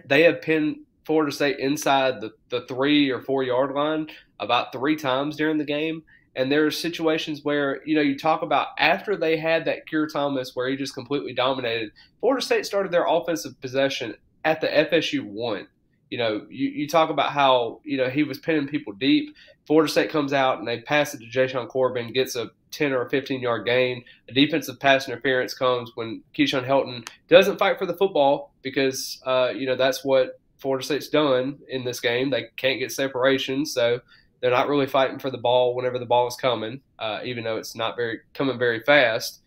they 0.05 0.23
have 0.23 0.41
pinned 0.41 0.77
Florida 1.05 1.31
State 1.31 1.59
inside 1.59 2.21
the, 2.21 2.31
the 2.49 2.61
three 2.67 3.11
or 3.11 3.21
four 3.21 3.43
yard 3.43 3.73
line 3.73 4.07
about 4.39 4.71
three 4.71 4.95
times 4.95 5.35
during 5.35 5.57
the 5.57 5.63
game. 5.63 6.03
And 6.35 6.51
there 6.51 6.65
are 6.65 6.71
situations 6.71 7.43
where, 7.43 7.85
you 7.85 7.95
know, 7.95 8.01
you 8.01 8.17
talk 8.17 8.41
about 8.41 8.69
after 8.79 9.15
they 9.15 9.37
had 9.37 9.65
that 9.65 9.87
Keir 9.87 10.07
Thomas 10.07 10.55
where 10.55 10.67
he 10.67 10.75
just 10.75 10.95
completely 10.95 11.33
dominated, 11.33 11.91
Florida 12.19 12.43
State 12.43 12.65
started 12.65 12.91
their 12.91 13.05
offensive 13.07 13.59
possession 13.61 14.15
at 14.43 14.59
the 14.59 14.67
FSU 14.67 15.23
one. 15.23 15.67
You 16.09 16.17
know, 16.17 16.45
you, 16.49 16.69
you 16.69 16.87
talk 16.87 17.09
about 17.09 17.31
how, 17.31 17.81
you 17.83 17.97
know, 17.97 18.09
he 18.09 18.23
was 18.23 18.39
pinning 18.39 18.67
people 18.67 18.93
deep. 18.93 19.35
Florida 19.65 19.91
State 19.91 20.09
comes 20.09 20.33
out 20.33 20.59
and 20.59 20.67
they 20.67 20.81
pass 20.81 21.13
it 21.13 21.19
to 21.19 21.25
Jashaun 21.25 21.67
Corbin, 21.67 22.13
gets 22.13 22.35
a 22.35 22.51
10 22.71 22.91
or 22.91 23.03
a 23.03 23.09
15 23.09 23.41
yard 23.41 23.65
gain. 23.65 24.03
A 24.29 24.33
defensive 24.33 24.79
pass 24.79 25.07
interference 25.07 25.53
comes 25.53 25.91
when 25.95 26.23
Keyshawn 26.35 26.67
Helton 26.67 27.07
doesn't 27.29 27.59
fight 27.59 27.77
for 27.77 27.85
the 27.85 27.95
football 27.95 28.51
because, 28.61 29.21
uh, 29.25 29.51
you 29.55 29.65
know, 29.65 29.75
that's 29.75 30.03
what 30.03 30.39
Florida 30.57 30.83
State's 30.83 31.09
done 31.09 31.59
in 31.69 31.83
this 31.83 31.99
game. 31.99 32.29
They 32.29 32.45
can't 32.57 32.79
get 32.79 32.91
separation. 32.91 33.65
So 33.65 34.01
they're 34.43 34.51
not 34.51 34.67
really 34.67 34.87
fighting 34.87 35.19
for 35.19 35.31
the 35.31 35.37
ball 35.37 35.73
whenever 35.73 35.97
the 35.97 36.05
ball 36.05 36.27
is 36.27 36.35
coming, 36.35 36.81
uh, 36.99 37.21
even 37.23 37.45
though 37.45 37.55
it's 37.55 37.77
not 37.77 37.95
very 37.95 38.19
coming 38.33 38.59
very 38.59 38.81
fast. 38.81 39.39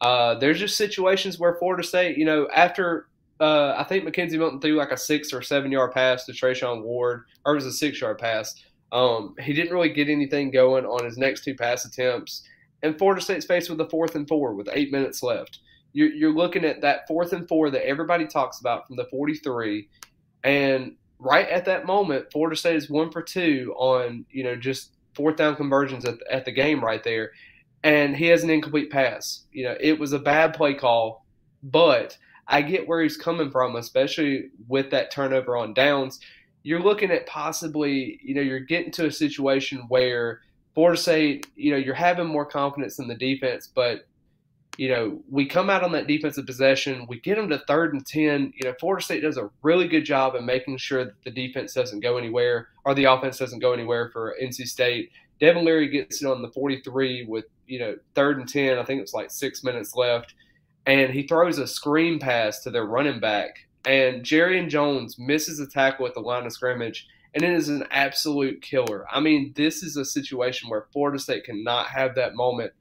Uh, 0.00 0.34
there's 0.34 0.58
just 0.58 0.76
situations 0.76 1.38
where 1.38 1.54
Florida 1.60 1.84
State, 1.84 2.18
you 2.18 2.24
know, 2.24 2.48
after 2.52 3.06
uh, 3.38 3.76
I 3.78 3.84
think 3.84 4.04
McKenzie 4.04 4.38
Milton 4.38 4.60
threw 4.60 4.74
like 4.74 4.90
a 4.90 4.96
six 4.96 5.32
or 5.32 5.42
seven 5.42 5.70
yard 5.70 5.92
pass 5.92 6.24
to 6.24 6.32
Treshaun 6.32 6.82
Ward, 6.82 7.22
or 7.46 7.52
it 7.52 7.54
was 7.54 7.66
a 7.66 7.72
six 7.72 8.00
yard 8.00 8.18
pass. 8.18 8.52
Um, 8.90 9.36
he 9.40 9.52
didn't 9.52 9.72
really 9.72 9.92
get 9.92 10.08
anything 10.08 10.50
going 10.50 10.86
on 10.86 11.04
his 11.04 11.18
next 11.18 11.44
two 11.44 11.54
pass 11.54 11.84
attempts. 11.84 12.42
And 12.82 12.98
Florida 12.98 13.20
State's 13.20 13.46
faced 13.46 13.70
with 13.70 13.80
a 13.80 13.88
fourth 13.88 14.16
and 14.16 14.26
four 14.26 14.54
with 14.54 14.68
eight 14.72 14.90
minutes 14.90 15.22
left. 15.22 15.60
You're, 15.92 16.10
you're 16.10 16.34
looking 16.34 16.64
at 16.64 16.80
that 16.80 17.06
fourth 17.06 17.32
and 17.32 17.46
four 17.46 17.70
that 17.70 17.86
everybody 17.86 18.26
talks 18.26 18.58
about 18.58 18.88
from 18.88 18.96
the 18.96 19.04
43. 19.04 19.88
And 20.42 20.96
right 21.22 21.48
at 21.48 21.64
that 21.66 21.86
moment, 21.86 22.30
Florida 22.32 22.56
State 22.56 22.76
is 22.76 22.90
one 22.90 23.10
for 23.10 23.22
two 23.22 23.74
on 23.76 24.24
you 24.30 24.44
know 24.44 24.56
just 24.56 24.92
fourth 25.14 25.36
down 25.36 25.56
conversions 25.56 26.04
at 26.04 26.18
the, 26.18 26.32
at 26.32 26.44
the 26.44 26.52
game 26.52 26.82
right 26.82 27.02
there, 27.04 27.32
and 27.82 28.16
he 28.16 28.26
has 28.26 28.42
an 28.42 28.50
incomplete 28.50 28.90
pass. 28.90 29.44
You 29.52 29.64
know, 29.64 29.76
it 29.80 29.98
was 29.98 30.12
a 30.12 30.18
bad 30.18 30.54
play 30.54 30.74
call, 30.74 31.24
but 31.62 32.16
I 32.48 32.62
get 32.62 32.88
where 32.88 33.02
he's 33.02 33.16
coming 33.16 33.50
from, 33.50 33.76
especially 33.76 34.50
with 34.68 34.90
that 34.90 35.10
turnover 35.10 35.56
on 35.56 35.74
downs. 35.74 36.20
You're 36.64 36.82
looking 36.82 37.10
at 37.10 37.26
possibly, 37.26 38.20
you 38.22 38.34
know, 38.34 38.40
you're 38.40 38.60
getting 38.60 38.92
to 38.92 39.06
a 39.06 39.12
situation 39.12 39.84
where 39.88 40.40
Florida 40.74 41.00
State, 41.00 41.46
you 41.56 41.72
know, 41.72 41.76
you're 41.76 41.94
having 41.94 42.26
more 42.26 42.46
confidence 42.46 42.98
in 42.98 43.08
the 43.08 43.14
defense, 43.14 43.68
but 43.72 44.06
you 44.78 44.88
know, 44.88 45.22
we 45.30 45.46
come 45.46 45.68
out 45.68 45.84
on 45.84 45.92
that 45.92 46.06
defensive 46.06 46.46
possession, 46.46 47.06
we 47.08 47.20
get 47.20 47.36
them 47.36 47.48
to 47.50 47.58
third 47.58 47.92
and 47.92 48.06
10. 48.06 48.54
You 48.56 48.68
know, 48.68 48.74
Florida 48.80 49.04
State 49.04 49.20
does 49.20 49.36
a 49.36 49.50
really 49.62 49.86
good 49.86 50.04
job 50.04 50.34
of 50.34 50.44
making 50.44 50.78
sure 50.78 51.04
that 51.04 51.22
the 51.24 51.30
defense 51.30 51.74
doesn't 51.74 52.00
go 52.00 52.16
anywhere 52.16 52.68
or 52.84 52.94
the 52.94 53.04
offense 53.04 53.38
doesn't 53.38 53.58
go 53.58 53.72
anywhere 53.72 54.10
for 54.12 54.34
NC 54.42 54.66
State. 54.66 55.10
Devin 55.40 55.64
Leary 55.64 55.88
gets 55.88 56.22
it 56.22 56.26
on 56.26 56.40
the 56.40 56.50
43 56.50 57.26
with, 57.26 57.44
you 57.66 57.78
know, 57.78 57.96
third 58.14 58.38
and 58.38 58.48
10. 58.48 58.78
I 58.78 58.84
think 58.84 59.02
it's 59.02 59.12
like 59.12 59.30
six 59.30 59.62
minutes 59.62 59.94
left. 59.94 60.34
And 60.86 61.12
he 61.12 61.26
throws 61.26 61.58
a 61.58 61.66
screen 61.66 62.18
pass 62.18 62.60
to 62.60 62.70
their 62.70 62.86
running 62.86 63.20
back. 63.20 63.66
And 63.84 64.22
Jarrian 64.22 64.68
Jones 64.68 65.18
misses 65.18 65.60
a 65.60 65.66
tackle 65.66 66.06
at 66.06 66.14
the 66.14 66.20
line 66.20 66.46
of 66.46 66.52
scrimmage. 66.52 67.08
And 67.34 67.44
it 67.44 67.52
is 67.52 67.68
an 67.68 67.84
absolute 67.90 68.62
killer. 68.62 69.04
I 69.10 69.20
mean, 69.20 69.52
this 69.56 69.82
is 69.82 69.96
a 69.96 70.04
situation 70.04 70.68
where 70.68 70.86
Florida 70.92 71.18
State 71.18 71.44
cannot 71.44 71.86
have 71.86 72.14
that 72.14 72.34
moment 72.34 72.72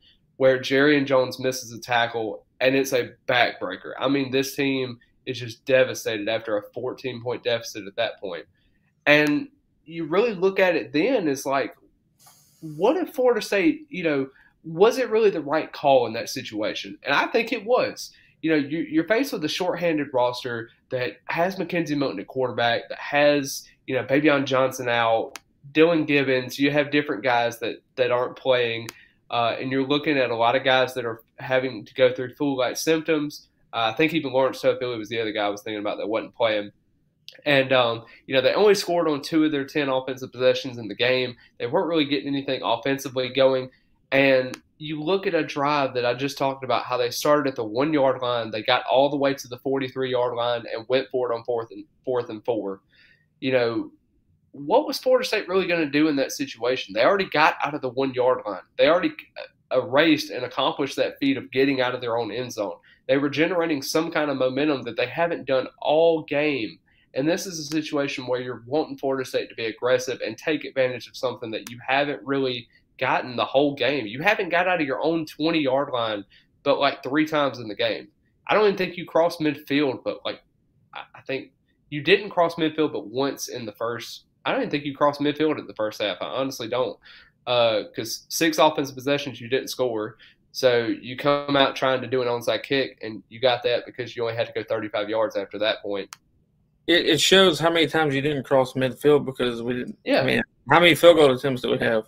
where 0.42 0.58
Jarrian 0.58 1.06
Jones 1.06 1.38
misses 1.38 1.72
a 1.72 1.80
tackle 1.80 2.44
and 2.60 2.76
it's 2.76 2.94
a 2.94 3.12
backbreaker. 3.28 3.92
I 4.00 4.08
mean, 4.08 4.32
this 4.32 4.56
team 4.56 4.98
is 5.28 5.38
just 5.38 5.64
devastated 5.66 6.28
after 6.28 6.58
a 6.58 6.64
14 6.74 7.22
point 7.22 7.44
deficit 7.44 7.86
at 7.86 7.96
that 7.98 8.20
point. 8.20 8.46
And 9.06 9.50
you 9.86 10.06
really 10.06 10.34
look 10.34 10.60
at 10.60 10.76
it 10.76 10.94
then, 10.94 11.28
it's 11.28 11.46
like, 11.46 11.76
what 12.62 12.98
if 12.98 13.14
Florida 13.14 13.40
State, 13.40 13.86
you 13.90 14.04
know, 14.04 14.30
was 14.64 14.98
it 14.98 15.12
really 15.12 15.30
the 15.30 15.42
right 15.42 15.72
call 15.72 16.08
in 16.08 16.14
that 16.14 16.28
situation? 16.28 16.98
And 17.04 17.14
I 17.14 17.28
think 17.28 17.54
it 17.54 17.64
was. 17.64 18.12
You 18.42 18.50
know, 18.50 18.58
you're 18.58 19.08
faced 19.08 19.34
with 19.34 19.46
a 19.46 19.48
shorthanded 19.48 20.08
roster 20.12 20.70
that 20.90 21.18
has 21.26 21.58
McKenzie 21.58 21.96
Milton 21.96 22.20
at 22.20 22.26
quarterback, 22.26 22.90
that 22.90 22.98
has, 22.98 23.70
you 23.86 23.94
know, 23.94 24.04
Baveon 24.04 24.46
Johnson 24.46 24.90
out, 24.90 25.38
Dillan 25.72 26.08
Gibbons. 26.08 26.58
You 26.58 26.72
have 26.72 26.90
different 26.90 27.24
guys 27.24 27.60
that, 27.60 27.84
that 27.96 28.10
aren't 28.10 28.38
playing. 28.38 28.88
Uh, 29.32 29.56
and 29.60 29.72
you're 29.72 29.88
looking 29.88 30.18
at 30.18 30.30
a 30.30 30.36
lot 30.36 30.58
of 30.58 30.64
guys 30.66 30.94
that 30.94 31.06
are 31.06 31.24
having 31.40 31.86
to 31.86 31.94
go 31.94 32.14
through 32.14 32.36
flu-like 32.36 32.76
symptoms. 32.76 33.48
Uh, 33.72 33.92
I 33.92 33.94
think 33.94 34.14
even 34.14 34.34
Lawrence 34.34 34.62
Toafili 34.62 34.98
was 34.98 35.08
the 35.08 35.22
other 35.22 35.32
guy 35.32 35.46
I 35.46 35.50
was 35.50 35.62
thinking 35.62 35.80
about 35.80 35.98
that 35.98 36.08
wasn't 36.08 36.36
playing. 36.36 36.72
And, 37.46 37.72
um, 37.72 38.04
you 38.28 38.36
know, 38.36 38.42
they 38.42 38.54
only 38.54 38.76
scored 38.76 39.08
on 39.08 39.22
two 39.22 39.46
of 39.46 39.54
their 39.54 39.64
10 39.64 39.88
offensive 39.88 40.34
possessions 40.34 40.78
in 40.78 40.90
the 40.90 40.96
game. 40.96 41.38
They 41.60 41.68
weren't 41.68 41.88
really 41.88 42.06
getting 42.06 42.28
anything 42.28 42.62
offensively 42.62 43.30
going. 43.30 43.72
And 44.12 44.62
you 44.78 45.02
look 45.02 45.26
at 45.26 45.34
a 45.34 45.44
drive 45.44 45.94
that 45.94 46.06
I 46.06 46.14
just 46.14 46.38
talked 46.38 46.66
about, 46.66 46.84
how 46.84 46.98
they 46.98 47.10
started 47.10 47.50
at 47.50 47.56
the 47.56 47.64
one 47.64 47.94
yard 47.94 48.22
line. 48.22 48.52
They 48.52 48.64
got 48.64 48.84
all 48.92 49.10
the 49.10 49.16
way 49.16 49.34
to 49.34 49.48
the 49.48 49.60
43 49.60 50.12
yard 50.12 50.36
line 50.36 50.66
and 50.76 50.86
went 50.90 51.08
for 51.10 51.32
it 51.32 51.36
on 51.36 51.46
fourth 51.46 51.72
and 51.72 51.86
fourth 52.04 52.30
and 52.30 52.44
four. 52.44 52.82
You 53.40 53.54
know, 53.54 53.92
what 54.52 54.86
was 54.86 55.00
Florida 55.00 55.26
State 55.26 55.48
really 55.48 55.68
going 55.68 55.82
to 55.82 55.90
do 55.90 56.08
in 56.08 56.16
that 56.18 56.32
situation? 56.32 56.94
They 56.94 57.04
already 57.04 57.30
got 57.30 57.56
out 57.64 57.74
of 57.74 57.82
the 57.82 57.90
one 57.90 58.14
yard 58.14 58.42
line. 58.46 58.62
They 58.78 58.88
already 58.88 59.14
uh, 59.38 59.82
erased 59.82 60.30
and 60.30 60.44
accomplished 60.44 60.96
that 60.98 61.18
feat 61.20 61.38
of 61.38 61.52
getting 61.52 61.82
out 61.82 61.96
of 61.96 62.02
their 62.02 62.18
own 62.18 62.32
end 62.32 62.52
zone. 62.52 62.76
They 63.08 63.18
were 63.18 63.30
generating 63.30 63.82
some 63.82 64.12
kind 64.12 64.30
of 64.30 64.38
momentum 64.38 64.84
that 64.84 64.98
they 64.98 65.08
haven't 65.08 65.46
done 65.46 65.68
all 65.82 66.24
game. 66.24 66.80
And 67.14 67.28
this 67.28 67.46
is 67.46 67.60
a 67.60 67.64
situation 67.64 68.28
where 68.28 68.42
you're 68.42 68.64
wanting 68.66 68.98
Florida 68.98 69.26
State 69.26 69.50
to 69.50 69.56
be 69.56 69.66
aggressive 69.66 70.20
and 70.26 70.38
take 70.38 70.64
advantage 70.64 71.08
of 71.08 71.18
something 71.18 71.52
that 71.52 71.70
you 71.70 71.80
haven't 71.86 72.22
really 72.24 72.68
gotten 72.98 73.36
the 73.36 73.46
whole 73.46 73.76
game. 73.76 74.06
You 74.06 74.22
haven't 74.22 74.50
got 74.50 74.68
out 74.68 74.80
of 74.80 74.88
your 74.88 75.02
own 75.02 75.26
20 75.26 75.60
yard 75.60 75.90
line, 75.92 76.24
but 76.64 76.80
like 76.80 77.04
three 77.04 77.26
times 77.26 77.60
in 77.60 77.68
the 77.68 77.76
game. 77.76 78.08
I 78.48 78.54
don't 78.54 78.66
even 78.66 78.78
think 78.78 78.98
you 78.98 79.06
crossed 79.06 79.40
midfield, 79.40 80.04
but 80.04 80.20
like 80.26 80.42
I 80.94 81.22
think 81.26 81.52
you 81.90 82.02
didn't 82.02 82.32
cross 82.32 82.56
midfield 82.56 82.92
but 82.92 83.08
once 83.08 83.48
in 83.48 83.66
the 83.66 83.72
first 83.74 84.26
I 84.46 84.52
don't 84.52 84.62
even 84.62 84.72
think 84.72 84.86
you 84.86 84.96
crossed 84.96 85.22
midfield 85.22 85.60
at 85.60 85.68
the 85.68 85.74
first 85.74 86.02
half. 86.02 86.18
I 86.22 86.26
honestly 86.26 86.68
don't. 86.68 86.98
Because 87.46 88.24
uh, 88.24 88.30
six 88.30 88.58
offensive 88.58 88.96
possessions, 88.96 89.42
you 89.42 89.48
didn't 89.48 89.70
score. 89.70 90.18
So 90.52 90.86
you 90.86 91.16
come 91.16 91.56
out 91.56 91.76
trying 91.76 92.02
to 92.02 92.08
do 92.08 92.22
an 92.22 92.28
onside 92.28 92.64
kick, 92.64 93.00
and 93.02 93.24
you 93.30 93.40
got 93.40 93.64
that 93.64 93.86
because 93.86 94.16
you 94.16 94.24
only 94.24 94.36
had 94.36 94.48
to 94.48 94.54
go 94.54 94.64
35 94.64 95.10
yards 95.10 95.38
after 95.38 95.58
that 95.60 95.82
point. 95.82 96.14
It, 96.88 97.06
it 97.06 97.22
shows 97.22 97.60
how 97.60 97.70
many 97.70 97.88
times 97.88 98.14
you 98.14 98.22
didn't 98.22 98.44
cross 98.44 98.74
midfield 98.74 99.26
because 99.26 99.62
we 99.62 99.74
didn't. 99.74 99.98
Yeah. 100.04 100.22
I 100.22 100.26
mean, 100.26 100.42
how 100.70 100.80
many 100.80 100.96
field 100.96 101.18
goal 101.18 101.32
attempts 101.32 101.62
do 101.62 101.72
we 101.72 101.78
have? 101.78 102.06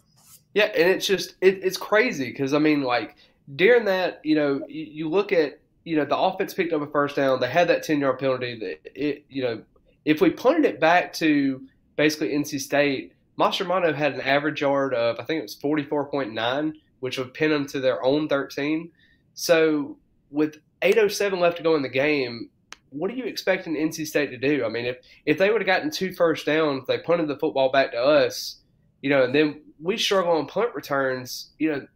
Yeah, 0.53 0.65
and 0.65 0.89
it's 0.89 1.07
just 1.07 1.35
it, 1.41 1.63
it's 1.63 1.77
crazy 1.77 2.31
because 2.31 2.53
I 2.53 2.59
mean, 2.59 2.83
like 2.83 3.15
during 3.55 3.85
that, 3.85 4.19
you 4.23 4.35
know, 4.35 4.61
you, 4.67 4.83
you 4.83 5.09
look 5.09 5.31
at 5.31 5.59
you 5.83 5.95
know 5.95 6.05
the 6.05 6.17
offense 6.17 6.53
picked 6.53 6.73
up 6.73 6.81
a 6.81 6.87
first 6.87 7.15
down. 7.15 7.39
They 7.39 7.49
had 7.49 7.67
that 7.69 7.83
10 7.83 7.99
yard 7.99 8.19
penalty. 8.19 8.59
That 8.59 8.79
it 8.93 9.25
you 9.29 9.43
know 9.43 9.63
if 10.05 10.21
we 10.21 10.29
punted 10.29 10.65
it 10.65 10.79
back 10.79 11.13
to 11.13 11.61
basically 11.95 12.29
NC 12.29 12.59
State, 12.59 13.13
Mastromanno 13.37 13.93
had 13.93 14.13
an 14.13 14.21
average 14.21 14.61
yard 14.61 14.93
of 14.93 15.19
I 15.19 15.23
think 15.23 15.39
it 15.39 15.43
was 15.43 15.55
44.9, 15.55 16.73
which 16.99 17.17
would 17.17 17.33
pin 17.33 17.51
them 17.51 17.67
to 17.67 17.79
their 17.79 18.03
own 18.03 18.27
13. 18.27 18.91
So 19.33 19.97
with 20.29 20.57
8:07 20.81 21.39
left 21.39 21.57
to 21.57 21.63
go 21.63 21.75
in 21.75 21.81
the 21.81 21.89
game, 21.89 22.49
what 22.89 23.09
are 23.09 23.15
you 23.15 23.25
expecting 23.25 23.75
NC 23.75 24.05
State 24.05 24.29
to 24.29 24.37
do? 24.37 24.65
I 24.65 24.69
mean, 24.69 24.85
if 24.85 24.97
if 25.25 25.37
they 25.37 25.49
would 25.49 25.61
have 25.61 25.67
gotten 25.67 25.89
two 25.89 26.13
first 26.13 26.45
downs, 26.45 26.85
they 26.87 26.99
punted 26.99 27.27
the 27.27 27.39
football 27.39 27.71
back 27.71 27.91
to 27.91 28.01
us, 28.01 28.57
you 29.01 29.09
know, 29.09 29.23
and 29.23 29.33
then 29.33 29.61
we 29.81 29.97
struggle 29.97 30.33
on 30.33 30.47
punt 30.47 30.75
returns. 30.75 31.51
You 31.57 31.71
know, 31.71 31.87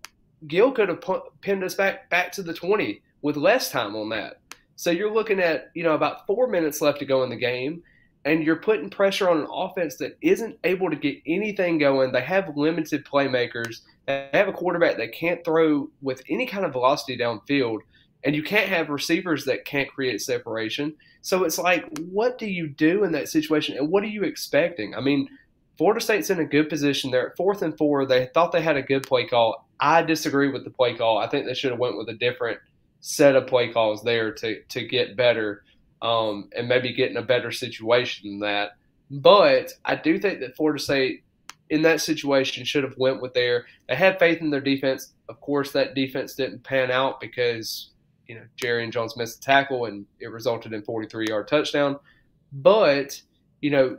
Gill 0.48 0.72
could 0.72 0.90
have 0.90 1.04
pinned 1.42 1.64
us 1.64 1.76
back 1.76 2.10
back 2.10 2.32
to 2.34 2.44
the 2.44 2.54
20 2.54 3.02
with 3.22 3.38
less 3.38 3.72
time 3.72 3.96
on 3.96 4.10
that. 4.10 4.40
So 4.76 4.92
you're 4.92 5.14
looking 5.14 5.40
at 5.40 5.72
you 5.74 5.84
know 5.84 5.94
about 5.94 6.26
four 6.26 6.48
minutes 6.48 6.82
left 6.82 7.00
to 7.00 7.06
go 7.06 7.24
in 7.24 7.30
the 7.30 7.36
game 7.36 7.84
and 8.28 8.44
you're 8.44 8.58
putting 8.58 8.90
pressure 8.90 9.30
on 9.30 9.40
an 9.40 9.48
offense 9.52 9.96
that 9.98 10.18
isn't 10.22 10.60
able 10.64 10.90
to 10.90 10.96
get 10.96 11.18
anything 11.26 11.78
going. 11.78 12.12
They 12.12 12.22
have 12.22 12.58
limited 12.58 13.06
playmakers. 13.06 13.82
They 14.06 14.30
have 14.34 14.48
a 14.48 14.54
quarterback 14.54 14.98
that 14.98 15.14
can't 15.14 15.44
throw 15.44 15.90
with 16.02 16.22
any 16.30 16.46
kind 16.46 16.66
of 16.66 16.74
velocity 16.74 17.18
downfield, 17.18 17.80
and 18.24 18.36
you 18.36 18.44
can't 18.44 18.70
have 18.70 18.90
receivers 18.90 19.46
that 19.46 19.66
can't 19.66 19.90
create 19.90 20.22
separation. 20.22 20.94
So 21.22 21.44
it's 21.44 21.58
like, 21.58 21.86
what 22.00 22.38
do 22.38 22.46
you 22.46 22.68
do 22.68 23.04
in 23.04 23.12
that 23.14 23.30
situation, 23.30 23.78
and 23.78 23.90
what 23.90 24.04
are 24.04 24.08
you 24.08 24.24
expecting? 24.24 24.94
I 24.94 25.02
mean, 25.02 25.30
Florida 25.78 26.02
State's 26.02 26.30
in 26.30 26.40
a 26.40 26.46
good 26.46 26.70
position. 26.70 27.12
They're 27.12 27.30
at 27.30 27.38
fourth 27.38 27.62
and 27.62 27.78
four. 27.78 28.06
They 28.06 28.30
thought 28.34 28.52
they 28.52 28.62
had 28.62 28.78
a 28.78 28.82
good 28.82 29.04
play 29.04 29.26
call. 29.26 29.68
I 29.80 30.02
disagree 30.02 30.50
with 30.50 30.64
the 30.64 30.72
play 30.72 30.96
call. 30.96 31.20
I 31.20 31.28
think 31.28 31.46
they 31.46 31.54
should 31.54 31.72
have 31.72 31.80
went 31.80 31.98
with 31.98 32.10
a 32.10 32.16
different 32.16 32.60
set 33.00 33.36
of 33.36 33.46
play 33.48 33.72
calls 33.72 34.04
there 34.04 34.32
to 34.34 34.62
to 34.64 34.86
get 34.86 35.16
better 35.16 35.64
um, 36.02 36.50
and 36.56 36.68
maybe 36.68 36.94
get 36.94 37.12
in 37.12 37.18
a 37.18 37.22
better 37.22 37.52
situation 37.52 38.30
than 38.30 38.40
that. 38.40 38.72
But 39.10 39.74
I 39.86 39.96
do 39.96 40.20
think 40.20 40.40
that 40.42 40.56
Florida 40.56 40.80
State 40.82 41.24
in 41.70 41.82
that 41.82 42.02
situation 42.02 42.64
should 42.66 42.84
have 42.84 42.98
went 42.98 43.22
with 43.22 43.34
their 43.34 43.66
they 43.88 43.96
had 43.96 44.20
faith 44.20 44.42
in 44.42 44.50
their 44.50 44.62
defense. 44.62 45.14
Of 45.30 45.42
course, 45.42 45.72
that 45.72 45.96
defense 45.96 46.36
didn't 46.36 46.64
pan 46.64 46.92
out 46.92 47.20
because 47.20 47.92
you 48.28 48.36
know 48.36 48.44
Jarrian 48.62 48.92
Jones 48.92 49.18
missed 49.18 49.38
a 49.38 49.42
tackle 49.42 49.86
and 49.86 50.06
it 50.20 50.32
resulted 50.32 50.74
in 50.74 50.84
43 50.84 51.28
yard 51.28 51.48
touchdown. 51.48 52.00
But 52.52 53.22
you 53.62 53.72
know 53.72 53.98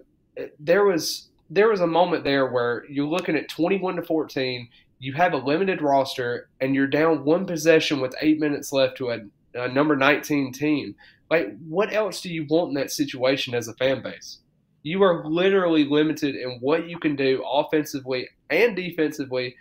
there 0.58 0.84
was 0.84 1.28
there 1.50 1.68
was 1.68 1.80
a 1.80 1.86
moment 1.86 2.24
there 2.24 2.46
where 2.46 2.84
you're 2.88 3.06
looking 3.06 3.36
at 3.36 3.48
21 3.48 3.96
to 3.96 4.02
14. 4.02 4.68
You 4.98 5.12
have 5.14 5.32
a 5.32 5.38
limited 5.38 5.80
roster 5.80 6.48
and 6.60 6.74
you're 6.74 6.86
down 6.86 7.24
one 7.24 7.46
possession 7.46 8.00
with 8.00 8.14
eight 8.20 8.38
minutes 8.38 8.72
left 8.72 8.98
to 8.98 9.10
a, 9.10 9.20
a 9.54 9.68
number 9.68 9.96
19 9.96 10.52
team. 10.52 10.94
Like, 11.30 11.56
what 11.68 11.92
else 11.92 12.20
do 12.20 12.30
you 12.30 12.46
want 12.48 12.70
in 12.70 12.74
that 12.74 12.90
situation 12.90 13.54
as 13.54 13.68
a 13.68 13.74
fan 13.74 14.02
base? 14.02 14.38
You 14.82 15.02
are 15.02 15.28
literally 15.28 15.84
limited 15.84 16.34
in 16.34 16.58
what 16.60 16.88
you 16.88 16.98
can 16.98 17.16
do 17.16 17.44
offensively 17.46 18.28
and 18.48 18.74
defensively. 18.74 19.56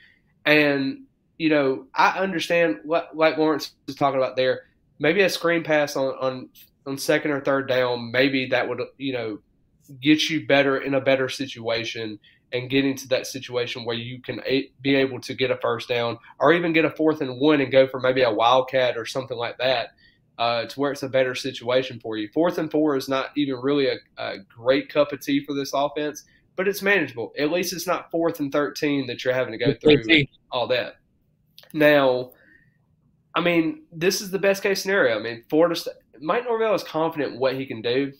And, 0.46 1.04
you 1.38 1.50
know, 1.50 1.88
I 1.94 2.20
understand, 2.20 2.80
what, 2.86 3.16
like 3.16 3.38
Lawrence 3.38 3.74
was 3.86 3.96
talking 3.96 4.20
about 4.20 4.38
there, 4.38 4.62
maybe 5.00 5.22
a 5.22 5.30
screen 5.30 5.64
pass 5.64 5.96
on, 5.96 6.16
on, 6.22 6.50
on 6.86 6.98
second 6.98 7.32
or 7.32 7.42
third 7.42 7.68
down, 7.68 8.12
maybe 8.12 8.48
that 8.48 8.70
would, 8.70 8.80
you 8.98 9.14
know, 9.14 9.40
get 10.02 10.30
you 10.30 10.46
better 10.46 10.78
in 10.78 10.94
a 10.94 11.02
better 11.02 11.28
situation 11.28 12.20
and 12.54 12.70
get 12.70 12.86
into 12.86 13.08
that 13.10 13.28
situation 13.28 13.84
where 13.84 13.96
you 13.96 14.22
can 14.22 14.40
be 14.82 14.96
able 14.96 15.20
to 15.20 15.34
get 15.34 15.52
a 15.52 15.58
first 15.58 15.90
down 15.90 16.18
or 16.40 16.54
even 16.54 16.72
get 16.72 16.86
a 16.86 16.90
fourth 16.90 17.20
and 17.20 17.42
one 17.42 17.60
and 17.60 17.72
go 17.72 17.88
for 17.88 18.00
maybe 18.00 18.22
a 18.22 18.32
wildcat 18.32 18.98
or 18.98 19.06
something 19.06 19.38
like 19.38 19.58
that 19.58 19.90
uh, 20.38 20.66
to 20.66 20.80
where 20.80 20.92
it's 20.92 21.04
a 21.04 21.10
better 21.10 21.36
situation 21.36 22.00
for 22.00 22.18
you. 22.18 22.30
Fourth 22.34 22.58
and 22.58 22.72
four 22.72 22.96
is 22.96 23.10
not 23.10 23.30
even 23.36 23.56
really 23.62 23.88
a, 23.88 23.96
a 24.18 24.38
great 24.48 24.90
cup 24.90 25.12
of 25.12 25.22
tea 25.22 25.44
for 25.44 25.54
this 25.54 25.72
offense, 25.74 26.24
but 26.56 26.68
it's 26.68 26.82
manageable. 26.82 27.34
At 27.40 27.52
least 27.52 27.74
it's 27.74 27.88
not 27.88 28.12
fourth 28.12 28.40
and 28.40 28.52
13 28.52 29.08
that 29.08 29.24
you're 29.24 29.34
having 29.34 29.52
to 29.52 29.58
go 29.58 29.74
through 29.74 30.26
all 30.52 30.68
that. 30.68 30.98
Now, 31.74 32.32
I 33.36 33.42
mean, 33.42 33.84
this 33.92 34.22
is 34.22 34.32
the 34.32 34.40
best 34.40 34.64
case 34.64 34.82
scenario. 34.82 35.20
I 35.20 35.22
mean, 35.22 35.44
Florida, 35.50 35.80
Mike 36.20 36.46
Norvell 36.46 36.76
is 36.76 36.84
confident 36.84 37.34
in 37.34 37.40
what 37.40 37.56
he 37.56 37.66
can 37.66 37.82
do 37.82 38.14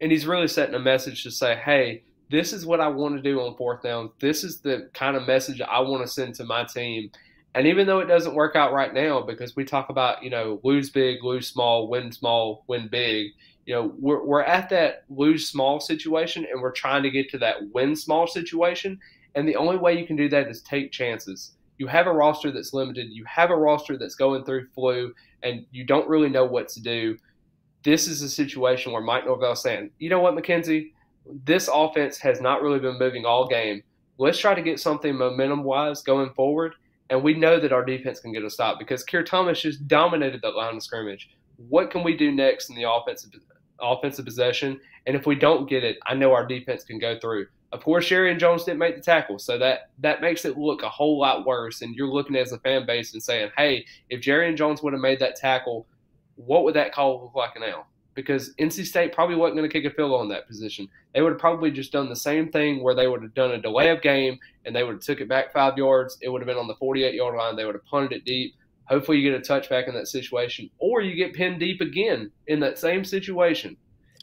and 0.00 0.12
he's 0.12 0.26
really 0.26 0.48
setting 0.48 0.74
a 0.74 0.80
message 0.80 1.22
to 1.24 1.30
say, 1.30 1.56
hey, 1.56 2.02
this 2.30 2.52
is 2.52 2.66
what 2.66 2.80
I 2.80 2.88
want 2.88 3.16
to 3.16 3.22
do 3.22 3.40
on 3.40 3.56
fourth 3.56 3.82
down. 3.82 4.10
This 4.20 4.44
is 4.44 4.60
the 4.60 4.90
kind 4.94 5.16
of 5.16 5.26
message 5.26 5.60
I 5.60 5.80
want 5.80 6.06
to 6.06 6.12
send 6.12 6.34
to 6.36 6.44
my 6.44 6.64
team. 6.64 7.10
And 7.54 7.66
even 7.66 7.86
though 7.86 8.00
it 8.00 8.06
doesn't 8.06 8.34
work 8.34 8.56
out 8.56 8.72
right 8.72 8.92
now, 8.92 9.22
because 9.22 9.56
we 9.56 9.64
talk 9.64 9.88
about, 9.88 10.22
you 10.22 10.30
know, 10.30 10.60
lose 10.62 10.90
big, 10.90 11.24
lose 11.24 11.48
small, 11.48 11.88
win 11.88 12.12
small, 12.12 12.64
win 12.68 12.88
big, 12.88 13.28
you 13.66 13.74
know, 13.74 13.92
we're, 13.98 14.24
we're 14.24 14.42
at 14.42 14.68
that 14.70 15.04
lose 15.08 15.48
small 15.48 15.80
situation 15.80 16.46
and 16.50 16.60
we're 16.60 16.72
trying 16.72 17.02
to 17.02 17.10
get 17.10 17.30
to 17.30 17.38
that 17.38 17.56
win 17.72 17.96
small 17.96 18.26
situation. 18.26 18.98
And 19.34 19.48
the 19.48 19.56
only 19.56 19.76
way 19.76 19.98
you 19.98 20.06
can 20.06 20.16
do 20.16 20.28
that 20.28 20.48
is 20.48 20.62
take 20.62 20.92
chances. 20.92 21.52
You 21.78 21.86
have 21.86 22.06
a 22.06 22.12
roster 22.12 22.50
that's 22.50 22.72
limited, 22.72 23.08
you 23.10 23.24
have 23.24 23.50
a 23.50 23.56
roster 23.56 23.96
that's 23.96 24.14
going 24.14 24.44
through 24.44 24.68
flu, 24.74 25.14
and 25.42 25.64
you 25.70 25.84
don't 25.84 26.08
really 26.08 26.28
know 26.28 26.44
what 26.44 26.68
to 26.70 26.82
do 26.82 27.16
this 27.82 28.08
is 28.08 28.22
a 28.22 28.28
situation 28.28 28.92
where 28.92 29.02
Mike 29.02 29.24
Norvell 29.24 29.52
is 29.52 29.62
saying, 29.62 29.90
you 29.98 30.10
know 30.10 30.20
what, 30.20 30.34
McKenzie, 30.34 30.92
this 31.44 31.68
offense 31.72 32.18
has 32.18 32.40
not 32.40 32.62
really 32.62 32.80
been 32.80 32.98
moving 32.98 33.24
all 33.24 33.46
game. 33.46 33.82
Let's 34.18 34.38
try 34.38 34.54
to 34.54 34.62
get 34.62 34.80
something 34.80 35.14
momentum 35.14 35.62
wise 35.62 36.02
going 36.02 36.30
forward. 36.34 36.74
And 37.10 37.22
we 37.22 37.34
know 37.34 37.58
that 37.58 37.72
our 37.72 37.84
defense 37.84 38.20
can 38.20 38.32
get 38.32 38.44
a 38.44 38.50
stop 38.50 38.78
because 38.78 39.02
Keir 39.02 39.24
Thomas 39.24 39.60
just 39.60 39.88
dominated 39.88 40.42
that 40.42 40.54
line 40.54 40.76
of 40.76 40.82
scrimmage. 40.82 41.30
What 41.56 41.90
can 41.90 42.04
we 42.04 42.16
do 42.16 42.30
next 42.30 42.70
in 42.70 42.76
the 42.76 42.90
offensive 42.90 43.30
offensive 43.80 44.24
possession? 44.24 44.80
And 45.06 45.16
if 45.16 45.26
we 45.26 45.34
don't 45.34 45.68
get 45.68 45.84
it, 45.84 45.98
I 46.06 46.14
know 46.14 46.32
our 46.32 46.46
defense 46.46 46.84
can 46.84 46.98
go 46.98 47.18
through. 47.18 47.46
Of 47.72 47.82
course, 47.82 48.08
Jarrian 48.08 48.38
Jones 48.38 48.64
didn't 48.64 48.78
make 48.78 48.96
the 48.96 49.02
tackle, 49.02 49.38
so 49.38 49.58
that 49.58 49.90
that 49.98 50.20
makes 50.20 50.44
it 50.44 50.56
look 50.56 50.82
a 50.82 50.88
whole 50.88 51.18
lot 51.18 51.46
worse. 51.46 51.82
And 51.82 51.94
you're 51.94 52.08
looking 52.08 52.36
as 52.36 52.52
a 52.52 52.58
fan 52.58 52.86
base 52.86 53.12
and 53.12 53.22
saying, 53.22 53.50
"Hey, 53.56 53.86
if 54.10 54.20
Jarrian 54.20 54.56
Jones 54.56 54.82
would 54.82 54.92
have 54.92 55.02
made 55.02 55.20
that 55.20 55.36
tackle, 55.36 55.86
what 56.36 56.64
would 56.64 56.74
that 56.74 56.92
call 56.92 57.22
look 57.22 57.34
like 57.34 57.58
now? 57.60 57.86
Because 58.18 58.52
NC 58.58 58.84
State 58.84 59.12
probably 59.12 59.36
wasn't 59.36 59.58
going 59.58 59.70
to 59.70 59.72
kick 59.72 59.84
a 59.84 59.94
field 59.94 60.10
goal 60.10 60.22
in 60.22 60.28
that 60.30 60.48
position. 60.48 60.88
They 61.14 61.22
would 61.22 61.30
have 61.30 61.38
probably 61.38 61.70
just 61.70 61.92
done 61.92 62.08
the 62.08 62.16
same 62.16 62.50
thing 62.50 62.82
where 62.82 62.92
they 62.92 63.06
would 63.06 63.22
have 63.22 63.32
done 63.32 63.52
a 63.52 63.62
delay 63.62 63.90
of 63.90 64.02
game 64.02 64.40
and 64.64 64.74
they 64.74 64.82
would 64.82 64.96
have 64.96 65.02
took 65.02 65.20
it 65.20 65.28
back 65.28 65.52
five 65.52 65.78
yards. 65.78 66.18
It 66.20 66.28
would 66.28 66.42
have 66.42 66.48
been 66.48 66.56
on 66.56 66.66
the 66.66 66.74
48 66.74 67.14
yard 67.14 67.36
line. 67.36 67.54
They 67.54 67.64
would 67.64 67.76
have 67.76 67.84
punted 67.84 68.10
it 68.10 68.24
deep. 68.24 68.56
Hopefully, 68.86 69.18
you 69.18 69.30
get 69.30 69.38
a 69.38 69.52
touchback 69.52 69.86
in 69.86 69.94
that 69.94 70.08
situation, 70.08 70.68
or 70.78 71.00
you 71.00 71.14
get 71.14 71.32
pinned 71.32 71.60
deep 71.60 71.80
again 71.80 72.32
in 72.48 72.58
that 72.58 72.76
same 72.76 73.04
situation. 73.04 73.76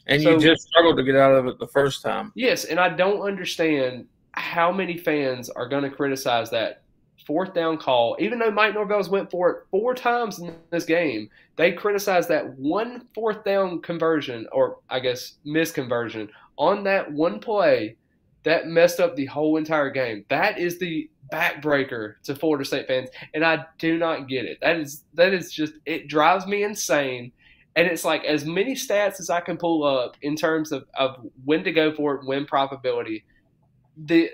And 0.08 0.22
so, 0.22 0.32
you 0.32 0.40
just 0.40 0.68
struggled 0.68 0.98
to 0.98 1.02
get 1.02 1.16
out 1.16 1.34
of 1.34 1.46
it 1.46 1.58
the 1.58 1.68
first 1.68 2.02
time. 2.02 2.32
Yes, 2.34 2.64
and 2.64 2.78
I 2.78 2.90
don't 2.90 3.22
understand 3.22 4.08
how 4.32 4.70
many 4.70 4.98
fans 4.98 5.48
are 5.48 5.68
going 5.68 5.84
to 5.84 5.90
criticize 5.90 6.50
that 6.50 6.82
fourth 7.26 7.54
down 7.54 7.76
call, 7.78 8.16
even 8.18 8.38
though 8.38 8.50
Mike 8.50 8.74
Norvell's 8.74 9.08
went 9.08 9.30
for 9.30 9.50
it 9.50 9.64
four 9.70 9.94
times 9.94 10.38
in 10.38 10.54
this 10.70 10.84
game, 10.84 11.28
they 11.56 11.72
criticized 11.72 12.28
that 12.28 12.56
one 12.58 13.06
fourth 13.14 13.44
down 13.44 13.82
conversion, 13.82 14.46
or 14.52 14.78
I 14.88 15.00
guess 15.00 15.34
misconversion, 15.44 16.28
on 16.56 16.84
that 16.84 17.12
one 17.12 17.40
play 17.40 17.96
that 18.44 18.68
messed 18.68 19.00
up 19.00 19.16
the 19.16 19.26
whole 19.26 19.56
entire 19.56 19.90
game. 19.90 20.24
That 20.28 20.58
is 20.58 20.78
the 20.78 21.10
backbreaker 21.32 22.14
to 22.22 22.34
Florida 22.36 22.64
State 22.64 22.86
fans, 22.86 23.10
and 23.34 23.44
I 23.44 23.66
do 23.78 23.98
not 23.98 24.28
get 24.28 24.44
it. 24.44 24.58
That 24.60 24.76
is 24.76 25.02
that 25.14 25.34
is 25.34 25.52
just 25.52 25.74
it 25.84 26.08
drives 26.08 26.46
me 26.46 26.62
insane. 26.62 27.32
And 27.74 27.86
it's 27.86 28.06
like 28.06 28.24
as 28.24 28.46
many 28.46 28.74
stats 28.74 29.20
as 29.20 29.28
I 29.28 29.40
can 29.40 29.58
pull 29.58 29.84
up 29.84 30.16
in 30.22 30.34
terms 30.34 30.72
of, 30.72 30.86
of 30.94 31.16
when 31.44 31.62
to 31.64 31.72
go 31.72 31.92
for 31.92 32.14
it, 32.14 32.24
win 32.24 32.46
probability. 32.46 33.26
The 33.98 34.30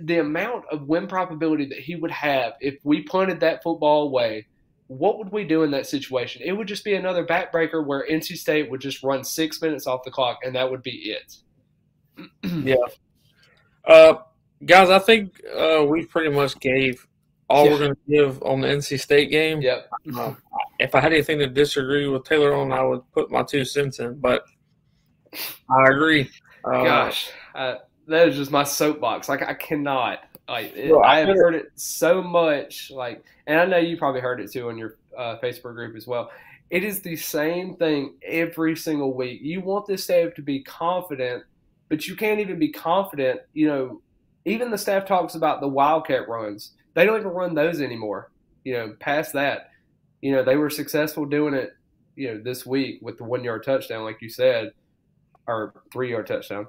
the 0.00 0.18
amount 0.18 0.64
of 0.70 0.88
win 0.88 1.06
probability 1.06 1.66
that 1.66 1.78
he 1.78 1.96
would 1.96 2.10
have 2.10 2.54
if 2.60 2.76
we 2.84 3.02
punted 3.02 3.40
that 3.40 3.62
football 3.62 4.02
away, 4.02 4.46
what 4.88 5.18
would 5.18 5.32
we 5.32 5.44
do 5.44 5.62
in 5.62 5.70
that 5.72 5.86
situation? 5.86 6.42
It 6.44 6.52
would 6.52 6.68
just 6.68 6.84
be 6.84 6.94
another 6.94 7.24
backbreaker 7.24 7.84
where 7.84 8.06
NC 8.08 8.36
State 8.36 8.70
would 8.70 8.80
just 8.80 9.02
run 9.02 9.24
six 9.24 9.60
minutes 9.60 9.86
off 9.86 10.04
the 10.04 10.10
clock, 10.10 10.38
and 10.44 10.54
that 10.54 10.70
would 10.70 10.82
be 10.82 11.16
it. 11.16 11.36
yeah. 12.42 12.76
Uh, 13.84 14.14
guys, 14.64 14.90
I 14.90 14.98
think 14.98 15.40
uh, 15.56 15.84
we 15.86 16.04
pretty 16.04 16.34
much 16.34 16.58
gave 16.60 17.06
all 17.48 17.64
yeah. 17.64 17.72
we're 17.72 17.78
going 17.78 17.94
to 17.94 18.00
give 18.08 18.42
on 18.42 18.60
the 18.60 18.68
NC 18.68 19.00
State 19.00 19.30
game. 19.30 19.60
Yep. 19.60 19.90
Uh, 20.16 20.34
if 20.78 20.94
I 20.94 21.00
had 21.00 21.12
anything 21.12 21.38
to 21.38 21.46
disagree 21.46 22.08
with 22.08 22.24
Taylor 22.24 22.54
on, 22.54 22.72
I 22.72 22.82
would 22.82 23.02
put 23.12 23.30
my 23.30 23.42
two 23.42 23.64
cents 23.64 23.98
in, 23.98 24.18
but 24.18 24.44
I 25.68 25.88
agree. 25.88 26.30
Uh, 26.64 26.84
Gosh, 26.84 27.30
that 28.06 28.28
is 28.28 28.36
just 28.36 28.50
my 28.50 28.64
soapbox. 28.64 29.28
Like 29.28 29.42
I 29.42 29.54
cannot. 29.54 30.20
Like 30.48 30.76
it, 30.76 30.92
I 31.04 31.18
have 31.18 31.28
heard 31.28 31.54
it 31.54 31.72
so 31.74 32.22
much. 32.22 32.90
Like, 32.90 33.24
and 33.46 33.58
I 33.58 33.64
know 33.66 33.78
you 33.78 33.96
probably 33.96 34.20
heard 34.20 34.40
it 34.40 34.52
too 34.52 34.68
on 34.68 34.78
your 34.78 34.96
uh, 35.16 35.38
Facebook 35.42 35.74
group 35.74 35.96
as 35.96 36.06
well. 36.06 36.30
It 36.70 36.84
is 36.84 37.00
the 37.00 37.16
same 37.16 37.76
thing 37.76 38.14
every 38.24 38.76
single 38.76 39.14
week. 39.14 39.40
You 39.42 39.60
want 39.60 39.86
this 39.86 40.04
staff 40.04 40.34
to 40.34 40.42
be 40.42 40.62
confident, 40.62 41.44
but 41.88 42.06
you 42.06 42.16
can't 42.16 42.40
even 42.40 42.58
be 42.58 42.70
confident. 42.70 43.40
You 43.54 43.68
know, 43.68 44.02
even 44.44 44.70
the 44.70 44.78
staff 44.78 45.06
talks 45.06 45.34
about 45.34 45.60
the 45.60 45.68
wildcat 45.68 46.28
runs. 46.28 46.72
They 46.94 47.04
don't 47.04 47.18
even 47.20 47.32
run 47.32 47.54
those 47.54 47.80
anymore. 47.80 48.30
You 48.64 48.74
know, 48.74 48.96
past 48.98 49.32
that, 49.34 49.70
you 50.22 50.32
know, 50.32 50.42
they 50.42 50.56
were 50.56 50.70
successful 50.70 51.24
doing 51.24 51.54
it. 51.54 51.72
You 52.14 52.34
know, 52.34 52.40
this 52.42 52.64
week 52.64 53.00
with 53.02 53.18
the 53.18 53.24
one 53.24 53.44
yard 53.44 53.62
touchdown, 53.64 54.04
like 54.04 54.22
you 54.22 54.30
said, 54.30 54.72
or 55.46 55.74
three 55.92 56.10
yard 56.10 56.26
touchdown. 56.26 56.66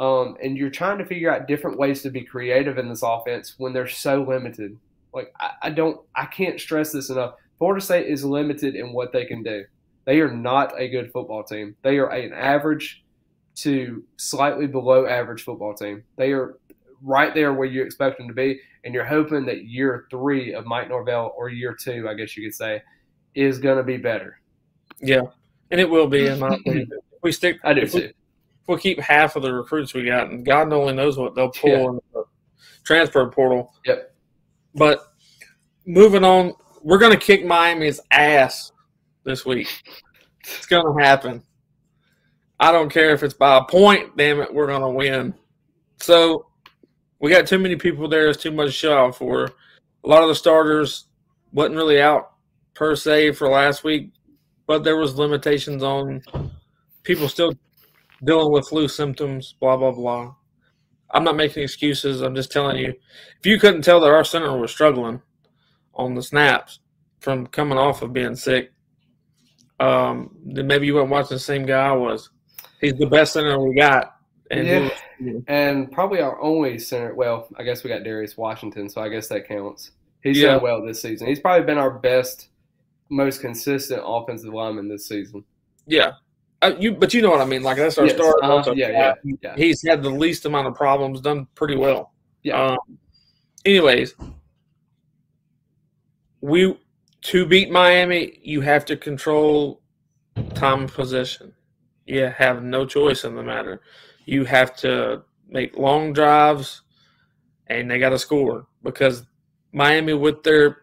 Um, 0.00 0.38
and 0.42 0.56
you're 0.56 0.70
trying 0.70 0.96
to 0.98 1.04
figure 1.04 1.32
out 1.32 1.46
different 1.46 1.78
ways 1.78 2.02
to 2.02 2.10
be 2.10 2.22
creative 2.22 2.78
in 2.78 2.88
this 2.88 3.02
offense 3.02 3.54
when 3.58 3.74
they're 3.74 3.86
so 3.86 4.22
limited. 4.22 4.76
Like 5.12 5.32
I, 5.38 5.50
I 5.64 5.70
don't, 5.70 6.00
I 6.16 6.24
can't 6.24 6.58
stress 6.58 6.90
this 6.90 7.10
enough. 7.10 7.34
Florida 7.58 7.84
State 7.84 8.06
is 8.06 8.24
limited 8.24 8.74
in 8.74 8.94
what 8.94 9.12
they 9.12 9.26
can 9.26 9.42
do. 9.42 9.62
They 10.06 10.20
are 10.20 10.34
not 10.34 10.72
a 10.80 10.88
good 10.88 11.12
football 11.12 11.44
team. 11.44 11.76
They 11.82 11.98
are 11.98 12.08
an 12.08 12.32
average 12.32 13.04
to 13.56 14.02
slightly 14.16 14.66
below 14.66 15.06
average 15.06 15.44
football 15.44 15.74
team. 15.74 16.02
They 16.16 16.32
are 16.32 16.56
right 17.02 17.34
there 17.34 17.52
where 17.52 17.68
you 17.68 17.82
expect 17.82 18.16
them 18.16 18.28
to 18.28 18.34
be, 18.34 18.58
and 18.84 18.94
you're 18.94 19.04
hoping 19.04 19.44
that 19.46 19.66
year 19.66 20.06
three 20.10 20.54
of 20.54 20.64
Mike 20.64 20.88
Norvell 20.88 21.34
or 21.36 21.50
year 21.50 21.76
two, 21.78 22.08
I 22.08 22.14
guess 22.14 22.34
you 22.38 22.48
could 22.48 22.54
say, 22.54 22.82
is 23.34 23.58
going 23.58 23.76
to 23.76 23.84
be 23.84 23.98
better. 23.98 24.40
Yeah, 25.02 25.22
and 25.70 25.78
it 25.78 25.88
will 25.88 26.06
be 26.06 26.26
in 26.26 26.38
my 26.38 26.54
opinion. 26.54 26.90
we 27.22 27.32
stick. 27.32 27.58
I 27.62 27.74
do 27.74 27.86
too 27.86 28.12
we'll 28.70 28.78
keep 28.78 29.00
half 29.00 29.34
of 29.34 29.42
the 29.42 29.52
recruits 29.52 29.92
we 29.92 30.04
got, 30.04 30.30
and 30.30 30.46
God 30.46 30.72
only 30.72 30.94
knows 30.94 31.18
what 31.18 31.34
they'll 31.34 31.50
pull 31.50 31.70
yeah. 31.70 31.88
in 31.88 32.00
the 32.14 32.24
transfer 32.84 33.28
portal. 33.28 33.74
Yep. 33.84 34.14
But 34.76 35.00
moving 35.86 36.24
on, 36.24 36.54
we're 36.82 36.98
going 36.98 37.12
to 37.12 37.18
kick 37.18 37.44
Miami's 37.44 37.98
ass 38.12 38.70
this 39.24 39.44
week. 39.44 39.66
It's 40.46 40.66
going 40.66 40.86
to 40.86 41.04
happen. 41.04 41.42
I 42.60 42.70
don't 42.70 42.90
care 42.90 43.10
if 43.10 43.24
it's 43.24 43.34
by 43.34 43.58
a 43.58 43.64
point. 43.64 44.16
Damn 44.16 44.40
it, 44.40 44.54
we're 44.54 44.68
going 44.68 44.82
to 44.82 44.88
win. 44.88 45.34
So 45.98 46.46
we 47.18 47.30
got 47.30 47.48
too 47.48 47.58
many 47.58 47.74
people 47.74 48.08
there. 48.08 48.28
It's 48.28 48.40
too 48.40 48.52
much 48.52 48.68
to 48.68 48.72
show 48.72 48.96
out 48.96 49.16
for. 49.16 49.50
A 50.04 50.08
lot 50.08 50.22
of 50.22 50.28
the 50.28 50.34
starters 50.34 51.08
wasn't 51.52 51.76
really 51.76 52.00
out 52.00 52.34
per 52.74 52.94
se 52.94 53.32
for 53.32 53.48
last 53.48 53.82
week, 53.82 54.12
but 54.68 54.84
there 54.84 54.96
was 54.96 55.16
limitations 55.16 55.82
on 55.82 56.22
people 57.02 57.28
still 57.28 57.52
dealing 58.24 58.52
with 58.52 58.68
flu 58.68 58.88
symptoms, 58.88 59.54
blah 59.60 59.76
blah 59.76 59.92
blah. 59.92 60.34
I'm 61.12 61.24
not 61.24 61.36
making 61.36 61.62
excuses. 61.62 62.20
I'm 62.20 62.34
just 62.34 62.52
telling 62.52 62.76
you, 62.76 62.94
if 63.38 63.46
you 63.46 63.58
couldn't 63.58 63.82
tell 63.82 64.00
that 64.00 64.10
our 64.10 64.24
center 64.24 64.56
was 64.56 64.70
struggling 64.70 65.20
on 65.94 66.14
the 66.14 66.22
snaps 66.22 66.80
from 67.18 67.46
coming 67.48 67.78
off 67.78 68.02
of 68.02 68.12
being 68.12 68.36
sick, 68.36 68.72
um, 69.80 70.36
then 70.44 70.66
maybe 70.66 70.86
you 70.86 70.94
weren't 70.94 71.10
watching 71.10 71.34
the 71.34 71.40
same 71.40 71.66
guy 71.66 71.88
I 71.88 71.92
was. 71.92 72.30
He's 72.80 72.94
the 72.94 73.06
best 73.06 73.32
center 73.32 73.58
we 73.58 73.74
got. 73.74 74.16
And 74.50 74.66
yeah, 74.66 74.90
was, 75.20 75.42
and 75.48 75.90
probably 75.92 76.20
our 76.20 76.40
only 76.40 76.78
center. 76.78 77.14
Well, 77.14 77.48
I 77.56 77.62
guess 77.62 77.84
we 77.84 77.90
got 77.90 78.02
Darius 78.02 78.36
Washington, 78.36 78.88
so 78.88 79.00
I 79.00 79.08
guess 79.08 79.28
that 79.28 79.46
counts. 79.46 79.92
He's 80.22 80.38
yeah. 80.38 80.52
done 80.52 80.62
well 80.62 80.84
this 80.84 81.00
season. 81.00 81.28
He's 81.28 81.40
probably 81.40 81.64
been 81.64 81.78
our 81.78 81.90
best, 81.90 82.48
most 83.08 83.40
consistent 83.40 84.02
offensive 84.04 84.52
lineman 84.52 84.88
this 84.88 85.06
season. 85.06 85.44
Yeah, 85.86 86.12
uh, 86.62 86.72
you, 86.78 86.92
but 86.92 87.14
you 87.14 87.22
know 87.22 87.30
what 87.30 87.40
I 87.40 87.46
mean. 87.46 87.62
Like 87.62 87.78
that's 87.78 87.96
our 87.98 88.06
yes, 88.06 88.14
starter. 88.14 88.44
Uh, 88.44 88.74
yeah, 88.74 88.90
yeah, 88.90 89.14
yeah, 89.42 89.56
He's 89.56 89.86
had 89.86 90.02
the 90.02 90.10
least 90.10 90.44
amount 90.44 90.68
of 90.68 90.74
problems, 90.74 91.20
done 91.20 91.46
pretty 91.54 91.76
well. 91.76 92.12
Yeah. 92.42 92.62
Um, 92.62 92.98
anyways, 93.64 94.14
we 96.40 96.76
to 97.22 97.46
beat 97.46 97.70
Miami, 97.70 98.38
you 98.42 98.60
have 98.62 98.84
to 98.86 98.96
control 98.96 99.80
time 100.54 100.84
of 100.84 100.94
possession. 100.94 101.52
You 102.06 102.24
have 102.36 102.62
no 102.62 102.86
choice 102.86 103.24
in 103.24 103.36
the 103.36 103.42
matter. 103.42 103.82
You 104.24 104.44
have 104.44 104.74
to 104.76 105.22
make 105.48 105.76
long 105.76 106.12
drives, 106.12 106.82
and 107.66 107.90
they 107.90 107.98
got 107.98 108.10
to 108.10 108.18
score 108.18 108.66
because 108.82 109.24
Miami, 109.72 110.14
with 110.14 110.42
their 110.42 110.78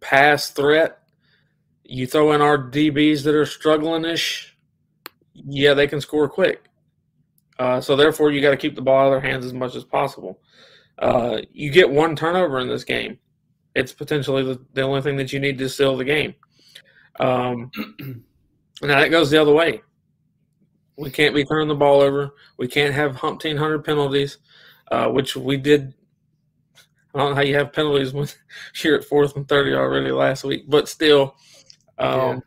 pass 0.00 0.50
threat, 0.50 1.00
you 1.84 2.06
throw 2.06 2.32
in 2.32 2.40
our 2.40 2.58
DBs 2.58 3.24
that 3.24 3.34
are 3.34 3.46
struggling 3.46 4.04
ish 4.04 4.47
yeah, 5.46 5.74
they 5.74 5.86
can 5.86 6.00
score 6.00 6.28
quick. 6.28 6.64
Uh, 7.58 7.80
so 7.80 7.96
therefore, 7.96 8.30
you 8.30 8.40
got 8.40 8.50
to 8.50 8.56
keep 8.56 8.74
the 8.74 8.82
ball 8.82 9.00
out 9.00 9.06
of 9.06 9.22
their 9.22 9.30
hands 9.30 9.44
as 9.44 9.52
much 9.52 9.74
as 9.74 9.84
possible. 9.84 10.40
Uh, 10.98 11.38
you 11.52 11.70
get 11.70 11.90
one 11.90 12.16
turnover 12.16 12.60
in 12.60 12.68
this 12.68 12.84
game, 12.84 13.18
it's 13.74 13.92
potentially 13.92 14.42
the, 14.42 14.60
the 14.74 14.82
only 14.82 15.02
thing 15.02 15.16
that 15.16 15.32
you 15.32 15.40
need 15.40 15.58
to 15.58 15.68
seal 15.68 15.96
the 15.96 16.04
game. 16.04 16.34
Um, 17.20 17.70
now 18.82 19.00
that 19.00 19.10
goes 19.10 19.30
the 19.30 19.40
other 19.40 19.52
way. 19.52 19.82
We 20.96 21.10
can't 21.10 21.34
be 21.34 21.44
turning 21.44 21.68
the 21.68 21.76
ball 21.76 22.00
over. 22.00 22.34
We 22.56 22.66
can't 22.66 22.94
have 22.94 23.16
umpteen 23.16 23.56
hundred 23.56 23.84
penalties, 23.84 24.38
uh, 24.90 25.06
which 25.08 25.36
we 25.36 25.56
did. 25.56 25.94
I 27.14 27.18
don't 27.18 27.30
know 27.30 27.36
how 27.36 27.42
you 27.42 27.54
have 27.54 27.72
penalties 27.72 28.12
when 28.12 28.26
you're 28.82 28.98
at 28.98 29.04
fourth 29.04 29.36
and 29.36 29.48
thirty 29.48 29.74
already 29.74 30.10
last 30.10 30.42
week, 30.42 30.64
but 30.68 30.88
still, 30.88 31.36
um, 31.98 32.18
yeah 32.18 32.38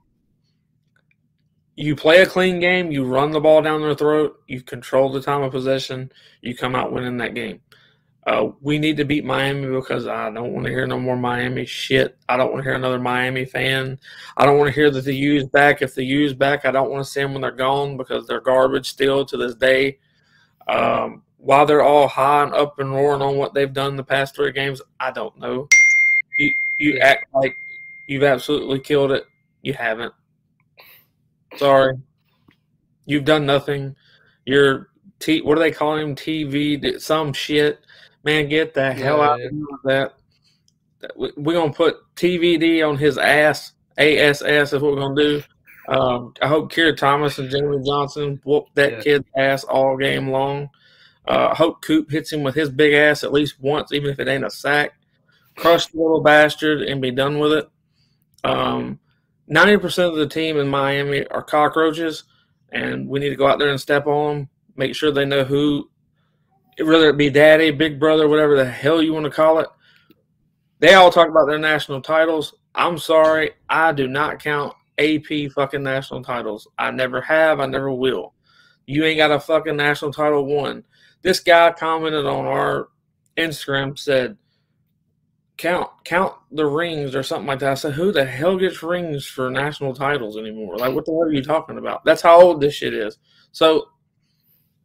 you 1.75 1.95
play 1.95 2.21
a 2.21 2.25
clean 2.25 2.59
game, 2.59 2.91
you 2.91 3.05
run 3.05 3.31
the 3.31 3.39
ball 3.39 3.61
down 3.61 3.81
their 3.81 3.95
throat, 3.95 4.41
you 4.47 4.61
control 4.61 5.11
the 5.11 5.21
time 5.21 5.41
of 5.41 5.51
possession, 5.51 6.11
you 6.41 6.55
come 6.55 6.75
out 6.75 6.91
winning 6.91 7.17
that 7.17 7.33
game. 7.33 7.61
Uh, 8.27 8.49
we 8.61 8.77
need 8.77 8.97
to 8.97 9.03
beat 9.03 9.25
Miami 9.25 9.67
because 9.67 10.05
I 10.05 10.29
don't 10.29 10.53
want 10.53 10.67
to 10.67 10.71
hear 10.71 10.85
no 10.85 10.99
more 10.99 11.17
Miami 11.17 11.65
shit. 11.65 12.17
I 12.29 12.37
don't 12.37 12.51
want 12.51 12.63
to 12.63 12.69
hear 12.69 12.75
another 12.75 12.99
Miami 12.99 13.45
fan. 13.45 13.97
I 14.37 14.45
don't 14.45 14.59
want 14.59 14.67
to 14.67 14.75
hear 14.75 14.91
that 14.91 15.05
the 15.05 15.15
U's 15.15 15.47
back. 15.47 15.81
If 15.81 15.95
the 15.95 16.03
U's 16.03 16.33
back, 16.33 16.65
I 16.65 16.71
don't 16.71 16.91
want 16.91 17.03
to 17.03 17.09
see 17.09 17.21
them 17.21 17.33
when 17.33 17.41
they're 17.41 17.51
gone 17.51 17.97
because 17.97 18.27
they're 18.27 18.41
garbage 18.41 18.91
still 18.91 19.25
to 19.25 19.37
this 19.37 19.55
day. 19.55 19.97
Um, 20.67 21.23
while 21.37 21.65
they're 21.65 21.81
all 21.81 22.07
high 22.07 22.43
and 22.43 22.53
up 22.53 22.77
and 22.77 22.93
roaring 22.93 23.23
on 23.23 23.37
what 23.37 23.55
they've 23.55 23.73
done 23.73 23.95
the 23.95 24.03
past 24.03 24.35
three 24.35 24.51
games, 24.51 24.81
I 24.99 25.09
don't 25.09 25.37
know. 25.39 25.67
You 26.37 26.53
you 26.77 26.99
act 26.99 27.25
like 27.33 27.55
you've 28.07 28.23
absolutely 28.23 28.79
killed 28.79 29.11
it. 29.11 29.25
You 29.63 29.73
haven't. 29.73 30.13
Sorry, 31.57 31.97
you've 33.05 33.25
done 33.25 33.45
nothing. 33.45 33.95
You're 34.45 34.89
T. 35.19 35.41
What 35.41 35.57
are 35.57 35.61
they 35.61 35.71
calling 35.71 36.09
him? 36.09 36.15
TV. 36.15 36.99
Some 36.99 37.33
shit. 37.33 37.79
Man, 38.23 38.49
get 38.49 38.73
the 38.73 38.93
hell 38.93 39.17
yeah, 39.17 39.23
out 39.23 39.41
of 39.41 39.51
that. 39.85 40.13
We're 41.15 41.55
gonna 41.55 41.73
put 41.73 41.97
TVD 42.15 42.87
on 42.87 42.97
his 42.97 43.17
ass. 43.17 43.73
ASS 43.97 44.41
is 44.41 44.73
what 44.73 44.93
we're 44.93 44.99
gonna 44.99 45.15
do. 45.15 45.43
Um, 45.87 46.33
I 46.41 46.47
hope 46.47 46.71
Keir 46.71 46.95
Thomas 46.95 47.39
and 47.39 47.49
Jermaine 47.49 47.85
Johnson 47.85 48.39
whoop 48.43 48.67
that 48.75 48.91
yeah. 48.91 49.01
kid's 49.01 49.25
ass 49.35 49.63
all 49.63 49.97
game 49.97 50.29
long. 50.29 50.69
Uh, 51.27 51.49
I 51.51 51.55
hope 51.55 51.81
Coop 51.81 52.09
hits 52.09 52.31
him 52.31 52.43
with 52.43 52.55
his 52.55 52.69
big 52.69 52.93
ass 52.93 53.23
at 53.23 53.33
least 53.33 53.59
once, 53.59 53.91
even 53.91 54.09
if 54.09 54.19
it 54.19 54.27
ain't 54.27 54.45
a 54.45 54.49
sack. 54.49 54.93
Crush 55.55 55.87
the 55.87 55.97
little 55.97 56.21
bastard 56.21 56.81
and 56.83 57.01
be 57.01 57.11
done 57.11 57.39
with 57.39 57.53
it. 57.53 57.69
Um, 58.43 58.99
ninety 59.51 59.77
percent 59.77 60.11
of 60.11 60.15
the 60.15 60.27
team 60.27 60.57
in 60.57 60.67
Miami 60.67 61.27
are 61.27 61.43
cockroaches, 61.43 62.23
and 62.71 63.07
we 63.07 63.19
need 63.19 63.29
to 63.29 63.35
go 63.35 63.45
out 63.45 63.59
there 63.59 63.69
and 63.69 63.79
step 63.79 64.07
on 64.07 64.35
them. 64.35 64.49
Make 64.75 64.95
sure 64.95 65.11
they 65.11 65.25
know 65.25 65.43
who, 65.43 65.91
whether 66.79 67.09
it 67.09 67.17
be 67.17 67.29
daddy, 67.29 67.69
big 67.69 67.99
brother, 67.99 68.27
whatever 68.27 68.55
the 68.55 68.65
hell 68.65 69.03
you 69.03 69.13
want 69.13 69.25
to 69.25 69.31
call 69.31 69.59
it. 69.59 69.67
They 70.79 70.95
all 70.95 71.11
talk 71.11 71.27
about 71.27 71.45
their 71.45 71.59
national 71.59 72.01
titles. 72.01 72.55
I'm 72.73 72.97
sorry, 72.97 73.51
I 73.69 73.91
do 73.91 74.07
not 74.07 74.41
count 74.41 74.73
AP 74.97 75.51
fucking 75.53 75.83
national 75.83 76.23
titles. 76.23 76.67
I 76.79 76.89
never 76.91 77.21
have. 77.21 77.59
I 77.59 77.65
never 77.65 77.91
will. 77.91 78.33
You 78.85 79.03
ain't 79.03 79.17
got 79.17 79.31
a 79.31 79.39
fucking 79.39 79.75
national 79.75 80.13
title 80.13 80.45
one. 80.45 80.83
This 81.21 81.39
guy 81.39 81.71
commented 81.71 82.25
on 82.25 82.45
our 82.45 82.87
Instagram 83.37 83.99
said 83.99 84.37
count 85.61 85.89
count 86.05 86.33
the 86.51 86.65
rings 86.65 87.13
or 87.13 87.21
something 87.21 87.45
like 87.45 87.59
that. 87.59 87.71
I 87.71 87.75
said, 87.75 87.93
who 87.93 88.11
the 88.11 88.25
hell 88.25 88.57
gets 88.57 88.81
rings 88.81 89.27
for 89.27 89.51
national 89.51 89.93
titles 89.93 90.35
anymore? 90.35 90.77
Like, 90.77 90.95
what 90.95 91.05
the 91.05 91.11
hell 91.11 91.21
are 91.21 91.31
you 91.31 91.43
talking 91.43 91.77
about? 91.77 92.03
That's 92.03 92.23
how 92.23 92.41
old 92.41 92.61
this 92.61 92.73
shit 92.73 92.95
is. 92.95 93.19
So, 93.51 93.89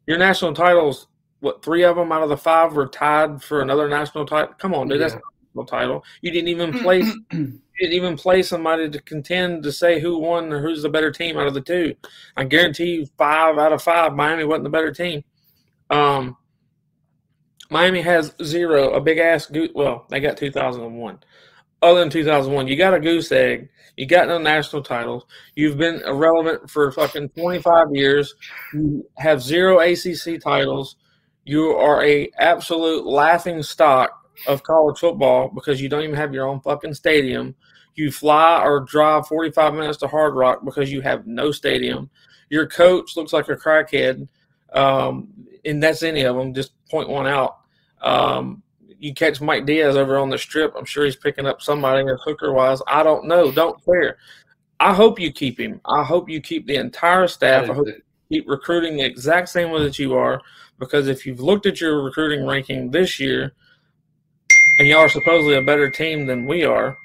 your 0.07 0.19
national 0.19 0.53
titles, 0.53 1.07
what 1.41 1.65
three 1.65 1.83
of 1.83 1.97
them 1.97 2.13
out 2.13 2.23
of 2.23 2.29
the 2.29 2.37
five 2.37 2.75
were 2.75 2.87
tied 2.87 3.43
for 3.43 3.63
another 3.63 3.89
national 3.89 4.27
title? 4.27 4.55
Come 4.59 4.75
on, 4.75 4.87
dude, 4.87 5.01
yeah. 5.01 5.05
that's 5.05 5.15
not 5.15 5.23
a 5.23 5.45
national 5.47 5.65
title. 5.65 6.05
You 6.21 6.31
didn't 6.31 6.49
even 6.49 6.79
play. 6.79 7.03
didn't 7.31 7.93
even 7.93 8.17
play 8.17 8.43
somebody 8.43 8.89
to 8.89 9.03
contend 9.03 9.63
to 9.63 9.71
say 9.71 10.01
who 10.01 10.19
won 10.19 10.51
or 10.51 10.63
who's 10.63 10.83
the 10.83 10.89
better 10.89 11.11
team 11.11 11.37
out 11.37 11.47
of 11.47 11.53
the 11.53 11.61
two. 11.61 11.95
I 12.35 12.45
guarantee 12.45 12.95
you, 12.95 13.07
five 13.19 13.59
out 13.59 13.73
of 13.73 13.83
five, 13.83 14.15
Miami 14.15 14.45
wasn't 14.45 14.65
the 14.65 14.71
better 14.71 14.93
team. 14.93 15.25
Um, 15.91 16.39
Miami 17.71 18.03
has 18.03 18.35
zero, 18.43 18.93
a 18.93 19.01
big 19.01 19.19
ass 19.19 19.47
goose. 19.47 19.71
Well, 19.75 20.07
they 20.09 20.21
got 20.21 20.37
2001. 20.37 21.19
Other 21.83 22.01
than 22.01 22.11
2001, 22.11 22.69
you 22.69 22.77
got 22.77 22.95
a 22.95 23.01
goose 23.01 23.31
egg. 23.33 23.69
You 23.97 24.07
got 24.07 24.29
no 24.29 24.39
national 24.39 24.83
titles. 24.83 25.25
You've 25.55 25.79
been 25.79 26.03
irrelevant 26.03 26.71
for 26.71 26.93
fucking 26.93 27.31
25 27.31 27.87
years. 27.93 28.35
You 28.75 29.09
have 29.17 29.43
zero 29.43 29.81
ACC 29.81 30.41
titles. 30.41 30.97
You 31.45 31.71
are 31.71 32.05
a 32.05 32.31
absolute 32.39 33.07
laughing 33.07 33.63
stock 33.63 34.11
of 34.47 34.63
college 34.63 34.99
football 34.99 35.49
because 35.49 35.81
you 35.81 35.89
don't 35.89 36.03
even 36.03 36.17
have 36.17 36.35
your 36.35 36.47
own 36.47 36.61
fucking 36.61 36.95
stadium. 36.95 37.55
You 37.95 38.13
fly 38.13 38.61
or 38.63 38.81
drive 38.81 39.27
45 39.27 39.75
minutes 39.75 39.99
to 39.99 40.09
Hard 40.09 40.35
Rock 40.35 40.65
because 40.65 40.93
you 40.93 41.01
have 41.01 41.27
no 41.27 41.51
stadium. 41.51 42.11
Your 42.51 42.67
coach 42.67 43.17
looks 43.17 43.33
like 43.33 43.49
a 43.49 43.57
crackhead. 43.57 44.29
Um, 44.73 45.29
and 45.67 45.83
that's 45.83 46.03
any 46.03 46.23
of 46.23 46.37
them. 46.37 46.55
Just 46.55 46.73
point 46.89 47.09
one 47.09 47.27
out. 47.27 47.59
Um, 48.01 48.63
you 48.99 49.13
catch 49.13 49.41
Mike 49.41 49.67
Diaz 49.67 49.97
over 49.97 50.19
on 50.19 50.31
the 50.31 50.39
strip. 50.39 50.75
I'm 50.77 50.85
sure 50.85 51.05
he's 51.05 51.17
picking 51.17 51.47
up 51.47 51.61
somebody 51.61 52.07
hooker 52.25 52.53
wise. 52.53 52.81
I 52.87 53.03
don't 53.03 53.27
know. 53.27 53.51
Don't 53.53 53.83
care. 53.85 54.17
I 54.81 54.95
hope 54.95 55.19
you 55.19 55.33
keep 55.33 55.59
him. 55.59 55.81
I 55.85 56.03
hope 56.03 56.29
you 56.29 56.41
keep 56.41 56.67
the 56.67 56.77
entire 56.77 57.29
staff. 57.29 57.69
I 57.69 57.75
hope 57.75 57.87
you 57.87 58.03
keep 58.31 58.49
recruiting 58.49 58.97
the 58.97 59.05
exact 59.05 59.49
same 59.49 59.71
way 59.71 59.83
that 59.85 59.99
you 59.99 60.15
are. 60.15 60.41
Because 60.79 61.09
if 61.09 61.27
you've 61.27 61.41
looked 61.41 61.67
at 61.67 61.81
your 61.81 62.03
recruiting 62.03 62.47
ranking 62.47 62.91
this 62.91 63.19
year, 63.19 63.53
and 64.79 64.89
y'all 64.89 65.01
are 65.01 65.09
supposedly 65.09 65.55
a 65.55 65.63
better 65.63 65.91
team 65.91 66.27
than 66.27 66.47
we 66.47 66.65
are, 66.65 66.97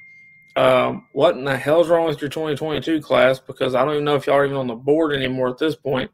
um, 0.57 1.07
what 1.13 1.37
in 1.37 1.45
the 1.45 1.55
hell's 1.55 1.87
wrong 1.87 2.07
with 2.07 2.19
your 2.19 2.29
2022 2.29 3.01
class? 3.01 3.39
Because 3.39 3.73
I 3.73 3.85
don't 3.85 3.93
even 3.93 4.05
know 4.05 4.15
if 4.15 4.27
y'all 4.27 4.35
are 4.35 4.45
even 4.45 4.57
on 4.57 4.67
the 4.67 4.75
board 4.75 5.13
anymore 5.13 5.47
at 5.49 5.57
this 5.57 5.75
point. 5.75 6.11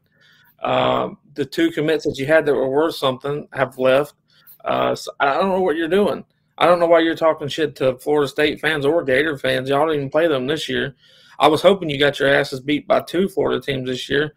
Um, 0.62 1.18
the 1.38 1.44
two 1.44 1.70
commits 1.70 2.04
that 2.04 2.18
you 2.18 2.26
had 2.26 2.44
that 2.44 2.54
were 2.54 2.68
worth 2.68 2.96
something 2.96 3.46
have 3.52 3.78
left. 3.78 4.14
Uh, 4.64 4.94
so 4.94 5.12
I 5.20 5.34
don't 5.34 5.50
know 5.50 5.60
what 5.60 5.76
you're 5.76 5.88
doing. 5.88 6.24
I 6.58 6.66
don't 6.66 6.80
know 6.80 6.86
why 6.86 6.98
you're 6.98 7.14
talking 7.14 7.46
shit 7.46 7.76
to 7.76 7.96
Florida 7.98 8.28
State 8.28 8.60
fans 8.60 8.84
or 8.84 9.04
Gator 9.04 9.38
fans. 9.38 9.68
Y'all 9.68 9.86
didn't 9.86 10.00
even 10.00 10.10
play 10.10 10.26
them 10.26 10.48
this 10.48 10.68
year. 10.68 10.96
I 11.38 11.46
was 11.46 11.62
hoping 11.62 11.88
you 11.88 11.98
got 11.98 12.18
your 12.18 12.28
asses 12.28 12.58
beat 12.58 12.88
by 12.88 13.00
two 13.02 13.28
Florida 13.28 13.64
teams 13.64 13.88
this 13.88 14.10
year, 14.10 14.34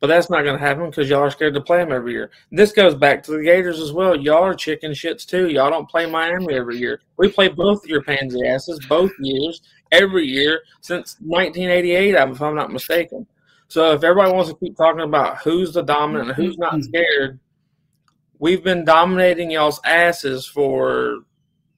but 0.00 0.06
that's 0.06 0.30
not 0.30 0.42
going 0.42 0.56
to 0.56 0.64
happen 0.64 0.88
because 0.88 1.10
y'all 1.10 1.24
are 1.24 1.30
scared 1.30 1.54
to 1.54 1.60
play 1.60 1.78
them 1.78 1.90
every 1.90 2.12
year. 2.12 2.30
This 2.52 2.70
goes 2.70 2.94
back 2.94 3.24
to 3.24 3.32
the 3.32 3.42
Gators 3.42 3.80
as 3.80 3.92
well. 3.92 4.14
Y'all 4.14 4.44
are 4.44 4.54
chicken 4.54 4.92
shits 4.92 5.26
too. 5.26 5.48
Y'all 5.48 5.70
don't 5.70 5.90
play 5.90 6.08
Miami 6.08 6.54
every 6.54 6.78
year. 6.78 7.00
We 7.16 7.28
play 7.28 7.48
both 7.48 7.84
your 7.84 8.04
pansy 8.04 8.46
asses 8.46 8.78
both 8.88 9.10
years, 9.18 9.62
every 9.90 10.24
year 10.24 10.60
since 10.80 11.16
1988, 11.18 12.14
if 12.14 12.40
I'm 12.40 12.54
not 12.54 12.72
mistaken. 12.72 13.26
So 13.68 13.92
if 13.92 14.04
everybody 14.04 14.32
wants 14.32 14.50
to 14.50 14.56
keep 14.56 14.76
talking 14.76 15.02
about 15.02 15.38
who's 15.42 15.72
the 15.72 15.82
dominant 15.82 16.28
and 16.28 16.36
who's 16.36 16.58
not 16.58 16.74
mm-hmm. 16.74 16.82
scared, 16.82 17.40
we've 18.38 18.62
been 18.62 18.84
dominating 18.84 19.50
y'all's 19.50 19.80
asses 19.84 20.46
for 20.46 21.20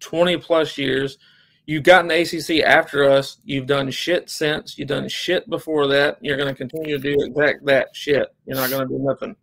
20 0.01 0.36
plus 0.39 0.77
years. 0.77 1.19
You've 1.66 1.82
gotten 1.82 2.09
the 2.09 2.23
ACC 2.23 2.65
after 2.65 3.05
us. 3.05 3.39
You've 3.44 3.66
done 3.66 3.90
shit 3.90 4.31
since. 4.31 4.78
You've 4.78 4.89
done 4.89 5.09
shit 5.09 5.48
before 5.51 5.86
that. 5.89 6.19
You're 6.23 6.36
going 6.36 6.48
to 6.48 6.55
continue 6.55 6.98
to 6.98 7.02
do 7.02 7.23
exact 7.24 7.65
that 7.66 7.89
shit. 7.94 8.35
You're 8.47 8.56
not 8.56 8.70
going 8.70 8.89
to 8.89 8.98
do 8.98 9.02
nothing. 9.02 9.36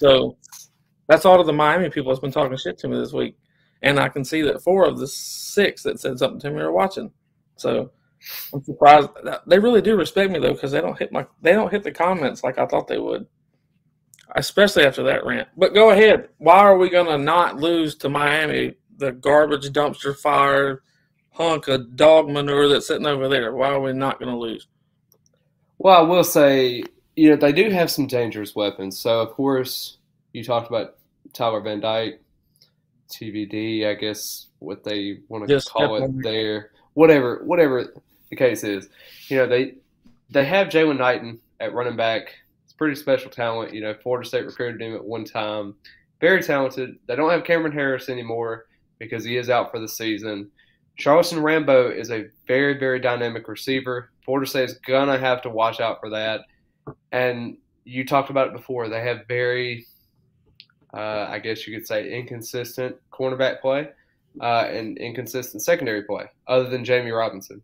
So 0.00 0.36
that's 1.08 1.24
all 1.24 1.40
of 1.40 1.46
the 1.46 1.52
Miami 1.52 1.88
people 1.88 2.10
that's 2.10 2.20
been 2.20 2.32
talking 2.32 2.56
shit 2.56 2.78
to 2.78 2.88
me 2.88 2.98
this 2.98 3.12
week. 3.12 3.36
And 3.82 4.00
I 4.00 4.08
can 4.08 4.24
see 4.24 4.42
that 4.42 4.62
four 4.62 4.86
of 4.86 4.98
the 4.98 5.06
six 5.06 5.84
that 5.84 6.00
said 6.00 6.18
something 6.18 6.40
to 6.40 6.50
me 6.50 6.60
are 6.60 6.72
watching. 6.72 7.12
So 7.56 7.92
I'm 8.52 8.62
surprised. 8.64 9.08
They 9.46 9.58
really 9.58 9.82
do 9.82 9.96
respect 9.96 10.30
me 10.30 10.38
though, 10.38 10.52
because 10.52 10.72
they 10.72 10.80
don't 10.80 10.98
hit 10.98 11.12
my 11.12 11.26
they 11.42 11.52
don't 11.52 11.70
hit 11.70 11.82
the 11.82 11.92
comments 11.92 12.42
like 12.42 12.58
I 12.58 12.66
thought 12.66 12.88
they 12.88 12.98
would. 12.98 13.26
Especially 14.34 14.84
after 14.84 15.02
that 15.04 15.24
rant. 15.24 15.48
But 15.56 15.74
go 15.74 15.90
ahead. 15.90 16.28
Why 16.38 16.58
are 16.58 16.76
we 16.76 16.90
gonna 16.90 17.18
not 17.18 17.56
lose 17.56 17.94
to 17.96 18.08
Miami, 18.08 18.74
the 18.96 19.12
garbage 19.12 19.70
dumpster 19.70 20.16
fire 20.16 20.82
hunk 21.30 21.68
of 21.68 21.96
dog 21.96 22.28
manure 22.28 22.68
that's 22.68 22.88
sitting 22.88 23.06
over 23.06 23.28
there? 23.28 23.54
Why 23.54 23.68
are 23.68 23.80
we 23.80 23.92
not 23.92 24.18
gonna 24.18 24.38
lose? 24.38 24.66
Well, 25.78 25.96
I 25.96 26.02
will 26.02 26.24
say, 26.24 26.82
you 27.16 27.30
know, 27.30 27.36
they 27.36 27.52
do 27.52 27.70
have 27.70 27.90
some 27.90 28.06
dangerous 28.06 28.54
weapons. 28.54 28.98
So 28.98 29.20
of 29.20 29.30
course 29.30 29.98
you 30.32 30.44
talked 30.44 30.68
about 30.68 30.96
Tyler 31.32 31.60
Van 31.60 31.80
Dyke, 31.80 32.20
TVD, 33.08 33.86
I 33.86 33.94
guess 33.94 34.48
what 34.58 34.84
they 34.84 35.20
want 35.28 35.46
to 35.46 35.54
yes, 35.54 35.68
call 35.68 35.96
it 35.96 36.22
there. 36.22 36.72
Whatever 36.94 37.42
whatever 37.44 37.94
the 38.30 38.36
case 38.36 38.64
is. 38.64 38.88
You 39.28 39.38
know, 39.38 39.46
they 39.46 39.74
they 40.30 40.44
have 40.44 40.68
Jaylan 40.68 40.98
Knighton 40.98 41.40
at 41.60 41.74
running 41.74 41.96
back. 41.96 42.34
It's 42.64 42.72
pretty 42.72 42.94
special 42.94 43.30
talent. 43.30 43.72
You 43.72 43.80
know, 43.80 43.94
Florida 43.94 44.28
State 44.28 44.46
recruited 44.46 44.80
him 44.80 44.94
at 44.94 45.04
one 45.04 45.24
time. 45.24 45.74
Very 46.20 46.42
talented. 46.42 46.98
They 47.06 47.16
don't 47.16 47.30
have 47.30 47.44
Cameron 47.44 47.72
Harris 47.72 48.08
anymore 48.08 48.66
because 48.98 49.24
he 49.24 49.36
is 49.36 49.50
out 49.50 49.70
for 49.70 49.78
the 49.78 49.88
season. 49.88 50.50
Charleston 50.96 51.40
Rambo 51.40 51.90
is 51.90 52.10
a 52.10 52.26
very, 52.48 52.76
very 52.76 52.98
dynamic 52.98 53.46
receiver. 53.46 54.10
Florida 54.24 54.48
State 54.48 54.64
is 54.64 54.78
gonna 54.78 55.16
have 55.16 55.42
to 55.42 55.50
watch 55.50 55.80
out 55.80 56.00
for 56.00 56.10
that. 56.10 56.40
And 57.12 57.56
you 57.84 58.04
talked 58.04 58.30
about 58.30 58.48
it 58.48 58.52
before. 58.52 58.88
They 58.88 59.00
have 59.00 59.26
very, 59.28 59.86
uh, 60.92 61.26
I 61.28 61.38
guess 61.38 61.66
you 61.66 61.74
could 61.74 61.86
say, 61.86 62.12
inconsistent 62.12 62.96
cornerback 63.12 63.60
play 63.60 63.88
uh, 64.40 64.66
and 64.68 64.98
inconsistent 64.98 65.62
secondary 65.62 66.02
play, 66.02 66.26
other 66.48 66.68
than 66.68 66.84
Jammie 66.84 67.16
Robinson 67.16 67.62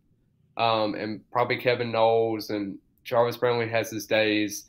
um, 0.57 0.95
and 0.95 1.21
probably 1.31 1.57
Kevin 1.57 1.91
Knowles 1.91 2.49
and 2.49 2.77
Jarvis 3.03 3.37
Brownlee 3.37 3.69
has 3.69 3.89
his 3.89 4.05
days. 4.05 4.65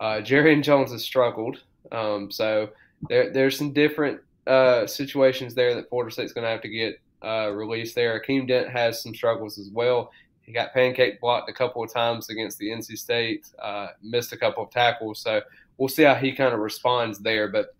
Uh, 0.00 0.20
Jarrian 0.20 0.62
Jones 0.62 0.92
has 0.92 1.02
struggled, 1.02 1.62
um, 1.92 2.30
so 2.30 2.68
there, 3.08 3.32
there's 3.32 3.56
some 3.56 3.72
different 3.72 4.20
uh, 4.46 4.86
situations 4.86 5.54
there 5.54 5.74
that 5.74 5.88
Florida 5.88 6.12
State's 6.12 6.32
going 6.32 6.44
to 6.44 6.50
have 6.50 6.62
to 6.62 6.68
get 6.68 7.00
uh, 7.24 7.50
released 7.50 7.94
there. 7.94 8.20
Akeem 8.20 8.46
Dent 8.46 8.68
has 8.68 9.02
some 9.02 9.14
struggles 9.14 9.58
as 9.58 9.70
well. 9.70 10.10
He 10.42 10.52
got 10.52 10.72
pancake 10.72 11.20
blocked 11.20 11.50
a 11.50 11.52
couple 11.52 11.82
of 11.82 11.92
times 11.92 12.30
against 12.30 12.58
the 12.58 12.68
NC 12.68 12.96
State, 12.96 13.48
uh, 13.62 13.88
missed 14.02 14.32
a 14.32 14.36
couple 14.36 14.62
of 14.62 14.70
tackles, 14.70 15.20
so 15.20 15.42
we'll 15.76 15.88
see 15.88 16.04
how 16.04 16.14
he 16.14 16.32
kind 16.32 16.54
of 16.54 16.60
responds 16.60 17.18
there. 17.18 17.48
But 17.48 17.74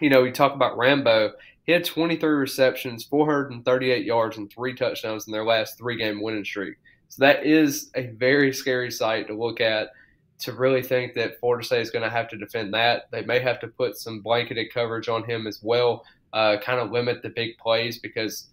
you 0.00 0.10
know, 0.10 0.22
we 0.22 0.32
talk 0.32 0.54
about 0.54 0.76
Rambo. 0.76 1.32
He 1.64 1.72
had 1.72 1.84
23 1.84 2.28
receptions, 2.28 3.04
438 3.04 4.04
yards, 4.04 4.38
and 4.38 4.50
three 4.50 4.74
touchdowns 4.74 5.26
in 5.28 5.32
their 5.32 5.44
last 5.44 5.78
three 5.78 5.96
game 5.96 6.20
winning 6.20 6.44
streak. 6.44 6.74
So 7.10 7.24
that 7.24 7.44
is 7.44 7.90
a 7.96 8.06
very 8.06 8.52
scary 8.52 8.90
sight 8.90 9.26
to 9.26 9.34
look 9.34 9.60
at. 9.60 9.90
To 10.44 10.54
really 10.54 10.82
think 10.82 11.12
that 11.14 11.38
Florida 11.38 11.62
State 11.62 11.82
is 11.82 11.90
going 11.90 12.04
to 12.04 12.08
have 12.08 12.26
to 12.28 12.38
defend 12.38 12.72
that, 12.72 13.10
they 13.10 13.22
may 13.22 13.40
have 13.40 13.60
to 13.60 13.68
put 13.68 13.98
some 13.98 14.20
blanketed 14.20 14.72
coverage 14.72 15.06
on 15.06 15.22
him 15.22 15.46
as 15.46 15.60
well, 15.62 16.02
uh, 16.32 16.56
kind 16.62 16.80
of 16.80 16.92
limit 16.92 17.20
the 17.20 17.28
big 17.28 17.58
plays 17.58 17.98
because 17.98 18.46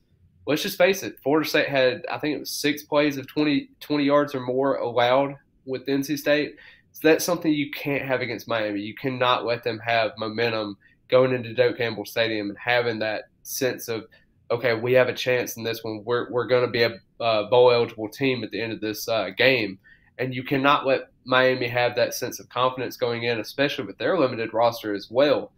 let's 0.48 0.64
just 0.64 0.78
face 0.78 1.02
it, 1.04 1.18
Florida 1.24 1.48
State 1.48 1.70
had, 1.70 2.06
I 2.12 2.18
think 2.18 2.36
it 2.36 2.40
was 2.40 2.50
six 2.50 2.84
plays 2.84 3.16
of 3.16 3.28
20, 3.28 3.70
20 3.80 4.04
yards 4.04 4.36
or 4.36 4.42
more 4.42 4.76
allowed 4.78 5.36
with 5.66 5.86
NC 5.86 6.18
State. 6.18 6.58
So 6.92 7.08
that's 7.08 7.24
something 7.24 7.54
you 7.54 7.72
can't 7.72 8.04
have 8.04 8.20
against 8.20 8.50
Miami. 8.50 8.82
You 8.82 8.96
cannot 8.96 9.46
let 9.46 9.64
them 9.64 9.80
have 9.80 10.12
momentum 10.18 10.78
going 11.08 11.34
into 11.34 11.54
Doak 11.54 11.78
Campbell 11.78 12.06
Stadium 12.06 12.50
and 12.50 12.58
having 12.58 13.00
that 13.00 13.26
sense 13.44 13.88
of 13.88 14.08
okay, 14.50 14.74
we 14.74 14.94
have 14.94 15.10
a 15.10 15.14
chance 15.14 15.58
in 15.58 15.64
this 15.64 15.84
one. 15.84 16.04
We're, 16.06 16.32
we're 16.32 16.48
going 16.48 16.66
to 16.66 16.72
be 16.72 16.84
a 16.84 17.44
bowl 17.46 17.72
eligible 17.72 18.10
team 18.10 18.44
at 18.44 18.52
the 18.52 18.62
end 18.62 18.74
of 18.74 18.82
this 18.82 19.08
uh, 19.08 19.30
game. 19.38 19.80
And 20.18 20.34
you 20.34 20.44
cannot 20.44 20.86
let 20.86 21.10
Miami 21.26 21.68
have 21.68 21.96
that 21.96 22.14
sense 22.14 22.40
of 22.40 22.50
confidence 22.50 22.98
going 22.98 23.24
in, 23.24 23.40
especially 23.40 23.86
with 23.86 23.98
their 23.98 24.18
limited 24.18 24.54
roster 24.54 24.96
as 24.96 25.12
well. 25.12 25.52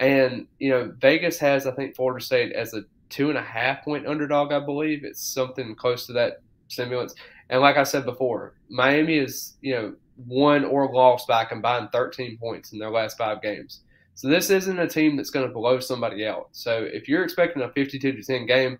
And, 0.00 0.46
you 0.58 0.70
know, 0.70 0.92
Vegas 0.98 1.38
has, 1.38 1.66
I 1.66 1.72
think, 1.72 1.94
Florida 1.94 2.24
State 2.24 2.52
as 2.52 2.74
a 2.74 2.82
two 3.10 3.28
and 3.28 3.38
a 3.38 3.42
half 3.42 3.84
point 3.84 4.06
underdog, 4.06 4.52
I 4.52 4.60
believe. 4.60 5.04
It's 5.04 5.22
something 5.22 5.74
close 5.74 6.06
to 6.06 6.12
that 6.14 6.40
semblance. 6.68 7.14
And 7.50 7.60
like 7.60 7.76
I 7.76 7.82
said 7.82 8.04
before, 8.04 8.54
Miami 8.68 9.18
is, 9.18 9.56
you 9.60 9.74
know, 9.74 9.94
won 10.26 10.64
or 10.64 10.90
lost 10.92 11.28
by 11.28 11.44
combined 11.44 11.90
13 11.92 12.38
points 12.38 12.72
in 12.72 12.78
their 12.78 12.90
last 12.90 13.18
five 13.18 13.42
games. 13.42 13.80
So 14.20 14.28
this 14.28 14.50
isn't 14.50 14.78
a 14.78 14.86
team 14.86 15.16
that's 15.16 15.30
going 15.30 15.48
to 15.48 15.52
blow 15.54 15.80
somebody 15.80 16.26
out. 16.26 16.48
So 16.52 16.82
if 16.82 17.08
you're 17.08 17.24
expecting 17.24 17.62
a 17.62 17.70
52 17.70 18.12
to 18.12 18.22
10 18.22 18.44
game, 18.44 18.78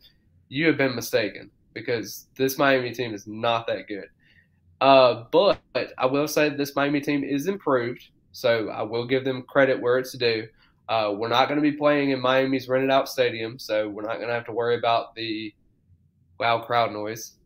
you 0.50 0.66
have 0.66 0.76
been 0.76 0.94
mistaken 0.94 1.50
because 1.72 2.26
this 2.36 2.58
Miami 2.58 2.92
team 2.92 3.14
is 3.14 3.26
not 3.26 3.66
that 3.66 3.88
good. 3.88 4.04
Uh, 4.82 5.24
but 5.32 5.58
I 5.96 6.04
will 6.04 6.28
say 6.28 6.50
this 6.50 6.76
Miami 6.76 7.00
team 7.00 7.24
is 7.24 7.46
improved, 7.46 8.06
so 8.32 8.68
I 8.68 8.82
will 8.82 9.06
give 9.06 9.24
them 9.24 9.42
credit 9.48 9.80
where 9.80 9.96
it's 9.96 10.12
due. 10.12 10.46
Uh, 10.90 11.14
we're 11.16 11.28
not 11.28 11.48
going 11.48 11.56
to 11.56 11.62
be 11.62 11.74
playing 11.74 12.10
in 12.10 12.20
Miami's 12.20 12.68
rented 12.68 12.90
out 12.90 13.08
stadium, 13.08 13.58
so 13.58 13.88
we're 13.88 14.02
not 14.02 14.16
going 14.16 14.28
to 14.28 14.34
have 14.34 14.44
to 14.44 14.52
worry 14.52 14.76
about 14.76 15.14
the 15.14 15.54
loud 16.38 16.66
crowd 16.66 16.92
noise 16.92 17.36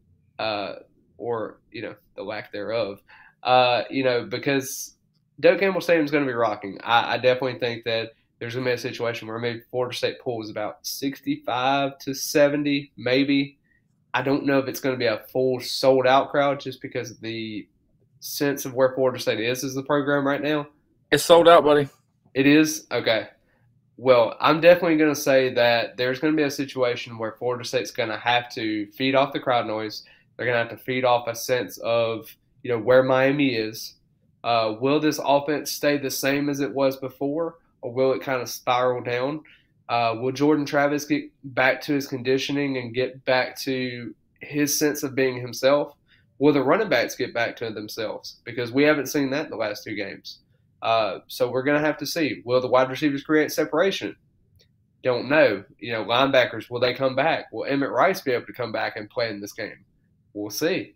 uh, 0.41 0.73
or 1.17 1.61
you 1.71 1.83
know 1.83 1.95
the 2.17 2.25
lack 2.25 2.51
thereof. 2.51 3.01
Uh, 3.45 3.85
you 3.89 4.03
know 4.03 4.25
because 4.25 4.94
Doak 5.41 5.61
Campbell 5.61 5.81
Stadium 5.81 6.05
is 6.05 6.11
going 6.11 6.25
to 6.25 6.31
be 6.31 6.35
rocking. 6.35 6.79
I, 6.83 7.15
I 7.15 7.19
definitely 7.19 7.59
think 7.59 7.85
that 7.85 8.13
there's 8.39 8.55
going 8.55 8.65
to 8.65 8.71
be 8.71 8.75
a 8.75 8.79
situation 8.79 9.29
where 9.29 9.39
maybe 9.39 9.63
Florida 9.71 9.97
State 9.97 10.21
pulls 10.21 10.51
about 10.51 10.87
65 10.87 11.99
to 11.99 12.15
70, 12.15 12.93
maybe. 12.97 13.59
I 14.13 14.23
don't 14.23 14.45
know 14.45 14.59
if 14.59 14.69
it's 14.69 14.81
going 14.81 14.95
to 14.95 14.99
be 14.99 15.07
a 15.07 15.23
full 15.33 15.61
sold 15.61 16.07
out 16.07 16.31
crowd 16.31 16.61
just 16.61 16.81
because 16.81 17.11
of 17.11 17.21
the 17.21 17.67
sense 18.21 18.65
of 18.65 18.75
where 18.75 18.95
Florida 18.95 19.19
State 19.19 19.41
is 19.41 19.65
as 19.65 19.75
the 19.75 19.83
program 19.83 20.27
right 20.27 20.43
now. 20.43 20.69
It's 21.11 21.25
sold 21.25 21.49
out, 21.49 21.65
buddy. 21.65 21.89
It 22.33 22.47
is? 22.47 22.87
Okay. 22.91 23.29
Well, 23.97 24.37
I'm 24.41 24.61
definitely 24.61 24.97
going 24.97 25.15
to 25.15 25.21
say 25.21 25.55
that 25.55 25.97
there's 25.97 26.19
going 26.19 26.33
to 26.33 26.37
be 26.37 26.43
a 26.43 26.51
situation 26.51 27.19
where 27.19 27.33
Florida 27.33 27.65
State's 27.65 27.93
going 27.93 28.09
to 28.09 28.19
have 28.19 28.49
to 28.55 28.87
feed 28.93 29.15
off 29.15 29.33
the 29.33 29.41
crowd 29.41 29.67
noise. 29.67 30.03
They're 30.37 30.47
going 30.47 30.57
to 30.57 30.69
have 30.69 30.77
to 30.77 30.85
feed 30.85 31.05
off 31.05 31.29
a 31.29 31.35
sense 31.35 31.79
of, 31.79 32.29
you 32.63 32.73
know, 32.73 32.79
where 32.79 33.05
Miami 33.05 33.55
is 33.55 33.95
uh, 34.45 34.77
will 34.79 35.01
this 35.01 35.19
offense 35.25 35.73
stay 35.73 35.97
the 35.97 36.11
same 36.11 36.51
as 36.51 36.61
it 36.61 36.73
was 36.73 36.99
before, 36.99 37.57
or 37.81 37.93
will 37.93 38.13
it 38.13 38.21
kind 38.21 38.43
of 38.43 38.49
spiral 38.49 39.03
down? 39.03 39.43
Uh, 39.89 40.17
will 40.21 40.33
Jordan 40.33 40.67
Travis 40.67 41.07
get 41.07 41.25
back 41.43 41.81
to 41.83 41.95
his 41.95 42.07
conditioning 42.07 42.77
and 42.77 42.95
get 42.95 43.25
back 43.25 43.59
to 43.61 44.15
his 44.41 44.79
sense 44.79 45.03
of 45.03 45.15
being 45.15 45.41
himself? 45.41 45.95
Will 46.39 46.53
the 46.53 46.63
running 46.63 46.91
backs 46.91 47.17
get 47.17 47.33
back 47.33 47.57
to 47.57 47.71
themselves? 47.71 48.37
Because 48.45 48.71
we 48.71 48.83
haven't 48.83 49.07
seen 49.07 49.31
that 49.31 49.47
in 49.47 49.51
the 49.51 49.57
last 49.57 49.83
two 49.83 49.95
games. 49.95 50.41
Uh, 50.83 51.21
so 51.27 51.51
we're 51.51 51.63
going 51.63 51.81
to 51.81 51.87
have 51.87 51.97
to 51.99 52.07
see. 52.07 52.43
Will 52.45 52.61
the 52.61 52.69
wide 52.69 52.91
receivers 52.91 53.25
create 53.25 53.51
separation? 53.51 54.15
Don't 55.03 55.31
know. 55.31 55.65
You 55.79 55.93
know, 55.93 56.05
linebackers, 56.05 56.69
will 56.69 56.81
they 56.81 56.93
come 56.93 57.17
back? 57.17 57.51
Will 57.51 57.65
Emmett 57.65 57.91
Rice 57.91 58.21
be 58.21 58.33
able 58.33 58.47
to 58.47 58.53
come 58.53 58.73
back 58.73 58.97
and 58.97 59.09
play 59.09 59.31
in 59.31 59.41
this 59.41 59.53
game? 59.55 59.87
We'll 60.35 60.51
see. 60.51 60.95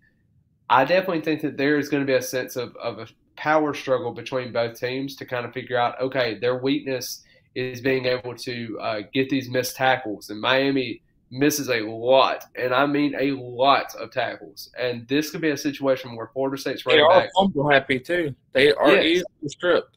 I 0.68 0.84
definitely 0.84 1.22
think 1.22 1.40
that 1.40 1.56
there 1.56 1.78
is 1.78 1.88
going 1.88 2.02
to 2.02 2.06
be 2.06 2.16
a 2.16 2.20
sense 2.20 2.56
of, 2.56 2.76
of 2.76 2.98
a 2.98 3.06
power 3.38 3.72
struggle 3.72 4.12
between 4.12 4.52
both 4.52 4.78
teams 4.78 5.14
to 5.16 5.24
kind 5.24 5.46
of 5.46 5.52
figure 5.52 5.78
out 5.78 6.00
okay, 6.00 6.38
their 6.38 6.56
weakness 6.56 7.22
is 7.54 7.80
being 7.80 8.04
able 8.04 8.34
to 8.34 8.78
uh, 8.80 9.00
get 9.14 9.30
these 9.30 9.48
missed 9.48 9.76
tackles, 9.76 10.30
and 10.30 10.40
Miami 10.40 11.00
misses 11.30 11.68
a 11.68 11.80
lot, 11.80 12.44
and 12.56 12.74
I 12.74 12.86
mean 12.86 13.14
a 13.18 13.32
lot 13.32 13.94
of 13.94 14.10
tackles. 14.10 14.70
And 14.78 15.06
this 15.08 15.30
could 15.30 15.40
be 15.40 15.50
a 15.50 15.56
situation 15.56 16.16
where 16.16 16.30
Florida 16.32 16.58
State's 16.58 16.84
running 16.84 17.06
they 17.08 17.14
back 17.14 17.30
fumble 17.36 17.70
happy 17.70 18.00
too. 18.00 18.34
They 18.52 18.72
are 18.72 18.94
yes. 18.96 19.04
easily 19.04 19.48
stripped. 19.48 19.96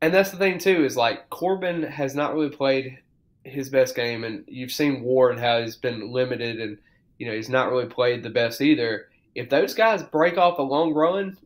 And 0.00 0.14
that's 0.14 0.30
the 0.30 0.36
thing 0.36 0.58
too 0.58 0.84
is 0.84 0.96
like 0.96 1.28
Corbin 1.30 1.82
has 1.82 2.14
not 2.14 2.34
really 2.34 2.50
played 2.50 2.98
his 3.42 3.70
best 3.70 3.96
game, 3.96 4.22
and 4.22 4.44
you've 4.46 4.72
seen 4.72 5.02
Ward 5.02 5.38
how 5.38 5.60
he's 5.60 5.76
been 5.76 6.12
limited, 6.12 6.60
and 6.60 6.78
you 7.18 7.26
know 7.26 7.34
he's 7.34 7.48
not 7.48 7.70
really 7.70 7.86
played 7.86 8.22
the 8.22 8.30
best 8.30 8.60
either. 8.60 9.08
If 9.34 9.50
those 9.50 9.74
guys 9.74 10.02
break 10.02 10.38
off 10.38 10.58
a 10.58 10.62
long 10.62 10.94
run, 10.94 11.36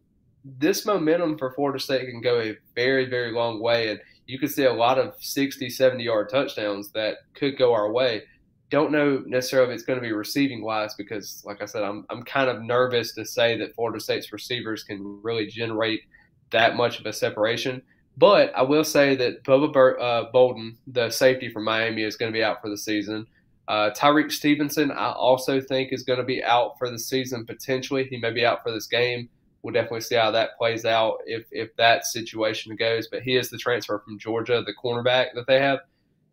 this 0.44 0.84
momentum 0.86 1.38
for 1.38 1.52
Florida 1.52 1.78
State 1.78 2.08
can 2.08 2.20
go 2.20 2.40
a 2.40 2.56
very, 2.74 3.08
very 3.08 3.32
long 3.32 3.60
way. 3.60 3.90
And 3.90 4.00
you 4.26 4.38
could 4.38 4.50
see 4.50 4.64
a 4.64 4.72
lot 4.72 4.98
of 4.98 5.14
60, 5.20 5.68
70 5.70 6.02
yard 6.02 6.28
touchdowns 6.30 6.90
that 6.92 7.18
could 7.34 7.58
go 7.58 7.72
our 7.72 7.92
way. 7.92 8.22
Don't 8.70 8.92
know 8.92 9.22
necessarily 9.26 9.72
if 9.72 9.74
it's 9.74 9.84
going 9.84 9.98
to 9.98 10.06
be 10.06 10.12
receiving 10.12 10.62
wise 10.62 10.94
because, 10.94 11.42
like 11.44 11.60
I 11.60 11.66
said, 11.66 11.82
I'm, 11.82 12.06
I'm 12.08 12.22
kind 12.22 12.48
of 12.48 12.62
nervous 12.62 13.12
to 13.14 13.24
say 13.24 13.58
that 13.58 13.74
Florida 13.74 14.00
State's 14.00 14.32
receivers 14.32 14.82
can 14.82 15.20
really 15.22 15.46
generate 15.46 16.00
that 16.50 16.76
much 16.76 16.98
of 16.98 17.06
a 17.06 17.12
separation. 17.12 17.82
But 18.16 18.52
I 18.54 18.62
will 18.62 18.84
say 18.84 19.14
that 19.16 19.44
Bubba 19.44 19.72
Bur- 19.72 20.00
uh, 20.00 20.24
Bolden, 20.32 20.76
the 20.86 21.10
safety 21.10 21.50
from 21.50 21.64
Miami, 21.64 22.02
is 22.02 22.16
going 22.16 22.32
to 22.32 22.36
be 22.36 22.44
out 22.44 22.62
for 22.62 22.68
the 22.70 22.78
season. 22.78 23.26
Uh, 23.68 23.90
Tyrique 23.90 24.32
Stevenson, 24.32 24.90
I 24.90 25.12
also 25.12 25.60
think, 25.60 25.92
is 25.92 26.02
going 26.02 26.18
to 26.18 26.24
be 26.24 26.42
out 26.42 26.78
for 26.78 26.90
the 26.90 26.98
season 26.98 27.46
potentially. 27.46 28.04
He 28.04 28.18
may 28.18 28.32
be 28.32 28.44
out 28.44 28.62
for 28.62 28.72
this 28.72 28.86
game. 28.86 29.28
We'll 29.62 29.72
definitely 29.72 30.00
see 30.00 30.16
how 30.16 30.30
that 30.30 30.56
plays 30.58 30.84
out 30.84 31.18
if 31.26 31.46
if 31.50 31.74
that 31.76 32.06
situation 32.06 32.76
goes. 32.76 33.08
But 33.08 33.22
he 33.22 33.36
is 33.36 33.50
the 33.50 33.58
transfer 33.58 33.98
from 34.00 34.18
Georgia, 34.18 34.62
the 34.64 34.74
cornerback 34.74 35.34
that 35.34 35.46
they 35.46 35.60
have. 35.60 35.80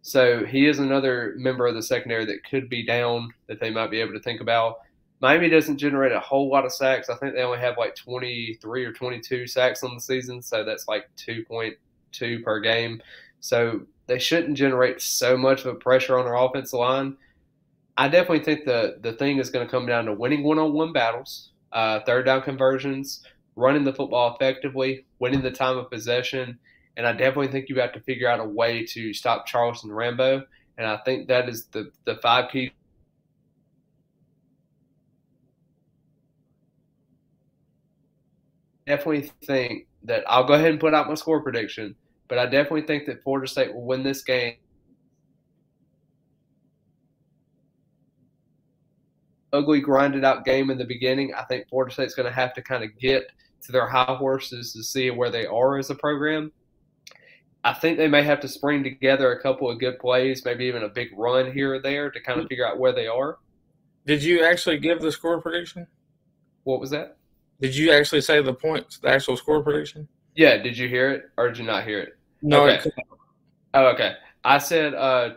So 0.01 0.45
he 0.45 0.67
is 0.67 0.79
another 0.79 1.33
member 1.37 1.67
of 1.67 1.75
the 1.75 1.83
secondary 1.83 2.25
that 2.25 2.43
could 2.49 2.69
be 2.69 2.85
down 2.85 3.33
that 3.47 3.59
they 3.59 3.69
might 3.69 3.91
be 3.91 3.99
able 3.99 4.13
to 4.13 4.21
think 4.21 4.41
about. 4.41 4.77
Miami 5.21 5.49
doesn't 5.49 5.77
generate 5.77 6.13
a 6.13 6.19
whole 6.19 6.49
lot 6.49 6.65
of 6.65 6.71
sacks. 6.71 7.09
I 7.09 7.15
think 7.15 7.35
they 7.35 7.41
only 7.41 7.59
have 7.59 7.77
like 7.77 7.95
23 7.95 8.85
or 8.85 8.93
22 8.93 9.47
sacks 9.47 9.83
on 9.83 9.93
the 9.93 9.99
season, 9.99 10.41
so 10.41 10.63
that's 10.63 10.87
like 10.87 11.09
2.2 11.17 12.43
per 12.43 12.59
game. 12.61 13.01
So 13.41 13.81
they 14.07 14.19
shouldn't 14.19 14.57
generate 14.57 15.01
so 15.01 15.37
much 15.37 15.61
of 15.61 15.67
a 15.67 15.75
pressure 15.75 16.17
on 16.17 16.25
their 16.25 16.35
offensive 16.35 16.79
line. 16.79 17.17
I 17.97 18.07
definitely 18.07 18.45
think 18.45 18.63
the 18.63 18.97
the 19.01 19.13
thing 19.13 19.39
is 19.39 19.49
going 19.49 19.67
to 19.67 19.71
come 19.71 19.85
down 19.85 20.05
to 20.05 20.13
winning 20.13 20.43
one-on-one 20.43 20.93
battles, 20.93 21.51
uh, 21.71 21.99
third 22.05 22.25
down 22.25 22.41
conversions, 22.41 23.23
running 23.55 23.83
the 23.83 23.93
football 23.93 24.35
effectively, 24.35 25.05
winning 25.19 25.41
the 25.41 25.51
time 25.51 25.77
of 25.77 25.89
possession, 25.89 26.59
and 26.97 27.07
I 27.07 27.13
definitely 27.13 27.47
think 27.47 27.69
you 27.69 27.79
have 27.79 27.93
to 27.93 28.01
figure 28.01 28.27
out 28.27 28.39
a 28.39 28.45
way 28.45 28.85
to 28.87 29.13
stop 29.13 29.45
Charleston 29.45 29.91
Rambo. 29.91 30.43
And 30.77 30.87
I 30.87 30.97
think 31.05 31.27
that 31.27 31.49
is 31.49 31.65
the 31.67 31.91
the 32.05 32.15
five 32.17 32.51
key 32.51 32.71
definitely 38.89 39.31
think 39.45 39.87
that 40.03 40.23
I'll 40.27 40.45
go 40.47 40.53
ahead 40.53 40.71
and 40.71 40.79
put 40.79 40.95
out 40.95 41.07
my 41.07 41.13
score 41.13 41.43
prediction, 41.43 41.95
but 42.27 42.39
I 42.39 42.45
definitely 42.45 42.81
think 42.81 43.05
that 43.05 43.23
Florida 43.23 43.47
State 43.47 43.73
will 43.73 43.85
win 43.85 44.01
this 44.03 44.23
game. 44.23 44.55
Ugly, 49.51 49.81
grinded 49.81 50.23
out 50.23 50.45
game 50.45 50.69
in 50.69 50.77
the 50.77 50.85
beginning. 50.85 51.33
I 51.33 51.43
think 51.43 51.67
Florida 51.69 51.93
State's 51.93 52.15
going 52.15 52.27
to 52.27 52.35
have 52.35 52.53
to 52.53 52.61
kind 52.61 52.83
of 52.83 52.97
get 52.99 53.31
to 53.63 53.71
their 53.71 53.87
high 53.87 54.15
horses 54.15 54.73
to 54.73 54.83
see 54.83 55.09
where 55.09 55.29
they 55.29 55.45
are 55.45 55.77
as 55.77 55.89
a 55.89 55.95
program. 55.95 56.51
I 57.63 57.73
think 57.73 57.97
they 57.97 58.07
may 58.07 58.23
have 58.23 58.39
to 58.41 58.47
spring 58.47 58.83
together 58.83 59.31
a 59.31 59.41
couple 59.41 59.69
of 59.69 59.79
good 59.79 59.99
plays, 59.99 60.45
maybe 60.45 60.65
even 60.65 60.83
a 60.83 60.89
big 60.89 61.09
run 61.17 61.51
here 61.51 61.75
or 61.75 61.79
there 61.81 62.09
to 62.09 62.19
kind 62.21 62.39
of 62.39 62.47
figure 62.47 62.65
out 62.65 62.79
where 62.79 62.93
they 62.93 63.07
are. 63.07 63.37
Did 64.05 64.23
you 64.23 64.45
actually 64.45 64.79
give 64.79 65.01
the 65.01 65.11
score 65.11 65.41
prediction? 65.41 65.85
What 66.63 66.79
was 66.79 66.89
that? 66.91 67.17
Did 67.59 67.75
you 67.75 67.91
actually 67.91 68.21
say 68.21 68.41
the 68.41 68.53
points, 68.53 68.99
the 68.99 69.09
actual 69.09 69.35
score 69.35 69.61
prediction? 69.61 70.07
Yeah. 70.35 70.57
Did 70.57 70.77
you 70.77 70.87
hear 70.87 71.11
it 71.11 71.23
or 71.37 71.49
did 71.49 71.57
you 71.57 71.65
not 71.65 71.83
hear 71.83 71.99
it? 71.99 72.17
No. 72.41 72.65
Okay. 72.65 72.89
Oh, 73.73 73.87
okay. 73.87 74.13
I 74.45 74.57
said 74.57 74.93
uh, 74.93 75.31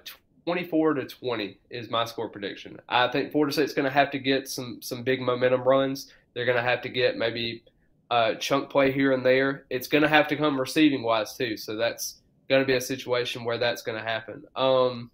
24 0.45 0.95
to 0.95 1.07
20 1.07 1.59
is 1.71 1.91
my 1.91 2.05
score 2.05 2.29
prediction. 2.29 2.81
I 2.89 3.09
think 3.09 3.31
Florida 3.31 3.53
State's 3.53 3.75
going 3.75 3.85
to 3.85 3.91
have 3.91 4.11
to 4.11 4.19
get 4.19 4.49
some 4.49 4.81
some 4.83 5.03
big 5.03 5.21
momentum 5.21 5.63
runs. 5.63 6.13
They're 6.35 6.47
going 6.47 6.57
to 6.57 6.63
have 6.63 6.83
to 6.83 6.89
get 6.89 7.17
maybe 7.17 7.63
a 8.11 8.35
chunk 8.37 8.71
play 8.71 8.93
here 8.93 9.13
and 9.13 9.25
there. 9.25 9.65
It's 9.71 9.89
going 9.89 10.03
to 10.03 10.09
have 10.09 10.29
to 10.29 10.37
come 10.37 10.59
receiving 10.59 11.03
wise 11.03 11.37
too. 11.37 11.57
So 11.57 11.77
that's 11.77 12.21
going 12.49 12.61
to 12.61 12.67
be 12.67 12.75
a 12.75 12.81
situation 12.81 13.45
where 13.45 13.59
that's 13.59 13.83
going 13.83 13.99
to 13.99 14.05
happen. 14.05 14.45
Um, 14.57 15.11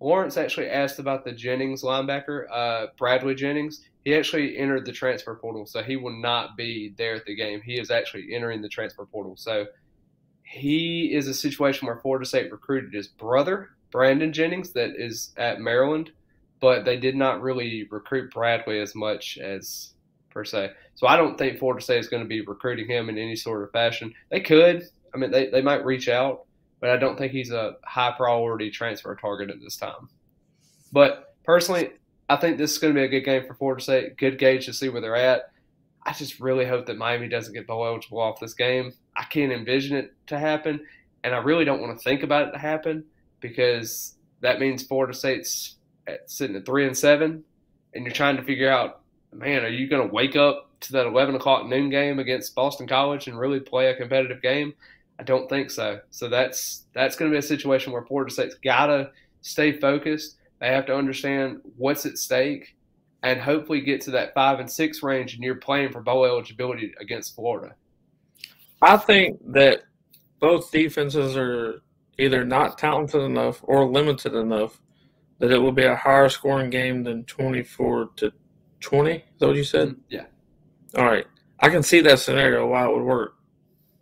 Lawrence 0.00 0.36
actually 0.36 0.68
asked 0.68 0.98
about 0.98 1.24
the 1.24 1.32
Jennings 1.32 1.82
linebacker, 1.82 2.46
uh, 2.52 2.86
Bradley 2.96 3.34
Jennings. 3.34 3.82
He 4.04 4.14
actually 4.14 4.56
entered 4.56 4.86
the 4.86 4.92
transfer 4.92 5.34
portal, 5.34 5.66
so 5.66 5.82
he 5.82 5.96
will 5.96 6.16
not 6.16 6.56
be 6.56 6.94
there 6.96 7.14
at 7.16 7.26
the 7.26 7.34
game. 7.34 7.60
He 7.60 7.78
is 7.78 7.90
actually 7.90 8.32
entering 8.32 8.62
the 8.62 8.68
transfer 8.68 9.04
portal. 9.04 9.36
So 9.36 9.66
he 10.44 11.12
is 11.12 11.26
a 11.28 11.34
situation 11.34 11.86
where 11.86 11.98
Florida 11.98 12.24
State 12.24 12.50
recruited 12.50 12.94
his 12.94 13.08
brother, 13.08 13.70
Brandon 13.90 14.32
Jennings, 14.32 14.72
that 14.72 14.90
is 14.96 15.32
at 15.36 15.60
Maryland, 15.60 16.10
but 16.60 16.84
they 16.84 16.96
did 16.96 17.16
not 17.16 17.42
really 17.42 17.86
recruit 17.90 18.32
Bradley 18.32 18.80
as 18.80 18.94
much 18.94 19.38
as 19.38 19.94
per 20.30 20.44
se. 20.44 20.72
So 20.94 21.06
I 21.06 21.16
don't 21.16 21.38
think 21.38 21.58
Florida 21.58 21.82
State 21.82 22.00
is 22.00 22.08
going 22.08 22.22
to 22.22 22.28
be 22.28 22.40
recruiting 22.42 22.88
him 22.88 23.08
in 23.08 23.18
any 23.18 23.36
sort 23.36 23.62
of 23.62 23.70
fashion. 23.70 24.12
They 24.30 24.40
could. 24.40 24.84
I 25.14 25.18
mean, 25.18 25.30
they, 25.30 25.48
they 25.48 25.62
might 25.62 25.84
reach 25.84 26.08
out, 26.08 26.46
but 26.80 26.90
I 26.90 26.96
don't 26.96 27.16
think 27.16 27.32
he's 27.32 27.50
a 27.50 27.76
high 27.84 28.12
priority 28.16 28.70
transfer 28.70 29.14
target 29.14 29.50
at 29.50 29.60
this 29.60 29.76
time. 29.76 30.08
But 30.92 31.34
personally, 31.44 31.90
I 32.28 32.36
think 32.36 32.58
this 32.58 32.72
is 32.72 32.78
going 32.78 32.94
to 32.94 33.00
be 33.00 33.04
a 33.06 33.08
good 33.08 33.24
game 33.24 33.46
for 33.46 33.54
Florida 33.54 33.82
State. 33.82 34.16
Good 34.16 34.38
gauge 34.38 34.66
to 34.66 34.72
see 34.72 34.88
where 34.88 35.00
they're 35.00 35.16
at. 35.16 35.50
I 36.04 36.12
just 36.12 36.40
really 36.40 36.66
hope 36.66 36.86
that 36.86 36.96
Miami 36.96 37.28
doesn't 37.28 37.54
get 37.54 37.66
bowl 37.66 37.86
eligible 37.86 38.20
off 38.20 38.40
this 38.40 38.54
game. 38.54 38.92
I 39.16 39.24
can't 39.24 39.52
envision 39.52 39.96
it 39.96 40.14
to 40.28 40.38
happen, 40.38 40.80
and 41.24 41.34
I 41.34 41.38
really 41.38 41.64
don't 41.64 41.80
want 41.80 41.98
to 41.98 42.04
think 42.04 42.22
about 42.22 42.48
it 42.48 42.52
to 42.52 42.58
happen 42.58 43.04
because 43.40 44.16
that 44.40 44.60
means 44.60 44.82
Florida 44.82 45.14
State's 45.14 45.76
at, 46.06 46.30
sitting 46.30 46.56
at 46.56 46.66
three 46.66 46.86
and 46.86 46.96
seven, 46.96 47.44
and 47.94 48.04
you're 48.04 48.14
trying 48.14 48.36
to 48.36 48.42
figure 48.42 48.70
out, 48.70 49.00
man, 49.32 49.64
are 49.64 49.68
you 49.68 49.88
going 49.88 50.06
to 50.06 50.14
wake 50.14 50.36
up 50.36 50.70
to 50.80 50.92
that 50.92 51.06
11 51.06 51.34
o'clock 51.34 51.66
noon 51.66 51.90
game 51.90 52.18
against 52.18 52.54
Boston 52.54 52.86
College 52.86 53.26
and 53.26 53.38
really 53.38 53.60
play 53.60 53.88
a 53.88 53.96
competitive 53.96 54.42
game? 54.42 54.74
I 55.18 55.24
don't 55.24 55.48
think 55.48 55.70
so. 55.70 56.00
So 56.10 56.28
that's 56.28 56.84
that's 56.92 57.16
going 57.16 57.30
to 57.30 57.34
be 57.34 57.38
a 57.38 57.42
situation 57.42 57.92
where 57.92 58.04
Florida 58.04 58.32
State's 58.32 58.54
got 58.56 58.86
to 58.86 59.10
stay 59.40 59.72
focused. 59.72 60.36
They 60.60 60.68
have 60.68 60.86
to 60.86 60.94
understand 60.96 61.60
what's 61.76 62.06
at 62.06 62.18
stake 62.18 62.76
and 63.22 63.40
hopefully 63.40 63.80
get 63.80 64.00
to 64.02 64.12
that 64.12 64.32
five 64.32 64.60
and 64.60 64.70
six 64.70 65.02
range, 65.02 65.34
and 65.34 65.42
you're 65.42 65.56
playing 65.56 65.90
for 65.90 66.00
bowl 66.00 66.24
eligibility 66.24 66.94
against 67.00 67.34
Florida. 67.34 67.74
I 68.80 68.96
think 68.96 69.40
that 69.52 69.82
both 70.38 70.70
defenses 70.70 71.36
are 71.36 71.82
either 72.18 72.44
not 72.44 72.78
talented 72.78 73.22
enough 73.22 73.60
or 73.62 73.86
limited 73.86 74.34
enough 74.34 74.80
that 75.38 75.52
it 75.52 75.58
will 75.58 75.72
be 75.72 75.84
a 75.84 75.96
higher 75.96 76.28
scoring 76.28 76.68
game 76.68 77.04
than 77.04 77.24
24 77.24 78.10
to 78.16 78.32
20. 78.80 79.12
Is 79.12 79.22
that 79.38 79.46
what 79.46 79.56
you 79.56 79.64
said? 79.64 79.94
Yeah. 80.08 80.26
All 80.96 81.04
right. 81.04 81.26
I 81.60 81.68
can 81.68 81.82
see 81.82 82.00
that 82.02 82.18
scenario 82.18 82.66
why 82.66 82.84
it 82.84 82.92
would 82.92 83.04
work. 83.04 83.36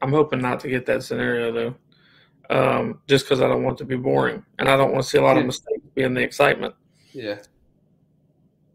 I'm 0.00 0.12
hoping 0.12 0.40
not 0.40 0.60
to 0.60 0.68
get 0.68 0.86
that 0.86 1.02
scenario 1.02 1.52
though, 1.52 1.74
um, 2.50 3.00
just 3.06 3.24
because 3.24 3.40
I 3.40 3.48
don't 3.48 3.62
want 3.62 3.78
it 3.78 3.84
to 3.84 3.84
be 3.84 3.96
boring 3.96 4.44
and 4.58 4.68
I 4.68 4.76
don't 4.76 4.92
want 4.92 5.04
to 5.04 5.08
see 5.08 5.18
a 5.18 5.22
lot 5.22 5.38
of 5.38 5.46
mistakes 5.46 5.82
being 5.94 6.14
the 6.14 6.22
excitement. 6.22 6.74
Yeah. 7.12 7.38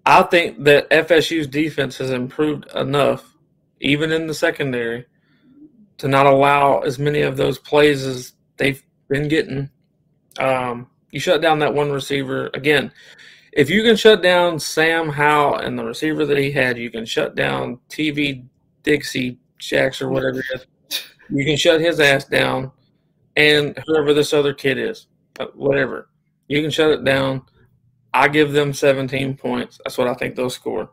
I 0.06 0.24
think 0.24 0.64
that 0.64 0.90
FSU's 0.90 1.48
defense 1.48 1.98
has 2.00 2.10
improved 2.10 2.66
enough, 2.76 3.36
even 3.80 4.12
in 4.12 4.28
the 4.28 4.34
secondary, 4.34 5.06
to 6.00 6.08
not 6.08 6.26
allow 6.26 6.80
as 6.80 6.98
many 6.98 7.22
of 7.22 7.38
those 7.38 7.60
plays 7.60 8.04
as 8.06 8.34
they've 8.58 8.84
been 9.12 9.28
getting. 9.28 9.70
Um, 10.40 10.88
you 11.12 11.20
shut 11.20 11.42
down 11.42 11.60
that 11.60 11.74
one 11.74 11.92
receiver 11.92 12.50
again. 12.54 12.92
If 13.52 13.70
you 13.70 13.84
can 13.84 13.98
shut 13.98 14.24
down 14.24 14.58
Sam 14.58 15.10
Howell 15.10 15.58
and 15.58 15.78
the 15.78 15.84
receiver 15.84 16.26
that 16.26 16.38
he 16.38 16.52
had, 16.52 16.78
you 16.78 16.90
can 16.90 17.06
shut 17.06 17.36
down 17.36 17.80
TV 17.90 18.46
Dixie 18.84 19.38
Jacks 19.60 20.02
or 20.02 20.10
whatever 20.10 20.40
it 20.40 20.46
is. 20.56 21.04
You 21.30 21.46
can 21.46 21.58
shut 21.58 21.82
his 21.82 22.00
ass 22.00 22.26
down, 22.26 22.72
and 23.36 23.78
whoever 23.86 24.14
this 24.14 24.34
other 24.34 24.54
kid 24.54 24.78
is, 24.78 25.08
uh, 25.40 25.48
whatever. 25.54 26.10
You 26.48 26.62
can 26.62 26.72
shut 26.72 26.92
it 26.92 27.04
down. 27.04 27.42
I 28.14 28.30
give 28.30 28.54
them 28.54 28.74
17 28.74 29.36
points. 29.38 29.80
That's 29.84 29.98
what 29.98 30.08
I 30.08 30.14
think 30.14 30.36
they'll 30.36 30.50
score. 30.50 30.90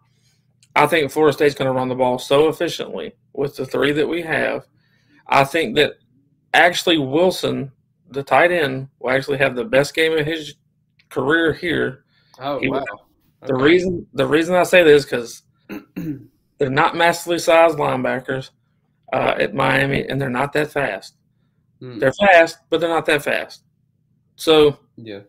I 0.77 0.87
think 0.87 1.11
Florida 1.11 1.33
State's 1.33 1.55
going 1.55 1.67
to 1.67 1.73
run 1.73 1.89
the 1.89 1.95
ball 1.95 2.19
so 2.19 2.49
efficiently 2.49 3.13
with 3.33 3.57
the 3.57 3.67
three 3.67 3.93
that 3.93 4.07
we 4.07 4.23
have. 4.23 4.67
I 5.27 5.45
think 5.45 5.77
that 5.77 5.95
actually 6.55 6.99
Wilson, 6.99 7.73
the 8.11 8.23
tight 8.23 8.51
end, 8.51 8.89
will 9.01 9.11
actually 9.11 9.39
have 9.39 9.55
the 9.57 9.65
best 9.65 9.95
game 9.95 10.17
of 10.17 10.27
his 10.27 10.55
career 11.11 11.53
here. 11.53 12.05
Oh 12.41 12.59
He- 12.61 12.69
wow! 12.69 12.85
The 13.47 13.55
Okay. 13.55 13.63
reason 13.65 14.07
the 14.15 14.27
reason 14.27 14.55
I 14.55 14.63
say 14.65 14.83
this 14.83 15.05
because 15.05 15.43
they're 16.59 16.71
not 16.71 16.97
massively 16.97 17.39
sized 17.39 17.79
linebackers 17.79 18.51
uh, 19.13 19.35
at 19.39 19.55
Miami, 19.55 20.07
and 20.09 20.21
they're 20.21 20.29
not 20.31 20.53
that 20.55 20.71
fast. 20.73 21.15
Hmm. 21.81 21.99
They're 21.99 22.13
fast, 22.13 22.59
but 22.71 22.81
they're 22.81 22.89
not 22.89 23.07
that 23.07 23.23
fast. 23.23 23.63
So 24.37 24.79
Yeah. 24.97 25.21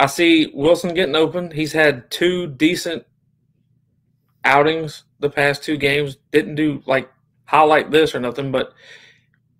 I 0.00 0.06
see 0.06 0.50
Wilson 0.54 0.94
getting 0.94 1.14
open. 1.14 1.50
He's 1.52 1.72
had 1.72 2.10
two 2.10 2.48
decent 2.48 3.04
outings 4.44 5.04
the 5.20 5.30
past 5.30 5.62
two 5.62 5.76
games. 5.76 6.16
Didn't 6.32 6.56
do 6.56 6.82
like 6.86 7.08
highlight 7.44 7.90
this 7.90 8.14
or 8.14 8.20
nothing, 8.20 8.50
but 8.50 8.72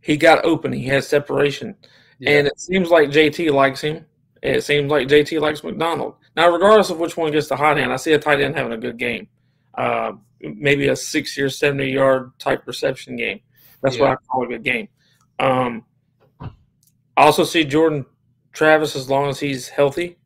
he 0.00 0.16
got 0.16 0.44
open. 0.44 0.72
He 0.72 0.84
had 0.86 1.04
separation. 1.04 1.76
Yeah. 2.23 2.39
And 2.39 2.47
it 2.47 2.61
seems 2.61 2.89
like 2.89 3.09
JT 3.09 3.53
likes 3.53 3.81
him. 3.81 4.07
It 4.44 4.62
seems 4.62 4.89
like 4.93 5.09
JT 5.09 5.40
likes 5.40 5.65
McDonald. 5.65 6.15
Now, 6.36 6.51
regardless 6.51 6.89
of 6.90 7.01
which 7.01 7.16
one 7.16 7.32
gets 7.32 7.49
the 7.49 7.57
hot 7.57 7.78
hand, 7.78 7.93
I 7.93 7.97
see 7.97 8.12
a 8.12 8.19
tight 8.19 8.40
end 8.40 8.57
having 8.57 8.73
a 8.73 8.78
good 8.78 8.97
game. 8.97 9.27
Uh, 9.77 10.12
maybe 10.40 10.86
a 10.86 10.94
60 10.94 11.43
or 11.43 11.51
70 11.51 11.90
yard 11.90 12.31
type 12.39 12.62
reception 12.65 13.16
game. 13.16 13.40
That's 13.82 13.99
what 13.99 14.11
I 14.11 14.15
call 14.31 14.44
a 14.44 14.47
good 14.47 14.62
game. 14.62 14.89
Um, 15.40 15.85
I 16.40 16.51
also 17.16 17.43
see 17.43 17.65
Jordan 17.65 18.07
Travis 18.53 18.94
as 18.94 19.11
long 19.11 19.28
as 19.28 19.40
he's 19.40 19.69
healthy. 19.69 20.16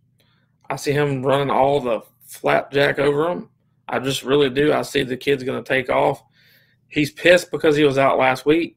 I 0.69 0.77
see 0.77 0.93
him 0.93 1.23
running 1.23 1.49
all 1.49 1.81
the 1.81 2.03
flapjack 2.27 2.99
over 2.99 3.31
him. 3.31 3.49
I 3.89 4.01
just 4.01 4.23
really 4.23 4.51
do. 4.51 4.75
I 4.75 4.83
see 4.83 5.03
the 5.03 5.17
kid's 5.17 5.45
going 5.45 5.63
to 5.63 5.67
take 5.67 5.89
off. 5.89 6.23
He's 6.89 7.11
pissed 7.11 7.51
because 7.51 7.75
he 7.75 7.85
was 7.85 7.97
out 7.97 8.19
last 8.19 8.45
week. 8.45 8.76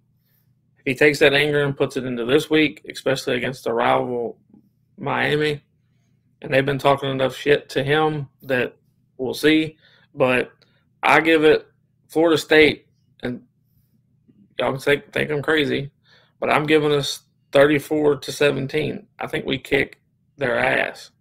He 0.86 0.96
takes 0.96 1.20
that 1.20 1.34
anger 1.34 1.64
and 1.64 1.76
puts 1.76 1.98
it 1.98 2.06
into 2.06 2.26
this 2.26 2.50
week, 2.50 2.86
especially 2.90 3.36
against 3.36 3.64
the 3.64 3.74
rival 3.74 4.38
Miami, 4.98 5.62
and 6.42 6.54
they've 6.54 6.66
been 6.66 6.80
talking 6.80 7.10
enough 7.10 7.36
shit 7.36 7.70
to 7.70 7.84
him 7.84 8.28
that 8.44 8.76
we'll 9.18 9.34
see. 9.34 9.78
But 10.14 10.52
I 11.04 11.22
give 11.22 11.44
it 11.44 11.68
Florida 12.08 12.38
State 12.38 12.88
and 13.22 13.42
y'all 14.58 14.72
can 14.72 14.80
think, 14.80 15.12
think 15.12 15.32
I'm 15.32 15.42
crazy, 15.42 15.92
but 16.40 16.50
I'm 16.50 16.66
giving 16.66 16.92
us 16.92 17.24
34 17.52 18.18
to 18.18 18.32
17. 18.32 19.08
I 19.20 19.28
think 19.28 19.46
we 19.46 19.58
kick 19.58 20.00
their 20.38 20.58
ass. 20.58 21.12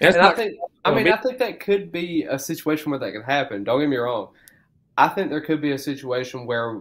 That's 0.00 0.16
and 0.16 0.24
I 0.24 0.32
think, 0.32 0.58
I 0.84 0.92
mean, 0.92 1.08
I 1.08 1.16
think 1.16 1.38
that 1.38 1.60
could 1.60 1.92
be 1.92 2.24
a 2.24 2.38
situation 2.38 2.90
where 2.90 3.00
that 3.00 3.12
could 3.12 3.24
happen. 3.24 3.64
Don't 3.64 3.80
get 3.80 3.88
me 3.88 3.96
wrong. 3.96 4.30
I 4.96 5.08
think 5.08 5.30
there 5.30 5.40
could 5.40 5.60
be 5.60 5.72
a 5.72 5.78
situation 5.78 6.46
where, 6.46 6.80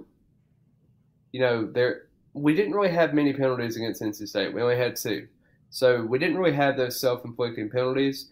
you 1.34 1.42
know, 1.42 1.66
there 1.66 2.04
we 2.34 2.56
didn't 2.56 2.74
really 2.74 2.90
have 2.90 3.14
many 3.14 3.34
penalties 3.34 3.76
against 3.76 4.02
NC 4.02 4.28
State. 4.28 4.54
We 4.54 4.62
only 4.62 4.78
had 4.78 4.96
two, 4.96 5.28
so 5.70 6.02
we 6.02 6.18
didn't 6.18 6.38
really 6.38 6.56
have 6.56 6.78
those 6.78 7.00
self-inflicting 7.00 7.70
penalties. 7.70 8.30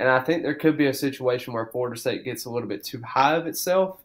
And 0.00 0.08
I 0.08 0.20
think 0.20 0.42
there 0.42 0.54
could 0.54 0.76
be 0.76 0.86
a 0.86 0.94
situation 0.94 1.52
where 1.52 1.66
Florida 1.66 1.98
State 1.98 2.24
gets 2.24 2.44
a 2.44 2.50
little 2.50 2.68
bit 2.68 2.84
too 2.84 3.02
high 3.02 3.36
of 3.36 3.46
itself. 3.46 4.00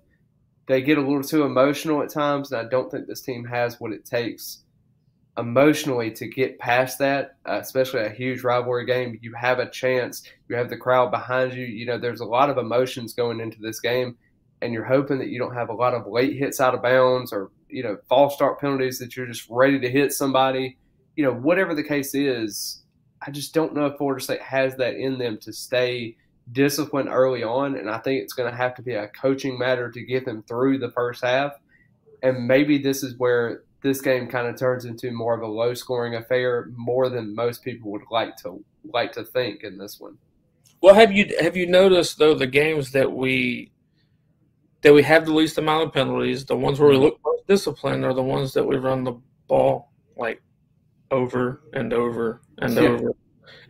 They 0.67 0.81
get 0.81 0.97
a 0.97 1.01
little 1.01 1.23
too 1.23 1.43
emotional 1.43 2.01
at 2.01 2.09
times, 2.09 2.51
and 2.51 2.61
I 2.61 2.69
don't 2.69 2.89
think 2.89 3.07
this 3.07 3.21
team 3.21 3.45
has 3.45 3.79
what 3.79 3.91
it 3.91 4.05
takes 4.05 4.59
emotionally 5.37 6.11
to 6.11 6.27
get 6.27 6.59
past 6.59 6.99
that, 6.99 7.37
uh, 7.47 7.59
especially 7.59 8.01
a 8.01 8.09
huge 8.09 8.43
rivalry 8.43 8.85
game. 8.85 9.19
You 9.21 9.33
have 9.33 9.59
a 9.59 9.69
chance. 9.69 10.23
You 10.47 10.55
have 10.55 10.69
the 10.69 10.77
crowd 10.77 11.11
behind 11.11 11.53
you. 11.53 11.65
You 11.65 11.85
know, 11.85 11.97
there's 11.97 12.21
a 12.21 12.25
lot 12.25 12.49
of 12.49 12.57
emotions 12.57 13.13
going 13.13 13.39
into 13.39 13.59
this 13.59 13.79
game, 13.79 14.15
and 14.61 14.73
you're 14.73 14.83
hoping 14.83 15.19
that 15.19 15.29
you 15.29 15.39
don't 15.39 15.55
have 15.55 15.69
a 15.69 15.73
lot 15.73 15.93
of 15.93 16.07
late 16.07 16.37
hits 16.37 16.61
out 16.61 16.75
of 16.75 16.81
bounds 16.81 17.33
or 17.33 17.51
you 17.73 17.83
know 17.83 17.97
false 18.07 18.35
start 18.35 18.59
penalties 18.59 18.99
that 18.99 19.15
you're 19.15 19.25
just 19.25 19.47
ready 19.49 19.79
to 19.79 19.89
hit 19.89 20.13
somebody. 20.13 20.77
You 21.15 21.25
know, 21.25 21.33
whatever 21.33 21.75
the 21.75 21.83
case 21.83 22.15
is, 22.15 22.83
I 23.25 23.31
just 23.31 23.53
don't 23.53 23.73
know 23.73 23.87
if 23.87 23.97
Florida 23.97 24.23
State 24.23 24.41
has 24.41 24.75
that 24.77 24.95
in 24.95 25.17
them 25.17 25.37
to 25.39 25.53
stay 25.53 26.15
disciplined 26.51 27.09
early 27.09 27.43
on, 27.43 27.75
and 27.75 27.89
I 27.89 27.97
think 27.99 28.21
it's 28.21 28.33
going 28.33 28.49
to 28.49 28.55
have 28.55 28.75
to 28.75 28.81
be 28.81 28.93
a 28.93 29.07
coaching 29.09 29.57
matter 29.57 29.89
to 29.91 30.01
get 30.01 30.25
them 30.25 30.43
through 30.47 30.79
the 30.79 30.91
first 30.91 31.23
half. 31.23 31.53
And 32.21 32.47
maybe 32.47 32.77
this 32.77 33.03
is 33.03 33.17
where 33.17 33.63
this 33.81 34.01
game 34.01 34.27
kind 34.27 34.47
of 34.47 34.57
turns 34.57 34.85
into 34.85 35.11
more 35.11 35.33
of 35.33 35.41
a 35.41 35.47
low 35.47 35.73
scoring 35.73 36.15
affair, 36.15 36.69
more 36.75 37.09
than 37.09 37.35
most 37.35 37.63
people 37.63 37.91
would 37.91 38.03
like 38.11 38.35
to 38.37 38.63
like 38.85 39.11
to 39.13 39.23
think 39.23 39.63
in 39.63 39.77
this 39.77 39.99
one. 39.99 40.17
Well, 40.81 40.95
have 40.95 41.11
you 41.11 41.33
have 41.39 41.55
you 41.55 41.65
noticed 41.65 42.17
though 42.17 42.33
the 42.33 42.47
games 42.47 42.91
that 42.91 43.11
we 43.11 43.71
that 44.81 44.93
we 44.93 45.03
have 45.03 45.25
the 45.25 45.33
least 45.33 45.57
amount 45.57 45.83
of 45.83 45.93
penalties, 45.93 46.45
the 46.45 46.55
ones 46.55 46.79
where 46.79 46.89
we 46.89 46.95
mm-hmm. 46.95 47.05
look 47.05 47.21
most 47.47 47.47
disciplined, 47.47 48.05
are 48.05 48.13
the 48.13 48.23
ones 48.23 48.53
that 48.53 48.63
we 48.63 48.77
run 48.77 49.03
the 49.03 49.19
ball 49.47 49.91
like 50.15 50.41
over 51.11 51.61
and 51.73 51.93
over 51.93 52.41
and 52.59 52.73
yeah. 52.73 52.81
over, 52.81 53.11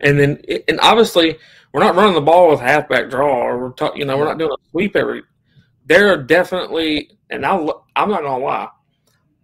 and 0.00 0.18
then 0.18 0.42
and 0.68 0.80
obviously 0.80 1.36
we're 1.72 1.82
not 1.82 1.94
running 1.94 2.14
the 2.14 2.20
ball 2.20 2.50
with 2.50 2.60
halfback 2.60 3.10
draw 3.10 3.46
or 3.46 3.58
we're 3.58 3.72
ta- 3.72 3.94
you 3.94 4.04
know 4.04 4.16
we're 4.16 4.24
not 4.24 4.38
doing 4.38 4.52
a 4.52 4.70
sweep 4.70 4.96
every. 4.96 5.22
There 5.86 6.12
are 6.12 6.16
definitely, 6.16 7.10
and 7.30 7.44
I 7.44 7.56
I'm 7.96 8.08
not 8.08 8.22
gonna 8.22 8.38
lie, 8.44 8.68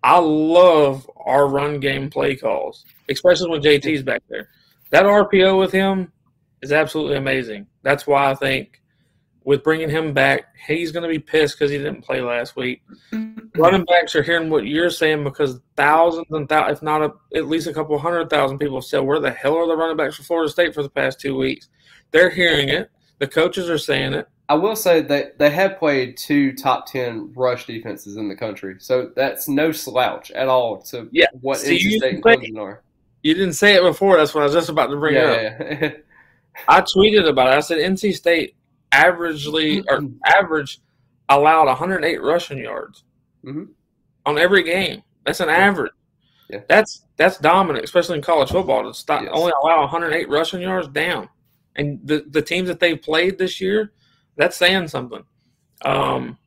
I 0.03 0.19
love 0.19 1.11
our 1.17 1.47
run 1.49 1.81
game 1.81 2.09
play 2.11 2.37
calls, 2.37 2.85
especially 3.09 3.51
when 3.51 3.63
JT's 3.63 4.03
back 4.03 4.23
there. 4.29 4.49
That 4.91 5.05
RPO 5.05 5.59
with 5.59 5.73
him 5.73 6.13
is 6.63 6.73
absolutely 6.73 7.17
amazing. 7.17 7.67
That's 7.83 8.07
why 8.07 8.31
I 8.31 8.35
think 8.35 8.80
with 9.51 9.65
bringing 9.65 9.91
him 9.91 10.13
back, 10.13 10.55
he's 10.65 10.93
going 10.93 11.03
to 11.03 11.09
be 11.09 11.19
pissed 11.19 11.59
because 11.59 11.73
he 11.73 11.79
didn't 11.79 12.03
play 12.03 12.21
last 12.21 12.55
week. 12.55 12.83
Mm-hmm. 13.11 13.61
Running 13.61 13.85
backs 13.85 14.15
are 14.15 14.23
hearing 14.23 14.49
what 14.49 14.65
you're 14.65 14.91
saying 14.91 15.25
because 15.25 15.59
thousands 15.77 16.29
and 16.31 16.49
thousands, 16.49 16.79
if 16.79 16.83
not 16.85 17.03
a, 17.03 17.13
at 17.35 17.49
least 17.49 17.67
a 17.67 17.75
couple 17.75 17.99
hundred 17.99 18.31
thousand 18.31 18.59
people 18.59 18.81
said, 18.81 19.01
"Where 19.01 19.19
the 19.19 19.33
hell 19.33 19.57
are 19.57 19.67
the 19.67 19.77
running 19.77 19.97
backs 19.97 20.15
for 20.15 20.23
Florida 20.23 20.49
State 20.49 20.73
for 20.73 20.85
the 20.85 20.89
past 20.89 21.19
two 21.19 21.37
weeks?" 21.37 21.69
They're 22.13 22.31
hearing 22.31 22.69
it. 22.69 22.93
The 23.19 23.27
coaches 23.27 23.69
are 23.69 23.77
saying 23.77 24.13
it. 24.13 24.29
I 24.49 24.55
will 24.55 24.77
say 24.77 25.01
that 25.03 25.37
they 25.41 25.51
have 25.51 25.81
played 25.81 26.17
two 26.17 26.53
top 26.53 26.87
ten 26.87 27.33
rush 27.35 27.67
defenses 27.67 28.19
in 28.19 28.29
the 28.29 28.37
country, 28.37 28.77
so 28.79 29.11
that's 29.17 29.49
no 29.49 29.73
slouch 29.73 30.31
at 30.31 30.47
all 30.47 30.81
to 30.83 31.09
yeah. 31.11 31.27
what 31.41 31.59
See, 31.59 31.77
NC 31.77 31.97
State 31.97 32.15
and 32.15 32.23
Clemson 32.23 32.57
are. 32.57 32.85
You 33.25 33.35
didn't 33.35 33.55
say 33.55 33.75
it 33.75 33.83
before. 33.83 34.17
That's 34.17 34.33
what 34.33 34.43
I 34.43 34.45
was 34.45 34.55
just 34.55 34.69
about 34.69 34.87
to 34.91 34.97
bring 34.97 35.17
yeah, 35.17 35.23
up. 35.23 35.81
Yeah. 35.83 35.91
I 36.69 36.83
tweeted 36.83 37.29
about 37.29 37.49
it. 37.49 37.57
I 37.57 37.61
said 37.61 37.79
NC 37.79 38.15
State 38.15 38.55
averagely 38.93 39.85
or 39.89 40.03
average 40.25 40.81
allowed 41.29 41.67
108 41.67 42.23
rushing 42.23 42.59
yards 42.59 43.05
mm-hmm. 43.45 43.65
on 44.27 44.39
every 44.39 44.63
game. 44.63 45.03
That's 45.25 45.41
an 45.41 45.49
average. 45.49 45.93
Yeah. 46.49 46.61
That's 46.69 47.05
that's 47.17 47.39
dominant, 47.39 47.85
especially 47.85 48.17
in 48.17 48.23
college 48.23 48.51
football. 48.51 48.83
To 48.83 48.93
stop 48.93 49.23
yes. 49.23 49.31
only 49.33 49.53
allow 49.63 49.81
108 49.83 50.29
rushing 50.29 50.63
yards 50.63 50.89
down, 50.89 51.29
and 51.77 52.01
the 52.03 52.25
the 52.29 52.43
teams 52.43 52.69
that 52.69 52.81
they've 52.81 53.01
played 53.01 53.39
this 53.39 53.61
year 53.61 53.93
that's 54.37 54.57
saying 54.57 54.89
something. 54.89 55.23
Um, 55.85 56.39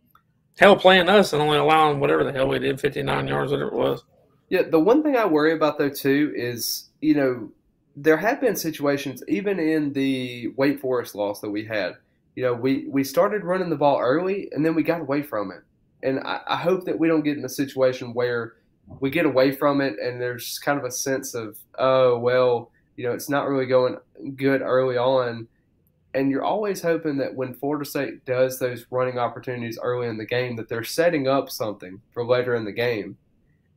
hell, 0.58 0.76
playing 0.76 1.10
us 1.10 1.32
and 1.34 1.42
only 1.42 1.58
allowing 1.58 2.00
whatever 2.00 2.24
the 2.24 2.34
hell 2.34 2.48
we 2.48 2.60
did, 2.60 2.80
59 2.80 3.28
yards, 3.28 3.52
whatever 3.52 3.72
it 3.72 3.78
was. 3.78 4.04
Yeah, 4.50 4.64
the 4.64 4.80
one 4.80 5.04
thing 5.04 5.16
I 5.16 5.26
worry 5.26 5.54
about 5.54 5.78
though 5.78 5.90
too 5.90 6.34
is 6.36 6.90
you 7.02 7.16
know 7.16 7.52
there 7.96 8.18
have 8.18 8.42
been 8.42 8.56
situations 8.56 9.24
even 9.28 9.60
in 9.60 9.94
the 9.94 10.50
Wake 10.58 10.80
Forest 10.80 11.16
loss 11.16 11.40
that 11.42 11.50
we 11.50 11.64
had. 11.66 11.96
You 12.36 12.44
know, 12.44 12.54
we 12.54 12.88
we 12.88 13.04
started 13.04 13.44
running 13.44 13.70
the 13.70 13.76
ball 13.76 14.00
early 14.00 14.50
and 14.52 14.66
then 14.66 14.76
we 14.76 14.84
got 14.84 15.02
away 15.02 15.22
from 15.22 15.52
it, 15.52 15.62
and 16.02 16.20
I, 16.20 16.42
I 16.48 16.58
hope 16.58 16.86
that 16.86 17.00
we 17.00 17.08
don't 17.08 17.24
get 17.24 17.38
in 17.38 17.46
a 17.46 17.50
situation 17.50 18.14
where 18.14 18.54
we 19.00 19.10
get 19.10 19.26
away 19.26 19.52
from 19.52 19.80
it 19.82 19.98
and 20.00 20.22
there's 20.22 20.60
kind 20.60 20.78
of 20.78 20.84
a 20.84 20.92
sense 20.92 21.34
of 21.34 21.58
oh 21.80 22.18
well 22.20 22.70
you 22.98 23.06
know 23.06 23.14
it's 23.14 23.30
not 23.30 23.48
really 23.48 23.66
going 23.66 23.96
good 24.36 24.62
early 24.62 24.98
on 24.98 25.48
and 26.14 26.30
you're 26.30 26.44
always 26.44 26.82
hoping 26.82 27.18
that 27.18 27.36
when 27.36 27.56
Florida 27.56 27.86
State 27.86 28.26
does 28.26 28.60
those 28.60 28.86
running 28.92 29.18
opportunities 29.18 29.80
early 29.82 30.08
in 30.08 30.18
the 30.18 30.26
game, 30.26 30.56
that 30.58 30.70
they're 30.70 30.84
setting 30.84 31.28
up 31.28 31.50
something 31.50 32.02
for 32.12 32.24
later 32.24 32.54
in 32.54 32.66
the 32.66 32.72
game. 32.72 33.18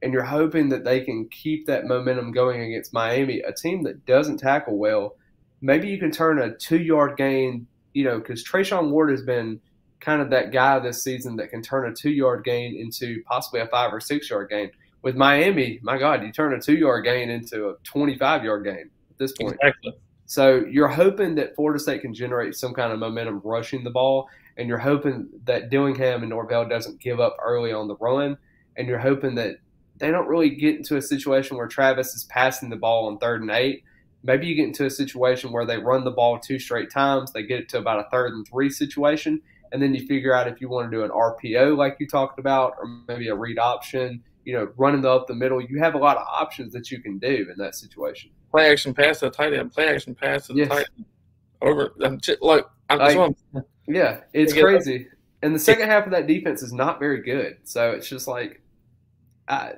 And 0.03 0.13
you're 0.13 0.25
hoping 0.25 0.69
that 0.69 0.85
they 0.85 1.01
can 1.01 1.29
keep 1.31 1.67
that 1.67 1.87
momentum 1.87 2.33
going 2.33 2.61
against 2.61 2.93
Miami, 2.93 3.41
a 3.41 3.53
team 3.53 3.83
that 3.85 4.05
doesn't 4.05 4.37
tackle 4.37 4.77
well. 4.77 5.17
Maybe 5.63 5.89
you 5.89 5.99
can 5.99 6.11
turn 6.11 6.39
a 6.39 6.55
two 6.55 6.79
yard 6.79 7.17
gain, 7.17 7.67
you 7.97 8.05
know, 8.05 8.19
because 8.19 8.45
Treshaun 8.45 8.91
Ward 8.91 9.11
has 9.11 9.23
been 9.23 9.59
kind 10.01 10.21
of 10.21 10.29
that 10.29 10.53
guy 10.53 10.79
this 10.79 11.03
season 11.03 11.37
that 11.37 11.49
can 11.49 11.63
turn 11.63 11.91
a 11.91 11.95
two 11.95 12.11
yard 12.11 12.45
gain 12.45 12.77
into 12.77 13.23
possibly 13.25 13.61
a 13.61 13.67
five 13.69 13.91
or 13.91 14.01
six 14.01 14.29
yard 14.29 14.51
gain. 14.51 14.71
With 15.01 15.17
Miami, 15.17 15.81
my 15.83 15.97
God, 15.97 16.23
you 16.23 16.31
turn 16.31 16.53
a 16.53 16.61
two 16.61 16.77
yard 16.77 17.05
gain 17.05 17.31
into 17.31 17.71
a 17.71 17.75
25 17.85 18.45
yard 18.45 18.65
gain 18.65 18.91
at 19.11 19.17
this 19.17 19.33
point. 19.33 19.57
Exactly. 19.63 19.95
So 20.27 20.63
you're 20.71 20.89
hoping 20.89 21.37
that 21.37 21.57
Florida 21.57 21.81
State 21.81 22.03
can 22.03 22.13
generate 22.13 22.55
some 22.55 22.75
kind 22.75 22.93
of 22.93 22.99
momentum 22.99 23.41
rushing 23.43 23.83
the 23.83 23.91
ball, 23.91 24.29
and 24.59 24.69
you're 24.69 24.77
hoping 24.77 25.31
that 25.45 25.71
Dillingham 25.71 26.21
and 26.21 26.29
Norvell 26.29 26.69
doesn't 26.69 27.01
give 27.01 27.19
up 27.19 27.35
early 27.43 27.73
on 27.73 27.89
the 27.89 27.97
run, 27.97 28.37
and 28.77 28.87
you're 28.89 28.99
hoping 28.99 29.37
that 29.37 29.57
they 29.97 30.11
don't 30.11 30.29
really 30.29 30.51
get 30.51 30.77
into 30.77 30.99
a 30.99 31.03
situation 31.03 31.57
where 31.57 31.67
Travis 31.67 32.15
is 32.15 32.25
passing 32.25 32.69
the 32.69 32.77
ball 32.77 33.07
on 33.07 33.17
third 33.17 33.41
and 33.41 33.51
eight. 33.51 33.85
Maybe 34.27 34.47
you 34.47 34.55
get 34.55 34.67
into 34.67 34.87
a 34.87 34.91
situation 34.91 35.53
where 35.53 35.65
they 35.65 35.79
run 35.79 36.05
the 36.05 36.11
ball 36.11 36.39
two 36.39 36.59
straight 36.59 36.91
times, 36.91 37.33
they 37.33 37.45
get 37.45 37.61
it 37.61 37.69
to 37.71 37.79
about 37.79 38.01
a 38.01 38.11
third 38.11 38.33
and 38.35 38.47
three 38.47 38.71
situation, 38.71 39.41
and 39.73 39.81
then 39.81 39.95
you 39.95 40.07
figure 40.07 40.35
out 40.35 40.49
if 40.49 40.61
you 40.61 40.69
want 40.69 40.91
to 40.91 40.97
do 40.97 41.05
an 41.05 41.11
RPO 41.11 41.77
like 41.77 41.97
you 42.01 42.07
talked 42.07 42.39
about, 42.39 42.75
or 42.79 42.87
maybe 43.09 43.29
a 43.29 43.35
read 43.35 43.59
option, 43.59 44.23
you 44.45 44.53
know, 44.53 44.69
running 44.77 45.01
the 45.01 45.11
up 45.11 45.27
the 45.27 45.35
middle. 45.35 45.61
You 45.61 45.79
have 45.79 45.95
a 45.95 45.99
lot 45.99 46.17
of 46.17 46.27
options 46.27 46.73
that 46.73 46.91
you 46.91 47.01
can 47.01 47.19
do 47.19 47.47
in 47.51 47.57
that 47.59 47.75
situation 47.75 48.31
play 48.57 48.71
action 48.71 48.95
pass 48.95 49.21
to 49.21 49.27
the 49.27 49.31
tight 49.31 49.53
end, 49.53 49.73
play 49.73 49.89
action 49.89 50.15
pass 50.15 50.47
to 50.47 50.55
the 50.55 50.61
yes. 50.61 50.69
tight 50.69 50.87
end. 50.97 51.07
Over, 51.63 51.93
I'm 52.03 52.21
just, 52.21 52.41
look, 52.43 52.71
I'm, 52.89 53.01
I, 53.01 53.63
yeah, 53.87 54.21
it's 54.33 54.53
crazy. 54.53 55.09
And 55.43 55.55
the 55.55 55.59
second 55.59 55.89
half 55.89 56.07
of 56.07 56.13
that 56.13 56.27
defense 56.27 56.63
is 56.63 56.73
not 56.73 56.99
very 56.99 57.23
good. 57.23 57.59
So 57.65 57.93
it's 57.93 58.09
just 58.09 58.27
like, 58.27 58.63
I, 59.49 59.75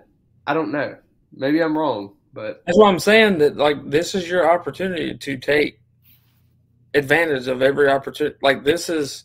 I 0.47 0.55
don't 0.55 0.73
know. 0.73 0.97
Maybe 1.33 1.61
I'm 1.61 1.77
wrong, 1.77 2.15
but 2.33 2.63
that's 2.67 2.79
what 2.79 2.89
I'm 2.89 2.99
saying. 2.99 3.39
That 3.39 3.57
like 3.57 3.91
this 3.91 4.15
is 4.15 4.29
your 4.29 4.51
opportunity 4.51 5.17
to 5.17 5.37
take 5.37 5.81
advantage 6.95 7.49
of 7.49 7.63
every 7.63 7.89
opportunity. 7.89 8.37
Like 8.43 8.65
this 8.65 8.89
is, 8.89 9.25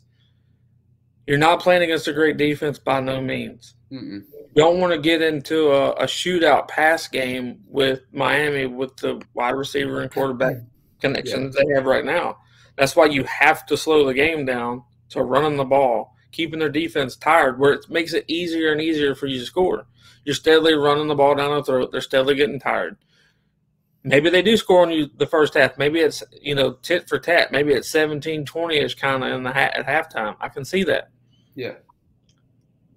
you're 1.27 1.38
not 1.38 1.61
playing 1.61 1.84
against 1.84 2.07
a 2.07 2.13
great 2.13 2.38
defense 2.38 2.80
by 2.80 2.99
no 2.99 3.21
means. 3.21 3.75
Mm-mm 3.91 4.23
don't 4.55 4.80
want 4.80 4.93
to 4.93 4.99
get 4.99 5.21
into 5.21 5.71
a, 5.71 5.91
a, 5.93 6.05
shootout 6.05 6.67
pass 6.67 7.07
game 7.07 7.59
with 7.67 8.01
Miami 8.11 8.65
with 8.65 8.95
the 8.97 9.21
wide 9.34 9.55
receiver 9.55 10.01
and 10.01 10.11
quarterback 10.11 10.57
connections 11.01 11.55
yeah. 11.57 11.63
they 11.67 11.75
have 11.75 11.85
right 11.85 12.05
now. 12.05 12.38
That's 12.77 12.95
why 12.95 13.05
you 13.05 13.23
have 13.23 13.65
to 13.67 13.77
slow 13.77 14.05
the 14.05 14.13
game 14.13 14.45
down 14.45 14.84
to 15.09 15.23
running 15.23 15.57
the 15.57 15.65
ball, 15.65 16.12
keeping 16.34 16.60
their 16.60 16.69
defense 16.69 17.15
tired, 17.15 17.60
where 17.60 17.72
it 17.73 17.89
makes 17.89 18.14
it 18.14 18.26
easier 18.27 18.72
and 18.72 18.81
easier 18.81 19.15
for 19.15 19.27
you 19.27 19.39
to 19.39 19.45
score. 19.45 19.85
You're 20.26 20.35
steadily 20.35 20.73
running 20.73 21.07
the 21.07 21.15
ball 21.15 21.35
down 21.35 21.51
their 21.51 21.64
throat. 21.64 21.91
They're 21.91 22.01
steadily 22.01 22.35
getting 22.35 22.60
tired. 22.60 22.97
Maybe 24.03 24.30
they 24.30 24.41
do 24.41 24.57
score 24.57 24.81
on 24.81 24.91
you 24.91 25.10
the 25.15 25.26
first 25.26 25.53
half. 25.53 25.77
Maybe 25.77 25.99
it's, 25.99 26.23
you 26.41 26.55
know, 26.55 26.73
tit 26.73 27.07
for 27.07 27.19
tat. 27.19 27.51
Maybe 27.51 27.72
it's 27.72 27.89
17 27.89 28.43
20 28.45 28.77
ish 28.77 28.95
kind 28.95 29.23
of 29.23 29.31
in 29.31 29.43
the 29.43 29.51
ha- 29.53 29.72
at 29.73 29.85
halftime. 29.85 30.35
I 30.41 30.49
can 30.49 30.65
see 30.65 30.84
that. 30.84 31.10
Yeah. 31.55 31.76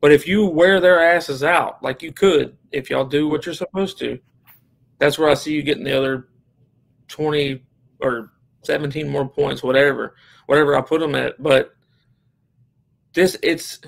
But 0.01 0.13
if 0.13 0.27
you 0.27 0.47
wear 0.47 0.81
their 0.81 1.01
asses 1.01 1.45
out, 1.45 1.83
like 1.83 2.03
you 2.03 2.13
could, 2.13 2.57
if 2.73 2.91
y'all 2.91 3.05
do 3.05 3.29
what 3.29 3.47
you're 3.47 3.55
supposed 3.55 3.99
to, 4.01 4.19
that's 4.99 5.19
where 5.19 5.29
I 5.29 5.35
see 5.35 5.53
you 5.53 5.63
getting 5.63 5.85
the 5.85 5.97
other 5.97 6.29
20 7.09 7.63
or 8.01 8.33
17 8.65 9.09
more 9.09 9.29
points, 9.29 9.63
whatever, 9.63 10.17
whatever 10.47 10.77
I 10.77 10.81
put 10.81 11.01
them 11.01 11.15
at. 11.15 11.41
But 11.41 11.76
this, 13.17 13.37
it's, 13.43 13.81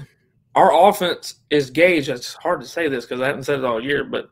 our 0.56 0.88
offense 0.88 1.36
is 1.50 1.70
gauged. 1.70 2.08
It's 2.08 2.34
hard 2.34 2.60
to 2.60 2.66
say 2.66 2.88
this 2.88 3.04
because 3.04 3.20
I 3.20 3.28
haven't 3.28 3.44
said 3.44 3.60
it 3.60 3.64
all 3.64 3.80
year, 3.80 4.02
but 4.02 4.30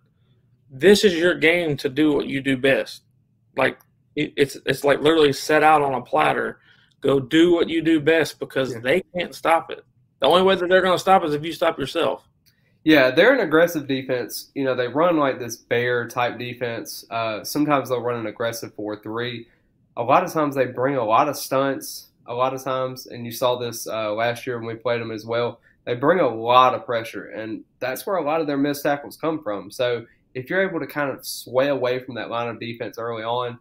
this 0.70 1.05
is 1.05 1.14
your 1.14 1.35
game 1.35 1.77
to 1.77 1.89
do 1.89 2.12
what 2.12 2.27
you 2.27 2.40
do 2.40 2.56
best. 2.56 3.02
Like 3.56 3.78
it's 4.16 4.56
it's 4.66 4.82
like 4.82 5.01
literally 5.01 5.32
set 5.32 5.62
out 5.62 5.82
on 5.82 5.94
a 5.94 6.01
platter. 6.01 6.59
Go 7.01 7.20
do 7.20 7.52
what 7.52 7.68
you 7.68 7.82
do 7.82 8.01
best 8.01 8.39
because 8.39 8.73
yeah. 8.73 8.81
they 8.81 9.02
can't 9.14 9.35
stop 9.35 9.70
it. 9.70 9.85
The 10.20 10.27
only 10.27 10.43
way 10.43 10.56
that 10.56 10.68
they're 10.68 10.82
going 10.82 10.94
to 10.94 10.98
stop 10.98 11.23
is 11.24 11.35
if 11.35 11.44
you 11.44 11.52
stop 11.52 11.78
yourself. 11.78 12.27
Yeah, 12.85 13.10
they're 13.10 13.35
an 13.35 13.40
aggressive 13.40 13.86
defense. 13.86 14.51
You 14.55 14.64
know, 14.64 14.74
they 14.74 14.89
run 14.89 15.16
like 15.16 15.39
this 15.39 15.56
bear 15.56 16.09
type 16.09 16.39
defense. 16.39 17.05
Uh, 17.10 17.44
sometimes 17.44 17.89
they'll 17.89 18.01
run 18.01 18.20
an 18.20 18.27
aggressive 18.27 18.74
four 18.74 19.01
three. 19.02 19.47
A 19.97 20.02
lot 20.02 20.24
of 20.24 20.32
times 20.32 20.55
they 20.55 20.66
bring 20.66 20.97
a 20.97 21.05
lot 21.05 21.28
of 21.28 21.36
stunts. 21.36 22.09
A 22.28 22.35
lot 22.35 22.55
of 22.55 22.62
times, 22.62 23.07
and 23.07 23.24
you 23.24 23.32
saw 23.32 23.57
this 23.57 23.86
uh, 23.86 24.12
last 24.12 24.47
year 24.47 24.59
when 24.59 24.66
we 24.66 24.74
played 24.74 25.01
them 25.01 25.11
as 25.12 25.24
well. 25.24 25.61
They 25.85 25.94
bring 25.94 26.19
a 26.19 26.28
lot 26.28 26.74
of 26.74 26.85
pressure, 26.85 27.27
and 27.27 27.62
that's 27.78 28.05
where 28.07 28.16
a 28.16 28.24
lot 28.24 28.40
of 28.40 28.48
their 28.48 28.57
missed 28.57 28.82
tackles 28.82 29.16
come 29.16 29.43
from. 29.43 29.70
So 29.70 30.05
if 30.35 30.51
you're 30.51 30.69
able 30.69 30.81
to 30.81 30.86
kind 30.86 31.11
of 31.11 31.24
sway 31.24 31.69
away 31.69 32.01
from 32.01 32.16
that 32.16 32.28
line 32.28 32.48
of 32.48 32.59
defense 32.59 32.98
early 32.98 33.23
on, 33.23 33.59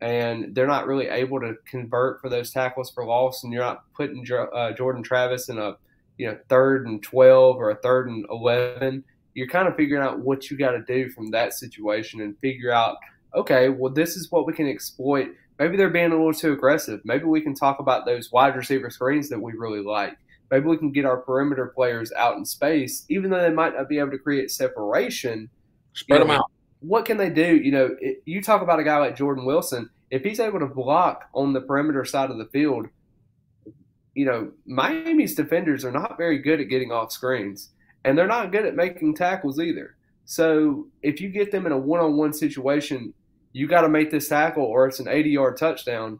and 0.00 0.54
they're 0.54 0.66
not 0.66 0.86
really 0.86 1.08
able 1.08 1.40
to 1.40 1.54
convert 1.66 2.20
for 2.20 2.28
those 2.28 2.50
tackles 2.52 2.90
for 2.90 3.04
loss, 3.04 3.42
and 3.42 3.52
you're 3.52 3.62
not 3.62 3.84
putting 3.94 4.24
uh, 4.32 4.72
Jordan 4.72 5.02
Travis 5.02 5.48
in 5.48 5.58
a 5.58 5.76
you 6.16 6.28
know 6.28 6.38
third 6.48 6.86
and 6.86 7.02
twelve 7.02 7.56
or 7.56 7.70
a 7.70 7.76
third 7.76 8.08
and 8.08 8.24
eleven, 8.30 9.02
you're 9.34 9.48
kind 9.48 9.66
of 9.66 9.74
figuring 9.76 10.02
out 10.02 10.20
what 10.20 10.50
you 10.50 10.56
got 10.56 10.72
to 10.72 10.82
do 10.82 11.10
from 11.10 11.30
that 11.32 11.52
situation 11.54 12.20
and 12.20 12.38
figure 12.38 12.70
out, 12.70 12.96
okay, 13.34 13.68
well 13.68 13.92
this 13.92 14.16
is 14.16 14.30
what 14.30 14.46
we 14.46 14.52
can 14.52 14.68
exploit. 14.68 15.28
Maybe 15.58 15.76
they're 15.76 15.90
being 15.90 16.12
a 16.12 16.16
little 16.16 16.32
too 16.32 16.52
aggressive. 16.52 17.00
Maybe 17.04 17.24
we 17.24 17.40
can 17.40 17.54
talk 17.54 17.78
about 17.78 18.06
those 18.06 18.32
wide 18.32 18.56
receiver 18.56 18.90
screens 18.90 19.28
that 19.28 19.40
we 19.40 19.52
really 19.52 19.82
like. 19.82 20.16
Maybe 20.50 20.66
we 20.66 20.76
can 20.76 20.92
get 20.92 21.04
our 21.04 21.16
perimeter 21.16 21.72
players 21.74 22.12
out 22.12 22.36
in 22.36 22.44
space, 22.44 23.04
even 23.08 23.30
though 23.30 23.40
they 23.40 23.50
might 23.50 23.74
not 23.74 23.88
be 23.88 23.98
able 23.98 24.10
to 24.10 24.18
create 24.18 24.50
separation. 24.50 25.48
Spread 25.94 26.20
you 26.20 26.24
know, 26.24 26.32
them 26.32 26.40
out. 26.40 26.50
What 26.80 27.04
can 27.06 27.16
they 27.16 27.30
do? 27.30 27.56
You 27.56 27.72
know, 27.72 27.96
it, 28.00 28.22
you 28.24 28.42
talk 28.42 28.62
about 28.62 28.80
a 28.80 28.84
guy 28.84 28.98
like 28.98 29.16
Jordan 29.16 29.44
Wilson. 29.44 29.88
If 30.10 30.22
he's 30.22 30.40
able 30.40 30.60
to 30.60 30.66
block 30.66 31.28
on 31.32 31.52
the 31.52 31.60
perimeter 31.60 32.04
side 32.04 32.30
of 32.30 32.38
the 32.38 32.46
field, 32.46 32.86
you 34.14 34.26
know, 34.26 34.52
Miami's 34.66 35.34
defenders 35.34 35.84
are 35.84 35.90
not 35.90 36.16
very 36.16 36.38
good 36.38 36.60
at 36.60 36.68
getting 36.68 36.92
off 36.92 37.10
screens, 37.10 37.70
and 38.04 38.16
they're 38.16 38.26
not 38.26 38.52
good 38.52 38.66
at 38.66 38.76
making 38.76 39.14
tackles 39.14 39.58
either. 39.58 39.96
So 40.24 40.86
if 41.02 41.20
you 41.20 41.30
get 41.30 41.50
them 41.50 41.66
in 41.66 41.72
a 41.72 41.78
one-on-one 41.78 42.32
situation, 42.32 43.12
you 43.54 43.68
got 43.68 43.82
to 43.82 43.88
make 43.88 44.10
this 44.10 44.28
tackle, 44.28 44.64
or 44.64 44.86
it's 44.86 44.98
an 44.98 45.06
80-yard 45.06 45.56
touchdown. 45.56 46.18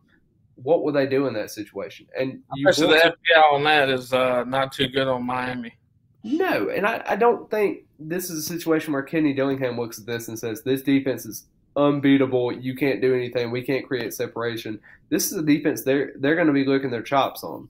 What 0.54 0.84
would 0.84 0.94
they 0.94 1.06
do 1.06 1.26
in 1.26 1.34
that 1.34 1.50
situation? 1.50 2.06
And 2.18 2.40
you 2.54 2.72
so 2.72 2.86
the 2.86 2.94
FBI 2.94 3.52
on 3.52 3.64
that 3.64 3.90
is 3.90 4.12
uh, 4.12 4.44
not 4.44 4.72
too 4.72 4.86
good 4.86 5.08
on 5.08 5.26
Miami. 5.26 5.74
No, 6.22 6.70
and 6.70 6.86
I, 6.86 7.02
I 7.06 7.16
don't 7.16 7.50
think 7.50 7.84
this 7.98 8.30
is 8.30 8.38
a 8.38 8.42
situation 8.42 8.92
where 8.92 9.02
Kenny 9.02 9.34
Dillingham 9.34 9.76
looks 9.76 9.98
at 9.98 10.06
this 10.06 10.28
and 10.28 10.38
says 10.38 10.62
this 10.62 10.82
defense 10.82 11.26
is 11.26 11.46
unbeatable. 11.76 12.52
You 12.52 12.76
can't 12.76 13.02
do 13.02 13.14
anything. 13.14 13.50
We 13.50 13.62
can't 13.62 13.84
create 13.84 14.14
separation. 14.14 14.78
This 15.10 15.32
is 15.32 15.36
a 15.36 15.42
defense 15.42 15.82
they're 15.82 16.12
they're 16.16 16.36
going 16.36 16.46
to 16.46 16.52
be 16.52 16.64
looking 16.64 16.90
their 16.90 17.02
chops 17.02 17.42
on. 17.42 17.68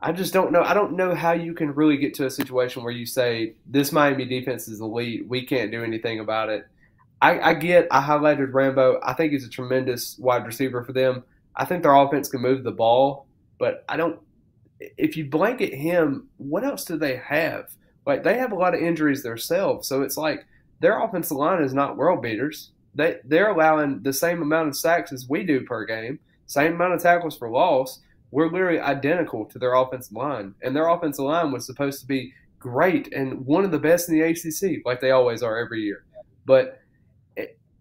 I 0.00 0.12
just 0.12 0.32
don't 0.32 0.52
know. 0.52 0.62
I 0.62 0.72
don't 0.72 0.92
know 0.92 1.16
how 1.16 1.32
you 1.32 1.52
can 1.52 1.74
really 1.74 1.96
get 1.96 2.14
to 2.14 2.26
a 2.26 2.30
situation 2.30 2.84
where 2.84 2.92
you 2.92 3.04
say 3.04 3.54
this 3.66 3.90
Miami 3.90 4.24
defense 4.24 4.68
is 4.68 4.80
elite. 4.80 5.26
We 5.26 5.44
can't 5.44 5.72
do 5.72 5.82
anything 5.82 6.20
about 6.20 6.48
it. 6.48 6.68
I, 7.20 7.40
I 7.40 7.54
get. 7.54 7.88
I 7.90 8.00
highlighted 8.00 8.52
Rambo. 8.52 9.00
I 9.02 9.12
think 9.12 9.32
he's 9.32 9.46
a 9.46 9.50
tremendous 9.50 10.16
wide 10.18 10.46
receiver 10.46 10.84
for 10.84 10.92
them. 10.92 11.24
I 11.56 11.64
think 11.64 11.82
their 11.82 11.94
offense 11.94 12.28
can 12.28 12.40
move 12.40 12.62
the 12.62 12.70
ball, 12.70 13.26
but 13.58 13.84
I 13.88 13.96
don't. 13.96 14.20
If 14.80 15.16
you 15.16 15.24
blanket 15.24 15.74
him, 15.74 16.28
what 16.36 16.64
else 16.64 16.84
do 16.84 16.96
they 16.96 17.16
have? 17.16 17.70
Like 18.06 18.22
they 18.22 18.38
have 18.38 18.52
a 18.52 18.56
lot 18.56 18.74
of 18.74 18.80
injuries 18.80 19.22
themselves, 19.22 19.88
so 19.88 20.02
it's 20.02 20.16
like 20.16 20.46
their 20.80 21.02
offensive 21.02 21.36
line 21.36 21.62
is 21.62 21.74
not 21.74 21.96
world 21.96 22.22
beaters. 22.22 22.70
They 22.94 23.16
they're 23.24 23.50
allowing 23.50 24.02
the 24.02 24.12
same 24.12 24.40
amount 24.40 24.68
of 24.68 24.76
sacks 24.76 25.12
as 25.12 25.28
we 25.28 25.44
do 25.44 25.62
per 25.62 25.84
game, 25.84 26.20
same 26.46 26.74
amount 26.74 26.94
of 26.94 27.02
tackles 27.02 27.36
for 27.36 27.50
loss 27.50 28.00
were 28.30 28.50
literally 28.50 28.80
identical 28.80 29.44
to 29.46 29.58
their 29.58 29.74
offensive 29.74 30.16
line. 30.16 30.54
And 30.62 30.76
their 30.76 30.88
offensive 30.88 31.24
line 31.24 31.52
was 31.52 31.66
supposed 31.66 32.00
to 32.00 32.06
be 32.06 32.32
great 32.58 33.12
and 33.12 33.46
one 33.46 33.64
of 33.64 33.70
the 33.70 33.78
best 33.78 34.08
in 34.08 34.18
the 34.18 34.22
ACC, 34.22 34.84
like 34.84 35.00
they 35.00 35.12
always 35.12 35.42
are 35.42 35.56
every 35.56 35.82
year. 35.82 36.04
But 36.44 36.80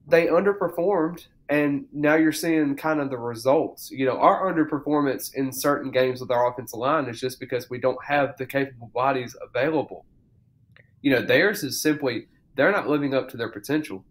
they 0.07 0.27
underperformed, 0.27 1.27
and 1.49 1.85
now 1.91 2.15
you're 2.15 2.31
seeing 2.31 2.75
kind 2.75 3.01
of 3.01 3.09
the 3.09 3.17
results. 3.17 3.91
You 3.91 4.05
know, 4.05 4.17
our 4.17 4.51
underperformance 4.51 5.33
in 5.35 5.51
certain 5.51 5.91
games 5.91 6.21
with 6.21 6.31
our 6.31 6.51
offensive 6.51 6.79
line 6.79 7.07
is 7.07 7.19
just 7.19 7.39
because 7.39 7.69
we 7.69 7.79
don't 7.79 8.03
have 8.05 8.37
the 8.37 8.45
capable 8.45 8.91
bodies 8.93 9.35
available. 9.41 10.05
You 11.01 11.11
know, 11.11 11.21
theirs 11.21 11.63
is 11.63 11.81
simply 11.81 12.27
they're 12.55 12.71
not 12.71 12.87
living 12.87 13.13
up 13.13 13.29
to 13.29 13.37
their 13.37 13.49
potential. 13.49 14.03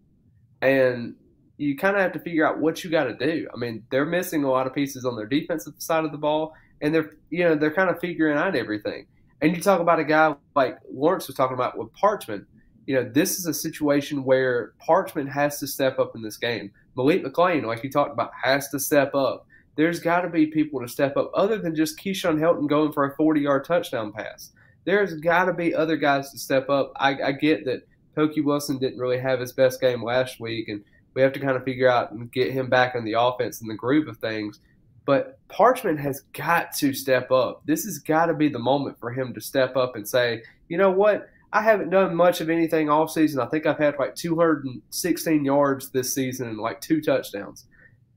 And 0.61 1.15
you 1.57 1.75
kind 1.75 1.95
of 1.95 2.01
have 2.01 2.13
to 2.13 2.19
figure 2.19 2.47
out 2.47 2.59
what 2.59 2.83
you 2.83 2.89
got 2.89 3.05
to 3.05 3.13
do. 3.13 3.47
I 3.53 3.57
mean, 3.57 3.83
they're 3.91 4.05
missing 4.05 4.43
a 4.43 4.49
lot 4.49 4.67
of 4.67 4.73
pieces 4.73 5.05
on 5.05 5.15
their 5.15 5.25
defensive 5.25 5.73
side 5.77 6.05
of 6.05 6.11
the 6.11 6.17
ball, 6.17 6.53
and 6.81 6.93
they're 6.93 7.15
you 7.29 7.43
know 7.43 7.55
they're 7.55 7.73
kind 7.73 7.89
of 7.89 7.99
figuring 7.99 8.37
out 8.37 8.55
everything. 8.55 9.07
And 9.41 9.55
you 9.55 9.61
talk 9.61 9.81
about 9.81 9.99
a 9.99 10.03
guy 10.03 10.35
like 10.55 10.77
Lawrence 10.91 11.27
was 11.27 11.35
talking 11.35 11.55
about 11.55 11.77
with 11.77 11.91
Parchment. 11.93 12.45
You 12.87 12.95
know, 12.95 13.03
this 13.03 13.37
is 13.37 13.45
a 13.45 13.53
situation 13.53 14.23
where 14.23 14.73
Parchment 14.79 15.29
has 15.29 15.59
to 15.59 15.67
step 15.67 15.99
up 15.99 16.15
in 16.15 16.23
this 16.23 16.37
game. 16.37 16.71
Malik 16.95 17.23
McClain, 17.23 17.65
like 17.65 17.83
you 17.83 17.91
talked 17.91 18.13
about, 18.13 18.31
has 18.41 18.69
to 18.69 18.79
step 18.79 19.13
up. 19.13 19.45
There's 19.75 19.99
got 19.99 20.21
to 20.21 20.29
be 20.29 20.47
people 20.47 20.81
to 20.81 20.87
step 20.87 21.15
up 21.17 21.29
other 21.35 21.59
than 21.59 21.75
just 21.75 21.99
Keyshawn 21.99 22.39
Helton 22.39 22.67
going 22.67 22.91
for 22.91 23.05
a 23.05 23.15
40 23.15 23.41
yard 23.41 23.65
touchdown 23.65 24.11
pass. 24.11 24.51
There's 24.85 25.13
got 25.15 25.45
to 25.45 25.53
be 25.53 25.75
other 25.75 25.97
guys 25.97 26.31
to 26.31 26.39
step 26.39 26.69
up. 26.69 26.93
I, 26.95 27.21
I 27.21 27.31
get 27.33 27.65
that 27.65 27.87
Pokey 28.15 28.41
Wilson 28.41 28.79
didn't 28.79 28.99
really 28.99 29.19
have 29.19 29.39
his 29.39 29.53
best 29.53 29.79
game 29.79 30.03
last 30.03 30.39
week, 30.39 30.69
and 30.69 30.83
we 31.13 31.21
have 31.21 31.33
to 31.33 31.39
kind 31.39 31.55
of 31.55 31.63
figure 31.63 31.89
out 31.89 32.11
and 32.11 32.31
get 32.31 32.51
him 32.51 32.69
back 32.69 32.95
in 32.95 33.03
the 33.03 33.19
offense 33.19 33.61
and 33.61 33.69
the 33.69 33.75
groove 33.75 34.07
of 34.07 34.17
things. 34.17 34.59
But 35.05 35.39
Parchment 35.49 35.99
has 35.99 36.21
got 36.33 36.73
to 36.77 36.93
step 36.93 37.31
up. 37.31 37.61
This 37.65 37.85
has 37.85 37.99
got 37.99 38.25
to 38.25 38.33
be 38.33 38.49
the 38.49 38.59
moment 38.59 38.99
for 38.99 39.11
him 39.11 39.33
to 39.33 39.41
step 39.41 39.75
up 39.75 39.95
and 39.95 40.07
say, 40.07 40.43
you 40.67 40.77
know 40.77 40.91
what? 40.91 41.29
I 41.53 41.61
haven't 41.61 41.89
done 41.89 42.15
much 42.15 42.41
of 42.41 42.49
anything 42.49 42.89
off 42.89 43.11
season. 43.11 43.39
I 43.39 43.45
think 43.45 43.65
I've 43.65 43.77
had 43.77 43.95
like 43.97 44.15
216 44.15 45.45
yards 45.45 45.89
this 45.89 46.13
season 46.13 46.49
and 46.49 46.57
like 46.57 46.81
two 46.81 47.01
touchdowns. 47.01 47.65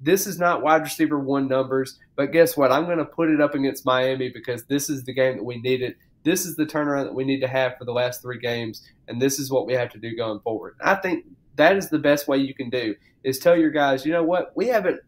This 0.00 0.26
is 0.26 0.38
not 0.38 0.62
wide 0.62 0.82
receiver 0.82 1.18
one 1.18 1.46
numbers, 1.46 1.98
but 2.16 2.32
guess 2.32 2.56
what? 2.56 2.72
I'm 2.72 2.86
going 2.86 2.98
to 2.98 3.04
put 3.04 3.30
it 3.30 3.40
up 3.40 3.54
against 3.54 3.84
Miami 3.84 4.30
because 4.30 4.64
this 4.64 4.88
is 4.88 5.04
the 5.04 5.12
game 5.12 5.36
that 5.36 5.44
we 5.44 5.60
needed. 5.60 5.94
This 6.24 6.44
is 6.44 6.56
the 6.56 6.66
turnaround 6.66 7.04
that 7.04 7.14
we 7.14 7.24
need 7.24 7.40
to 7.40 7.48
have 7.48 7.76
for 7.78 7.84
the 7.84 7.92
last 7.92 8.22
three 8.22 8.38
games, 8.38 8.86
and 9.08 9.20
this 9.20 9.38
is 9.38 9.50
what 9.50 9.66
we 9.66 9.74
have 9.74 9.90
to 9.90 9.98
do 9.98 10.16
going 10.16 10.40
forward. 10.40 10.74
I 10.82 10.96
think 10.96 11.24
that 11.56 11.76
is 11.76 11.88
the 11.88 11.98
best 11.98 12.28
way 12.28 12.38
you 12.38 12.54
can 12.54 12.70
do 12.70 12.94
is 13.24 13.38
tell 13.38 13.56
your 13.56 13.70
guys, 13.70 14.04
you 14.04 14.12
know 14.12 14.22
what, 14.22 14.52
we 14.56 14.68
haven't 14.68 15.00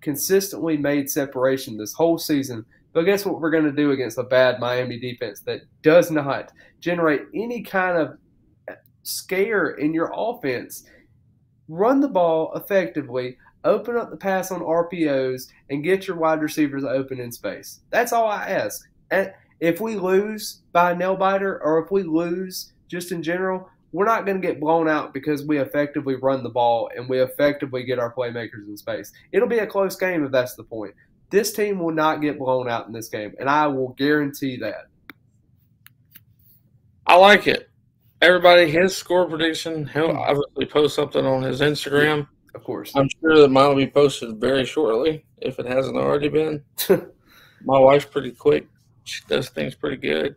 consistently 0.00 0.76
made 0.76 1.10
separation 1.10 1.78
this 1.78 1.94
whole 1.94 2.18
season. 2.18 2.66
But 2.94 3.02
guess 3.02 3.26
what 3.26 3.40
we're 3.40 3.50
going 3.50 3.64
to 3.64 3.72
do 3.72 3.90
against 3.90 4.18
a 4.18 4.22
bad 4.22 4.60
Miami 4.60 4.98
defense 4.98 5.40
that 5.40 5.62
does 5.82 6.10
not 6.10 6.52
generate 6.80 7.22
any 7.34 7.60
kind 7.60 7.98
of 7.98 8.16
scare 9.02 9.70
in 9.72 9.92
your 9.92 10.12
offense? 10.14 10.84
Run 11.68 12.00
the 12.00 12.08
ball 12.08 12.52
effectively, 12.54 13.36
open 13.64 13.96
up 13.96 14.10
the 14.10 14.16
pass 14.16 14.52
on 14.52 14.60
RPOs, 14.60 15.48
and 15.70 15.82
get 15.82 16.06
your 16.06 16.16
wide 16.16 16.40
receivers 16.40 16.84
open 16.84 17.18
in 17.18 17.32
space. 17.32 17.80
That's 17.90 18.12
all 18.12 18.28
I 18.28 18.48
ask. 18.48 18.88
And 19.10 19.32
if 19.58 19.80
we 19.80 19.96
lose 19.96 20.62
by 20.72 20.92
a 20.92 20.96
nail 20.96 21.16
biter 21.16 21.60
or 21.62 21.84
if 21.84 21.90
we 21.90 22.04
lose 22.04 22.72
just 22.88 23.10
in 23.10 23.24
general, 23.24 23.68
we're 23.92 24.04
not 24.04 24.26
going 24.26 24.40
to 24.40 24.46
get 24.46 24.60
blown 24.60 24.88
out 24.88 25.14
because 25.14 25.46
we 25.46 25.58
effectively 25.58 26.16
run 26.16 26.42
the 26.42 26.50
ball 26.50 26.90
and 26.96 27.08
we 27.08 27.20
effectively 27.20 27.84
get 27.84 28.00
our 28.00 28.12
playmakers 28.12 28.66
in 28.66 28.76
space. 28.76 29.12
It'll 29.30 29.48
be 29.48 29.58
a 29.58 29.66
close 29.66 29.94
game 29.96 30.24
if 30.24 30.32
that's 30.32 30.56
the 30.56 30.64
point. 30.64 30.94
This 31.30 31.52
team 31.52 31.78
will 31.78 31.92
not 31.92 32.20
get 32.20 32.38
blown 32.38 32.68
out 32.68 32.86
in 32.86 32.92
this 32.92 33.08
game, 33.08 33.34
and 33.38 33.48
I 33.48 33.66
will 33.66 33.88
guarantee 33.88 34.56
that. 34.58 34.86
I 37.06 37.16
like 37.16 37.46
it. 37.46 37.68
Everybody, 38.22 38.70
his 38.70 38.96
score 38.96 39.28
prediction, 39.28 39.86
he'll 39.86 40.10
obviously 40.10 40.66
post 40.66 40.94
something 40.94 41.24
on 41.26 41.42
his 41.42 41.60
Instagram. 41.60 42.26
Of 42.54 42.64
course. 42.64 42.92
I'm 42.94 43.08
sure 43.20 43.38
that 43.38 43.50
mine 43.50 43.68
will 43.68 43.76
be 43.76 43.86
posted 43.86 44.40
very 44.40 44.64
shortly 44.64 45.24
if 45.38 45.58
it 45.58 45.66
hasn't 45.66 45.96
already 45.96 46.28
been. 46.28 46.62
My 46.88 47.78
wife's 47.78 48.06
pretty 48.06 48.30
quick. 48.30 48.66
She 49.04 49.22
does 49.28 49.50
things 49.50 49.74
pretty 49.74 49.96
good. 49.96 50.36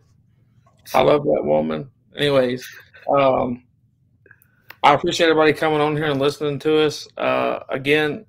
I 0.94 1.02
love 1.02 1.22
that 1.24 1.44
woman. 1.44 1.90
Anyways, 2.16 2.68
um, 3.08 3.64
I 4.82 4.94
appreciate 4.94 5.28
everybody 5.28 5.52
coming 5.52 5.80
on 5.80 5.96
here 5.96 6.06
and 6.06 6.20
listening 6.20 6.58
to 6.60 6.82
us. 6.82 7.08
Uh, 7.16 7.60
again, 7.68 8.26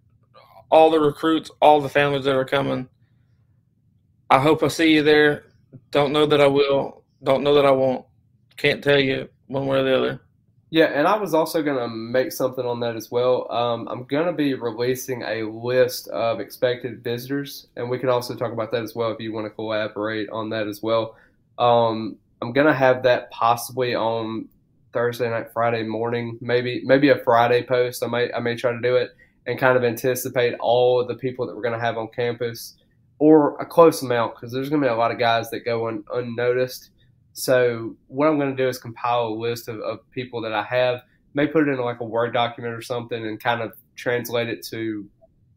all 0.69 0.89
the 0.89 0.99
recruits, 0.99 1.51
all 1.61 1.81
the 1.81 1.89
families 1.89 2.25
that 2.25 2.35
are 2.35 2.45
coming. 2.45 2.87
I 4.29 4.39
hope 4.39 4.63
I 4.63 4.67
see 4.67 4.93
you 4.93 5.03
there. 5.03 5.45
Don't 5.91 6.13
know 6.13 6.25
that 6.25 6.41
I 6.41 6.47
will. 6.47 7.03
Don't 7.23 7.43
know 7.43 7.55
that 7.55 7.65
I 7.65 7.71
won't. 7.71 8.05
Can't 8.57 8.83
tell 8.83 8.99
you 8.99 9.29
one 9.47 9.65
way 9.65 9.79
or 9.79 9.83
the 9.83 9.97
other. 9.97 10.21
Yeah, 10.71 10.85
and 10.85 11.07
I 11.07 11.17
was 11.17 11.33
also 11.33 11.63
going 11.63 11.79
to 11.79 11.87
make 11.87 12.31
something 12.31 12.63
on 12.63 12.79
that 12.81 12.95
as 12.95 13.09
well. 13.09 13.51
Um, 13.51 13.87
I'm 13.87 14.03
going 14.03 14.27
to 14.27 14.33
be 14.33 14.53
releasing 14.53 15.23
a 15.23 15.41
list 15.41 16.09
of 16.09 16.39
expected 16.39 17.03
visitors, 17.03 17.67
and 17.75 17.89
we 17.89 17.97
can 17.97 18.09
also 18.09 18.35
talk 18.35 18.51
about 18.51 18.69
that 18.71 18.83
as 18.83 18.93
well 18.93 19.11
if 19.11 19.19
you 19.19 19.33
want 19.33 19.45
to 19.45 19.49
collaborate 19.49 20.29
on 20.29 20.49
that 20.51 20.67
as 20.67 20.83
well. 20.83 21.15
Um, 21.57 22.17
I'm 22.41 22.53
gonna 22.53 22.73
have 22.73 23.03
that 23.03 23.29
possibly 23.31 23.95
on 23.95 24.47
Thursday 24.93 25.29
night, 25.29 25.51
Friday 25.53 25.83
morning, 25.83 26.37
maybe 26.41 26.81
maybe 26.85 27.09
a 27.09 27.17
Friday 27.17 27.63
post. 27.63 28.03
I 28.03 28.07
may 28.07 28.31
I 28.31 28.39
may 28.39 28.55
try 28.55 28.71
to 28.71 28.79
do 28.79 28.95
it 28.95 29.15
and 29.45 29.59
kind 29.59 29.77
of 29.77 29.83
anticipate 29.83 30.55
all 30.59 31.05
the 31.05 31.15
people 31.15 31.47
that 31.47 31.55
we're 31.55 31.61
gonna 31.61 31.79
have 31.79 31.97
on 31.97 32.07
campus 32.09 32.75
or 33.19 33.59
a 33.59 33.65
close 33.65 34.01
amount 34.01 34.35
because 34.35 34.51
there's 34.51 34.69
gonna 34.69 34.81
be 34.81 34.87
a 34.87 34.95
lot 34.95 35.11
of 35.11 35.19
guys 35.19 35.49
that 35.49 35.65
go 35.65 35.87
un, 35.87 36.03
unnoticed. 36.13 36.91
So 37.33 37.95
what 38.07 38.27
I'm 38.27 38.39
gonna 38.39 38.55
do 38.55 38.67
is 38.67 38.77
compile 38.77 39.27
a 39.27 39.35
list 39.35 39.67
of, 39.67 39.79
of 39.79 39.99
people 40.11 40.41
that 40.41 40.53
I 40.53 40.63
have, 40.63 41.01
may 41.33 41.47
put 41.47 41.67
it 41.67 41.71
in 41.71 41.79
like 41.79 41.99
a 41.99 42.05
Word 42.05 42.33
document 42.33 42.73
or 42.73 42.81
something 42.81 43.25
and 43.25 43.41
kind 43.41 43.61
of 43.61 43.73
translate 43.95 44.49
it 44.49 44.65
to 44.67 45.07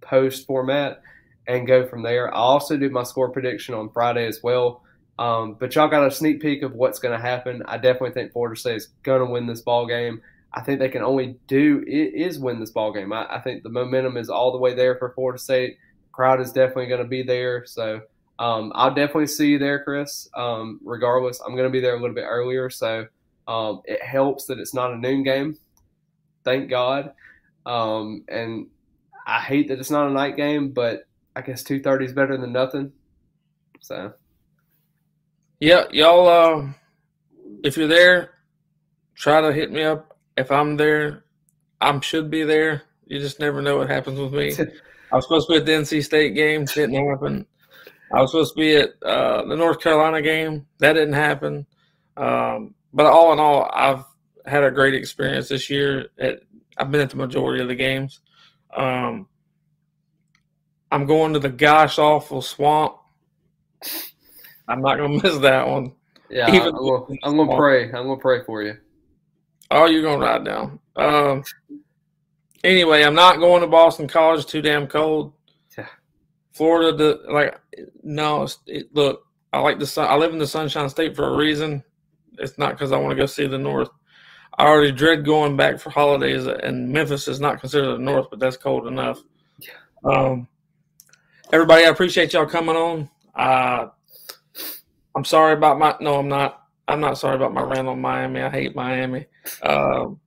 post 0.00 0.46
format 0.46 1.02
and 1.46 1.66
go 1.66 1.86
from 1.86 2.02
there. 2.02 2.34
I'll 2.34 2.42
also 2.42 2.76
do 2.76 2.90
my 2.90 3.02
score 3.02 3.30
prediction 3.30 3.74
on 3.74 3.90
Friday 3.90 4.26
as 4.26 4.40
well. 4.42 4.82
Um, 5.18 5.56
but 5.59 5.74
y'all 5.74 5.88
got 5.88 6.06
a 6.06 6.10
sneak 6.10 6.40
peek 6.40 6.62
of 6.62 6.74
what's 6.74 6.98
going 6.98 7.16
to 7.16 7.24
happen. 7.24 7.62
I 7.66 7.76
definitely 7.76 8.12
think 8.12 8.32
Florida 8.32 8.59
State 8.59 8.76
is 8.76 8.88
going 9.02 9.24
to 9.24 9.30
win 9.30 9.46
this 9.46 9.60
ball 9.60 9.86
game. 9.86 10.22
I 10.54 10.60
think 10.60 10.78
they 10.78 10.88
can 10.88 11.02
only 11.02 11.36
do 11.46 11.82
is 11.86 12.38
win 12.38 12.60
this 12.60 12.70
ball 12.70 12.92
game. 12.92 13.12
I, 13.12 13.26
I 13.36 13.40
think 13.40 13.62
the 13.62 13.70
momentum 13.70 14.16
is 14.16 14.28
all 14.28 14.52
the 14.52 14.58
way 14.58 14.74
there 14.74 14.96
for 14.96 15.12
Florida 15.14 15.38
State. 15.38 15.78
The 16.04 16.10
crowd 16.12 16.40
is 16.40 16.52
definitely 16.52 16.86
going 16.86 17.02
to 17.02 17.08
be 17.08 17.22
there. 17.22 17.64
So 17.64 18.02
um, 18.38 18.72
I'll 18.74 18.94
definitely 18.94 19.28
see 19.28 19.48
you 19.52 19.58
there, 19.58 19.82
Chris. 19.82 20.28
Um, 20.36 20.80
regardless, 20.84 21.40
I'm 21.40 21.52
going 21.52 21.68
to 21.68 21.70
be 21.70 21.80
there 21.80 21.94
a 21.94 22.00
little 22.00 22.14
bit 22.14 22.26
earlier, 22.28 22.68
so 22.68 23.06
um, 23.48 23.82
it 23.86 24.02
helps 24.02 24.46
that 24.46 24.58
it's 24.58 24.74
not 24.74 24.92
a 24.92 24.96
noon 24.96 25.22
game. 25.22 25.56
Thank 26.44 26.68
God. 26.68 27.12
Um, 27.64 28.24
and 28.28 28.66
I 29.26 29.40
hate 29.40 29.68
that 29.68 29.78
it's 29.78 29.90
not 29.90 30.08
a 30.08 30.12
night 30.12 30.36
game, 30.36 30.70
but 30.72 31.06
I 31.34 31.40
guess 31.40 31.62
two 31.62 31.80
thirty 31.80 32.04
is 32.04 32.12
better 32.12 32.36
than 32.36 32.52
nothing. 32.52 32.92
So, 33.80 34.12
yeah, 35.60 35.84
y'all. 35.92 36.28
Uh, 36.28 36.72
if 37.62 37.76
you're 37.76 37.86
there, 37.86 38.34
try 39.14 39.40
to 39.40 39.52
hit 39.52 39.70
me 39.70 39.82
up. 39.82 40.11
If 40.36 40.50
I'm 40.50 40.76
there, 40.76 41.24
I 41.80 41.98
should 42.00 42.30
be 42.30 42.44
there. 42.44 42.82
You 43.06 43.18
just 43.18 43.40
never 43.40 43.60
know 43.60 43.78
what 43.78 43.90
happens 43.90 44.18
with 44.18 44.32
me. 44.32 44.54
I 45.12 45.16
was 45.16 45.24
supposed 45.24 45.48
to 45.48 45.54
be 45.54 45.59
at 45.59 45.66
the 45.66 45.72
NC 45.72 46.04
State 46.04 46.34
game, 46.34 46.64
didn't 46.64 46.94
happen. 46.94 47.46
I 48.12 48.20
was 48.20 48.30
supposed 48.30 48.54
to 48.54 48.60
be 48.60 48.76
at 48.76 48.90
uh, 49.02 49.44
the 49.46 49.56
North 49.56 49.80
Carolina 49.80 50.22
game, 50.22 50.66
that 50.78 50.94
didn't 50.94 51.14
happen. 51.14 51.66
Um, 52.16 52.74
but 52.92 53.06
all 53.06 53.32
in 53.32 53.38
all, 53.38 53.70
I've 53.72 54.04
had 54.46 54.64
a 54.64 54.70
great 54.70 54.94
experience 54.94 55.48
this 55.48 55.68
year. 55.70 56.09
At, 56.18 56.40
I've 56.76 56.90
been 56.90 57.00
at 57.00 57.10
the 57.10 57.16
majority 57.16 57.62
of 57.62 57.68
the 57.68 57.74
games. 57.74 58.20
Um, 58.74 59.28
I'm 60.90 61.06
going 61.06 61.32
to 61.32 61.38
the 61.38 61.48
gosh 61.48 61.98
awful 61.98 62.42
swamp. 62.42 62.96
I'm 64.68 64.80
not 64.80 64.96
gonna 64.96 65.09
miss 65.22 65.38
that 65.38 65.66
one. 65.66 65.92
Yeah, 66.30 66.48
Even 66.48 66.68
I'm, 66.68 66.72
gonna, 66.72 67.04
I'm 67.24 67.36
gonna 67.36 67.56
pray. 67.56 67.84
I'm 67.86 68.06
gonna 68.06 68.16
pray 68.16 68.42
for 68.44 68.62
you. 68.62 68.76
Oh, 69.74 69.86
you're 69.86 70.03
gonna 70.03 70.24
ride 70.24 70.44
down. 70.44 70.78
Um. 70.97 71.43
Anyway, 72.62 73.03
I'm 73.03 73.15
not 73.15 73.39
going 73.39 73.62
to 73.62 73.66
Boston 73.66 74.07
College. 74.07 74.47
Too 74.47 74.62
damn 74.62 74.86
cold. 74.86 75.32
Yeah. 75.77 75.89
Florida, 76.53 76.97
the, 76.97 77.32
like, 77.32 77.59
no. 78.05 78.47
It, 78.66 78.94
look, 78.94 79.27
I 79.53 79.61
like 79.61 79.78
the 79.78 79.86
sun. 79.86 80.09
I 80.09 80.16
live 80.16 80.32
in 80.32 80.39
the 80.39 80.47
Sunshine 80.47 80.89
State 80.89 81.16
for 81.16 81.27
a 81.27 81.36
reason. 81.36 81.82
It's 82.39 82.59
not 82.59 82.73
because 82.73 82.93
I 82.93 82.99
want 82.99 83.11
to 83.11 83.16
go 83.16 83.27
see 83.27 83.47
the 83.47 83.59
North. 83.59 83.89
I 84.59 84.66
already 84.66 84.93
dread 84.93 85.24
going 85.24 85.57
back 85.57 85.81
for 85.81 85.90
holidays, 85.90 86.47
and 86.47 86.90
Memphis 86.90 87.27
is 87.27 87.40
not 87.40 87.61
considered 87.61 87.94
the 87.94 87.99
North, 87.99 88.27
but 88.31 88.39
that's 88.39 88.59
cold 88.59 88.86
enough. 88.86 89.20
Um, 90.05 90.47
everybody, 91.53 91.85
I 91.85 91.89
appreciate 91.89 92.35
y'all 92.35 92.47
coming 92.47 92.77
on. 92.77 93.09
Uh, 93.35 93.89
I'm 95.16 95.24
sorry 95.24 95.55
about 95.55 95.78
my. 95.78 95.97
No, 96.01 96.19
I'm 96.19 96.28
not. 96.28 96.66
I'm 96.86 97.01
not 97.01 97.16
sorry 97.16 97.36
about 97.36 97.55
my 97.55 97.62
rant 97.62 97.89
on 97.89 98.01
Miami. 98.01 98.43
I 98.43 98.51
hate 98.51 98.77
Miami. 98.77 99.27
Um, 99.62 100.20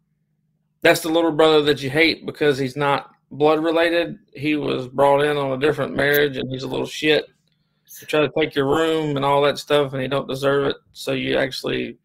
that's 0.81 1.01
the 1.01 1.09
little 1.09 1.31
brother 1.31 1.61
that 1.63 1.81
you 1.81 1.89
hate 1.89 2.25
because 2.25 2.57
he's 2.57 2.75
not 2.75 3.11
blood 3.31 3.63
related. 3.63 4.17
He 4.33 4.55
was 4.55 4.87
brought 4.87 5.23
in 5.23 5.37
on 5.37 5.51
a 5.51 5.59
different 5.59 5.95
marriage, 5.95 6.37
and 6.37 6.49
he's 6.51 6.63
a 6.63 6.67
little 6.67 6.85
shit. 6.85 7.25
You 8.01 8.07
try 8.07 8.21
to 8.21 8.31
take 8.37 8.55
your 8.55 8.67
room 8.67 9.15
and 9.15 9.25
all 9.25 9.41
that 9.43 9.57
stuff, 9.57 9.93
and 9.93 10.01
he 10.01 10.07
don't 10.07 10.27
deserve 10.27 10.67
it. 10.67 10.75
So 10.91 11.13
you 11.13 11.37
actually 11.37 11.97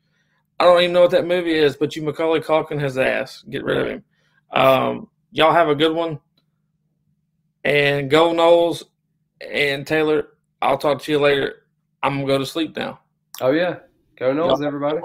I 0.60 0.64
don't 0.64 0.82
even 0.82 0.92
know 0.92 1.00
what 1.00 1.12
that 1.12 1.26
movie 1.26 1.54
is, 1.54 1.74
but 1.74 1.96
you 1.96 2.02
Macaulay 2.02 2.40
Culkin 2.40 2.78
his 2.78 2.98
ass. 2.98 3.42
Get 3.48 3.64
rid 3.64 3.78
of 3.78 3.86
him. 3.88 4.04
Um, 4.52 5.08
y'all 5.32 5.54
have 5.54 5.70
a 5.70 5.74
good 5.74 5.94
one. 5.94 6.18
And 7.64 8.10
go 8.10 8.34
Noles 8.34 8.84
and 9.40 9.86
Taylor. 9.86 10.28
I'll 10.60 10.76
talk 10.76 11.00
to 11.02 11.12
you 11.12 11.18
later. 11.18 11.66
I'm 12.02 12.16
gonna 12.16 12.26
go 12.26 12.38
to 12.38 12.44
sleep 12.44 12.76
now. 12.76 13.00
Oh 13.40 13.52
yeah, 13.52 13.78
go 14.18 14.34
Noles, 14.34 14.62
everybody. 14.62 15.00